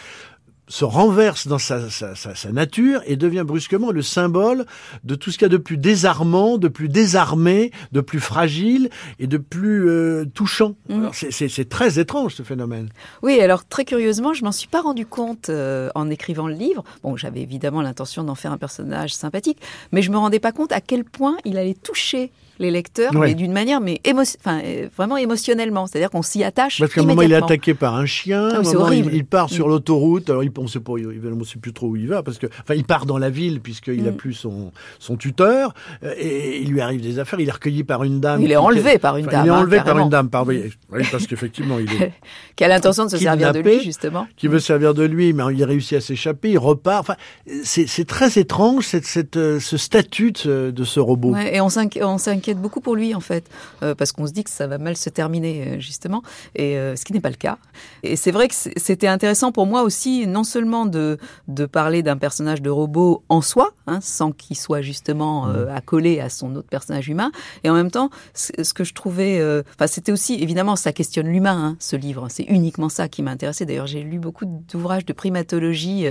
se 0.69 0.85
renverse 0.85 1.47
dans 1.47 1.59
sa, 1.59 1.91
sa, 1.91 2.15
sa, 2.15 2.53
nature 2.53 3.03
et 3.07 3.17
devient 3.17 3.45
brusquement 3.47 3.91
le 3.91 4.03
symbole 4.03 4.65
de 5.05 5.15
tout 5.15 5.31
ce 5.31 5.39
qu'il 5.39 5.45
y 5.45 5.51
a 5.51 5.51
de 5.51 5.59
plus 5.59 5.77
désarmant, 5.77 6.57
de 6.59 6.69
plus 6.69 6.89
désarmé, 6.89 7.71
de 7.93 8.01
plus 8.01 8.21
fragile 8.21 8.89
et 9.19 9.27
de 9.27 9.37
plus 9.37 9.89
euh, 9.89 10.25
touchant. 10.25 10.75
Mm. 10.89 11.09
C'est 11.13 11.69
très 11.69 11.99
étrange 11.99 12.35
ce 12.35 12.43
phénomène. 12.43 12.89
Oui, 13.23 13.41
alors 13.41 13.67
très 13.67 13.85
curieusement, 13.85 14.33
je 14.33 14.45
m'en 14.45 14.53
suis 14.53 14.69
pas 14.69 14.81
rendu 14.81 15.07
compte 15.07 15.51
euh, 15.51 15.91
en 15.95 16.09
écrivant 16.11 16.49
le 16.49 16.55
livre. 16.55 16.85
Bon, 17.03 17.17
j'avais 17.17 17.41
évidemment 17.41 17.83
l'intention 17.83 18.25
d'en 18.25 18.35
faire 18.35 18.53
un 18.53 18.59
personnage 18.59 19.15
sympathique, 19.15 19.59
mais 19.93 20.03
je 20.03 20.11
me 20.11 20.17
rendais 20.17 20.41
pas 20.41 20.53
compte 20.53 20.73
à 20.73 20.81
quel 20.81 21.05
point 21.05 21.37
il 21.45 21.59
allait 21.59 21.75
toucher 21.75 22.33
les 22.59 22.71
lecteurs, 22.71 23.13
mais 23.13 23.35
d'une 23.35 23.53
manière 23.53 23.81
mais 23.81 24.01
enfin, 24.17 24.61
euh, 24.65 24.89
vraiment 24.97 25.17
émotionnellement. 25.17 25.87
C'est-à-dire 25.87 26.11
qu'on 26.11 26.23
s'y 26.23 26.45
attache. 26.45 26.79
Parce 26.79 26.93
qu'à 26.93 27.01
un 27.01 27.05
moment, 27.05 27.23
il 27.23 27.33
est 27.33 27.37
attaqué 27.37 27.75
par 27.75 27.97
un 27.97 28.07
chien. 28.07 28.49
Ah, 28.53 28.63
moment, 28.63 28.91
il, 28.91 29.25
part 29.25 29.51
sur 29.51 29.67
mm. 29.67 29.71
l'autoroute. 29.71 30.31
Alors, 30.31 30.43
il 30.43 30.53
ne 30.57 30.67
sait, 30.67 30.81
pas, 30.81 30.93
il, 30.99 31.47
sait 31.47 31.59
plus 31.59 31.73
trop 31.73 31.89
où 31.89 31.97
il 31.97 32.09
va. 32.09 32.23
Parce 32.23 32.39
que, 32.39 32.47
enfin, 32.47 32.75
il 32.75 32.85
part 32.85 33.07
dans 33.07 33.19
la 33.19 33.31
ville 33.31 33.61
puisqu'il 33.61 34.03
n'a 34.03 34.11
a 34.11 34.13
mm. 34.13 34.17
plus 34.17 34.35
son, 34.35 34.73
son 34.99 35.17
tuteur. 35.17 35.75
Euh, 36.03 36.15
et 36.17 36.61
il 36.61 36.71
lui 36.71 36.81
arrive 36.81 37.01
des 37.01 37.19
affaires. 37.19 37.41
Il 37.41 37.49
est 37.49 37.53
recueilli 37.53 37.85
par 37.85 38.05
une 38.05 38.21
dame. 38.21 38.41
Il 38.43 38.53
est 38.53 38.57
enlevé 38.57 38.99
par 38.99 39.17
une 39.17 39.27
dame. 39.27 39.47
Il 39.47 39.49
est 39.49 39.53
enlevé 39.53 39.79
hein, 39.79 39.85
par 39.85 39.99
une 39.99 40.09
dame. 40.09 40.31
Par, 40.31 40.47
oui, 40.47 40.73
parce 41.11 41.27
qu'effectivement, 41.27 41.79
il 41.79 41.91
est. 42.03 42.13
qui 42.57 42.65
a 42.65 42.69
l'intention 42.69 43.05
de 43.07 43.11
se 43.11 43.19
servir 43.19 43.53
de 43.53 43.61
lui, 43.61 43.83
justement. 43.83 44.27
Qui 44.37 44.49
veut 44.49 44.61
servir 44.61 44.95
de 44.95 45.05
lui, 45.05 45.33
mais 45.33 45.43
il 45.53 45.65
réussit 45.65 45.99
à 45.99 46.01
s'échapper. 46.01 46.51
Il 46.51 46.59
repart. 46.59 47.01
Enfin, 47.01 47.17
c'est 47.65 48.07
très 48.07 48.39
étrange, 48.39 48.85
cette, 48.87 49.07
cette, 49.07 49.37
euh, 49.37 49.61
ce 49.61 49.77
statut 49.77 50.33
de, 50.33 50.85
ce 50.85 51.01
robot. 51.01 51.35
et 51.37 51.61
on 51.61 51.69
s'inquiète 51.69 52.44
beaucoup 52.53 52.81
pour 52.81 52.95
lui, 52.95 53.15
en 53.15 53.21
fait, 53.21 53.49
euh, 53.83 53.95
parce 53.95 54.13
qu'on 54.13 54.27
se 54.27 54.33
dit 54.33 54.45
que 54.45 54.51
ça 54.51 54.67
va 54.67 54.79
mal 54.79 54.97
se 54.97 55.09
terminer, 55.09 55.67
euh, 55.67 55.81
justement, 55.81 56.23
et 56.55 56.77
euh, 56.77 56.97
ce 56.97 57.05
qui 57.05 57.13
n'est 57.13 57.21
pas 57.21 57.31
le 57.31 57.37
cas. 57.37 57.59
Et 58.03 58.17
c'est 58.17 58.31
vrai 58.31 58.49
que 58.49 58.55
c'était 58.55 59.07
intéressant 59.07 59.53
pour 59.53 59.67
moi 59.67 59.83
aussi, 59.83 60.27
non 60.27 60.45
seulement 60.45 60.85
de, 60.85 61.19
de 61.49 61.67
parler 61.67 62.03
d'un 62.03 62.19
personnage 62.19 62.61
de 62.61 62.71
robot 62.71 63.23
en 63.29 63.41
soi, 63.41 63.73
hein, 63.87 64.01
sans 64.03 64.33
qu'il 64.33 64.57
soit 64.57 64.83
justement 64.83 65.47
mmh. 65.47 65.69
accolé 65.71 66.21
à 66.21 66.29
son 66.29 66.55
autre 66.57 66.69
personnage 66.69 67.09
humain, 67.09 67.33
et 67.63 67.71
en 67.71 67.75
même 67.75 67.91
temps, 67.91 68.11
ce 68.35 68.75
que 68.75 68.85
je 68.85 68.93
trouvais, 68.93 69.43
enfin, 69.75 69.87
c'était 69.87 70.13
aussi, 70.13 70.35
évidemment, 70.35 70.77
ça 70.77 70.93
questionne 70.93 71.29
l'humain, 71.29 71.57
hein, 71.57 71.77
ce 71.79 71.97
livre. 71.97 72.27
C'est 72.29 72.45
uniquement 72.45 72.89
ça 72.89 73.09
qui 73.09 73.23
m'a 73.23 73.31
intéressé. 73.31 73.65
D'ailleurs, 73.65 73.87
j'ai 73.87 74.03
lu 74.03 74.19
beaucoup 74.19 74.45
d'ouvrages 74.45 75.07
de 75.07 75.13
primatologie 75.13 76.07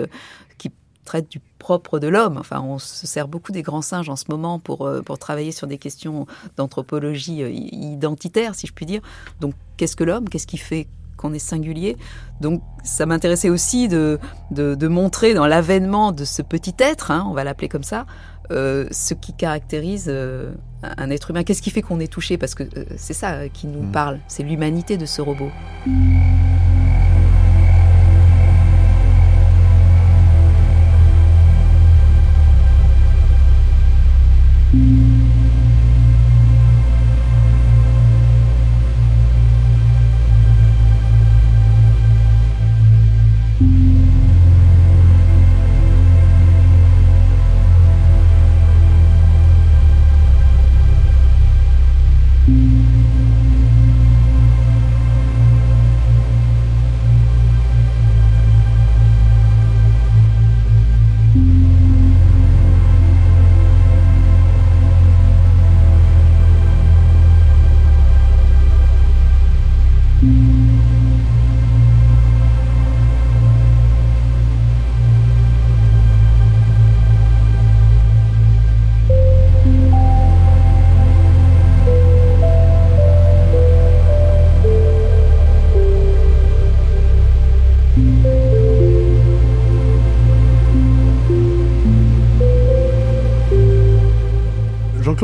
qui 0.57 0.71
traite 1.05 1.29
du 1.29 1.39
propre 1.63 1.97
de 1.97 2.09
l'homme. 2.09 2.35
Enfin, 2.37 2.59
on 2.59 2.77
se 2.77 3.07
sert 3.07 3.29
beaucoup 3.29 3.53
des 3.53 3.61
grands 3.61 3.81
singes 3.81 4.09
en 4.09 4.17
ce 4.17 4.25
moment 4.27 4.59
pour, 4.59 4.85
euh, 4.85 5.01
pour 5.01 5.17
travailler 5.17 5.53
sur 5.53 5.65
des 5.65 5.77
questions 5.77 6.27
d'anthropologie 6.57 7.41
euh, 7.41 7.49
identitaire, 7.49 8.53
si 8.53 8.67
je 8.67 8.73
puis 8.73 8.85
dire. 8.85 8.99
Donc, 9.39 9.53
qu'est-ce 9.77 9.95
que 9.95 10.03
l'homme? 10.03 10.27
Qu'est-ce 10.27 10.45
qui 10.45 10.57
fait 10.57 10.87
qu'on 11.15 11.33
est 11.33 11.39
singulier? 11.39 11.95
Donc, 12.41 12.61
ça 12.83 13.05
m'intéressait 13.05 13.49
aussi 13.49 13.87
de, 13.87 14.19
de, 14.51 14.87
montrer 14.89 15.33
dans 15.33 15.47
l'avènement 15.47 16.11
de 16.11 16.25
ce 16.25 16.41
petit 16.41 16.75
être, 16.79 17.11
hein, 17.11 17.25
on 17.29 17.33
va 17.33 17.45
l'appeler 17.45 17.69
comme 17.69 17.83
ça, 17.83 18.05
euh, 18.51 18.85
ce 18.91 19.13
qui 19.13 19.31
caractérise 19.31 20.13
un 20.83 21.09
être 21.09 21.31
humain. 21.31 21.43
Qu'est-ce 21.45 21.61
qui 21.61 21.71
fait 21.71 21.81
qu'on 21.81 22.01
est 22.01 22.11
touché? 22.11 22.37
Parce 22.37 22.55
que 22.55 22.65
c'est 22.97 23.13
ça 23.13 23.47
qui 23.47 23.67
nous 23.67 23.83
mmh. 23.83 23.91
parle, 23.93 24.19
c'est 24.27 24.43
l'humanité 24.43 24.97
de 24.97 25.05
ce 25.05 25.21
robot. 25.21 25.49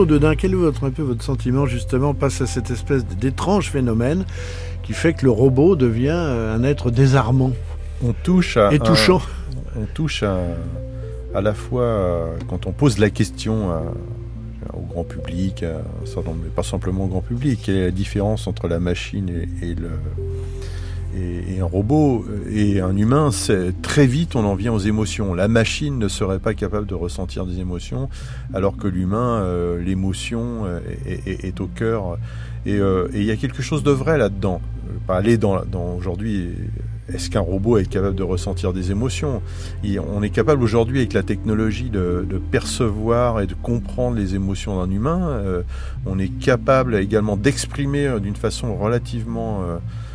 Dedans, 0.06 0.34
quel 0.38 0.52
est 0.52 0.56
votre, 0.56 0.86
un 0.86 0.92
peu 0.92 1.04
votre 1.04 1.24
sentiment 1.24 1.66
justement 1.66 2.14
face 2.14 2.42
à 2.42 2.48
cette 2.48 2.72
espèce 2.72 3.06
d'étrange 3.06 3.70
phénomène 3.70 4.26
qui 4.84 4.94
fait 4.94 5.14
que 5.14 5.26
le 5.26 5.32
robot 5.32 5.76
devient 5.76 6.10
euh, 6.12 6.56
un 6.56 6.64
être 6.64 6.92
désarmant? 6.92 7.52
On 8.04 8.14
touche 8.14 8.58
à 8.58 8.74
et 8.74 8.80
touchant. 8.80 9.22
on 9.76 9.86
touche 9.94 10.24
à, 10.24 10.38
à 11.36 11.42
la 11.42 11.54
fois 11.54 11.84
euh, 11.84 12.38
quand 12.48 12.66
on 12.66 12.72
pose 12.72 12.98
la 12.98 13.10
question 13.10 13.72
au 14.74 14.82
grand 14.82 15.04
public, 15.04 15.64
mais 15.64 16.50
pas 16.56 16.64
simplement 16.64 17.06
au 17.06 17.08
grand 17.08 17.22
public, 17.22 17.62
quelle 17.66 17.76
est 17.76 17.86
la 17.86 17.92
différence 17.92 18.48
entre 18.48 18.68
la 18.68 18.80
machine 18.80 19.30
et 19.62 19.76
le 19.76 19.90
et, 21.16 21.60
un 21.60 21.66
robot 21.66 22.26
euh, 22.30 22.50
et 22.52 22.82
un 22.82 22.96
humain, 22.96 23.32
c'est 23.32 23.82
très 23.82 24.06
vite 24.06 24.36
on 24.36 24.46
en 24.46 24.56
vient 24.56 24.74
aux 24.74 24.80
émotions. 24.80 25.34
La 25.34 25.48
machine 25.48 25.98
ne 25.98 26.08
serait 26.08 26.40
pas 26.40 26.54
capable 26.54 26.86
de 26.86 26.94
ressentir 26.94 27.46
des 27.46 27.60
émotions, 27.60 28.10
alors 28.54 28.78
que 28.78 28.88
l'humain, 28.88 29.42
euh, 29.42 29.82
l'émotion 29.82 30.66
euh, 30.66 30.80
est, 31.06 31.60
au 31.62 31.68
cœur. 31.68 32.18
Et 32.66 32.80
il 33.14 33.24
y 33.24 33.32
a 33.32 33.36
quelque 33.38 33.64
chose 33.64 33.84
de 33.84 33.92
vrai 33.92 34.18
là-dedans. 34.18 34.62
Pas 35.08 35.18
aller 35.18 35.38
dans, 35.38 35.64
dans 35.66 35.96
aujourd'hui. 35.96 36.50
Est-ce 37.12 37.30
qu'un 37.30 37.40
robot 37.40 37.80
est 37.80 37.90
capable 37.90 38.16
de 38.16 38.22
ressentir 38.22 38.74
des 38.74 38.92
émotions? 38.92 39.42
On 39.84 40.22
est 40.22 40.30
capable 40.30 40.62
aujourd'hui 40.62 41.00
avec 41.00 41.14
la 41.14 41.24
technologie 41.24 41.90
de, 41.90 42.28
de, 42.30 42.38
percevoir 42.38 43.40
et 43.42 43.48
de 43.48 43.56
comprendre 43.56 44.18
les 44.18 44.36
émotions 44.36 44.80
d'un 44.80 44.92
humain. 44.92 45.42
on 46.06 46.20
est 46.20 46.28
capable 46.28 46.96
également 46.96 47.38
d'exprimer 47.38 48.20
d'une 48.20 48.36
façon 48.36 48.76
relativement 48.76 49.64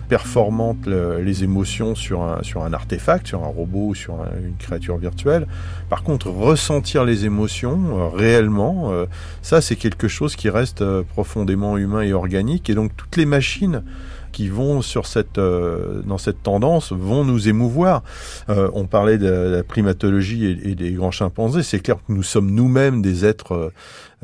performantes 0.08 0.86
les 0.86 1.44
émotions 1.44 1.94
sur 1.94 2.22
un, 2.22 2.42
sur 2.42 2.62
un 2.62 2.72
artefact, 2.72 3.26
sur 3.26 3.42
un 3.44 3.48
robot 3.48 3.88
ou 3.88 3.94
sur 3.94 4.14
une 4.14 4.56
créature 4.56 4.96
virtuelle. 4.96 5.46
Par 5.88 6.02
contre, 6.02 6.28
ressentir 6.28 7.04
les 7.04 7.24
émotions 7.24 7.98
euh, 7.98 8.08
réellement, 8.08 8.92
euh, 8.92 9.06
ça 9.42 9.60
c'est 9.60 9.76
quelque 9.76 10.08
chose 10.08 10.36
qui 10.36 10.50
reste 10.50 10.82
euh, 10.82 11.02
profondément 11.02 11.76
humain 11.76 12.02
et 12.02 12.12
organique. 12.12 12.70
Et 12.70 12.74
donc 12.74 12.92
toutes 12.96 13.16
les 13.16 13.26
machines 13.26 13.82
qui 14.32 14.48
vont 14.48 14.82
sur 14.82 15.06
cette 15.06 15.38
dans 15.38 16.18
cette 16.18 16.42
tendance 16.42 16.90
vont 16.90 17.24
nous 17.24 17.48
émouvoir. 17.48 18.02
on 18.48 18.84
parlait 18.84 19.16
de 19.16 19.28
la 19.28 19.62
primatologie 19.62 20.46
et, 20.46 20.74
des 20.74 20.90
grands 20.90 21.12
chimpanzés. 21.12 21.62
C'est 21.62 21.78
clair 21.78 21.98
que 21.98 22.12
nous 22.12 22.24
sommes 22.24 22.50
nous-mêmes 22.50 23.00
des 23.00 23.24
êtres 23.24 23.70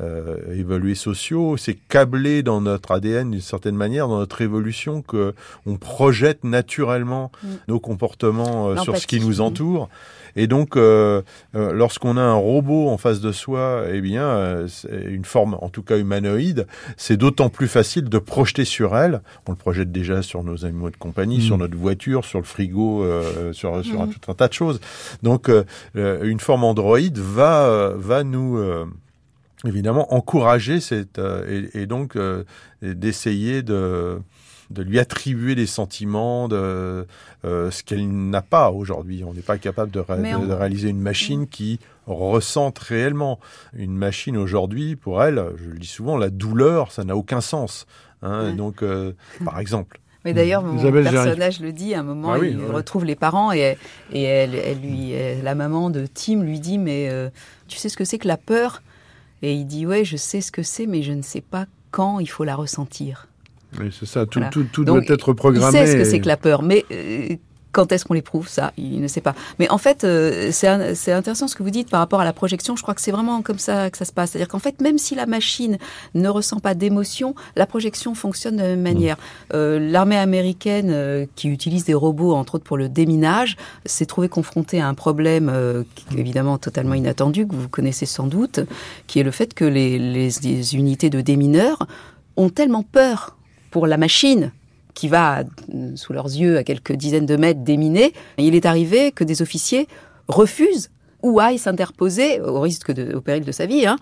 euh, 0.01 0.55
évolués 0.55 0.95
sociaux. 0.95 1.57
C'est 1.57 1.75
câblé 1.75 2.43
dans 2.43 2.61
notre 2.61 2.93
ADN 2.93 3.31
d'une 3.31 3.41
certaine 3.41 3.77
manière, 3.77 4.09
dans 4.09 4.19
notre 4.19 4.41
évolution, 4.43 5.03
que 5.03 5.35
on 5.67 5.77
projette 5.77 6.45
naturellement 6.45 7.31
mm. 7.43 7.49
nos 7.69 7.81
comportements 7.81 8.71
euh, 8.71 8.77
sur 8.79 8.97
ce 8.97 9.07
qui 9.07 9.21
nous 9.21 9.41
entoure. 9.41 9.89
Et 10.37 10.47
donc, 10.47 10.77
euh, 10.77 11.23
euh, 11.55 11.73
lorsqu'on 11.73 12.17
a 12.17 12.23
un 12.23 12.35
robot 12.35 12.89
en 12.89 12.99
face 12.99 13.21
de 13.21 13.33
soi, 13.33 13.85
eh 13.93 14.01
bien, 14.01 14.25
euh, 14.25 14.69
une 14.91 15.25
forme, 15.25 15.57
en 15.61 15.69
tout 15.69 15.83
cas 15.83 15.99
humanoïde, 15.99 16.67
c'est 16.97 17.17
d'autant 17.17 17.49
plus 17.49 17.69
facile 17.69 18.05
de 18.05 18.19
projeter 18.19 18.65
sur 18.65 18.97
elle. 18.97 19.23
On 19.47 19.53
le 19.53 19.57
projette 19.57 19.93
déjà 19.93 20.23
sur 20.23 20.43
nos 20.43 20.65
animaux 20.65 20.91
de 20.91 20.97
compagnie, 20.97 21.39
mm. 21.39 21.43
sur 21.43 21.59
notre 21.59 21.77
voiture, 21.77 22.25
sur 22.25 22.39
le 22.39 22.45
frigo, 22.45 23.05
sur, 23.53 23.85
sur 23.85 24.01
un, 24.01 24.07
mm. 24.07 24.11
tout 24.11 24.31
un 24.31 24.35
tas 24.35 24.49
de 24.49 24.53
choses. 24.53 24.81
Donc, 25.23 25.51
une 25.95 26.41
forme 26.41 26.65
androïde 26.65 27.19
va 27.19 27.93
va 27.97 28.25
nous 28.25 28.59
évidemment 29.65 30.13
encourager 30.15 30.81
cette 30.81 31.19
euh, 31.19 31.69
et, 31.75 31.87
donc 31.87 32.17
euh, 32.17 32.45
d'essayer 32.83 33.63
de 33.63 34.21
de 34.71 34.83
lui 34.83 35.01
attribuer 35.01 35.57
des 35.57 35.67
sentiments 35.67 36.47
de 36.47 37.05
euh, 37.45 37.71
ce 37.73 37.83
qu'elle 37.83 38.09
n'a 38.09 38.41
pas 38.41 38.71
aujourd'hui. 38.71 39.25
On 39.25 39.35
n'est 39.35 39.41
pas 39.41 39.59
capable 39.59 39.91
de, 39.91 39.99
réaliser 39.99 40.91
une 40.91 41.01
machine 41.01 41.49
qui 41.49 41.81
ressente 42.07 42.79
réellement. 42.79 43.41
Une 43.73 43.97
machine 43.97 44.37
aujourd'hui, 44.37 44.95
pour 44.95 45.25
elle, 45.25 45.45
je 45.57 45.71
le 45.71 45.79
dis 45.79 45.89
souvent, 45.89 46.17
la 46.17 46.31
douleur, 46.31 46.93
ça 46.93 47.03
n'a 47.03 47.17
aucun 47.17 47.41
sens. 47.41 47.89
Hein, 48.23 48.53
Donc, 48.53 48.85
par 49.45 49.59
exemple. 49.59 49.99
Mais 50.25 50.35
d'ailleurs, 50.35 50.63
mon 50.63 50.81
personnage 50.81 51.59
le 51.59 51.73
dit, 51.73 51.93
à 51.95 52.01
un 52.01 52.05
moment, 52.05 52.35
ah 52.35 52.39
il 52.39 52.65
retrouve 52.65 53.05
les 53.05 53.17
parents 53.17 53.51
et, 53.51 53.77
et 54.13 54.23
elle, 54.23 54.55
elle, 54.55 54.81
lui, 54.81 55.15
la 55.43 55.57
maman 55.57 55.91
de 55.91 56.07
Tim 56.07 56.45
lui 56.45 56.61
dit, 56.61 56.79
mais 56.79 57.11
tu 57.67 57.77
sais 57.77 57.89
ce 57.89 57.97
que 57.97 58.05
c'est 58.05 58.19
que 58.19 58.29
la 58.29 58.37
peur? 58.37 58.83
Et 59.43 59.55
il 59.55 59.67
dit 59.67 59.87
ouais, 59.87 60.05
je 60.05 60.17
sais 60.17 60.41
ce 60.41 60.53
que 60.53 60.63
c'est, 60.63 60.87
mais 60.87 61.03
je 61.03 61.13
ne 61.13 61.23
sais 61.23 61.41
pas 61.41 61.67
quand 61.91 62.21
il 62.21 62.29
faut 62.29 62.45
la 62.45 62.57
ressentir. 62.57 63.29
Oui, 63.79 63.95
c'est 63.97 64.07
ça. 64.07 64.27
Tout, 64.27 64.41
tout, 64.51 64.65
tout 64.65 64.85
doit 64.85 65.01
être 65.07 65.33
programmé. 65.33 65.79
Il 65.79 65.87
sait 65.87 65.93
ce 65.93 65.97
que 65.97 66.05
c'est 66.05 66.21
que 66.21 66.27
la 66.27 66.37
peur, 66.37 66.63
mais 66.63 66.85
euh, 66.91 67.37
quand 67.73 67.93
est-ce 67.93 68.05
qu'on 68.05 68.15
l'éprouve 68.15 68.49
Ça, 68.49 68.73
il 68.77 69.01
ne 69.01 69.09
sait 69.09 69.21
pas. 69.21 69.35
Mais 69.59 69.69
en 69.71 69.79
fait, 69.79 70.05
euh, 70.05 70.51
c'est 70.53 71.13
intéressant 71.13 71.49
ce 71.49 71.55
que 71.55 71.63
vous 71.63 71.71
dites 71.71 71.91
par 71.91 72.01
rapport 72.01 72.21
à 72.21 72.25
la 72.25 72.33
projection. 72.33 72.77
Je 72.77 72.83
crois 72.83 72.95
que 72.95 73.01
c'est 73.01 73.11
vraiment 73.11 73.43
comme 73.43 73.59
ça 73.59 73.91
que 73.91 73.99
ça 73.99 74.05
se 74.05 74.13
passe. 74.13 74.31
C'est-à-dire 74.31 74.49
qu'en 74.49 74.59
fait, 74.59 74.81
même 74.81 74.99
si 74.99 75.15
la 75.15 75.27
machine 75.27 75.79
ne 76.15 76.29
ressent 76.29 76.59
pas 76.59 76.75
d'émotion, 76.75 77.35
la 77.57 77.67
projection 77.67 78.15
fonctionne 78.15 78.57
de 78.57 78.63
la 78.63 78.69
même 78.69 78.83
manière. 78.83 79.17
Mmh. 79.17 79.21
Euh, 79.55 79.79
l'armée 79.91 80.17
américaine, 80.17 80.91
euh, 80.91 81.27
qui 81.37 81.49
utilise 81.49 81.85
des 81.85 81.95
robots, 81.95 82.35
entre 82.35 82.57
autres 82.57 82.65
pour 82.65 82.77
le 82.77 82.89
déminage, 82.89 83.57
s'est 83.87 84.07
trouvée 84.07 84.29
confrontée 84.29 84.81
à 84.81 84.89
un 84.89 84.95
problème 84.95 85.53
qui 85.95 86.05
est 86.15 86.21
évidemment 86.21 86.59
totalement 86.59 86.95
inattendu, 86.95 87.47
que 87.47 87.55
vous 87.55 87.69
connaissez 87.69 88.07
sans 88.07 88.27
doute, 88.27 88.61
qui 89.07 89.21
est 89.21 89.23
le 89.23 89.31
fait 89.31 89.55
que 89.55 89.65
les, 89.65 89.99
les 89.99 90.77
unités 90.77 91.11
de 91.11 91.21
démineurs 91.21 91.87
ont 92.37 92.49
tellement 92.49 92.83
peur 92.83 93.37
pour 93.71 93.87
la 93.87 93.97
machine 93.97 94.53
qui 94.95 95.09
va, 95.09 95.45
sous 95.95 96.13
leurs 96.13 96.27
yeux, 96.27 96.59
à 96.59 96.65
quelques 96.65 96.93
dizaines 96.93 97.27
de 97.27 97.37
mètres, 97.37 97.61
déminer, 97.61 98.13
il 98.39 98.55
est 98.55 98.67
arrivé 98.67 99.13
que 99.13 99.25
des 99.25 99.43
officiers 99.43 99.87
refusent 100.29 100.91
ou 101.23 101.41
aillent 101.41 101.59
s'interposer, 101.59 102.41
au 102.41 102.61
risque 102.61 102.93
de, 102.93 103.15
au 103.15 103.21
péril 103.21 103.45
de 103.45 103.53
sa 103.53 103.67
vie, 103.67 103.87
hein, 103.87 103.97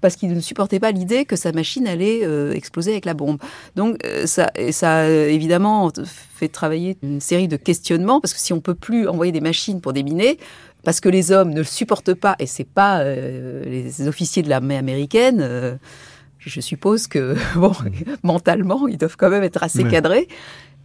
parce 0.00 0.16
qu'ils 0.16 0.34
ne 0.34 0.40
supportaient 0.40 0.80
pas 0.80 0.90
l'idée 0.90 1.24
que 1.24 1.36
sa 1.36 1.52
machine 1.52 1.86
allait 1.86 2.20
euh, 2.24 2.52
exploser 2.52 2.90
avec 2.90 3.04
la 3.04 3.14
bombe. 3.14 3.38
Donc 3.74 4.04
euh, 4.04 4.26
ça, 4.26 4.50
ça 4.70 4.96
a 4.96 5.06
évidemment 5.06 5.90
fait 6.34 6.48
travailler 6.48 6.98
une 7.02 7.20
série 7.20 7.48
de 7.48 7.56
questionnements, 7.56 8.20
parce 8.20 8.34
que 8.34 8.40
si 8.40 8.52
on 8.52 8.60
peut 8.60 8.74
plus 8.74 9.08
envoyer 9.08 9.32
des 9.32 9.40
machines 9.40 9.80
pour 9.80 9.92
déminer, 9.92 10.38
parce 10.82 11.00
que 11.00 11.08
les 11.08 11.32
hommes 11.32 11.50
ne 11.50 11.58
le 11.58 11.64
supportent 11.64 12.14
pas, 12.14 12.36
et 12.38 12.46
c'est 12.46 12.68
pas 12.68 13.00
euh, 13.00 13.62
les 13.64 14.06
officiers 14.06 14.42
de 14.42 14.50
l'armée 14.50 14.76
américaine 14.76 15.78
je 16.46 16.60
suppose 16.60 17.06
que 17.06 17.36
bon, 17.56 17.72
mentalement, 18.22 18.86
ils 18.88 18.98
doivent 18.98 19.16
quand 19.16 19.30
même 19.30 19.42
être 19.42 19.62
assez 19.62 19.84
cadrés. 19.84 20.28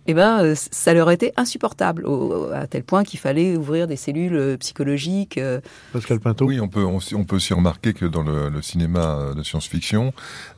Eh 0.07 0.15
ben, 0.15 0.43
euh, 0.43 0.55
ça 0.55 0.93
leur 0.95 1.11
était 1.11 1.33
insupportable, 1.37 2.03
à 2.51 2.65
tel 2.65 2.83
point 2.83 3.03
qu'il 3.03 3.19
fallait 3.19 3.55
ouvrir 3.55 3.85
des 3.85 3.95
cellules 3.95 4.35
euh, 4.35 4.57
psychologiques. 4.57 5.37
Euh. 5.37 5.61
Pascal 5.93 6.19
Pinto 6.19 6.45
Oui, 6.45 6.59
on 6.59 6.67
peut, 6.67 6.83
on, 6.83 7.25
peut 7.25 7.35
aussi 7.35 7.53
remarquer 7.53 7.93
que 7.93 8.05
dans 8.05 8.23
le, 8.23 8.59
cinéma 8.63 9.33
de 9.35 9.43
science-fiction, 9.43 10.11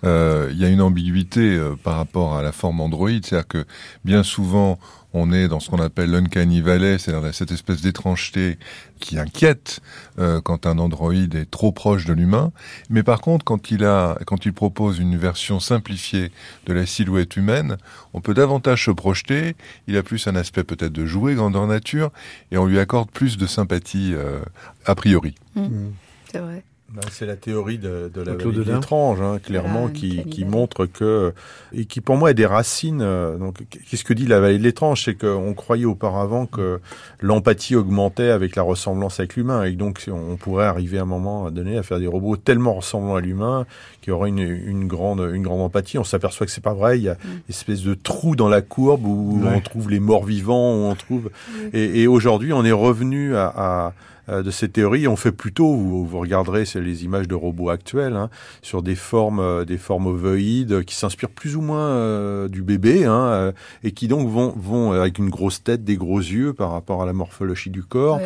il 0.03 0.57
y 0.57 0.63
a 0.63 0.69
une 0.69 0.81
ambiguïté 0.81 1.59
par 1.83 1.97
rapport 1.97 2.37
à 2.37 2.41
la 2.41 2.53
forme 2.53 2.79
androïde. 2.79 3.25
C'est-à-dire 3.25 3.47
que 3.47 3.65
bien 4.05 4.23
souvent, 4.23 4.79
on 5.13 5.31
est 5.31 5.47
dans 5.47 5.59
ce 5.59 5.69
qu'on 5.69 5.81
appelle 5.81 6.11
l'uncanny 6.11 6.61
valley, 6.61 6.97
c'est-à-dire 6.97 7.33
cette 7.33 7.51
espèce 7.51 7.81
d'étrangeté 7.81 8.57
qui 8.99 9.17
inquiète 9.17 9.81
euh, 10.19 10.41
quand 10.41 10.65
un 10.65 10.79
androïde 10.79 11.35
est 11.35 11.49
trop 11.49 11.71
proche 11.71 12.05
de 12.05 12.13
l'humain. 12.13 12.51
Mais 12.89 13.03
par 13.03 13.19
contre, 13.19 13.43
quand 13.43 13.71
il 13.71 13.83
a, 13.83 14.17
quand 14.25 14.45
il 14.45 14.53
propose 14.53 14.99
une 14.99 15.17
version 15.17 15.59
simplifiée 15.59 16.31
de 16.65 16.73
la 16.73 16.85
silhouette 16.85 17.35
humaine, 17.35 17.77
on 18.13 18.21
peut 18.21 18.33
davantage 18.33 18.85
se 18.85 18.91
projeter. 18.91 19.55
Il 19.87 19.97
a 19.97 20.03
plus 20.03 20.27
un 20.27 20.35
aspect 20.35 20.63
peut-être 20.63 20.93
de 20.93 21.05
jouer 21.05 21.35
grandeur 21.35 21.67
nature, 21.67 22.11
et 22.51 22.57
on 22.57 22.65
lui 22.65 22.79
accorde 22.79 23.09
plus 23.11 23.37
de 23.37 23.47
sympathie 23.47 24.13
euh, 24.13 24.39
a 24.85 24.95
priori. 24.95 25.35
Mmh. 25.55 25.89
C'est 26.31 26.39
vrai. 26.39 26.63
Ben, 26.93 27.01
c'est 27.09 27.25
la 27.25 27.37
théorie 27.37 27.77
de, 27.77 28.11
de 28.13 28.21
la 28.21 28.33
vallée 28.33 28.51
de 28.51 28.63
l'étrange, 28.63 29.21
hein, 29.21 29.39
clairement, 29.41 29.85
ah, 29.87 29.91
qui, 29.93 30.25
qui, 30.25 30.43
montre 30.43 30.85
que 30.85 31.33
et 31.71 31.85
qui 31.85 32.01
pour 32.01 32.17
moi 32.17 32.29
a 32.29 32.33
des 32.33 32.45
racines. 32.45 33.01
Euh, 33.01 33.37
donc, 33.37 33.63
qu'est-ce 33.89 34.03
que 34.03 34.13
dit 34.13 34.25
la 34.25 34.41
vallée 34.41 34.57
de 34.57 34.63
l'étrange? 34.63 35.05
C'est 35.05 35.15
qu'on 35.15 35.53
croyait 35.53 35.85
auparavant 35.85 36.47
que 36.47 36.81
l'empathie 37.21 37.77
augmentait 37.77 38.29
avec 38.29 38.57
la 38.57 38.63
ressemblance 38.63 39.21
avec 39.21 39.37
l'humain, 39.37 39.63
et 39.63 39.71
donc 39.71 40.03
on 40.11 40.35
pourrait 40.35 40.65
arriver 40.65 40.97
à 40.97 41.03
un 41.03 41.05
moment 41.05 41.49
donné 41.49 41.77
à 41.77 41.83
faire 41.83 41.99
des 41.99 42.07
robots 42.07 42.35
tellement 42.35 42.73
ressemblants 42.73 43.15
à 43.15 43.21
l'humain 43.21 43.65
qu'il 44.01 44.09
y 44.09 44.13
aurait 44.13 44.29
une, 44.29 44.39
une, 44.39 44.87
grande 44.87 45.21
une 45.33 45.43
grande 45.43 45.61
empathie. 45.61 45.97
On 45.97 46.03
s'aperçoit 46.03 46.45
que 46.45 46.51
c'est 46.51 46.59
pas 46.59 46.73
vrai. 46.73 46.99
Il 46.99 47.03
y 47.03 47.09
a 47.09 47.13
mm. 47.13 47.17
une 47.23 47.41
espèce 47.47 47.83
de 47.83 47.93
trou 47.93 48.35
dans 48.35 48.49
la 48.49 48.61
courbe 48.61 49.05
où 49.05 49.41
on 49.45 49.61
trouve 49.61 49.89
les 49.89 50.01
morts 50.01 50.25
vivants, 50.25 50.75
où 50.75 50.89
on 50.89 50.95
trouve. 50.95 51.29
Et, 51.71 52.01
et 52.01 52.07
aujourd'hui, 52.07 52.51
on 52.51 52.65
est 52.65 52.71
revenu 52.73 53.33
à, 53.37 53.53
à 53.55 53.93
euh, 54.29 54.43
de 54.43 54.51
ces 54.51 54.69
théories. 54.69 55.07
On 55.07 55.15
fait 55.15 55.31
plutôt, 55.31 55.73
vous, 55.73 56.05
vous 56.05 56.19
regarderez 56.19 56.65
c'est 56.65 56.79
les 56.79 57.03
images 57.03 57.27
de 57.27 57.35
robots 57.35 57.69
actuels, 57.69 58.15
hein, 58.15 58.29
sur 58.61 58.83
des 58.83 58.95
formes, 58.95 59.39
euh, 59.39 59.65
des 59.65 59.77
formes 59.77 60.07
ovoïdes 60.07 60.83
qui 60.83 60.95
s'inspirent 60.95 61.29
plus 61.29 61.55
ou 61.55 61.61
moins 61.61 61.87
euh, 61.87 62.47
du 62.47 62.61
bébé, 62.61 63.05
hein, 63.05 63.51
et 63.83 63.91
qui 63.91 64.07
donc 64.07 64.29
vont, 64.29 64.53
vont 64.55 64.91
avec 64.91 65.17
une 65.17 65.29
grosse 65.29 65.63
tête, 65.63 65.83
des 65.83 65.97
gros 65.97 66.19
yeux 66.19 66.53
par 66.53 66.71
rapport 66.71 67.01
à 67.01 67.05
la 67.05 67.13
morphologie 67.13 67.69
du 67.69 67.83
corps, 67.83 68.19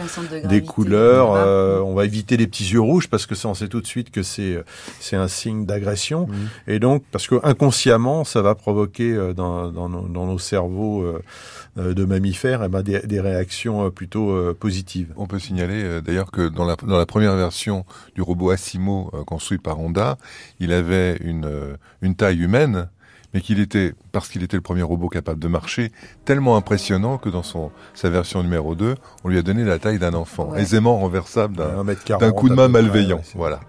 des 0.49 0.61
couleurs. 0.61 1.29
on 1.85 1.93
va 1.93 2.05
éviter 2.05 2.37
les 2.37 2.47
petits 2.47 2.65
yeux 2.65 2.81
rouges 2.81 3.07
parce 3.07 3.25
que 3.25 3.35
ça, 3.35 3.47
on 3.47 3.53
sait 3.53 3.67
tout 3.67 3.81
de 3.81 3.87
suite 3.87 4.11
que 4.11 4.23
c'est 4.23 4.63
c'est 4.99 5.15
un 5.15 5.27
signe 5.27 5.65
d'agression. 5.65 6.27
Et 6.67 6.79
donc, 6.79 7.03
parce 7.11 7.27
que 7.27 7.35
inconsciemment, 7.43 8.23
ça 8.23 8.41
va 8.41 8.55
provoquer 8.55 9.33
dans, 9.35 9.71
dans, 9.71 9.89
nos, 9.89 10.07
dans 10.07 10.25
nos 10.25 10.39
cerveaux 10.39 11.05
de 11.75 12.05
mammifères 12.05 12.63
eh 12.63 12.69
ben, 12.69 12.81
des, 12.81 12.99
des, 12.99 13.19
réactions 13.19 13.91
plutôt 13.91 14.53
positives. 14.53 15.13
On 15.17 15.27
peut 15.27 15.39
signaler 15.39 15.83
euh, 15.83 16.01
d'ailleurs 16.01 16.31
que 16.31 16.47
dans 16.47 16.65
la, 16.65 16.75
dans 16.75 16.97
la, 16.97 17.05
première 17.05 17.35
version 17.35 17.85
du 18.15 18.21
robot 18.21 18.51
Asimo 18.51 19.09
euh, 19.13 19.23
construit 19.23 19.57
par 19.57 19.79
Honda, 19.79 20.17
il 20.59 20.71
avait 20.71 21.17
une, 21.17 21.45
euh, 21.45 21.75
une 22.01 22.15
taille 22.15 22.39
humaine, 22.39 22.89
mais 23.33 23.41
qu'il 23.41 23.59
était, 23.59 23.93
parce 24.11 24.29
qu'il 24.29 24.43
était 24.43 24.57
le 24.57 24.61
premier 24.61 24.81
robot 24.81 25.09
capable 25.09 25.39
de 25.39 25.47
marcher, 25.47 25.91
tellement 26.23 26.55
impressionnant 26.55 27.17
que 27.17 27.29
dans 27.29 27.43
son, 27.43 27.71
sa 27.93 28.09
version 28.09 28.43
numéro 28.43 28.75
2, 28.75 28.95
on 29.23 29.29
lui 29.29 29.37
a 29.37 29.41
donné 29.41 29.63
la 29.63 29.79
taille 29.79 29.99
d'un 29.99 30.13
enfant, 30.13 30.55
aisément 30.55 30.97
renversable 30.97 31.55
d'un 31.55 32.31
coup 32.31 32.49
de 32.49 32.55
main 32.55 32.67
malveillant. 32.67 33.21
voilà. 33.35 33.59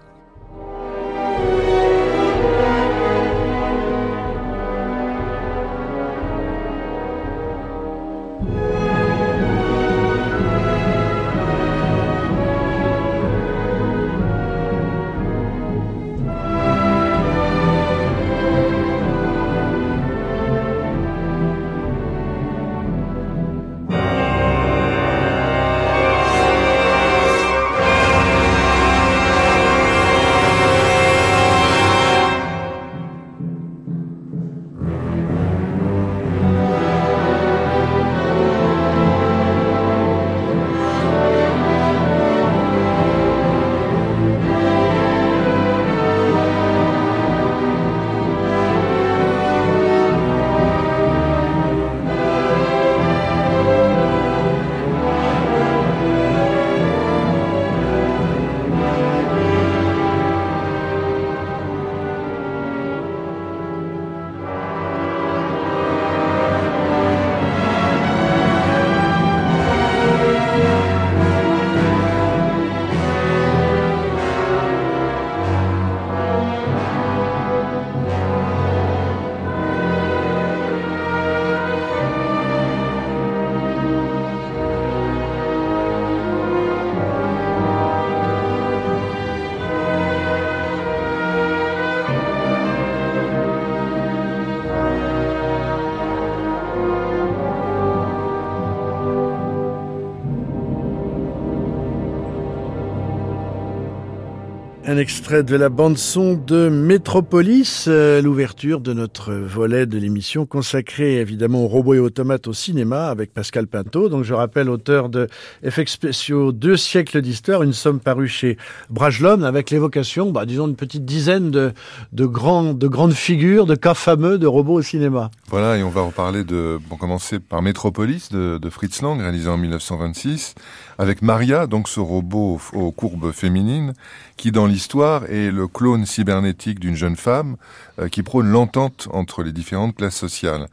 De 105.43 105.55
la 105.55 105.69
bande-son 105.69 106.33
de 106.33 106.69
Métropolis, 106.69 107.85
euh, 107.87 108.21
l'ouverture 108.21 108.79
de 108.79 108.93
notre 108.93 109.33
volet 109.33 109.85
de 109.85 109.97
l'émission 109.97 110.45
consacrée 110.45 111.17
évidemment 111.17 111.63
aux 111.63 111.67
robots 111.67 111.93
et 111.93 111.99
automates 111.99 112.47
au 112.47 112.53
cinéma 112.53 113.07
avec 113.07 113.33
Pascal 113.33 113.67
Pinto. 113.67 114.09
Donc 114.09 114.23
je 114.23 114.33
rappelle, 114.33 114.69
auteur 114.69 115.09
de 115.09 115.27
Effets 115.63 115.85
spéciaux 115.85 116.51
Deux 116.51 116.77
siècles 116.77 117.21
d'histoire, 117.21 117.61
une 117.63 117.73
somme 117.73 117.99
parue 117.99 118.27
chez 118.27 118.57
Brajlon 118.89 119.43
avec 119.43 119.69
l'évocation, 119.69 120.31
bah, 120.31 120.45
disons, 120.45 120.67
une 120.67 120.75
petite 120.75 121.05
dizaine 121.05 121.51
de, 121.51 121.73
de, 122.13 122.25
grands, 122.25 122.73
de 122.73 122.87
grandes 122.87 123.13
figures, 123.13 123.65
de 123.65 123.75
cas 123.75 123.93
fameux 123.93 124.37
de 124.37 124.47
robots 124.47 124.75
au 124.75 124.81
cinéma. 124.81 125.29
Voilà, 125.49 125.77
et 125.77 125.83
on 125.83 125.89
va 125.89 126.01
reparler 126.01 126.43
de, 126.43 126.79
pour 126.89 126.97
commencer 126.97 127.39
par 127.39 127.61
Métropolis 127.61 128.31
de, 128.31 128.57
de 128.57 128.69
Fritz 128.69 129.01
Lang, 129.01 129.19
réalisé 129.19 129.49
en 129.49 129.57
1926 129.57 130.55
avec 130.97 131.21
Maria, 131.21 131.67
donc 131.67 131.87
ce 131.89 131.99
robot 131.99 132.59
aux 132.73 132.91
courbes 132.91 133.31
féminines, 133.31 133.93
qui 134.35 134.51
dans 134.51 134.65
l'histoire 134.65 135.26
est 135.29 135.51
le 135.51 135.67
clone 135.67 136.05
cybernétique 136.05 136.79
d'une 136.79 136.95
jeune 136.95 137.15
femme 137.15 137.57
euh, 137.99 138.07
qui 138.07 138.23
prône 138.23 138.49
l'entente 138.49 139.07
entre 139.11 139.43
les 139.43 139.51
différentes 139.51 139.95
classes 139.95 140.15
sociales. 140.15 140.67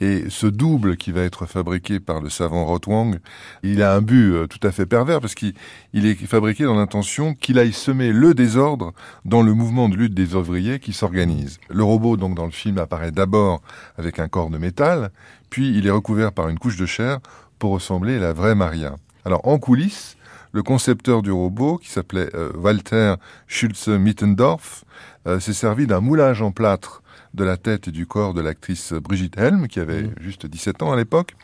Et 0.00 0.24
ce 0.28 0.46
double 0.46 0.96
qui 0.96 1.12
va 1.12 1.22
être 1.22 1.46
fabriqué 1.46 2.00
par 2.00 2.20
le 2.20 2.28
savant 2.28 2.66
Rotwang, 2.66 3.20
il 3.62 3.82
a 3.82 3.94
un 3.94 4.00
but 4.00 4.32
euh, 4.32 4.46
tout 4.46 4.58
à 4.66 4.72
fait 4.72 4.86
pervers 4.86 5.20
parce 5.20 5.34
qu'il 5.34 5.54
est 5.94 6.26
fabriqué 6.26 6.64
dans 6.64 6.74
l'intention 6.74 7.34
qu'il 7.34 7.58
aille 7.58 7.72
semer 7.72 8.12
le 8.12 8.34
désordre 8.34 8.92
dans 9.24 9.42
le 9.42 9.54
mouvement 9.54 9.88
de 9.88 9.96
lutte 9.96 10.14
des 10.14 10.34
ouvriers 10.34 10.80
qui 10.80 10.92
s'organise. 10.92 11.58
Le 11.70 11.84
robot, 11.84 12.16
donc 12.16 12.34
dans 12.34 12.44
le 12.44 12.50
film, 12.50 12.78
apparaît 12.78 13.12
d'abord 13.12 13.62
avec 13.96 14.18
un 14.18 14.28
corps 14.28 14.50
de 14.50 14.58
métal, 14.58 15.10
puis 15.48 15.76
il 15.78 15.86
est 15.86 15.92
recouvert 15.92 16.32
par 16.32 16.48
une 16.48 16.58
couche 16.58 16.76
de 16.76 16.86
chair 16.86 17.20
pour 17.58 17.72
ressembler 17.72 18.16
à 18.16 18.20
la 18.20 18.32
vraie 18.32 18.56
Maria. 18.56 18.96
Alors 19.24 19.46
en 19.46 19.58
coulisses, 19.58 20.16
le 20.54 20.62
concepteur 20.62 21.22
du 21.22 21.32
robot, 21.32 21.78
qui 21.78 21.90
s'appelait 21.90 22.30
euh, 22.34 22.52
Walter 22.54 23.16
Schulze-Mittendorf, 23.48 24.84
euh, 25.26 25.40
s'est 25.40 25.52
servi 25.52 25.88
d'un 25.88 26.00
moulage 26.00 26.42
en 26.42 26.52
plâtre 26.52 27.02
de 27.34 27.42
la 27.42 27.56
tête 27.56 27.88
et 27.88 27.90
du 27.90 28.06
corps 28.06 28.34
de 28.34 28.40
l'actrice 28.40 28.92
Brigitte 28.92 29.36
Helm, 29.36 29.66
qui 29.66 29.80
avait 29.80 30.04
mmh. 30.04 30.14
juste 30.20 30.46
17 30.46 30.84
ans 30.84 30.92
à 30.92 30.96
l'époque, 30.96 31.34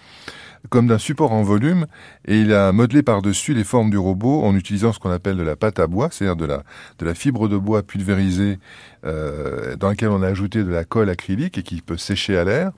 comme 0.69 0.87
d'un 0.87 0.99
support 0.99 1.33
en 1.33 1.43
volume, 1.43 1.87
et 2.25 2.41
il 2.41 2.55
a 2.55 2.71
modelé 2.71 3.03
par-dessus 3.03 3.53
les 3.53 3.65
formes 3.65 3.91
du 3.91 3.99
robot 3.99 4.45
en 4.45 4.55
utilisant 4.55 4.93
ce 4.93 5.01
qu'on 5.01 5.11
appelle 5.11 5.37
de 5.37 5.43
la 5.43 5.57
pâte 5.57 5.81
à 5.81 5.89
bois, 5.89 6.11
c'est-à-dire 6.13 6.37
de 6.37 6.45
la, 6.45 6.63
de 7.01 7.05
la 7.05 7.15
fibre 7.15 7.49
de 7.49 7.57
bois 7.57 7.83
pulvérisée 7.83 8.61
euh, 9.05 9.75
dans 9.75 9.89
laquelle 9.89 10.11
on 10.11 10.23
a 10.23 10.29
ajouté 10.29 10.63
de 10.63 10.71
la 10.71 10.85
colle 10.85 11.11
acrylique 11.11 11.59
et 11.59 11.65
qui 11.65 11.81
peut 11.81 11.97
sécher 11.97 12.39
à 12.39 12.45
l'air. 12.45 12.71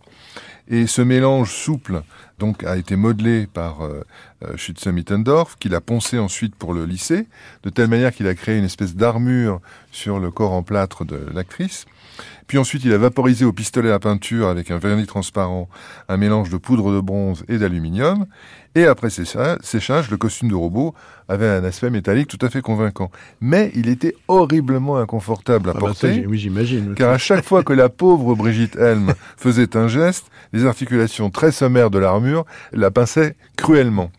Et 0.69 0.87
ce 0.87 1.03
mélange 1.03 1.53
souple 1.53 2.03
donc 2.39 2.65
a 2.65 2.77
été 2.77 2.97
modelé 2.97 3.47
par 3.47 3.83
euh, 3.83 4.03
euh 4.45 4.57
Schütze-Mittendorf, 4.57 5.57
qu'il 5.59 5.75
a 5.75 5.81
poncé 5.81 6.19
ensuite 6.19 6.57
pour 6.57 6.75
le 6.75 6.85
lisser, 6.85 7.27
de 7.63 7.71
telle 7.71 7.89
manière 7.89 8.13
qu'il 8.13 8.27
a 8.27 8.35
créé 8.35 8.59
une 8.59 8.65
espèce 8.65 8.97
d'armure 8.97 9.61
sur 9.93 10.19
le 10.19 10.31
corps 10.31 10.53
en 10.53 10.63
plâtre 10.63 11.05
de 11.05 11.21
l'actrice. 11.33 11.87
Puis 12.47 12.59
ensuite, 12.59 12.85
il 12.85 12.93
a 12.93 12.99
vaporisé 12.99 13.45
au 13.45 13.53
pistolet 13.53 13.91
à 13.91 13.99
peinture 13.99 14.49
avec 14.49 14.71
un 14.71 14.79
vernis 14.79 15.07
transparent 15.07 15.69
un 16.09 16.17
mélange 16.17 16.51
de 16.51 16.57
poudre 16.57 16.93
de 16.93 17.01
bronze 17.01 17.45
et 17.49 17.59
d'aluminium. 17.59 18.27
Et 18.75 18.87
après 18.87 19.11
séchage, 19.11 20.11
le 20.11 20.17
costume 20.17 20.49
de 20.49 20.55
robot 20.55 20.95
avait 21.29 21.49
un 21.49 21.63
aspect 21.63 21.91
métallique 21.91 22.29
tout 22.29 22.45
à 22.45 22.49
fait 22.49 22.63
convaincant. 22.63 23.11
Mais 23.41 23.71
il 23.75 23.89
était 23.89 24.15
horriblement 24.29 24.97
inconfortable 24.97 25.69
à 25.69 25.73
ah 25.73 25.75
bah 25.75 25.81
porter. 25.81 26.25
oui, 26.27 26.39
j'imagine. 26.39 26.95
Car 26.95 27.11
à 27.11 27.19
chaque 27.19 27.45
fois 27.45 27.63
que 27.63 27.75
la 27.75 27.89
pauvre 27.91 28.35
Brigitte 28.35 28.77
Helm 28.77 29.13
faisait 29.37 29.77
un 29.77 29.89
geste, 29.89 30.27
les 30.55 30.65
articulations 30.65 31.29
très 31.29 31.53
sommaires 31.53 31.91
de 31.91 31.99
l'armure 31.99 32.47
la 32.73 32.91
pinçaient 32.91 33.37
cruellement. 33.57 34.11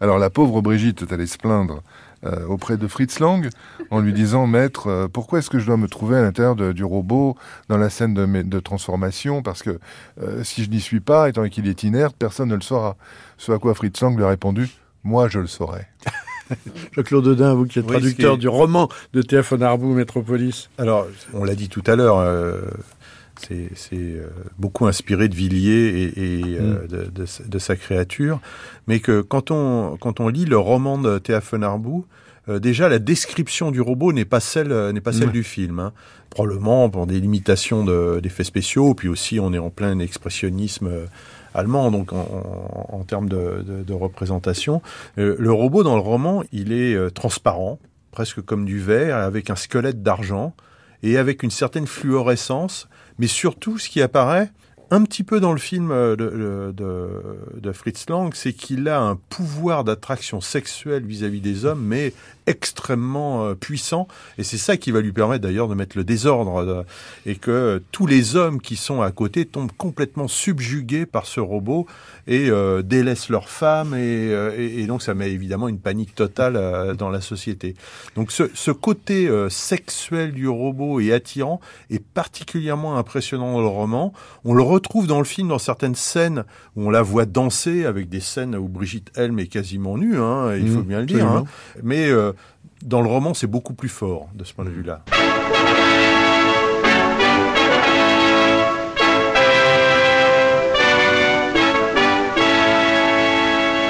Alors 0.00 0.18
la 0.18 0.28
pauvre 0.28 0.60
Brigitte 0.60 1.10
allait 1.10 1.26
se 1.26 1.38
plaindre 1.38 1.82
euh, 2.24 2.46
auprès 2.46 2.76
de 2.76 2.86
Fritz 2.86 3.20
Lang 3.20 3.48
en 3.90 4.00
lui 4.00 4.12
disant 4.12 4.46
Maître, 4.46 4.88
euh, 4.88 5.08
pourquoi 5.08 5.38
est-ce 5.38 5.50
que 5.50 5.58
je 5.58 5.66
dois 5.66 5.76
me 5.76 5.88
trouver 5.88 6.16
à 6.16 6.22
l'intérieur 6.22 6.56
du 6.56 6.84
robot 6.84 7.36
dans 7.68 7.76
la 7.76 7.90
scène 7.90 8.14
de, 8.14 8.24
de 8.42 8.60
transformation? 8.60 9.42
Parce 9.42 9.62
que 9.62 9.78
euh, 10.22 10.42
si 10.42 10.64
je 10.64 10.70
n'y 10.70 10.80
suis 10.80 11.00
pas, 11.00 11.28
étant 11.28 11.48
qu'il 11.48 11.68
est 11.68 11.82
inerte, 11.82 12.16
personne 12.18 12.48
ne 12.48 12.54
le 12.54 12.62
saura. 12.62 12.96
Ce 13.36 13.52
à 13.52 13.58
quoi 13.58 13.74
Fritz 13.74 14.00
Lang 14.00 14.16
lui 14.16 14.24
a 14.24 14.28
répondu 14.28 14.68
Moi, 15.02 15.28
je 15.28 15.38
le 15.38 15.46
saurai. 15.46 15.86
Claude 17.04 17.24
Dedin, 17.24 17.54
vous 17.54 17.66
qui 17.66 17.78
êtes 17.78 17.86
traducteur 17.86 18.38
du 18.38 18.48
roman 18.48 18.88
de 19.12 19.40
von 19.40 19.60
Arbou, 19.62 19.94
Métropolis. 19.94 20.70
Alors, 20.78 21.06
on 21.32 21.44
l'a 21.44 21.54
dit 21.54 21.68
tout 21.68 21.82
à 21.86 21.96
l'heure, 21.96 22.18
c'est 23.40 24.20
beaucoup 24.58 24.86
inspiré 24.86 25.28
de 25.28 25.34
Villiers 25.34 26.12
et, 26.16 26.60
mm. 26.60 26.86
de, 26.88 27.10
de, 27.46 27.58
sa 27.58 27.76
créature, 27.76 28.40
mais 28.86 29.00
que 29.00 29.20
quand 29.20 29.50
on, 29.50 29.96
quand 30.00 30.20
on 30.20 30.28
lit 30.28 30.44
le 30.44 30.58
roman 30.58 30.98
de 30.98 31.18
Théa 31.18 31.40
von 31.40 31.62
Arbou, 31.62 32.06
euh, 32.48 32.58
déjà 32.58 32.88
la 32.88 32.98
description 32.98 33.70
du 33.70 33.80
robot 33.80 34.12
n'est 34.12 34.26
pas 34.26 34.40
celle 34.40 34.70
euh, 34.70 34.92
n'est 34.92 35.00
pas 35.00 35.12
celle 35.12 35.30
du 35.30 35.42
film. 35.42 35.78
Hein. 35.78 35.92
Probablement 36.30 36.90
pour 36.90 37.06
des 37.06 37.20
limitations 37.20 37.84
d'effets 38.20 38.44
spéciaux, 38.44 38.94
puis 38.94 39.08
aussi 39.08 39.40
on 39.40 39.52
est 39.52 39.58
en 39.58 39.70
plein 39.70 39.98
expressionnisme 39.98 40.88
euh, 40.88 41.06
allemand, 41.54 41.90
donc 41.90 42.12
en, 42.12 42.88
en, 42.90 43.04
termes 43.04 43.28
de, 43.28 43.64
de, 43.66 43.82
de 43.84 43.92
représentation. 43.92 44.82
le 45.16 45.52
robot 45.52 45.84
dans 45.84 45.94
le 45.94 46.00
roman, 46.00 46.42
il 46.50 46.72
est 46.72 47.14
transparent, 47.14 47.78
presque 48.10 48.40
comme 48.40 48.64
du 48.64 48.80
verre, 48.80 49.18
avec 49.18 49.50
un 49.50 49.54
squelette 49.54 50.02
d'argent 50.02 50.52
et 51.04 51.16
avec 51.16 51.44
une 51.44 51.52
certaine 51.52 51.86
fluorescence, 51.86 52.88
mais 53.18 53.26
surtout 53.26 53.78
ce 53.78 53.88
qui 53.88 54.02
apparaît, 54.02 54.50
un 54.90 55.02
petit 55.02 55.24
peu 55.24 55.40
dans 55.40 55.52
le 55.52 55.58
film 55.58 55.90
euh, 55.90 56.14
de, 56.72 57.72
Fritz 57.72 58.08
Lang, 58.08 58.32
c'est 58.34 58.52
qu'il 58.52 58.88
a 58.88 59.00
un 59.00 59.16
pouvoir 59.16 59.84
d'attraction 59.84 60.40
sexuelle 60.40 61.04
vis-à-vis 61.04 61.40
des 61.40 61.64
hommes, 61.64 61.84
mais 61.84 62.12
extrêmement 62.46 63.44
euh, 63.44 63.54
puissant. 63.54 64.08
Et 64.38 64.44
c'est 64.44 64.58
ça 64.58 64.76
qui 64.76 64.90
va 64.90 65.00
lui 65.00 65.12
permettre 65.12 65.42
d'ailleurs 65.42 65.68
de 65.68 65.74
mettre 65.74 65.96
le 65.96 66.04
désordre 66.04 66.56
euh, 66.58 66.82
et 67.26 67.36
que 67.36 67.82
tous 67.92 68.06
les 68.06 68.36
hommes 68.36 68.60
qui 68.60 68.76
sont 68.76 69.02
à 69.02 69.10
côté 69.10 69.44
tombent 69.46 69.72
complètement 69.76 70.28
subjugués 70.28 71.06
par 71.06 71.26
ce 71.26 71.40
robot 71.40 71.86
et 72.26 72.50
délaissent 72.82 73.28
leurs 73.28 73.50
femmes. 73.50 73.94
Et, 73.94 74.86
donc 74.86 75.02
ça 75.02 75.14
met 75.14 75.30
évidemment 75.30 75.68
une 75.68 75.78
panique 75.78 76.14
totale 76.14 76.96
dans 76.96 77.10
la 77.10 77.20
société. 77.20 77.74
Donc 78.16 78.32
ce, 78.32 78.44
ce 78.54 78.70
côté 78.70 79.28
sexuel 79.50 80.32
du 80.32 80.48
robot 80.48 81.00
et 81.00 81.12
attirant 81.12 81.60
est 81.90 82.02
particulièrement 82.02 82.96
impressionnant 82.96 83.52
dans 83.52 83.60
le 83.60 83.66
roman. 83.66 84.12
On 84.44 84.54
le 84.54 84.62
retrouve 84.62 85.06
dans 85.06 85.18
le 85.18 85.24
film 85.24 85.48
dans 85.48 85.58
certaines 85.58 85.94
scènes 85.94 86.44
où 86.76 86.86
on 86.86 86.90
la 86.90 87.02
voit 87.02 87.26
danser 87.26 87.84
avec 87.84 88.08
des 88.08 88.20
scènes 88.20 88.56
où 88.56 88.68
Brigitte 88.68 89.10
Helm 89.16 89.38
est 89.38 89.46
quasiment 89.46 89.96
nue, 89.96 90.18
hein, 90.18 90.54
il 90.56 90.68
faut 90.68 90.80
mmh, 90.80 90.82
bien 90.82 91.00
le 91.00 91.06
dire. 91.06 91.26
Hein. 91.26 91.44
Mais 91.82 92.08
euh, 92.08 92.32
dans 92.82 93.00
le 93.00 93.08
roman, 93.08 93.34
c'est 93.34 93.46
beaucoup 93.46 93.74
plus 93.74 93.88
fort 93.88 94.28
de 94.34 94.44
ce 94.44 94.52
point 94.52 94.64
de 94.64 94.70
vue-là. 94.70 95.00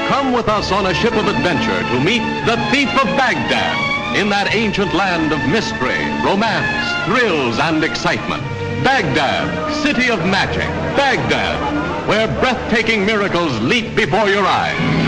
Come 0.09 0.33
with 0.33 0.49
us 0.49 0.71
on 0.71 0.87
a 0.87 0.95
ship 0.95 1.13
of 1.13 1.27
adventure 1.27 1.81
to 1.93 2.01
meet 2.01 2.23
the 2.47 2.57
thief 2.71 2.91
of 3.03 3.07
Baghdad 3.17 4.17
in 4.17 4.29
that 4.31 4.55
ancient 4.55 4.95
land 4.95 5.33
of 5.33 5.41
mystery, 5.49 5.99
romance, 6.25 6.71
thrills 7.07 7.59
and 7.59 7.83
excitement. 7.83 8.43
Baghdad, 8.85 9.75
city 9.83 10.11
of 10.11 10.21
magic. 10.27 10.69
Baghdad, 10.97 12.09
where 12.09 12.29
breathtaking 12.41 13.05
miracles 13.05 13.59
leap 13.61 13.97
before 13.97 14.29
your 14.29 14.47
eyes. 14.47 15.04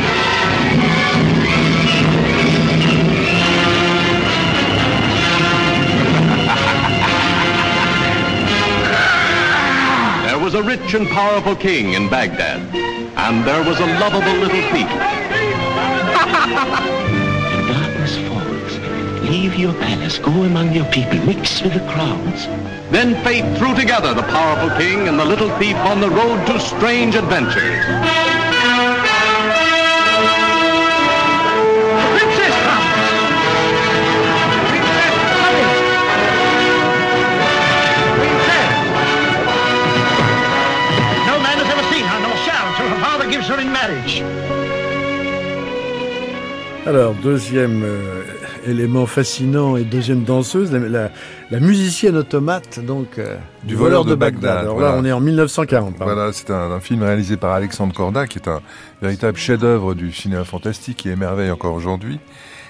A 10.57 10.63
rich 10.63 10.95
and 10.95 11.07
powerful 11.09 11.55
king 11.55 11.93
in 11.93 12.09
Baghdad, 12.09 12.75
and 12.75 13.47
there 13.47 13.63
was 13.63 13.79
a 13.79 13.87
lovable 14.01 14.33
little 14.41 14.63
thief. 14.73 14.89
The 17.57 17.73
darkness 17.73 18.17
falls. 18.29 19.29
Leave 19.29 19.57
your 19.57 19.75
palace, 19.75 20.19
go 20.19 20.31
among 20.31 20.73
your 20.73 20.85
people, 20.87 21.19
mix 21.27 21.61
with 21.61 21.75
the 21.75 21.81
crowds. 21.91 22.47
Then 22.91 23.23
fate 23.23 23.59
threw 23.59 23.75
together 23.75 24.15
the 24.15 24.23
powerful 24.23 24.71
king 24.79 25.09
and 25.09 25.19
the 25.19 25.25
little 25.25 25.51
thief 25.59 25.77
on 25.77 26.01
the 26.01 26.09
road 26.09 26.47
to 26.47 26.61
strange 26.61 27.17
adventures. 27.17 28.36
Alors, 46.87 47.15
deuxième 47.15 47.83
euh, 47.83 48.23
élément 48.65 49.07
fascinant 49.07 49.77
et 49.77 49.83
deuxième 49.83 50.23
danseuse, 50.23 50.71
la, 50.71 51.11
la, 51.51 51.61
musicienne 51.61 52.17
automate 52.17 52.79
donc 52.79 53.19
euh, 53.19 53.35
du, 53.65 53.75
voleur, 53.75 54.05
de, 54.05 54.15
Bagdad. 54.15 54.59
Alors 54.59 54.79
là, 54.79 54.95
on 54.97 55.05
est 55.05 55.11
en 55.11 55.19
1940. 55.19 55.97
Voilà, 55.99 56.33
c'est 56.33 56.51
un, 56.51 56.79
film 56.79 57.03
réalisé 57.03 57.37
par 57.37 57.55
Alexandre 57.55 57.93
Corda, 57.93 58.29
qui 58.29 58.39
est 58.39 58.47
un 58.47 58.61
véritable 59.03 59.37
chef-d'œuvre 59.37 59.95
du 59.95 60.13
cinéma 60.13 60.45
fantastique 60.45 60.99
qui 60.99 61.09
émerveille 61.09 61.51
encore 61.51 61.75
aujourd'hui. 61.75 62.21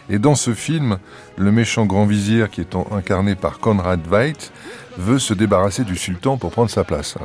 Et 0.09 0.19
dans 0.19 0.35
ce 0.35 0.55
film, 0.55 0.99
le 1.37 1.51
méchant 1.51 1.85
grand 1.85 2.07
vizir, 2.07 2.51
qui 2.51 2.61
est 2.61 2.77
incarné 2.93 3.35
par 3.35 3.59
Conrad 3.59 4.01
Veidt, 4.09 4.53
veut 4.99 5.19
se 5.19 5.35
débarrasser 5.35 5.85
du 5.85 5.97
sultan 5.97 6.37
pour 6.37 6.53
prendre 6.53 6.71
sa 6.71 6.85
place. 6.85 7.17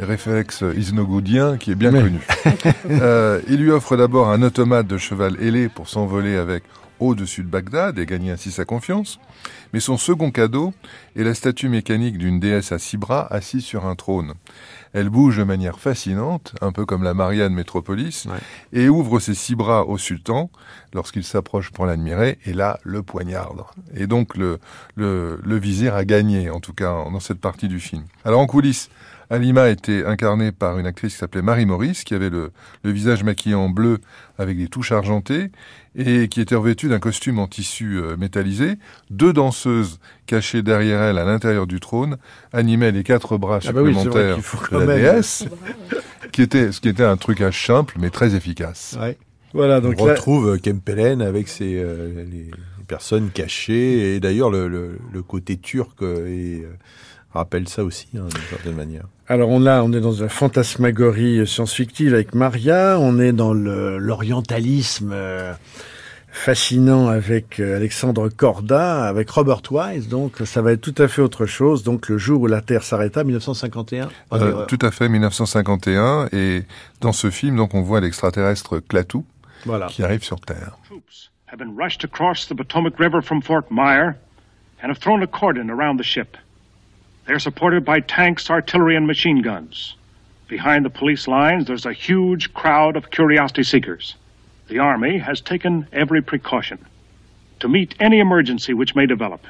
Réflexe 0.00 0.64
isnogoudien 0.76 1.56
qui 1.56 1.70
est 1.70 1.76
bien 1.76 1.92
connu. 1.92 2.20
euh, 2.90 3.40
il 3.48 3.62
lui 3.62 3.70
offre 3.70 3.96
d'abord 3.96 4.28
un 4.30 4.42
automate 4.42 4.86
de 4.86 4.98
cheval 4.98 5.36
ailé 5.40 5.68
pour 5.68 5.88
s'envoler 5.88 6.36
avec 6.36 6.64
au-dessus 6.98 7.42
de 7.42 7.48
Bagdad 7.48 7.98
et 7.98 8.06
gagner 8.06 8.32
ainsi 8.32 8.50
sa 8.50 8.64
confiance. 8.64 9.18
Mais 9.72 9.80
son 9.80 9.96
second 9.96 10.30
cadeau 10.30 10.72
est 11.14 11.24
la 11.24 11.34
statue 11.34 11.68
mécanique 11.68 12.18
d'une 12.18 12.40
déesse 12.40 12.72
à 12.72 12.78
six 12.78 12.96
bras 12.96 13.26
assise 13.30 13.64
sur 13.64 13.86
un 13.86 13.94
trône. 13.94 14.34
Elle 14.96 15.10
bouge 15.10 15.36
de 15.36 15.44
manière 15.44 15.78
fascinante, 15.78 16.54
un 16.62 16.72
peu 16.72 16.86
comme 16.86 17.02
la 17.02 17.12
Marianne 17.12 17.52
Métropolis, 17.52 18.26
et 18.72 18.88
ouvre 18.88 19.20
ses 19.20 19.34
six 19.34 19.54
bras 19.54 19.84
au 19.84 19.98
sultan 19.98 20.48
lorsqu'il 20.94 21.22
s'approche 21.22 21.70
pour 21.70 21.84
l'admirer, 21.84 22.38
et 22.46 22.54
là, 22.54 22.80
le 22.82 23.02
poignarde. 23.02 23.64
Et 23.94 24.06
donc, 24.06 24.38
le, 24.38 24.58
le, 24.94 25.38
le 25.44 25.56
vizir 25.58 25.94
a 25.94 26.06
gagné, 26.06 26.48
en 26.48 26.60
tout 26.60 26.72
cas, 26.72 27.04
dans 27.12 27.20
cette 27.20 27.42
partie 27.42 27.68
du 27.68 27.78
film. 27.78 28.04
Alors, 28.24 28.40
en 28.40 28.46
coulisses, 28.46 28.88
Alima 29.30 29.68
était 29.68 30.04
incarnée 30.04 30.52
par 30.52 30.78
une 30.78 30.86
actrice 30.86 31.14
qui 31.14 31.18
s'appelait 31.18 31.42
Marie 31.42 31.66
Maurice, 31.66 32.04
qui 32.04 32.14
avait 32.14 32.30
le, 32.30 32.52
le, 32.84 32.90
visage 32.90 33.24
maquillé 33.24 33.54
en 33.54 33.68
bleu 33.68 33.98
avec 34.38 34.56
des 34.56 34.68
touches 34.68 34.92
argentées 34.92 35.50
et 35.96 36.28
qui 36.28 36.40
était 36.40 36.54
revêtue 36.54 36.88
d'un 36.88 37.00
costume 37.00 37.38
en 37.38 37.48
tissu 37.48 37.96
euh, 37.96 38.16
métallisé. 38.16 38.74
Deux 39.10 39.32
danseuses 39.32 39.98
cachées 40.26 40.62
derrière 40.62 41.00
elle 41.02 41.18
à 41.18 41.24
l'intérieur 41.24 41.66
du 41.66 41.80
trône 41.80 42.18
animaient 42.52 42.92
les 42.92 43.02
quatre 43.02 43.36
bras 43.36 43.58
ah 43.62 43.72
bah 43.72 43.80
supplémentaires 43.80 44.38
de 44.72 44.78
la 44.78 44.96
déesse, 44.96 45.44
qui 46.32 46.42
était, 46.42 46.70
ce 46.70 46.80
qui 46.80 46.88
était 46.88 47.04
un 47.04 47.16
trucage 47.16 47.66
simple 47.66 47.96
mais 47.98 48.10
très 48.10 48.34
efficace. 48.34 48.96
Ouais. 49.00 49.18
Voilà, 49.52 49.80
donc 49.80 49.94
On 49.98 50.04
retrouve 50.04 50.50
euh, 50.50 50.58
Kempelen 50.58 51.22
avec 51.22 51.48
ses, 51.48 51.76
euh, 51.76 52.24
les 52.30 52.50
personnes 52.86 53.30
cachées 53.30 54.14
et 54.14 54.20
d'ailleurs 54.20 54.50
le, 54.50 54.68
le, 54.68 54.98
le, 55.12 55.22
côté 55.22 55.56
turc 55.56 56.02
est 56.02 56.62
rappelle 57.36 57.68
ça 57.68 57.84
aussi, 57.84 58.08
hein, 58.16 58.26
d'une 58.32 58.48
certaine 58.50 58.74
manière. 58.74 59.06
Alors 59.28 59.48
on 59.48 59.66
a, 59.66 59.82
on 59.82 59.92
est 59.92 60.00
dans 60.00 60.12
une 60.12 60.28
fantasmagorie 60.28 61.44
science-fictive 61.46 62.14
avec 62.14 62.34
Maria, 62.34 62.96
on 63.00 63.18
est 63.18 63.32
dans 63.32 63.52
l'orientalisme 63.52 65.10
euh, 65.12 65.52
fascinant 66.28 67.08
avec 67.08 67.58
euh, 67.58 67.74
Alexandre 67.74 68.28
Corda, 68.28 69.04
avec 69.08 69.28
Robert 69.30 69.62
Wise, 69.68 70.06
donc 70.08 70.36
ça 70.44 70.62
va 70.62 70.70
être 70.72 70.80
tout 70.80 70.94
à 71.02 71.08
fait 71.08 71.22
autre 71.22 71.44
chose. 71.44 71.82
Donc 71.82 72.08
le 72.08 72.18
jour 72.18 72.42
où 72.42 72.46
la 72.46 72.60
Terre 72.60 72.84
s'arrêta, 72.84 73.24
1951. 73.24 74.10
Euh, 74.32 74.64
tout 74.66 74.78
à 74.80 74.92
fait, 74.92 75.08
1951. 75.08 76.28
Et 76.32 76.62
dans 77.00 77.12
ce 77.12 77.28
film, 77.30 77.56
donc 77.56 77.74
on 77.74 77.82
voit 77.82 78.00
l'extraterrestre 78.00 78.78
Klaatu 78.78 79.18
voilà. 79.64 79.86
qui 79.86 80.04
arrive 80.04 80.22
sur 80.22 80.40
Terre. 80.40 80.78
have 81.46 81.58
been 81.58 81.76
rushed 81.76 82.04
across 82.04 82.46
the 82.46 82.54
Potomac 82.54 82.98
River 82.98 83.22
from 83.22 83.40
Fort 83.40 83.70
Myer 83.70 84.16
and 84.82 84.90
have 84.90 84.98
thrown 84.98 85.22
a 85.22 85.26
cordon 85.26 85.68
around 85.70 85.98
the 85.98 86.04
ship. 86.04 86.36
They're 87.26 87.38
supported 87.40 87.84
by 87.84 88.00
tanks, 88.00 88.50
artillery, 88.50 88.96
and 88.96 89.06
machine 89.06 89.42
guns. 89.42 89.96
Behind 90.48 90.84
the 90.84 90.90
police 90.90 91.26
lines, 91.26 91.66
there's 91.66 91.86
a 91.86 91.92
huge 91.92 92.54
crowd 92.54 92.96
of 92.96 93.10
curiosity 93.10 93.64
seekers. 93.64 94.14
The 94.68 94.78
Army 94.78 95.18
has 95.18 95.40
taken 95.40 95.88
every 95.92 96.22
precaution 96.22 96.78
to 97.60 97.68
meet 97.68 97.94
any 97.98 98.20
emergency 98.20 98.74
which 98.74 98.94
may 98.94 99.06
develop. 99.06 99.44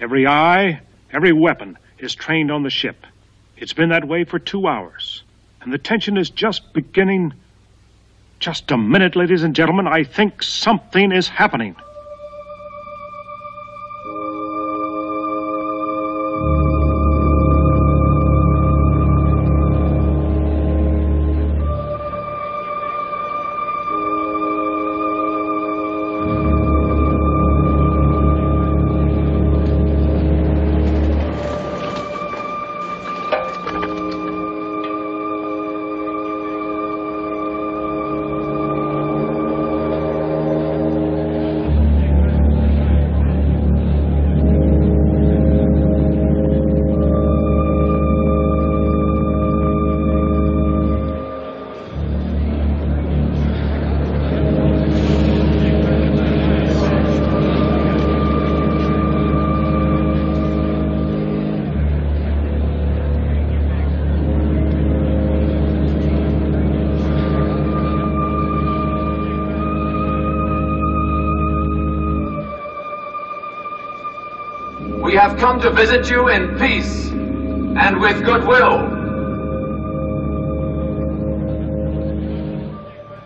Every 0.00 0.26
eye, 0.26 0.80
every 1.12 1.32
weapon 1.32 1.78
is 1.98 2.14
trained 2.14 2.50
on 2.50 2.64
the 2.64 2.70
ship. 2.70 3.06
It's 3.56 3.72
been 3.72 3.90
that 3.90 4.08
way 4.08 4.24
for 4.24 4.40
two 4.40 4.66
hours, 4.66 5.22
and 5.60 5.72
the 5.72 5.78
tension 5.78 6.16
is 6.16 6.30
just 6.30 6.72
beginning. 6.72 7.32
Just 8.40 8.72
a 8.72 8.76
minute, 8.76 9.14
ladies 9.14 9.44
and 9.44 9.54
gentlemen. 9.54 9.86
I 9.86 10.02
think 10.02 10.42
something 10.42 11.12
is 11.12 11.28
happening. 11.28 11.76
Come 75.42 75.60
to 75.60 75.72
visit 75.72 76.08
you 76.08 76.28
in 76.28 76.56
peace 76.56 77.10
and 77.10 78.00
with 78.00 78.22
goodwill. 78.22 78.88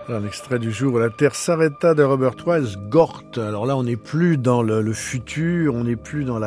Un 0.09 0.25
extrait 0.25 0.59
du 0.59 0.73
jour 0.73 0.95
où 0.95 0.99
la 0.99 1.11
Terre 1.11 1.35
s'arrêta 1.35 1.93
de 1.93 2.03
Robert 2.03 2.37
Wise, 2.47 2.79
Gort. 2.89 3.25
Alors 3.37 3.67
là, 3.67 3.77
on 3.77 3.83
n'est 3.83 3.97
plus 3.97 4.39
dans 4.39 4.63
le, 4.63 4.81
le 4.81 4.93
futur, 4.95 5.75
on 5.75 5.85
n'est 5.85 5.97
plus 5.97 6.25
dans 6.25 6.39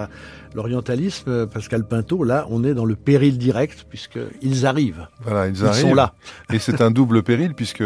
l'orientalisme, 0.55 1.45
Pascal 1.45 1.83
Pinto. 1.83 2.23
Là, 2.23 2.47
on 2.49 2.63
est 2.63 2.73
dans 2.73 2.85
le 2.85 2.95
péril 2.95 3.37
direct, 3.37 3.85
puisqu'ils 3.87 4.65
arrivent. 4.65 5.07
Voilà, 5.21 5.49
ils, 5.49 5.55
ils 5.55 5.73
sont 5.75 5.93
là. 5.93 6.13
Et 6.51 6.57
c'est 6.57 6.81
un 6.81 6.89
double 6.89 7.21
péril, 7.21 7.53
puisque 7.53 7.83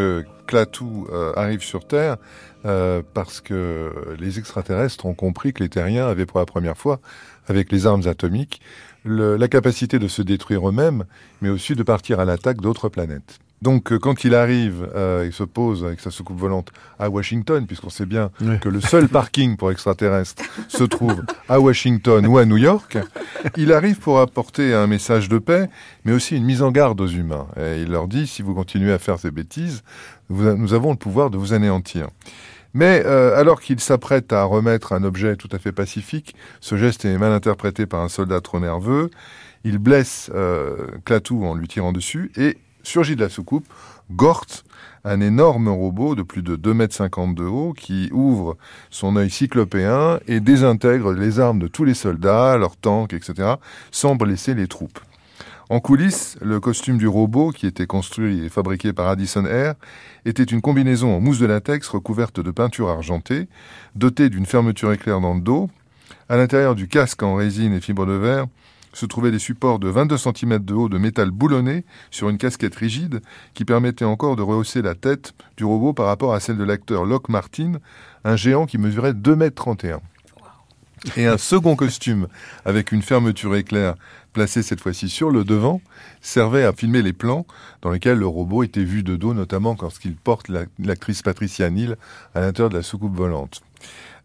Klaatu 0.47 0.85
euh, 1.11 1.33
arrive 1.35 1.63
sur 1.63 1.85
Terre 1.85 2.17
euh, 2.65 3.01
parce 3.13 3.41
que 3.41 4.15
les 4.19 4.39
extraterrestres 4.39 5.05
ont 5.05 5.13
compris 5.13 5.53
que 5.53 5.63
les 5.63 5.69
terriens 5.69 6.07
avaient 6.07 6.25
pour 6.25 6.39
la 6.39 6.45
première 6.45 6.77
fois 6.77 6.99
avec 7.47 7.71
les 7.71 7.85
armes 7.85 8.07
atomiques, 8.07 8.61
la 9.05 9.47
capacité 9.47 9.99
de 9.99 10.07
se 10.07 10.21
détruire 10.21 10.67
eux-mêmes, 10.67 11.05
mais 11.41 11.49
aussi 11.49 11.75
de 11.75 11.83
partir 11.83 12.19
à 12.19 12.25
l'attaque 12.25 12.61
d'autres 12.61 12.89
planètes. 12.89 13.39
Donc, 13.63 13.93
euh, 13.93 13.97
quand 13.97 14.25
il 14.25 14.35
arrive, 14.35 14.89
euh, 14.93 15.23
il 15.25 15.31
se 15.31 15.45
pose 15.45 15.85
avec 15.85 16.01
sa 16.01 16.11
soucoupe 16.11 16.37
volante 16.37 16.73
à 16.99 17.09
Washington, 17.09 17.65
puisqu'on 17.65 17.89
sait 17.89 18.05
bien 18.05 18.29
que 18.59 18.67
le 18.67 18.81
seul 18.81 19.07
parking 19.19 19.55
pour 19.55 19.71
extraterrestres 19.71 20.43
se 20.67 20.83
trouve 20.83 21.23
à 21.47 21.61
Washington 21.61 22.27
ou 22.27 22.37
à 22.37 22.43
New 22.43 22.57
York. 22.57 22.97
Il 23.55 23.71
arrive 23.71 23.99
pour 23.99 24.19
apporter 24.19 24.73
un 24.73 24.85
message 24.85 25.29
de 25.29 25.37
paix, 25.37 25.69
mais 26.03 26.11
aussi 26.11 26.35
une 26.35 26.43
mise 26.43 26.61
en 26.61 26.71
garde 26.71 26.99
aux 26.99 27.07
humains. 27.07 27.47
Et 27.55 27.83
il 27.83 27.89
leur 27.89 28.09
dit, 28.09 28.27
si 28.27 28.41
vous 28.41 28.53
continuez 28.53 28.91
à 28.91 28.99
faire 28.99 29.17
ces 29.17 29.31
bêtises, 29.31 29.81
nous 30.29 30.73
avons 30.73 30.91
le 30.91 30.97
pouvoir 30.97 31.29
de 31.29 31.37
vous 31.37 31.53
anéantir. 31.53 32.09
Mais 32.73 33.03
euh, 33.05 33.37
alors 33.37 33.61
qu'il 33.61 33.79
s'apprête 33.79 34.33
à 34.33 34.43
remettre 34.43 34.93
un 34.93 35.03
objet 35.03 35.35
tout 35.35 35.49
à 35.51 35.59
fait 35.59 35.71
pacifique, 35.71 36.35
ce 36.59 36.75
geste 36.75 37.05
est 37.05 37.17
mal 37.17 37.31
interprété 37.31 37.85
par 37.85 38.01
un 38.01 38.09
soldat 38.09 38.41
trop 38.41 38.59
nerveux. 38.59 39.11
Il 39.63 39.77
blesse 39.77 40.31
euh, 40.33 40.87
Klaatu 41.05 41.35
en 41.45 41.55
lui 41.55 41.67
tirant 41.67 41.93
dessus 41.93 42.31
et 42.35 42.57
surgit 42.81 43.15
de 43.15 43.21
la 43.21 43.29
soucoupe 43.29 43.65
Gort, 44.11 44.45
un 45.05 45.21
énorme 45.21 45.69
robot 45.69 46.15
de 46.15 46.23
plus 46.23 46.41
de 46.41 46.55
2,50 46.55 47.23
m 47.23 47.35
de 47.35 47.43
haut 47.43 47.73
qui 47.73 48.09
ouvre 48.11 48.57
son 48.89 49.15
œil 49.15 49.29
cyclopéen 49.29 50.19
et 50.27 50.39
désintègre 50.39 51.13
les 51.13 51.39
armes 51.39 51.59
de 51.59 51.67
tous 51.67 51.85
les 51.85 51.93
soldats, 51.93 52.57
leurs 52.57 52.75
tanks, 52.75 53.13
etc., 53.13 53.55
sans 53.91 54.15
blesser 54.15 54.53
les 54.53 54.67
troupes. 54.67 54.99
En 55.69 55.79
coulisses, 55.79 56.37
le 56.41 56.59
costume 56.59 56.97
du 56.97 57.07
robot, 57.07 57.51
qui 57.51 57.65
était 57.65 57.87
construit 57.87 58.43
et 58.45 58.49
fabriqué 58.49 58.91
par 58.93 59.07
Addison 59.07 59.45
Air, 59.45 59.75
était 60.25 60.43
une 60.43 60.61
combinaison 60.61 61.15
en 61.15 61.19
mousse 61.19 61.39
de 61.39 61.45
latex 61.45 61.87
recouverte 61.87 62.39
de 62.39 62.51
peinture 62.51 62.89
argentée, 62.89 63.47
dotée 63.95 64.29
d'une 64.29 64.45
fermeture 64.45 64.91
éclair 64.91 65.21
dans 65.21 65.33
le 65.33 65.41
dos. 65.41 65.69
À 66.29 66.37
l'intérieur 66.37 66.75
du 66.75 66.87
casque 66.87 67.23
en 67.23 67.35
résine 67.35 67.73
et 67.73 67.81
fibre 67.81 68.05
de 68.05 68.13
verre 68.13 68.47
se 68.93 69.05
trouvaient 69.05 69.31
des 69.31 69.39
supports 69.39 69.79
de 69.79 69.89
22 69.89 70.17
cm 70.17 70.59
de 70.59 70.73
haut 70.73 70.89
de 70.89 70.97
métal 70.97 71.31
boulonné 71.31 71.83
sur 72.11 72.29
une 72.29 72.37
casquette 72.37 72.75
rigide 72.75 73.21
qui 73.53 73.65
permettait 73.65 74.05
encore 74.05 74.35
de 74.35 74.41
rehausser 74.41 74.81
la 74.81 74.95
tête 74.95 75.33
du 75.57 75.65
robot 75.65 75.93
par 75.93 76.05
rapport 76.05 76.33
à 76.33 76.39
celle 76.39 76.57
de 76.57 76.63
l'acteur 76.63 77.05
Locke 77.05 77.29
Martin, 77.29 77.73
un 78.23 78.35
géant 78.35 78.65
qui 78.65 78.77
mesurait 78.77 79.13
2,31 79.13 79.93
m 79.93 79.99
et 81.17 81.27
un 81.27 81.37
second 81.37 81.75
costume 81.75 82.27
avec 82.65 82.91
une 82.91 83.01
fermeture 83.01 83.55
éclair 83.55 83.95
placée 84.31 84.63
cette 84.63 84.81
fois-ci 84.81 85.09
sur 85.09 85.29
le 85.29 85.43
devant 85.43 85.81
servait 86.21 86.63
à 86.63 86.73
filmer 86.73 87.01
les 87.01 87.13
plans 87.13 87.45
dans 87.81 87.91
lesquels 87.91 88.17
le 88.17 88.27
robot 88.27 88.63
était 88.63 88.83
vu 88.83 89.03
de 89.03 89.15
dos, 89.15 89.33
notamment 89.33 89.75
lorsqu'il 89.79 90.15
porte 90.15 90.49
l'actrice 90.79 91.21
Patricia 91.21 91.69
Neal 91.69 91.97
à 92.33 92.41
l'intérieur 92.41 92.69
de 92.69 92.77
la 92.77 92.83
soucoupe 92.83 93.15
volante. 93.15 93.61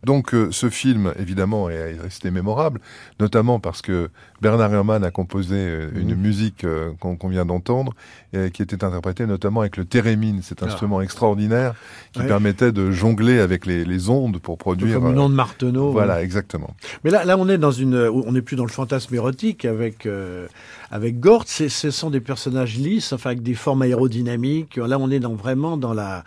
Donc 0.05 0.33
euh, 0.33 0.53
ce 0.53 0.71
film, 0.71 1.13
évidemment, 1.19 1.69
est 1.69 1.99
resté 1.99 2.31
mémorable, 2.31 2.81
notamment 3.19 3.59
parce 3.59 3.83
que 3.83 4.11
Bernard 4.41 4.73
Herrmann 4.73 5.05
a 5.05 5.11
composé 5.11 5.57
euh, 5.57 5.91
une 5.97 6.15
Mhm. 6.15 6.21
musique 6.21 6.65
euh, 6.65 6.91
qu'on 7.01 7.29
vient 7.29 7.45
d'entendre, 7.45 7.93
et 8.33 8.51
qui 8.51 8.63
était 8.63 8.85
interprétée 8.85 9.27
notamment 9.27 9.61
avec 9.61 9.77
le 9.77 9.85
thérémine, 9.85 10.43
cet 10.43 10.63
instrument 10.63 11.01
extraordinaire 11.01 11.75
qui 12.13 12.21
Ah. 12.21 12.23
Ouais. 12.23 12.29
permettait 12.29 12.73
de 12.73 12.91
jongler 12.91 13.39
avec 13.41 13.67
les, 13.67 13.85
les 13.85 14.09
ondes 14.11 14.39
pour 14.39 14.59
produire... 14.59 14.97
Comme 14.97 15.05
le 15.07 15.11
euh, 15.11 15.15
nom 15.15 15.29
de 15.29 15.35
Marteneau. 15.35 15.91
voilà, 15.93 16.23
exactement. 16.23 16.75
Mais 17.05 17.11
là, 17.11 17.25
là, 17.25 17.37
on 17.39 17.49
est 17.49 17.59
dans 17.59 17.71
une, 17.73 17.95
on 17.97 18.33
n'est 18.33 18.43
plus 18.43 18.57
dans 18.57 18.65
le 18.65 18.71
fantasme 18.71 19.15
érotique 19.15 19.65
avec 19.65 20.07
euh, 20.07 20.47
avec 20.91 21.21
Gort. 21.21 21.45
Ce 21.47 21.69
sont 21.91 22.11
des 22.11 22.21
personnages 22.21 22.77
lisses, 22.79 23.13
enfin 23.13 23.31
avec 23.31 23.43
des 23.43 23.55
formes 23.55 23.83
aérodynamiques. 23.83 24.77
Là, 24.77 24.99
on 24.99 25.11
est 25.11 25.21
dans 25.21 25.35
vraiment 25.35 25.77
dans 25.77 25.93
la 25.95 26.25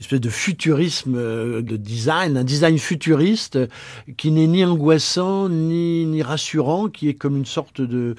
espèce 0.00 0.20
de 0.20 0.28
futurisme 0.28 1.14
euh, 1.16 1.62
de 1.62 1.76
design, 1.76 2.36
un 2.36 2.44
design 2.44 2.78
futuriste 2.78 3.56
euh, 3.56 3.66
qui 4.16 4.30
n'est 4.30 4.46
ni 4.46 4.64
angoissant 4.64 5.48
ni 5.48 6.04
ni 6.06 6.22
rassurant, 6.22 6.88
qui 6.88 7.08
est 7.08 7.14
comme 7.14 7.36
une 7.36 7.46
sorte 7.52 7.80
de 7.80 8.14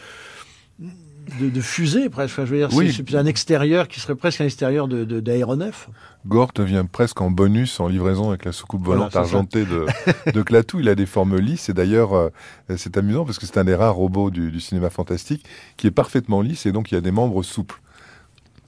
de, 1.39 1.49
de 1.49 1.61
fusée 1.61 2.10
presque. 2.10 2.34
Enfin, 2.34 2.45
je 2.45 2.51
veux 2.51 2.57
dire, 2.57 2.69
Oui. 2.73 2.93
c'est, 2.93 3.15
un 3.15 3.26
extérieur 3.26 3.88
qui 3.88 3.99
serait 3.99 4.15
presque 4.15 4.41
un 4.41 4.45
extérieur 4.45 4.88
de, 4.88 5.03
d'aéronef. 5.19 5.89
Gort 6.26 6.51
vient 6.57 6.85
presque 6.85 7.22
en 7.22 7.31
bonus 7.31 7.80
en 7.80 7.88
livraison 7.88 8.30
avec 8.30 8.45
la 8.45 8.51
soucoupe 8.51 8.84
volante 8.84 9.11
Voilà, 9.11 9.26
argentée 9.26 9.65
de, 9.65 9.85
de 10.31 10.41
Clatou. 10.41 10.80
Il 10.80 10.89
a 10.89 10.95
des 10.95 11.05
formes 11.05 11.38
lisses 11.38 11.69
et 11.69 11.73
d'ailleurs 11.73 12.14
euh, 12.14 12.30
c'est 12.76 12.97
amusant 12.97 13.26
parce 13.26 13.39
que 13.39 13.45
c'est 13.45 13.57
un 13.57 13.65
des 13.65 13.76
rares 13.76 13.95
robots 13.95 14.31
du, 14.31 14.51
du 14.51 14.60
cinéma 14.60 14.89
fantastique 14.89 15.45
qui 15.77 15.88
est 15.88 15.91
parfaitement 15.91 16.41
lisse 16.41 16.65
et 16.65 16.72
donc 16.72 16.91
il 16.91 16.95
y 16.95 16.97
a 16.97 17.01
des 17.01 17.11
membres 17.11 17.43
souples. 17.43 17.81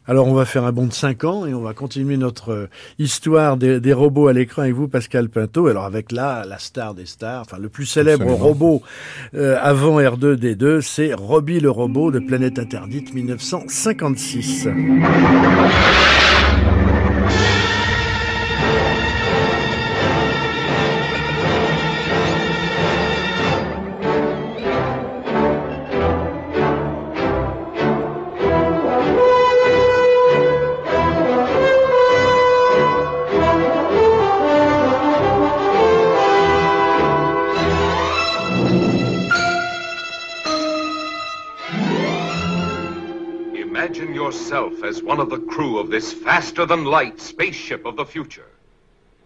Alors 0.07 0.27
on 0.27 0.34
va 0.34 0.45
faire 0.45 0.65
un 0.65 0.72
bond 0.72 0.86
de 0.86 0.94
5 0.94 1.23
ans 1.23 1.45
et 1.48 1.53
on 1.53 1.61
va 1.61 1.73
continuer 1.73 2.15
notre 2.18 2.52
euh, 2.52 2.69
histoire 2.99 3.57
des, 3.57 3.80
des 3.80 3.94
robots 3.94 4.27
à 4.27 4.34
l'écran 4.34 4.61
avec 4.61 4.76
vous, 4.76 4.88
Pascal 4.88 5.30
Pinto. 5.30 5.65
Alors 5.68 5.86
avec 5.86 6.11
là, 6.11 6.45
la 6.48 6.60
star 6.60 6.94
des 6.94 7.07
stars, 7.07 7.41
enfin 7.41 7.57
le 7.60 7.69
plus 7.69 7.88
célèbre 7.88 8.23
Absolument. 8.23 8.45
robot 8.45 8.82
euh, 9.34 9.57
avant 9.60 9.99
R2D2, 9.99 10.82
c'est 10.82 11.14
Robbie 11.14 11.60
le 11.60 11.72
robot 11.72 12.11
de 12.11 12.19
Planète 12.19 12.60
Interdite 12.60 13.14
1956. 13.15 14.68
One 45.15 45.21
of 45.21 45.29
the 45.29 45.47
crew 45.47 45.79
of 45.79 45.89
this 45.89 46.11
faster 46.11 46.65
than 46.65 46.83
light 46.83 47.21
spaceship 47.21 47.85
of 47.85 47.95
the 47.95 48.05
future, 48.05 48.49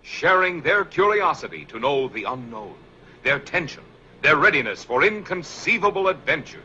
sharing 0.03 0.61
their 0.61 0.86
curiosity 0.86 1.66
to 1.66 1.80
know 1.80 2.07
the 2.10 2.26
unknown, 2.26 2.76
their 3.24 3.40
tension, 3.40 3.82
their 4.22 4.36
readiness 4.36 4.84
for 4.84 5.03
inconceivable 5.03 6.07
adventures. 6.07 6.61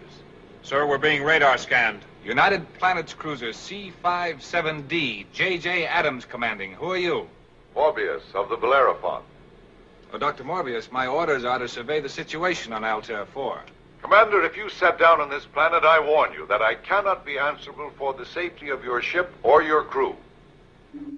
Sir, 0.61 0.87
we're 0.87 0.99
being 0.99 1.23
radar 1.23 1.57
scanned. 1.57 2.01
United 2.23 2.71
Planets 2.75 3.15
Cruiser 3.15 3.55
C-57D, 3.55 5.25
J.J. 5.33 5.87
Adams 5.87 6.27
commanding. 6.27 6.75
Who 6.75 6.91
are 6.93 6.99
you? 6.99 7.27
Morbius 7.75 8.35
of 8.35 8.51
the 8.51 8.57
Bellerophon. 8.57 9.23
Oh, 10.13 10.19
Dr. 10.19 10.45
Morbius, 10.45 10.93
my 10.93 11.07
orders 11.07 11.45
are 11.45 11.61
to 11.61 11.67
survey 11.67 12.01
the 12.01 12.11
situation 12.11 12.75
on 12.75 12.85
Altair 12.85 13.25
4. 13.25 13.63
Commander, 14.05 14.43
if 14.43 14.55
you 14.55 14.69
set 14.69 14.99
down 14.99 15.19
on 15.23 15.31
this 15.31 15.47
planet, 15.47 15.83
I 15.83 15.99
warn 15.99 16.35
you 16.35 16.47
that 16.49 16.61
I 16.61 16.75
cannot 16.75 17.25
be 17.25 17.39
answerable 17.39 17.91
for 17.97 18.13
the 18.13 18.27
safety 18.27 18.69
of 18.69 18.85
your 18.85 19.01
ship 19.01 19.33
or 19.43 19.63
your 19.63 19.83
crew. 19.83 20.15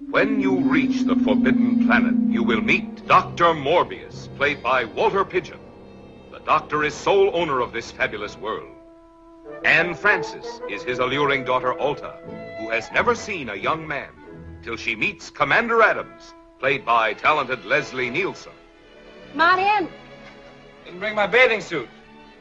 When 0.09 0.39
you 0.39 0.59
reach 0.61 1.03
the 1.03 1.17
Forbidden 1.17 1.85
Planet, 1.85 2.15
you 2.31 2.43
will 2.43 2.61
meet 2.61 3.05
Dr. 3.05 3.53
Morbius, 3.53 4.29
played 4.37 4.63
by 4.63 4.85
Walter 4.85 5.25
Pigeon. 5.25 5.59
The 6.31 6.39
Doctor 6.39 6.85
is 6.85 6.93
sole 6.93 7.29
owner 7.35 7.59
of 7.59 7.73
this 7.73 7.91
fabulous 7.91 8.37
world. 8.37 8.73
Anne 9.65 9.93
Francis 9.93 10.61
is 10.69 10.81
his 10.81 10.99
alluring 10.99 11.43
daughter 11.43 11.77
Alta, 11.77 12.15
who 12.57 12.69
has 12.69 12.89
never 12.93 13.15
seen 13.15 13.49
a 13.49 13.55
young 13.55 13.85
man 13.85 14.11
till 14.63 14.77
she 14.77 14.95
meets 14.95 15.29
Commander 15.29 15.81
Adams, 15.81 16.33
played 16.57 16.85
by 16.85 17.13
talented 17.15 17.65
Leslie 17.65 18.09
Nielsen. 18.09 18.53
Come 19.35 19.59
in. 19.59 19.89
Didn't 20.85 20.99
bring 20.99 21.15
my 21.15 21.27
bathing 21.27 21.59
suit. 21.59 21.89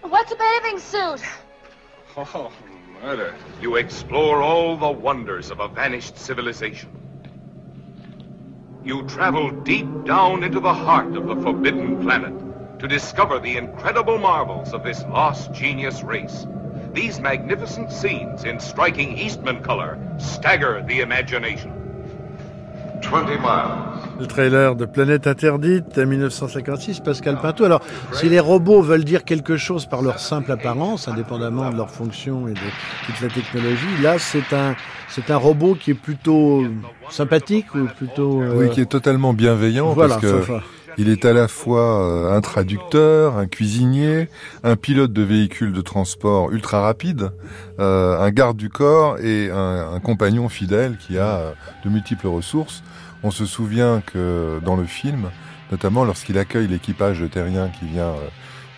What's 0.09 0.31
a 0.31 0.37
bathing 0.37 0.78
suit? 0.78 1.20
Oh, 2.16 2.53
murder. 3.03 3.35
You 3.61 3.74
explore 3.74 4.41
all 4.41 4.77
the 4.77 4.91
wonders 4.91 5.51
of 5.51 5.59
a 5.59 5.66
vanished 5.66 6.16
civilization. 6.16 6.91
You 8.85 9.03
travel 9.09 9.51
deep 9.51 10.05
down 10.05 10.45
into 10.45 10.61
the 10.61 10.73
heart 10.73 11.16
of 11.16 11.27
the 11.27 11.35
Forbidden 11.35 12.01
Planet 12.03 12.78
to 12.78 12.87
discover 12.87 13.41
the 13.41 13.57
incredible 13.57 14.19
marvels 14.19 14.73
of 14.73 14.85
this 14.85 15.03
lost 15.03 15.53
genius 15.53 16.05
race. 16.05 16.47
These 16.93 17.19
magnificent 17.19 17.91
scenes 17.91 18.45
in 18.45 18.61
striking 18.61 19.19
Eastman 19.19 19.61
color 19.65 19.99
stagger 20.19 20.85
the 20.87 21.01
imagination. 21.01 21.85
20 23.02 23.23
miles. 23.27 23.39
Le 24.20 24.27
trailer 24.27 24.74
de 24.77 24.85
Planète 24.86 25.27
Interdite 25.27 25.97
1956, 25.98 27.01
Pascal 27.01 27.39
Pinto. 27.40 27.64
Alors, 27.64 27.81
si 28.12 28.28
les 28.28 28.40
robots 28.40 28.82
veulent 28.82 29.05
dire 29.05 29.24
quelque 29.24 29.56
chose 29.56 29.86
par 29.86 30.02
leur 30.02 30.18
simple 30.18 30.51
apparence, 30.52 31.09
indépendamment 31.09 31.70
de 31.70 31.77
leur 31.77 31.90
fonction 31.90 32.48
et 32.48 32.52
de 32.52 32.59
toute 33.06 33.20
la 33.20 33.28
technologie, 33.28 34.02
là, 34.02 34.18
c'est 34.18 34.52
un, 34.55 34.74
c'est 35.09 35.31
un 35.31 35.36
robot 35.36 35.74
qui 35.74 35.90
est 35.93 35.94
plutôt 35.94 36.64
sympathique 37.10 37.74
ou 37.74 37.86
plutôt. 37.97 38.43
euh, 38.43 38.55
Oui, 38.56 38.70
qui 38.70 38.81
est 38.81 38.86
totalement 38.86 39.32
bienveillant 39.35 39.93
voilà, 39.93 40.14
parce 40.16 40.23
que 40.23 40.40
ça, 40.43 40.47
ça. 40.47 40.62
Il 40.98 41.09
est 41.10 41.24
à 41.24 41.32
la 41.32 41.47
fois 41.47 42.02
euh, 42.02 42.36
un 42.36 42.40
traducteur, 42.40 43.36
un 43.36 43.47
cuisinier, 43.47 44.28
un 44.62 44.77
pilote 44.77 45.12
de 45.12 45.23
véhicule 45.23 45.73
de 45.73 45.81
transport 45.81 46.51
ultra 46.52 46.81
rapide, 46.81 47.32
euh, 47.78 48.18
un 48.18 48.31
garde 48.31 48.56
du 48.56 48.70
corps 48.70 49.18
et 49.18 49.51
un, 49.51 50.01
compagnon 50.01 50.48
fidèle 50.48 50.97
qui 50.97 51.18
a 51.18 51.36
euh, 51.36 51.52
de 51.85 51.90
multiples 51.90 52.28
ressources. 52.28 52.82
On 53.23 53.31
se 53.31 53.44
souvient 53.44 54.01
que 54.01 54.60
dans 54.64 54.77
le 54.77 54.85
film, 54.85 55.31
notamment 55.70 56.05
lorsqu'il 56.05 56.39
accueille 56.39 56.68
l'équipage 56.68 57.20
de 57.20 57.27
terrien 57.27 57.68
qui 57.68 57.86
vient 57.86 58.14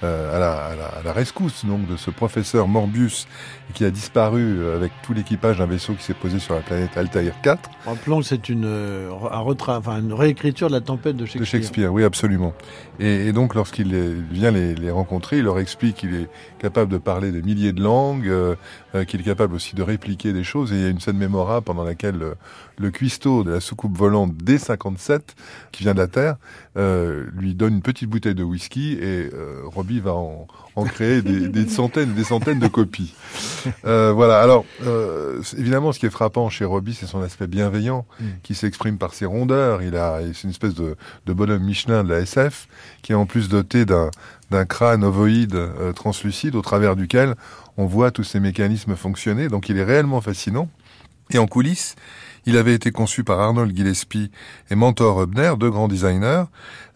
euh, 0.03 0.37
à, 0.37 0.39
la, 0.39 0.53
à, 0.53 0.77
la, 0.77 0.85
à 0.87 1.03
la 1.05 1.12
rescousse 1.12 1.65
donc 1.65 1.87
de 1.87 1.97
ce 1.97 2.11
professeur 2.11 2.69
Morbius 2.69 3.27
qui 3.75 3.85
a 3.85 3.91
disparu 3.91 4.43
euh, 4.43 4.77
avec 4.77 4.93
tout 5.03 5.12
l'équipage 5.12 5.59
d'un 5.59 5.66
vaisseau 5.66 5.95
qui 5.95 6.03
s'est 6.03 6.15
posé 6.15 6.39
sur 6.39 6.55
la 6.55 6.61
planète 6.61 6.97
Altair 6.97 7.35
4. 7.43 7.70
Rappelons 7.85 8.20
que 8.20 8.27
c'est 8.27 8.49
une, 8.49 8.65
euh, 8.65 9.11
un 9.31 9.41
retra... 9.41 9.79
enfin, 9.79 9.99
une 10.01 10.12
réécriture 10.12 10.69
de 10.69 10.75
la 10.75 10.81
tempête 10.81 11.16
de 11.16 11.27
Shakespeare. 11.27 11.41
De 11.41 11.47
Shakespeare, 11.47 11.93
oui, 11.93 12.05
absolument. 12.05 12.55
Et, 13.01 13.27
et 13.27 13.33
donc, 13.33 13.55
lorsqu'il 13.55 13.93
vient 14.31 14.51
les, 14.51 14.75
les 14.75 14.91
rencontrer, 14.91 15.39
il 15.39 15.45
leur 15.45 15.59
explique 15.59 15.97
qu'il 15.97 16.15
est 16.15 16.29
capable 16.59 16.91
de 16.91 16.99
parler 16.99 17.33
des 17.33 17.43
milliers 17.43 17.73
de 17.73 17.83
langues, 17.83 18.29
euh, 18.29 18.57
euh, 18.95 19.05
qu'il 19.05 19.20
est 19.20 19.25
capable 19.25 19.55
aussi 19.55 19.75
de 19.75 19.83
répliquer 19.83 20.33
des 20.33 20.45
choses. 20.45 20.73
Et 20.73 20.77
il 20.77 20.83
y 20.83 20.87
a 20.87 20.89
une 20.89 21.01
scène 21.01 21.16
mémorable 21.16 21.65
pendant 21.65 21.85
laquelle 21.85 22.23
euh, 22.23 22.35
le 22.79 22.91
cuistot 22.91 23.45
de 23.45 23.53
la 23.53 23.61
soucoupe 23.61 23.97
volante 23.97 24.33
D57, 24.33 25.20
qui 25.73 25.83
vient 25.83 25.95
de 25.95 26.01
la 26.01 26.07
Terre, 26.07 26.37
euh, 26.79 27.27
lui 27.35 27.55
donne 27.55 27.75
une 27.75 27.83
petite 27.83 28.09
bouteille 28.09 28.35
de 28.35 28.43
whisky 28.43 28.93
et 28.93 29.31
euh, 29.35 29.63
Robbie 29.65 30.01
va 30.01 30.15
en, 30.15 30.47
en 30.77 30.85
créer 30.85 31.23
des, 31.23 31.49
des 31.49 31.69
centaines, 31.69 32.15
des 32.15 32.25
centaines 32.25 32.61
de 32.61 32.69
copies. 32.69 33.15
Euh, 33.85 34.13
voilà. 34.13 34.41
Alors, 34.41 34.65
évidemment, 35.57 35.93
ce 35.93 35.99
qui 35.99 36.07
est 36.07 36.11
frappant 36.11 36.49
chez 36.49 36.65
Robbie, 36.65 36.95
c'est 36.95 37.07
son 37.07 37.23
aspect 37.23 37.47
bienveillant, 37.47 38.07
qui 38.43 38.55
s'exprime 38.55 38.99
par 38.99 39.15
ses 39.15 39.27
rondeurs. 39.27 39.83
Il 39.83 39.97
a, 39.97 40.21
c'est 40.33 40.45
une 40.45 40.51
espèce 40.51 40.75
de, 40.75 40.97
de 41.27 41.33
bonhomme 41.33 41.63
Michelin 41.63 42.05
de 42.05 42.09
la 42.11 42.21
SF, 42.21 42.69
qui 43.03 43.13
est 43.13 43.17
en 43.17 43.27
plus 43.27 43.49
doté 43.49 43.85
d'un 43.85 44.11
d'un 44.51 44.65
crâne 44.65 45.05
ovoïde 45.05 45.55
euh, 45.55 45.93
translucide 45.93 46.55
au 46.55 46.63
travers 46.63 46.97
duquel 46.97 47.35
on 47.77 47.87
voit 47.87 48.11
tous 48.11 48.25
ces 48.25 48.41
mécanismes 48.41 48.97
fonctionner. 48.97 49.49
Donc, 49.49 49.69
il 49.69 49.77
est 49.77 49.85
réellement 49.85 50.21
fascinant. 50.21 50.69
Et 51.31 51.39
en 51.39 51.47
coulisses, 51.47 51.95
il 52.49 52.57
avait 52.57 52.73
été 52.75 52.91
conçu 52.91 53.25
par 53.25 53.39
Arnold 53.41 53.77
Gillespie 53.77 54.31
et 54.70 54.75
Mentor 54.75 55.23
Hubner, 55.23 55.53
deux 55.61 55.70
grands 55.70 55.87
designers. 55.87 56.45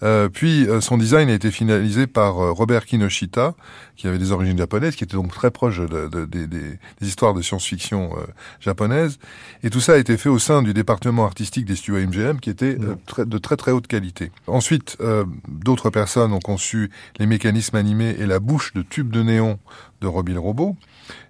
Euh, 0.03 0.29
puis 0.29 0.67
euh, 0.67 0.81
son 0.81 0.97
design 0.99 1.29
a 1.29 1.35
été 1.35 1.51
finalisé 1.51 2.07
par 2.07 2.41
euh, 2.41 2.51
Robert 2.51 2.87
Kinoshita, 2.87 3.55
qui 3.95 4.09
avait 4.09 4.19
des 4.19 4.33
origines 4.33 4.59
japonaises, 4.59 4.97
qui 4.97 5.05
était 5.05 5.15
donc 5.17 5.31
très 5.33 5.51
proche 5.51 5.79
de, 5.79 6.09
de- 6.09 6.25
des- 6.25 6.79
histoires 7.03 7.35
de 7.35 7.43
science-fiction 7.43 8.11
euh, 8.17 8.23
japonaises. 8.61 9.19
Et 9.63 9.71
tout 9.71 9.81
ça 9.81 9.93
a 9.93 9.97
été 9.99 10.17
fait 10.17 10.29
au 10.31 10.39
sein 10.41 10.63
du 10.63 10.73
département 10.75 11.25
artistique 11.25 11.67
des 11.67 11.77
studios 11.77 12.01
MGM, 12.05 12.41
qui 12.41 12.51
était 12.51 12.77
euh, 12.81 12.97
très- 13.07 13.27
de 13.27 13.39
très 13.39 13.57
très 13.57 13.71
haute 13.71 13.87
qualité. 13.87 14.33
Ensuite, 14.47 14.97
euh, 15.01 15.25
d'autres 15.47 15.91
personnes 15.91 16.33
ont 16.33 16.41
conçu 16.41 16.91
les 17.19 17.27
mécanismes 17.27 17.77
animés 17.77 18.17
et 18.19 18.27
la 18.27 18.41
bouche 18.41 18.73
de 18.73 18.83
tubes 18.83 19.11
de 19.11 19.23
néon 19.23 19.59
de 20.01 20.07
Robbie 20.09 20.33
le 20.33 20.41
robot. 20.41 20.77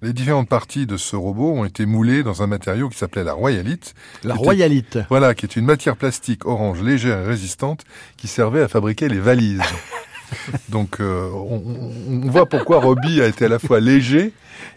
Les 0.03 0.13
différentes 0.13 0.49
parties 0.49 0.87
de 0.87 0.97
ce 0.97 1.17
robot 1.17 1.53
ont 1.53 1.65
été 1.65 1.87
moulées 1.87 2.23
dans 2.23 2.43
un 2.43 2.47
matériau 2.47 2.89
qui 2.89 2.99
s'appelait 2.99 3.25
la 3.25 3.33
royalite. 3.33 3.95
La 4.25 4.35
royalite. 4.35 4.99
voilà, 5.09 5.35
qui 5.35 5.47
est 5.47 5.57
une 5.57 5.65
matière 5.65 5.97
plastique 5.97 6.47
orange 6.47 6.83
légère 6.83 7.21
et 7.21 7.27
résistante 7.27 7.85
qui 8.17 8.29
servait 8.29 8.63
à 8.63 8.69
fabriquer 8.69 9.09
les 9.09 9.21
valises. 9.21 9.61
Donc 10.69 11.01
euh, 11.01 11.29
on, 11.33 11.63
on, 12.09 12.31
voit 12.31 12.47
pourquoi 12.47 12.81
Robbie 12.81 13.21
a 13.21 13.27
été 13.27 13.45
à 13.45 13.49
la 13.49 13.59
fois 13.59 13.81
léger 13.81 14.33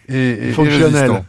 et, 0.10 0.50
et 0.50 0.52
fonctionnel. 0.52 1.24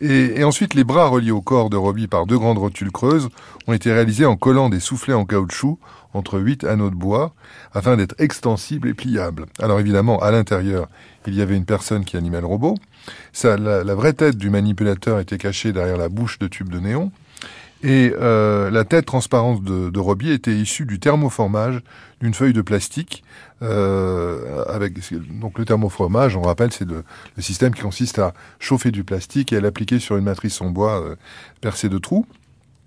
Et, 0.00 0.40
et, 0.40 0.44
ensuite, 0.44 0.74
les 0.74 0.84
bras 0.84 1.06
reliés 1.06 1.30
au 1.30 1.40
corps 1.40 1.70
de 1.70 1.76
Robbie 1.76 2.08
par 2.08 2.26
deux 2.26 2.38
grandes 2.38 2.58
rotules 2.58 2.90
creuses 2.90 3.28
ont 3.66 3.72
été 3.72 3.92
réalisés 3.92 4.26
en 4.26 4.36
collant 4.36 4.68
des 4.68 4.80
soufflets 4.80 5.14
en 5.14 5.24
caoutchouc 5.24 5.78
entre 6.14 6.38
huit 6.38 6.64
anneaux 6.64 6.90
de 6.90 6.94
bois 6.94 7.34
afin 7.72 7.96
d'être 7.96 8.14
extensibles 8.18 8.88
et 8.88 8.94
pliables. 8.94 9.46
Alors 9.60 9.78
évidemment, 9.78 10.18
à 10.20 10.30
l'intérieur, 10.30 10.88
il 11.28 11.34
y 11.34 11.42
avait 11.42 11.56
une 11.56 11.64
personne 11.64 12.04
qui 12.04 12.16
animait 12.16 12.40
le 12.40 12.46
robot. 12.46 12.74
La, 13.44 13.94
vraie 13.94 14.12
tête 14.12 14.36
du 14.36 14.50
manipulateur 14.50 15.20
était 15.20 15.38
cachée 15.38 15.72
derrière 15.72 15.96
la 15.96 16.08
bouche 16.08 16.38
de 16.38 16.48
tube 16.48 16.70
de 16.70 16.80
néon. 16.80 17.12
Et 17.84 18.12
euh, 18.18 18.70
la 18.70 18.84
tête 18.84 19.06
transparente 19.06 19.62
de, 19.62 19.90
de 19.90 20.32
était 20.32 20.54
issue 20.54 20.84
du 20.84 20.98
thermoformage 20.98 21.80
d'une 22.20 22.34
feuille 22.34 22.52
de 22.52 22.62
plastique. 22.62 23.22
Euh, 23.62 24.64
avec 24.66 24.94
donc 25.40 25.58
le 25.58 25.64
thermoformage, 25.64 26.36
on 26.36 26.42
rappelle, 26.42 26.72
c'est 26.72 26.88
le, 26.88 27.04
système 27.38 27.74
qui 27.74 27.82
consiste 27.82 28.18
à 28.18 28.34
chauffer 28.58 28.90
du 28.90 29.04
plastique 29.04 29.52
et 29.52 29.56
à 29.56 29.60
l'appliquer 29.60 29.98
sur 29.98 30.16
une 30.16 30.24
matrice 30.24 30.60
en 30.60 30.70
bois 30.70 31.00
euh, 31.00 31.16
percée 31.60 31.88
de 31.88 31.98
trous. 31.98 32.26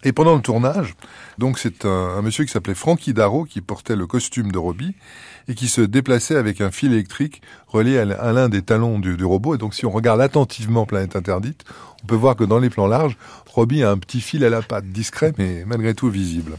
Et 0.03 0.13
pendant 0.13 0.35
le 0.35 0.41
tournage, 0.41 0.95
donc 1.37 1.59
c'est 1.59 1.85
un, 1.85 2.21
monsieur 2.21 2.43
qui 2.43 2.51
s'appelait 2.51 2.73
Frankie 2.73 3.13
Darrow 3.13 3.45
qui 3.45 3.61
portait 3.61 3.95
le 3.95 4.07
costume 4.07 4.51
de 4.51 4.57
Robbie 4.57 4.95
et 5.51 5.55
qui 5.55 5.67
se 5.67 5.81
déplaçait 5.81 6.37
avec 6.37 6.61
un 6.61 6.71
fil 6.71 6.93
électrique 6.93 7.41
relié 7.67 7.99
à, 7.99 8.31
l'un 8.31 8.47
des 8.47 8.61
talons 8.61 8.99
du, 8.99 9.17
du, 9.17 9.25
robot. 9.25 9.55
Et 9.55 9.57
donc 9.57 9.73
si 9.73 9.85
on 9.85 9.91
regarde 9.91 10.21
attentivement 10.21 10.85
Planète 10.85 11.15
Interdite, 11.15 11.65
on 12.03 12.07
peut 12.07 12.15
voir 12.15 12.37
que 12.37 12.45
dans 12.45 12.59
les 12.59 12.69
plans 12.69 12.87
larges, 12.87 13.17
Robbie 13.47 13.83
a 13.83 13.91
un 13.91 13.97
petit 13.97 14.21
fil 14.21 14.45
à 14.45 14.49
la 14.49 14.61
patte, 14.61 14.85
discret 14.85 15.33
mais 15.37 15.63
malgré 15.65 15.93
tout 15.93 16.09
visible. 16.09 16.53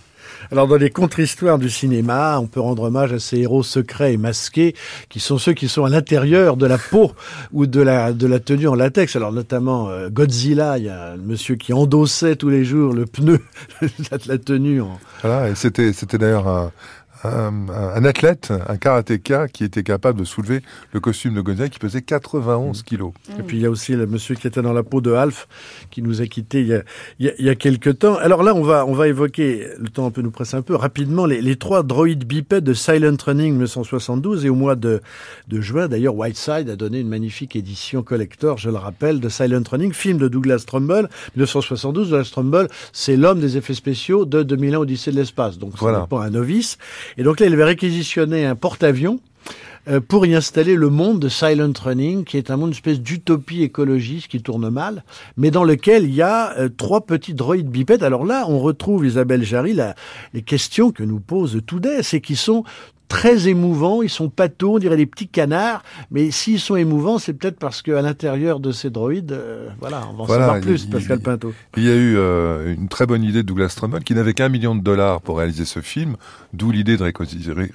Alors 0.50 0.66
dans 0.66 0.76
les 0.76 0.90
contre-histoires 0.90 1.58
du 1.58 1.70
cinéma, 1.70 2.38
on 2.38 2.46
peut 2.46 2.60
rendre 2.60 2.82
hommage 2.84 3.12
à 3.12 3.18
ces 3.18 3.38
héros 3.38 3.62
secrets 3.62 4.14
et 4.14 4.16
masqués 4.16 4.74
qui 5.08 5.20
sont 5.20 5.38
ceux 5.38 5.52
qui 5.52 5.68
sont 5.68 5.84
à 5.84 5.88
l'intérieur 5.88 6.56
de 6.56 6.66
la 6.66 6.78
peau 6.78 7.12
ou 7.52 7.66
de 7.66 7.80
la 7.80 8.12
de 8.12 8.26
la 8.26 8.40
tenue 8.40 8.68
en 8.68 8.74
latex. 8.74 9.16
Alors 9.16 9.32
notamment 9.32 9.88
euh, 9.88 10.10
Godzilla, 10.10 10.78
il 10.78 10.84
y 10.84 10.88
a 10.88 11.12
un 11.12 11.16
monsieur 11.16 11.54
qui 11.54 11.72
endossait 11.72 12.36
tous 12.36 12.48
les 12.48 12.64
jours 12.64 12.92
le 12.92 13.06
pneu 13.06 13.40
de 13.82 13.88
la 14.26 14.38
tenue. 14.38 14.80
En... 14.82 14.98
Voilà, 15.22 15.48
et 15.48 15.54
c'était 15.54 15.92
c'était 15.92 16.18
d'ailleurs 16.18 16.48
un, 16.48 16.72
un, 17.24 17.68
un, 17.68 18.04
athlète, 18.04 18.52
un 18.68 18.76
karatéka 18.76 19.48
qui 19.48 19.64
était 19.64 19.82
capable 19.82 20.18
de 20.18 20.24
soulever 20.24 20.62
le 20.92 21.00
costume 21.00 21.34
de 21.34 21.40
Godzilla 21.40 21.68
qui 21.68 21.78
pesait 21.78 22.02
91 22.02 22.82
kilos. 22.82 23.12
Et 23.38 23.42
puis 23.42 23.58
il 23.58 23.62
y 23.62 23.66
a 23.66 23.70
aussi 23.70 23.92
le 23.94 24.06
monsieur 24.06 24.34
qui 24.34 24.46
était 24.46 24.62
dans 24.62 24.72
la 24.72 24.82
peau 24.82 25.00
de 25.00 25.12
Alf 25.12 25.48
qui 25.90 26.02
nous 26.02 26.20
a 26.20 26.26
quittés 26.26 26.60
il 26.60 26.66
y 26.68 26.74
a, 26.74 26.82
il 27.18 27.26
y 27.26 27.28
a, 27.28 27.32
il 27.38 27.46
y 27.46 27.48
a 27.48 27.54
quelques 27.54 27.98
temps. 28.00 28.16
Alors 28.16 28.42
là, 28.42 28.54
on 28.54 28.62
va, 28.62 28.86
on 28.86 28.92
va 28.92 29.08
évoquer, 29.08 29.68
le 29.78 29.88
temps 29.88 30.10
peut 30.10 30.22
nous 30.22 30.30
presser 30.30 30.56
un 30.56 30.62
peu, 30.62 30.74
rapidement, 30.74 31.26
les, 31.26 31.40
les 31.40 31.56
trois 31.56 31.82
droïdes 31.82 32.24
bipèdes 32.24 32.64
de 32.64 32.74
Silent 32.74 33.16
Running 33.24 33.52
1972 33.52 34.44
et 34.44 34.48
au 34.48 34.54
mois 34.54 34.76
de, 34.76 35.00
de 35.48 35.60
juin, 35.60 35.88
d'ailleurs, 35.88 36.14
Whiteside 36.14 36.68
a 36.68 36.76
donné 36.76 37.00
une 37.00 37.08
magnifique 37.08 37.56
édition 37.56 38.02
collector, 38.02 38.58
je 38.58 38.70
le 38.70 38.76
rappelle, 38.76 39.20
de 39.20 39.28
Silent 39.28 39.62
Running, 39.70 39.92
film 39.92 40.18
de 40.18 40.28
Douglas 40.28 40.64
Trumbull, 40.66 41.08
1972. 41.36 42.10
Douglas 42.10 42.30
Trumbull, 42.32 42.68
c'est 42.92 43.16
l'homme 43.16 43.40
des 43.40 43.56
effets 43.56 43.74
spéciaux 43.74 44.24
de 44.24 44.42
2001 44.42 44.78
Odyssée 44.78 45.10
de 45.10 45.16
l'espace. 45.16 45.58
Donc, 45.58 45.72
ce 45.78 45.84
n'est 45.84 46.06
pas 46.06 46.24
un 46.24 46.30
novice. 46.30 46.78
Et 47.18 47.22
donc 47.22 47.40
là, 47.40 47.46
il 47.46 47.52
avait 47.52 47.64
réquisitionné 47.64 48.44
un 48.46 48.54
porte-avions 48.54 49.20
euh, 49.88 50.00
pour 50.00 50.26
y 50.26 50.34
installer 50.34 50.76
le 50.76 50.90
monde 50.90 51.18
de 51.18 51.28
Silent 51.28 51.72
Running, 51.82 52.24
qui 52.24 52.36
est 52.36 52.50
un 52.50 52.56
monde 52.56 52.68
une 52.68 52.74
espèce 52.74 53.00
d'utopie 53.00 53.62
écologiste 53.62 54.28
qui 54.28 54.40
tourne 54.40 54.70
mal, 54.70 55.04
mais 55.36 55.50
dans 55.50 55.64
lequel 55.64 56.04
il 56.04 56.14
y 56.14 56.22
a 56.22 56.56
euh, 56.56 56.68
trois 56.68 57.04
petits 57.04 57.34
droïdes 57.34 57.68
bipèdes. 57.68 58.04
Alors 58.04 58.24
là, 58.24 58.46
on 58.48 58.60
retrouve 58.60 59.04
Isabelle 59.04 59.44
Jarry, 59.44 59.72
la, 59.72 59.96
les 60.34 60.42
questions 60.42 60.92
que 60.92 61.02
nous 61.02 61.18
pose 61.18 61.60
Toudet, 61.66 62.02
c'est 62.02 62.20
qu'ils 62.20 62.36
sont 62.36 62.62
très 63.12 63.46
émouvants, 63.46 64.00
ils 64.00 64.08
sont 64.08 64.30
pâteaux, 64.30 64.76
on 64.76 64.78
dirait 64.78 64.96
des 64.96 65.04
petits 65.04 65.28
canards, 65.28 65.82
mais 66.10 66.30
s'ils 66.30 66.58
sont 66.58 66.76
émouvants, 66.76 67.18
c'est 67.18 67.34
peut-être 67.34 67.58
parce 67.58 67.82
qu'à 67.82 68.00
l'intérieur 68.00 68.58
de 68.58 68.72
ces 68.72 68.88
droïdes, 68.88 69.32
euh, 69.32 69.68
voilà, 69.80 70.00
on 70.10 70.14
va 70.14 70.22
en 70.22 70.24
voilà, 70.24 70.44
savoir 70.46 70.62
plus, 70.62 70.86
Pascal 70.86 71.20
Pinto. 71.20 71.52
Il 71.76 71.84
y 71.84 71.90
a 71.90 71.94
eu 71.94 72.16
euh, 72.16 72.74
une 72.74 72.88
très 72.88 73.04
bonne 73.04 73.22
idée 73.22 73.42
de 73.42 73.46
Douglas 73.46 73.74
Trumbull 73.76 74.02
qui 74.02 74.14
n'avait 74.14 74.32
qu'un 74.32 74.48
million 74.48 74.74
de 74.74 74.80
dollars 74.80 75.20
pour 75.20 75.36
réaliser 75.36 75.66
ce 75.66 75.80
film, 75.80 76.16
d'où 76.54 76.70
l'idée 76.70 76.96
de 76.96 77.02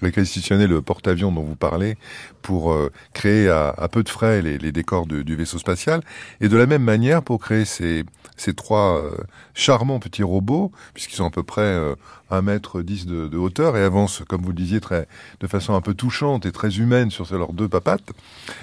réquisitionner 0.01 0.65
le 0.65 0.81
porte-avions 0.81 1.31
dont 1.31 1.43
vous 1.43 1.55
parlez 1.55 1.97
pour 2.41 2.71
euh, 2.71 2.91
créer 3.13 3.47
à, 3.47 3.69
à, 3.77 3.87
peu 3.89 4.01
de 4.01 4.09
frais 4.09 4.41
les, 4.41 4.57
les 4.57 4.71
décors 4.71 5.05
de, 5.05 5.21
du 5.21 5.35
vaisseau 5.35 5.59
spatial, 5.59 6.01
et 6.41 6.49
de 6.49 6.57
la 6.57 6.65
même 6.65 6.83
manière 6.83 7.21
pour 7.21 7.39
créer 7.39 7.65
ces, 7.65 8.05
ces 8.37 8.55
trois 8.55 9.03
charmants 9.53 9.99
petits 9.99 10.23
robots, 10.23 10.71
puisqu'ils 10.95 11.17
sont 11.17 11.27
à 11.27 11.29
peu 11.29 11.43
près 11.43 11.79
euh, 12.31 12.37
un 12.37 12.41
mètre 12.41 12.81
dix 12.81 13.05
de, 13.05 13.27
de, 13.27 13.37
hauteur 13.37 13.77
et 13.77 13.83
avancent, 13.83 14.23
comme 14.27 14.41
vous 14.41 14.49
le 14.49 14.55
disiez, 14.55 14.79
très, 14.79 15.07
de 15.39 15.47
façon 15.47 15.73
un 15.73 15.81
peu 15.81 15.93
touchante 15.93 16.45
et 16.45 16.51
très 16.51 16.77
humaine 16.77 17.11
sur 17.11 17.25
leurs 17.35 17.53
deux 17.53 17.67
papates. 17.67 18.11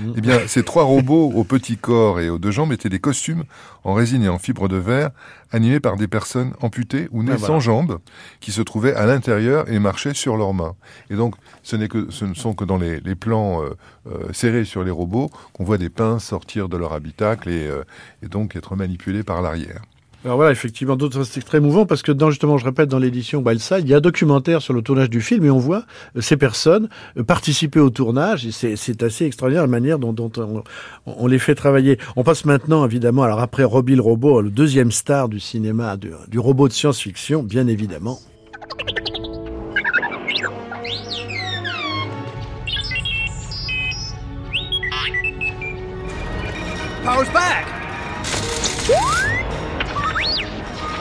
Mmh. 0.01 0.13
Eh 0.17 0.21
bien, 0.21 0.41
ces 0.47 0.63
trois 0.63 0.85
robots 0.85 1.33
au 1.35 1.45
petit 1.45 1.77
corps 1.77 2.21
et 2.21 2.29
aux 2.31 2.39
deux 2.39 2.51
jambes 2.51 2.73
étaient 2.73 2.89
des 2.89 3.01
costumes 3.01 3.45
en 3.85 3.95
résine 3.95 4.23
et 4.23 4.29
en 4.29 4.39
fibre 4.39 4.69
de 4.69 4.77
verre, 4.77 5.11
animés 5.53 5.81
par 5.81 5.97
des 5.97 6.09
personnes 6.09 6.53
amputées 6.61 7.09
ou 7.13 7.23
nées 7.23 7.33
ah, 7.33 7.37
voilà. 7.37 7.55
sans 7.55 7.61
jambes, 7.61 7.99
qui 8.41 8.51
se 8.51 8.63
trouvaient 8.63 8.95
à 8.95 9.07
l'intérieur 9.07 9.71
et 9.71 9.79
marchaient 9.79 10.15
sur 10.15 10.37
leurs 10.37 10.55
mains. 10.55 10.75
Et 11.11 11.17
donc, 11.17 11.35
ce, 11.63 11.77
n'est 11.77 11.89
que, 11.89 12.11
ce 12.11 12.25
ne 12.25 12.35
sont 12.35 12.55
que 12.55 12.65
dans 12.65 12.79
les, 12.79 13.01
les 13.01 13.15
plans 13.15 13.63
euh, 13.63 13.77
euh, 14.07 14.33
serrés 14.33 14.65
sur 14.65 14.85
les 14.85 14.91
robots 14.91 15.31
qu'on 15.53 15.65
voit 15.65 15.79
des 15.79 15.91
pinces 15.91 16.25
sortir 16.25 16.69
de 16.69 16.77
leur 16.77 16.93
habitacle 16.93 17.49
et, 17.49 17.67
euh, 17.67 17.85
et 18.23 18.29
donc 18.29 18.57
être 18.57 18.77
manipulés 18.77 19.23
par 19.23 19.43
l'arrière. 19.43 19.83
Alors 20.25 20.37
voilà, 20.37 20.53
effectivement, 20.53 20.97
d'autres 20.97 21.23
c'est 21.25 21.43
très 21.43 21.59
émouvant 21.59 21.85
parce 21.85 22.03
que 22.03 22.11
dans, 22.11 22.31
justement, 22.31 22.57
je 22.57 22.65
répète, 22.65 22.89
dans 22.89 22.99
l'édition 22.99 23.43
Wildside, 23.45 23.81
il 23.83 23.89
y 23.91 23.95
a 23.95 23.99
un 23.99 24.01
documentaire 24.01 24.63
sur 24.63 24.73
le 24.73 24.81
tournage 24.81 25.11
du 25.11 25.21
film 25.21 25.45
et 25.45 25.51
on 25.51 25.59
voit 25.59 25.85
euh, 26.17 26.23
ces 26.23 26.39
personnes 26.39 26.89
euh, 27.19 27.25
participer 27.25 27.79
au 27.79 27.91
tournage 27.91 28.47
et 28.47 28.77
c'est 28.77 29.03
assez 29.03 29.27
extraordinaire 29.27 29.65
la 29.65 29.69
manière 29.69 29.99
dont, 29.99 30.33
on, 31.05 31.27
les 31.27 31.39
fait 31.39 31.55
travailler. 31.55 31.99
On 32.17 32.25
passe 32.25 32.47
maintenant, 32.47 32.87
évidemment, 32.87 33.23
alors 33.23 33.41
après 33.41 33.65
Robbie 33.65 33.97
le 33.97 34.01
robot, 34.01 34.41
le 34.41 34.49
deuxième 34.49 34.93
star 34.93 35.29
du 35.29 35.41
cinéma, 35.41 35.99
du, 35.99 36.39
robot 36.39 36.69
de 36.69 36.73
science-fiction, 36.73 37.43
bien 37.43 37.67
évidemment. 37.67 38.19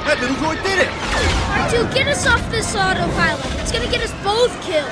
That 0.05 0.19
little 0.19 0.35
droid 0.35 0.61
did 0.63 0.79
it! 0.79 0.87
R2, 0.89 1.93
get 1.95 2.07
us 2.07 2.27
off 2.27 2.51
this 2.51 2.75
autopilot. 2.75 3.45
It's 3.61 3.71
gonna 3.71 3.89
get 3.89 4.01
us 4.03 4.11
both 4.23 4.51
killed. 4.61 4.89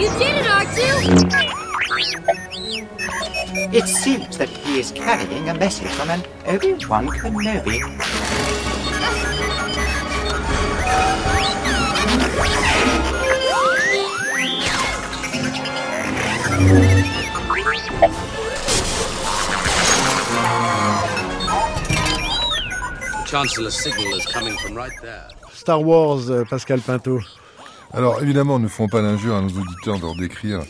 You 0.00 0.08
did 0.18 0.36
it, 0.36 0.46
R2! 0.46 0.78
It 3.74 3.86
seems 3.86 4.38
that 4.38 4.48
he 4.48 4.80
is 4.80 4.92
carrying 4.92 5.48
a 5.50 5.54
message 5.54 5.88
from 5.88 6.10
an 6.10 6.22
Obi-Wan 6.46 7.08
Kenobi. 7.08 7.80
Chancellor's 16.58 16.84
Star 25.52 25.86
Wars, 25.86 26.30
euh, 26.30 26.44
Pascal 26.48 26.80
Pinto. 26.80 27.20
Alors 27.92 28.22
évidemment, 28.22 28.58
ne 28.58 28.68
font 28.68 28.88
pas 28.88 29.02
l'injure 29.02 29.34
à 29.34 29.42
nos 29.42 29.50
auditeurs 29.50 29.98
de 29.98 30.18
décrire 30.18 30.60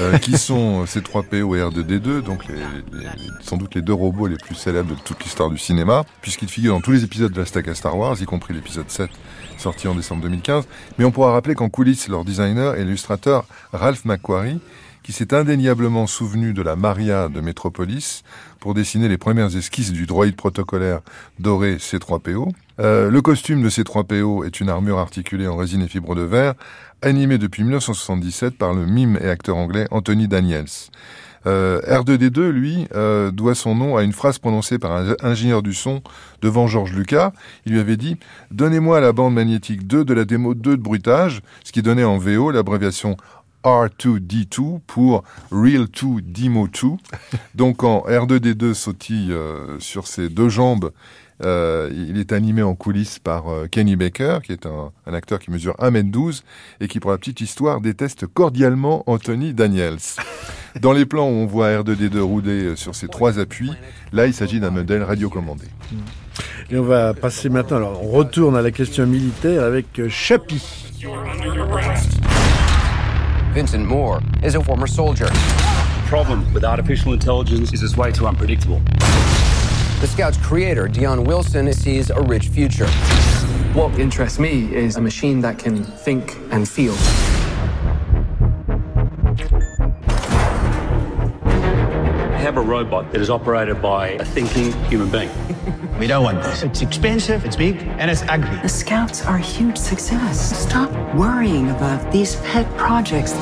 euh, 0.00 0.18
qui 0.22 0.36
sont 0.36 0.86
ces 0.86 1.02
3 1.02 1.22
PO 1.22 1.54
et 1.54 1.60
R2D2, 1.60 2.22
donc 2.22 2.48
les, 2.48 2.56
les, 2.98 3.06
sans 3.42 3.56
doute 3.56 3.76
les 3.76 3.82
deux 3.82 3.92
robots 3.92 4.26
les 4.26 4.38
plus 4.38 4.56
célèbres 4.56 4.90
de 4.90 5.00
toute 5.00 5.22
l'histoire 5.22 5.50
du 5.50 5.58
cinéma, 5.58 6.04
puisqu'ils 6.20 6.48
figurent 6.48 6.74
dans 6.74 6.80
tous 6.80 6.90
les 6.90 7.04
épisodes 7.04 7.30
de 7.30 7.38
la 7.38 7.46
saga 7.46 7.76
Star 7.76 7.96
Wars, 7.96 8.20
y 8.20 8.24
compris 8.24 8.54
l'épisode 8.54 8.90
7 8.90 9.08
sorti 9.56 9.86
en 9.86 9.94
décembre 9.94 10.22
2015. 10.22 10.66
Mais 10.98 11.04
on 11.04 11.12
pourra 11.12 11.32
rappeler 11.32 11.54
qu'en 11.54 11.68
coulisses, 11.68 12.08
leur 12.08 12.24
designer 12.24 12.74
et 12.74 12.84
l'illustrateur 12.84 13.44
Ralph 13.72 14.04
McQuarrie, 14.04 14.60
qui 15.02 15.12
s'est 15.12 15.32
indéniablement 15.34 16.06
souvenu 16.06 16.52
de 16.52 16.62
la 16.62 16.76
Maria 16.76 17.28
de 17.28 17.40
Metropolis 17.40 18.22
pour 18.60 18.74
dessiner 18.74 19.08
les 19.08 19.18
premières 19.18 19.56
esquisses 19.56 19.92
du 19.92 20.06
droïde 20.06 20.36
protocolaire 20.36 21.00
doré 21.38 21.76
C3PO. 21.76 22.50
Euh, 22.78 23.10
le 23.10 23.22
costume 23.22 23.62
de 23.62 23.68
C3PO 23.68 24.46
est 24.46 24.60
une 24.60 24.68
armure 24.68 24.98
articulée 24.98 25.48
en 25.48 25.56
résine 25.56 25.82
et 25.82 25.88
fibre 25.88 26.14
de 26.14 26.22
verre, 26.22 26.54
animée 27.02 27.38
depuis 27.38 27.62
1977 27.62 28.56
par 28.56 28.74
le 28.74 28.86
mime 28.86 29.18
et 29.20 29.28
acteur 29.28 29.56
anglais 29.56 29.86
Anthony 29.90 30.28
Daniels. 30.28 30.66
Euh, 31.46 31.80
R2D2, 31.82 32.50
lui, 32.50 32.86
euh, 32.94 33.30
doit 33.30 33.54
son 33.54 33.74
nom 33.74 33.96
à 33.96 34.02
une 34.02 34.12
phrase 34.12 34.38
prononcée 34.38 34.78
par 34.78 34.92
un 34.92 35.14
ingénieur 35.22 35.62
du 35.62 35.72
son 35.72 36.02
devant 36.42 36.66
Georges 36.66 36.92
Lucas. 36.92 37.32
Il 37.64 37.72
lui 37.72 37.80
avait 37.80 37.96
dit 37.96 38.18
«Donnez-moi 38.50 39.00
la 39.00 39.12
bande 39.12 39.34
magnétique 39.34 39.86
2 39.86 40.04
de 40.04 40.14
la 40.14 40.24
démo 40.24 40.54
2 40.54 40.76
de 40.76 40.82
bruitage», 40.82 41.40
ce 41.64 41.72
qui 41.72 41.80
donnait 41.80 42.04
en 42.04 42.18
VO 42.18 42.50
l'abréviation 42.50 43.16
R2D2 43.64 44.80
pour 44.86 45.24
Real 45.50 45.86
2 45.86 46.22
Demo 46.22 46.68
2. 46.68 46.88
Donc 47.54 47.84
en 47.84 48.04
R2D2 48.08 48.74
sautille 48.74 49.32
euh, 49.32 49.78
sur 49.78 50.06
ses 50.06 50.28
deux 50.28 50.48
jambes. 50.48 50.92
Euh, 51.42 51.90
il 51.92 52.18
est 52.18 52.32
animé 52.32 52.62
en 52.62 52.74
coulisses 52.74 53.18
par 53.18 53.48
euh, 53.48 53.66
Kenny 53.66 53.96
Baker, 53.96 54.40
qui 54.44 54.52
est 54.52 54.66
un, 54.66 54.92
un, 55.06 55.14
acteur 55.14 55.38
qui 55.38 55.50
mesure 55.50 55.74
1m12 55.78 56.42
et 56.80 56.88
qui, 56.88 57.00
pour 57.00 57.10
la 57.10 57.16
petite 57.16 57.40
histoire, 57.40 57.80
déteste 57.80 58.26
cordialement 58.26 59.04
Anthony 59.06 59.54
Daniels. 59.54 59.96
Dans 60.80 60.92
les 60.92 61.06
plans 61.06 61.26
où 61.26 61.32
on 61.32 61.46
voit 61.46 61.70
R2D2 61.70 62.18
rouler 62.20 62.76
sur 62.76 62.94
ses 62.94 63.08
trois 63.08 63.38
appuis, 63.38 63.72
là 64.12 64.26
il 64.26 64.34
s'agit 64.34 64.60
d'un 64.60 64.70
modèle 64.70 65.02
radiocommandé. 65.02 65.64
Et 66.70 66.78
on 66.78 66.84
va 66.84 67.12
passer 67.14 67.48
maintenant, 67.48 67.78
alors 67.78 68.04
on 68.04 68.10
retourne 68.10 68.54
à 68.54 68.62
la 68.62 68.70
question 68.70 69.04
militaire 69.06 69.64
avec 69.64 70.08
Chappie. 70.08 70.92
Vincent 73.52 73.84
Moore 73.84 74.22
is 74.44 74.54
a 74.54 74.62
former 74.62 74.86
soldier. 74.86 75.26
The 75.26 76.04
problem 76.06 76.52
with 76.54 76.64
artificial 76.64 77.12
intelligence 77.12 77.72
is 77.72 77.82
it's 77.82 77.96
way 77.96 78.12
too 78.12 78.28
unpredictable. 78.28 78.80
The 80.00 80.06
Scout's 80.06 80.36
creator, 80.36 80.86
Dion 80.86 81.24
Wilson, 81.24 81.72
sees 81.72 82.10
a 82.10 82.20
rich 82.20 82.46
future. 82.46 82.86
What 83.72 83.98
interests 83.98 84.38
me 84.38 84.72
is 84.72 84.96
a 84.96 85.00
machine 85.00 85.40
that 85.40 85.58
can 85.58 85.82
think 85.82 86.36
and 86.52 86.68
feel. 86.68 86.94
have 92.40 92.56
a 92.56 92.60
robot 92.60 93.12
that 93.12 93.20
is 93.20 93.30
operated 93.30 93.82
by 93.82 94.08
a 94.08 94.24
thinking 94.24 94.72
human 94.84 95.10
being. 95.10 95.30
we 96.00 96.06
don't 96.06 96.24
want 96.24 96.42
this. 96.42 96.62
It's 96.62 96.80
expensive, 96.80 97.44
it's 97.44 97.56
big, 97.56 97.76
and 97.98 98.10
it's 98.10 98.22
ugly. 98.22 98.56
The 98.62 98.68
Scouts 98.70 99.22
are 99.26 99.36
a 99.36 99.46
huge 99.56 99.76
success. 99.76 100.58
Stop 100.58 100.90
worrying 101.14 101.68
about 101.70 102.10
these 102.10 102.36
pet 102.36 102.66
projects. 102.78 103.34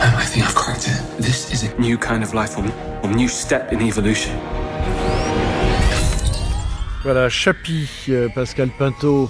I 0.00 0.24
think 0.24 0.46
I've 0.46 0.54
cracked 0.54 0.86
it. 0.86 1.02
This 1.18 1.52
is 1.52 1.64
a 1.64 1.80
new 1.80 1.98
kind 1.98 2.22
of 2.22 2.32
life 2.32 2.50
form, 2.50 2.70
a 3.02 3.08
new 3.08 3.28
step 3.28 3.72
in 3.72 3.80
evolution. 3.82 4.32
Voilà, 7.02 7.28
Chappie, 7.28 7.88
euh, 8.08 8.28
Pascal 8.32 8.68
Pinto. 8.78 9.28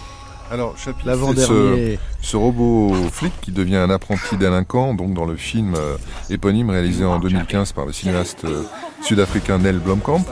Alors, 0.50 0.74
l'avant-dernier. 1.06 1.98
Ce, 2.20 2.30
ce, 2.30 2.36
robot 2.36 2.94
flic 3.10 3.32
qui 3.40 3.52
devient 3.52 3.76
un 3.76 3.90
apprenti 3.90 4.36
délinquant, 4.36 4.92
donc 4.94 5.14
dans 5.14 5.26
le 5.26 5.36
film 5.36 5.74
euh, 5.74 5.96
éponyme 6.28 6.70
réalisé 6.70 7.04
en 7.04 7.18
2015 7.18 7.72
par 7.72 7.86
le 7.86 7.92
cinéaste 7.92 8.44
euh, 8.44 8.64
sud-africain 9.02 9.58
Nel 9.58 9.78
Blomkamp. 9.78 10.24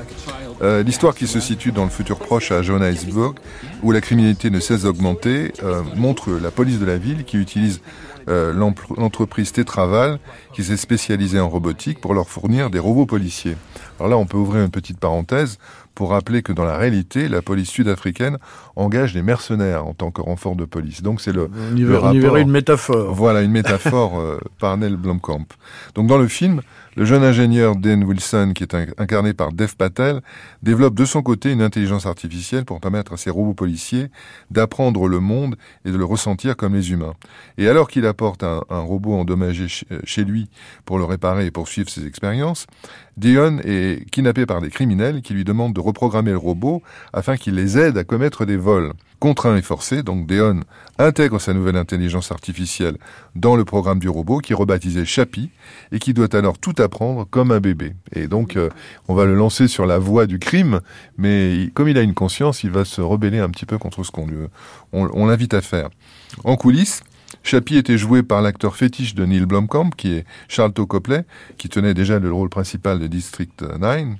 Euh, 0.62 0.82
L'histoire 0.82 1.14
qui 1.14 1.26
se 1.26 1.40
situe 1.40 1.72
dans 1.72 1.84
le 1.84 1.90
futur 1.90 2.18
proche 2.18 2.50
à 2.50 2.62
Johannesburg, 2.62 3.34
où 3.82 3.92
la 3.92 4.00
criminalité 4.00 4.50
ne 4.50 4.60
cesse 4.60 4.82
d'augmenter, 4.82 5.52
euh, 5.62 5.82
montre 5.96 6.30
la 6.30 6.50
police 6.50 6.78
de 6.78 6.86
la 6.86 6.96
ville 6.96 7.24
qui 7.24 7.36
utilise 7.36 7.80
euh, 8.28 8.52
l'entreprise 8.52 9.52
Tetraval, 9.52 10.18
qui 10.52 10.64
s'est 10.64 10.76
spécialisée 10.76 11.38
en 11.38 11.48
robotique, 11.48 12.00
pour 12.00 12.14
leur 12.14 12.28
fournir 12.28 12.70
des 12.70 12.78
robots 12.78 13.06
policiers. 13.06 13.56
Alors 13.98 14.10
là, 14.10 14.16
on 14.16 14.26
peut 14.26 14.36
ouvrir 14.36 14.64
une 14.64 14.70
petite 14.70 14.98
parenthèse 14.98 15.58
pour 15.94 16.10
rappeler 16.10 16.42
que 16.42 16.52
dans 16.52 16.64
la 16.64 16.76
réalité, 16.76 17.28
la 17.28 17.40
police 17.40 17.70
sud-africaine 17.70 18.38
engage 18.74 19.14
des 19.14 19.22
mercenaires 19.22 19.86
en 19.86 19.94
tant 19.94 20.10
que 20.10 20.20
renfort 20.20 20.56
de 20.56 20.64
police. 20.64 21.02
Donc 21.02 21.20
c'est 21.20 21.32
le, 21.32 21.48
on 21.72 21.76
y 21.76 21.80
le 21.80 21.94
rapport, 21.94 22.10
on 22.10 22.14
y 22.14 22.18
verrait 22.18 22.42
une 22.42 22.50
métaphore. 22.50 23.14
Voilà, 23.14 23.42
une 23.42 23.52
métaphore 23.52 24.18
euh, 24.18 24.38
par 24.58 24.76
Nel 24.76 24.96
Blomkamp. 24.96 25.46
Donc 25.94 26.06
dans 26.06 26.18
le 26.18 26.28
film, 26.28 26.60
le 26.96 27.04
jeune 27.04 27.22
ingénieur 27.22 27.76
Dan 27.76 28.04
Wilson, 28.04 28.52
qui 28.54 28.62
est 28.62 28.74
incarné 28.74 29.34
par 29.34 29.52
Dev 29.52 29.76
Patel, 29.76 30.22
développe 30.62 30.94
de 30.94 31.04
son 31.04 31.22
côté 31.22 31.52
une 31.52 31.60
intelligence 31.60 32.06
artificielle 32.06 32.64
pour 32.64 32.80
permettre 32.80 33.12
à 33.12 33.16
ses 33.18 33.28
robots 33.28 33.52
policiers 33.52 34.08
d'apprendre 34.50 35.06
le 35.06 35.20
monde 35.20 35.56
et 35.84 35.90
de 35.90 35.96
le 35.96 36.04
ressentir 36.06 36.56
comme 36.56 36.74
les 36.74 36.92
humains. 36.92 37.14
Et 37.58 37.68
alors 37.68 37.88
qu'il 37.88 38.06
apporte 38.06 38.42
un, 38.42 38.62
un 38.70 38.80
robot 38.80 39.12
endommagé 39.12 39.66
chez 40.04 40.24
lui 40.24 40.48
pour 40.86 40.98
le 40.98 41.04
réparer 41.04 41.44
et 41.44 41.50
poursuivre 41.50 41.90
ses 41.90 42.06
expériences, 42.06 42.66
Dion 43.16 43.60
est 43.64 44.04
kidnappé 44.10 44.44
par 44.44 44.60
des 44.60 44.68
criminels 44.68 45.22
qui 45.22 45.32
lui 45.32 45.44
demandent 45.44 45.72
de 45.72 45.80
reprogrammer 45.80 46.32
le 46.32 46.36
robot 46.36 46.82
afin 47.14 47.38
qu'il 47.38 47.54
les 47.54 47.78
aide 47.78 47.96
à 47.96 48.04
commettre 48.04 48.44
des 48.44 48.58
vols. 48.58 48.92
Contraint 49.20 49.56
et 49.56 49.62
forcé, 49.62 50.02
donc 50.02 50.26
Deon 50.26 50.60
intègre 50.98 51.40
sa 51.40 51.54
nouvelle 51.54 51.76
intelligence 51.76 52.30
artificielle 52.30 52.98
dans 53.34 53.56
le 53.56 53.64
programme 53.64 53.98
du 53.98 54.10
robot 54.10 54.40
qui 54.40 54.52
est 54.52 54.56
rebaptisé 54.56 55.06
Chappie 55.06 55.48
et 55.92 55.98
qui 55.98 56.12
doit 56.12 56.36
alors 56.36 56.58
tout 56.58 56.74
apprendre 56.78 57.26
comme 57.30 57.52
un 57.52 57.60
bébé. 57.60 57.94
Et 58.12 58.26
donc 58.26 58.56
euh, 58.56 58.68
on 59.08 59.14
va 59.14 59.24
le 59.24 59.34
lancer 59.34 59.66
sur 59.66 59.86
la 59.86 59.98
voie 59.98 60.26
du 60.26 60.38
crime, 60.38 60.80
mais 61.16 61.70
comme 61.72 61.88
il 61.88 61.96
a 61.96 62.02
une 62.02 62.12
conscience, 62.12 62.64
il 62.64 62.70
va 62.70 62.84
se 62.84 63.00
rebeller 63.00 63.38
un 63.38 63.48
petit 63.48 63.64
peu 63.64 63.78
contre 63.78 64.04
ce 64.04 64.10
qu'on 64.10 64.26
lui, 64.26 64.36
on, 64.92 65.08
on 65.14 65.24
l'invite 65.24 65.54
à 65.54 65.62
faire. 65.62 65.88
En 66.44 66.56
coulisses, 66.56 67.02
Chappie 67.42 67.76
était 67.76 67.98
joué 67.98 68.22
par 68.22 68.42
l'acteur 68.42 68.76
fétiche 68.76 69.14
de 69.14 69.24
Neil 69.24 69.46
Blomkamp, 69.46 69.90
qui 69.96 70.12
est 70.12 70.24
Charlton 70.48 70.86
Copley, 70.86 71.24
qui 71.58 71.68
tenait 71.68 71.94
déjà 71.94 72.18
le 72.18 72.32
rôle 72.32 72.48
principal 72.48 72.98
de 72.98 73.06
District 73.06 73.62
9. 73.62 74.16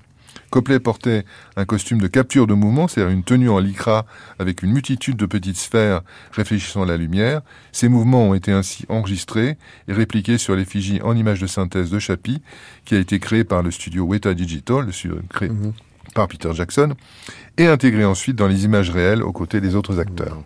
Copley 0.51 0.81
portait 0.81 1.25
un 1.57 1.65
costume 1.65 2.01
de 2.01 2.07
capture 2.07 2.47
de 2.47 2.55
mouvement, 2.55 2.89
c'est-à-dire 2.89 3.13
une 3.13 3.25
tenue 3.25 3.49
en 3.49 3.59
lycra 3.59 4.07
avec 4.39 4.63
une 4.63 4.73
multitude 4.73 5.17
de 5.17 5.27
petites 5.27 5.57
sphères 5.57 6.03
réfléchissant 6.33 6.83
à 6.83 6.87
la 6.87 6.97
lumière. 6.97 7.43
Ces 7.73 7.89
mouvements 7.89 8.29
ont 8.29 8.35
été 8.35 8.53
ainsi 8.53 8.85
enregistrés 8.89 9.57
et 9.89 9.93
répliqués 9.93 10.39
sur 10.39 10.55
l'effigie 10.55 11.01
en 11.03 11.17
image 11.17 11.41
de 11.41 11.47
synthèse 11.47 11.91
de 11.91 11.99
Chappie, 11.99 12.43
qui 12.85 12.95
a 12.95 12.99
été 12.99 13.19
créé 13.19 13.45
par 13.45 13.63
le 13.63 13.71
studio 13.71 14.05
Weta 14.05 14.35
Digital, 14.35 14.87
le. 14.87 15.21
Par 16.17 16.29
Peter 16.29 16.51
Jackson, 16.55 16.95
et 17.59 17.67
intégré 17.67 18.05
ensuite 18.05 18.37
dans 18.37 18.49
les 18.49 18.65
images 18.65 18.91
réelles 18.91 19.23
aux 19.23 19.33
côtés 19.33 19.61
des 19.61 19.77
autres 19.77 19.99
acteurs. 20.01 20.39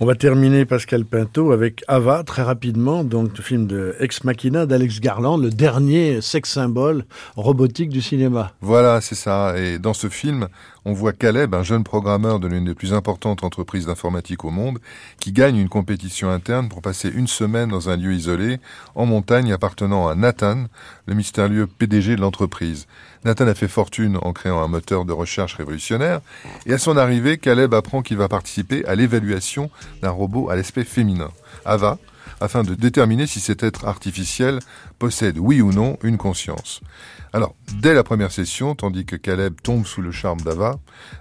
On 0.00 0.06
va 0.06 0.14
terminer 0.14 0.64
Pascal 0.64 1.04
Pinto 1.04 1.52
avec 1.52 1.84
Ava 1.86 2.24
très 2.24 2.42
rapidement, 2.42 3.04
donc 3.04 3.36
le 3.36 3.42
film 3.42 3.66
de 3.66 3.94
Ex 4.00 4.24
Machina 4.24 4.66
d'Alex 4.66 5.00
Garland, 5.00 5.38
le 5.38 5.50
dernier 5.50 6.20
sex 6.20 6.50
symbole 6.50 7.04
robotique 7.36 7.90
du 7.90 8.02
cinéma. 8.02 8.52
Voilà, 8.60 9.00
c'est 9.00 9.14
ça. 9.14 9.54
Et 9.58 9.78
dans 9.78 9.94
ce 9.94 10.08
film, 10.08 10.48
on 10.84 10.92
voit 10.92 11.12
Caleb, 11.12 11.54
un 11.54 11.62
jeune 11.62 11.84
programmeur 11.84 12.40
de 12.40 12.48
l'une 12.48 12.64
des 12.64 12.74
plus 12.74 12.92
importantes 12.92 13.44
entreprises 13.44 13.86
d'informatique 13.86 14.44
au 14.44 14.50
monde, 14.50 14.78
qui 15.20 15.32
gagne 15.32 15.56
une 15.56 15.68
compétition 15.68 16.30
interne 16.30 16.68
pour 16.68 16.82
passer 16.82 17.08
une 17.08 17.28
semaine 17.28 17.68
dans 17.68 17.88
un 17.88 17.96
lieu 17.96 18.12
isolé, 18.12 18.58
en 18.94 19.06
montagne, 19.06 19.52
appartenant 19.52 20.08
à 20.08 20.14
Nathan, 20.14 20.64
le 21.06 21.14
mystérieux 21.14 21.66
PDG 21.66 22.16
de 22.16 22.20
l'entreprise. 22.20 22.86
Nathan 23.24 23.46
a 23.46 23.54
fait 23.54 23.68
fortune 23.68 24.18
en 24.22 24.32
créant 24.32 24.62
un 24.62 24.68
moteur 24.68 25.04
de 25.04 25.12
recherche 25.12 25.54
révolutionnaire, 25.54 26.20
et 26.66 26.72
à 26.72 26.78
son 26.78 26.96
arrivée, 26.96 27.38
Caleb 27.38 27.74
apprend 27.74 28.02
qu'il 28.02 28.16
va 28.16 28.28
participer 28.28 28.84
à 28.86 28.94
l'évaluation 28.94 29.70
d'un 30.02 30.10
robot 30.10 30.50
à 30.50 30.56
l'aspect 30.56 30.84
féminin, 30.84 31.30
Ava, 31.64 31.98
afin 32.40 32.64
de 32.64 32.74
déterminer 32.74 33.26
si 33.26 33.38
cet 33.38 33.62
être 33.62 33.86
artificiel 33.86 34.58
possède, 34.98 35.38
oui 35.38 35.60
ou 35.60 35.72
non, 35.72 35.96
une 36.02 36.18
conscience. 36.18 36.80
Alors, 37.32 37.54
dès 37.78 37.94
la 37.94 38.02
première 38.02 38.32
session, 38.32 38.74
tandis 38.74 39.06
que 39.06 39.16
Caleb 39.16 39.54
tombe 39.62 39.86
sous 39.86 40.02
le 40.02 40.10
charme 40.10 40.40
d'Ava, 40.40 40.78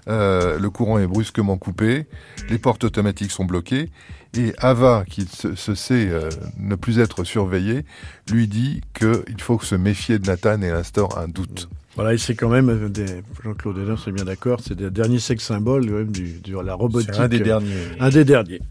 euh, 0.07 0.59
le 0.59 0.69
courant 0.69 0.97
est 0.97 1.07
brusquement 1.07 1.57
coupé, 1.57 2.07
les 2.49 2.57
portes 2.57 2.83
automatiques 2.83 3.31
sont 3.31 3.45
bloquées, 3.45 3.91
et 4.35 4.53
Ava, 4.57 5.05
qui 5.07 5.25
se, 5.27 5.75
sait 5.75 6.09
euh, 6.09 6.29
ne 6.57 6.75
plus 6.75 6.99
être 6.99 7.23
surveillée, 7.23 7.85
lui 8.31 8.47
dit 8.47 8.81
qu'il 8.93 9.41
faut 9.41 9.59
se 9.59 9.75
méfier 9.75 10.19
de 10.19 10.27
Nathan 10.27 10.61
et 10.61 10.69
instaure 10.69 11.17
un 11.17 11.27
doute. 11.27 11.69
Voilà, 11.95 12.13
et 12.13 12.17
c'est 12.17 12.35
quand 12.35 12.49
même, 12.49 12.89
des... 12.89 13.05
Jean-Claude 13.43 13.77
Hénin, 13.77 13.95
c'est 14.03 14.11
bien 14.11 14.23
d'accord, 14.23 14.59
c'est 14.63 14.75
des 14.75 14.89
derniers 14.89 15.19
sex 15.19 15.43
symboles 15.43 16.07
du, 16.07 16.39
de 16.39 16.59
la 16.59 16.73
robotique. 16.73 17.11
un 17.17 17.27
des 17.27 17.39
derniers. 17.39 17.75
Un 17.99 18.09
des 18.09 18.23
derniers. 18.23 18.61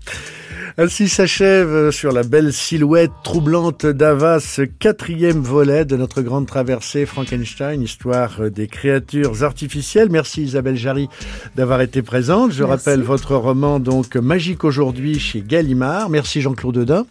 Ainsi 0.79 1.09
s'achève 1.09 1.91
sur 1.91 2.13
la 2.13 2.23
belle 2.23 2.53
silhouette 2.53 3.11
troublante 3.23 3.87
d'Ava 3.87 4.41
ce 4.41 4.63
quatrième 4.63 5.41
volet 5.41 5.85
de 5.85 5.97
notre 5.97 6.23
grande 6.23 6.47
traversée 6.47 7.07
Frankenstein, 7.07 7.83
histoire 7.83 8.51
des 8.51 8.67
créatures 8.67 9.43
artificielles. 9.43 10.09
Merci 10.11 10.43
Isabelle 10.43 10.77
Jarry 10.77 11.09
d'avoir 11.57 11.81
été 11.81 12.03
présente. 12.03 12.53
Je 12.53 12.65
Merci. 12.65 12.85
rappelle 12.85 13.03
votre 13.03 13.35
roman 13.35 13.81
donc 13.81 14.17
Magique 14.17 14.65
aujourd'hui 14.65 15.19
chez 15.19 15.43
Gallimard. 15.47 16.11
Merci 16.11 16.41
Jean-Claude 16.41 16.75
Dedin 16.75 17.07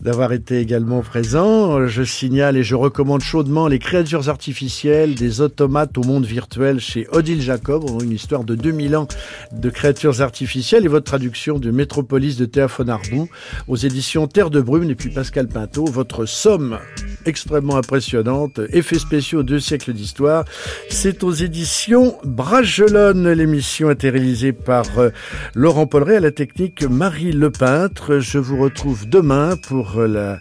d'avoir 0.00 0.32
été 0.32 0.60
également 0.60 1.02
présent. 1.02 1.86
Je 1.86 2.02
signale 2.02 2.56
et 2.56 2.62
je 2.62 2.74
recommande 2.74 3.20
chaudement 3.20 3.68
Les 3.68 3.78
créatures 3.78 4.28
artificielles 4.28 5.14
des 5.14 5.40
automates 5.40 5.98
au 5.98 6.02
monde 6.02 6.24
virtuel 6.24 6.80
chez 6.80 7.06
Odile 7.12 7.40
Jacob. 7.40 7.84
On 7.88 8.00
a 8.00 8.04
une 8.04 8.12
histoire 8.12 8.44
de 8.44 8.54
2000 8.54 8.96
ans 8.96 9.08
de 9.52 9.70
créatures 9.70 10.20
artificielles 10.20 10.84
et 10.84 10.88
votre 10.88 11.06
traduction 11.06 11.58
de 11.58 11.70
Métropolis 11.70 12.36
de 12.36 12.46
Aux 13.68 13.76
éditions 13.76 14.26
Terre 14.26 14.50
de 14.50 14.60
Brume 14.60 14.90
et 14.90 14.94
puis 14.94 15.10
Pascal 15.10 15.48
Pinto, 15.48 15.84
votre 15.84 16.26
somme 16.26 16.78
extrêmement 17.24 17.76
impressionnante, 17.76 18.60
effets 18.72 18.98
spéciaux 18.98 19.42
deux 19.42 19.60
siècles 19.60 19.92
d'histoire. 19.92 20.44
C'est 20.88 21.24
aux 21.24 21.32
éditions 21.32 22.16
Bragelonne. 22.24 23.30
L'émission 23.30 23.90
été 23.90 24.10
réalisée 24.10 24.52
par 24.52 24.86
euh, 24.98 25.10
Laurent 25.54 25.86
Polleret 25.86 26.16
à 26.16 26.20
la 26.20 26.30
technique 26.30 26.84
Marie 26.84 27.32
Lepeintre. 27.32 28.18
Je 28.20 28.38
vous 28.38 28.58
retrouve 28.58 29.08
demain 29.08 29.56
pour 29.56 30.00
la 30.02 30.38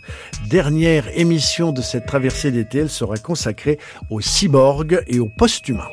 dernière 0.49 1.05
émission 1.17 1.71
de 1.71 1.81
cette 1.81 2.05
traversée 2.05 2.51
d'été. 2.51 2.79
Elle 2.79 2.89
sera 2.89 3.17
consacrée 3.17 3.79
aux 4.09 4.21
cyborgs 4.21 5.03
et 5.07 5.19
aux 5.19 5.29
post-humains. 5.29 5.89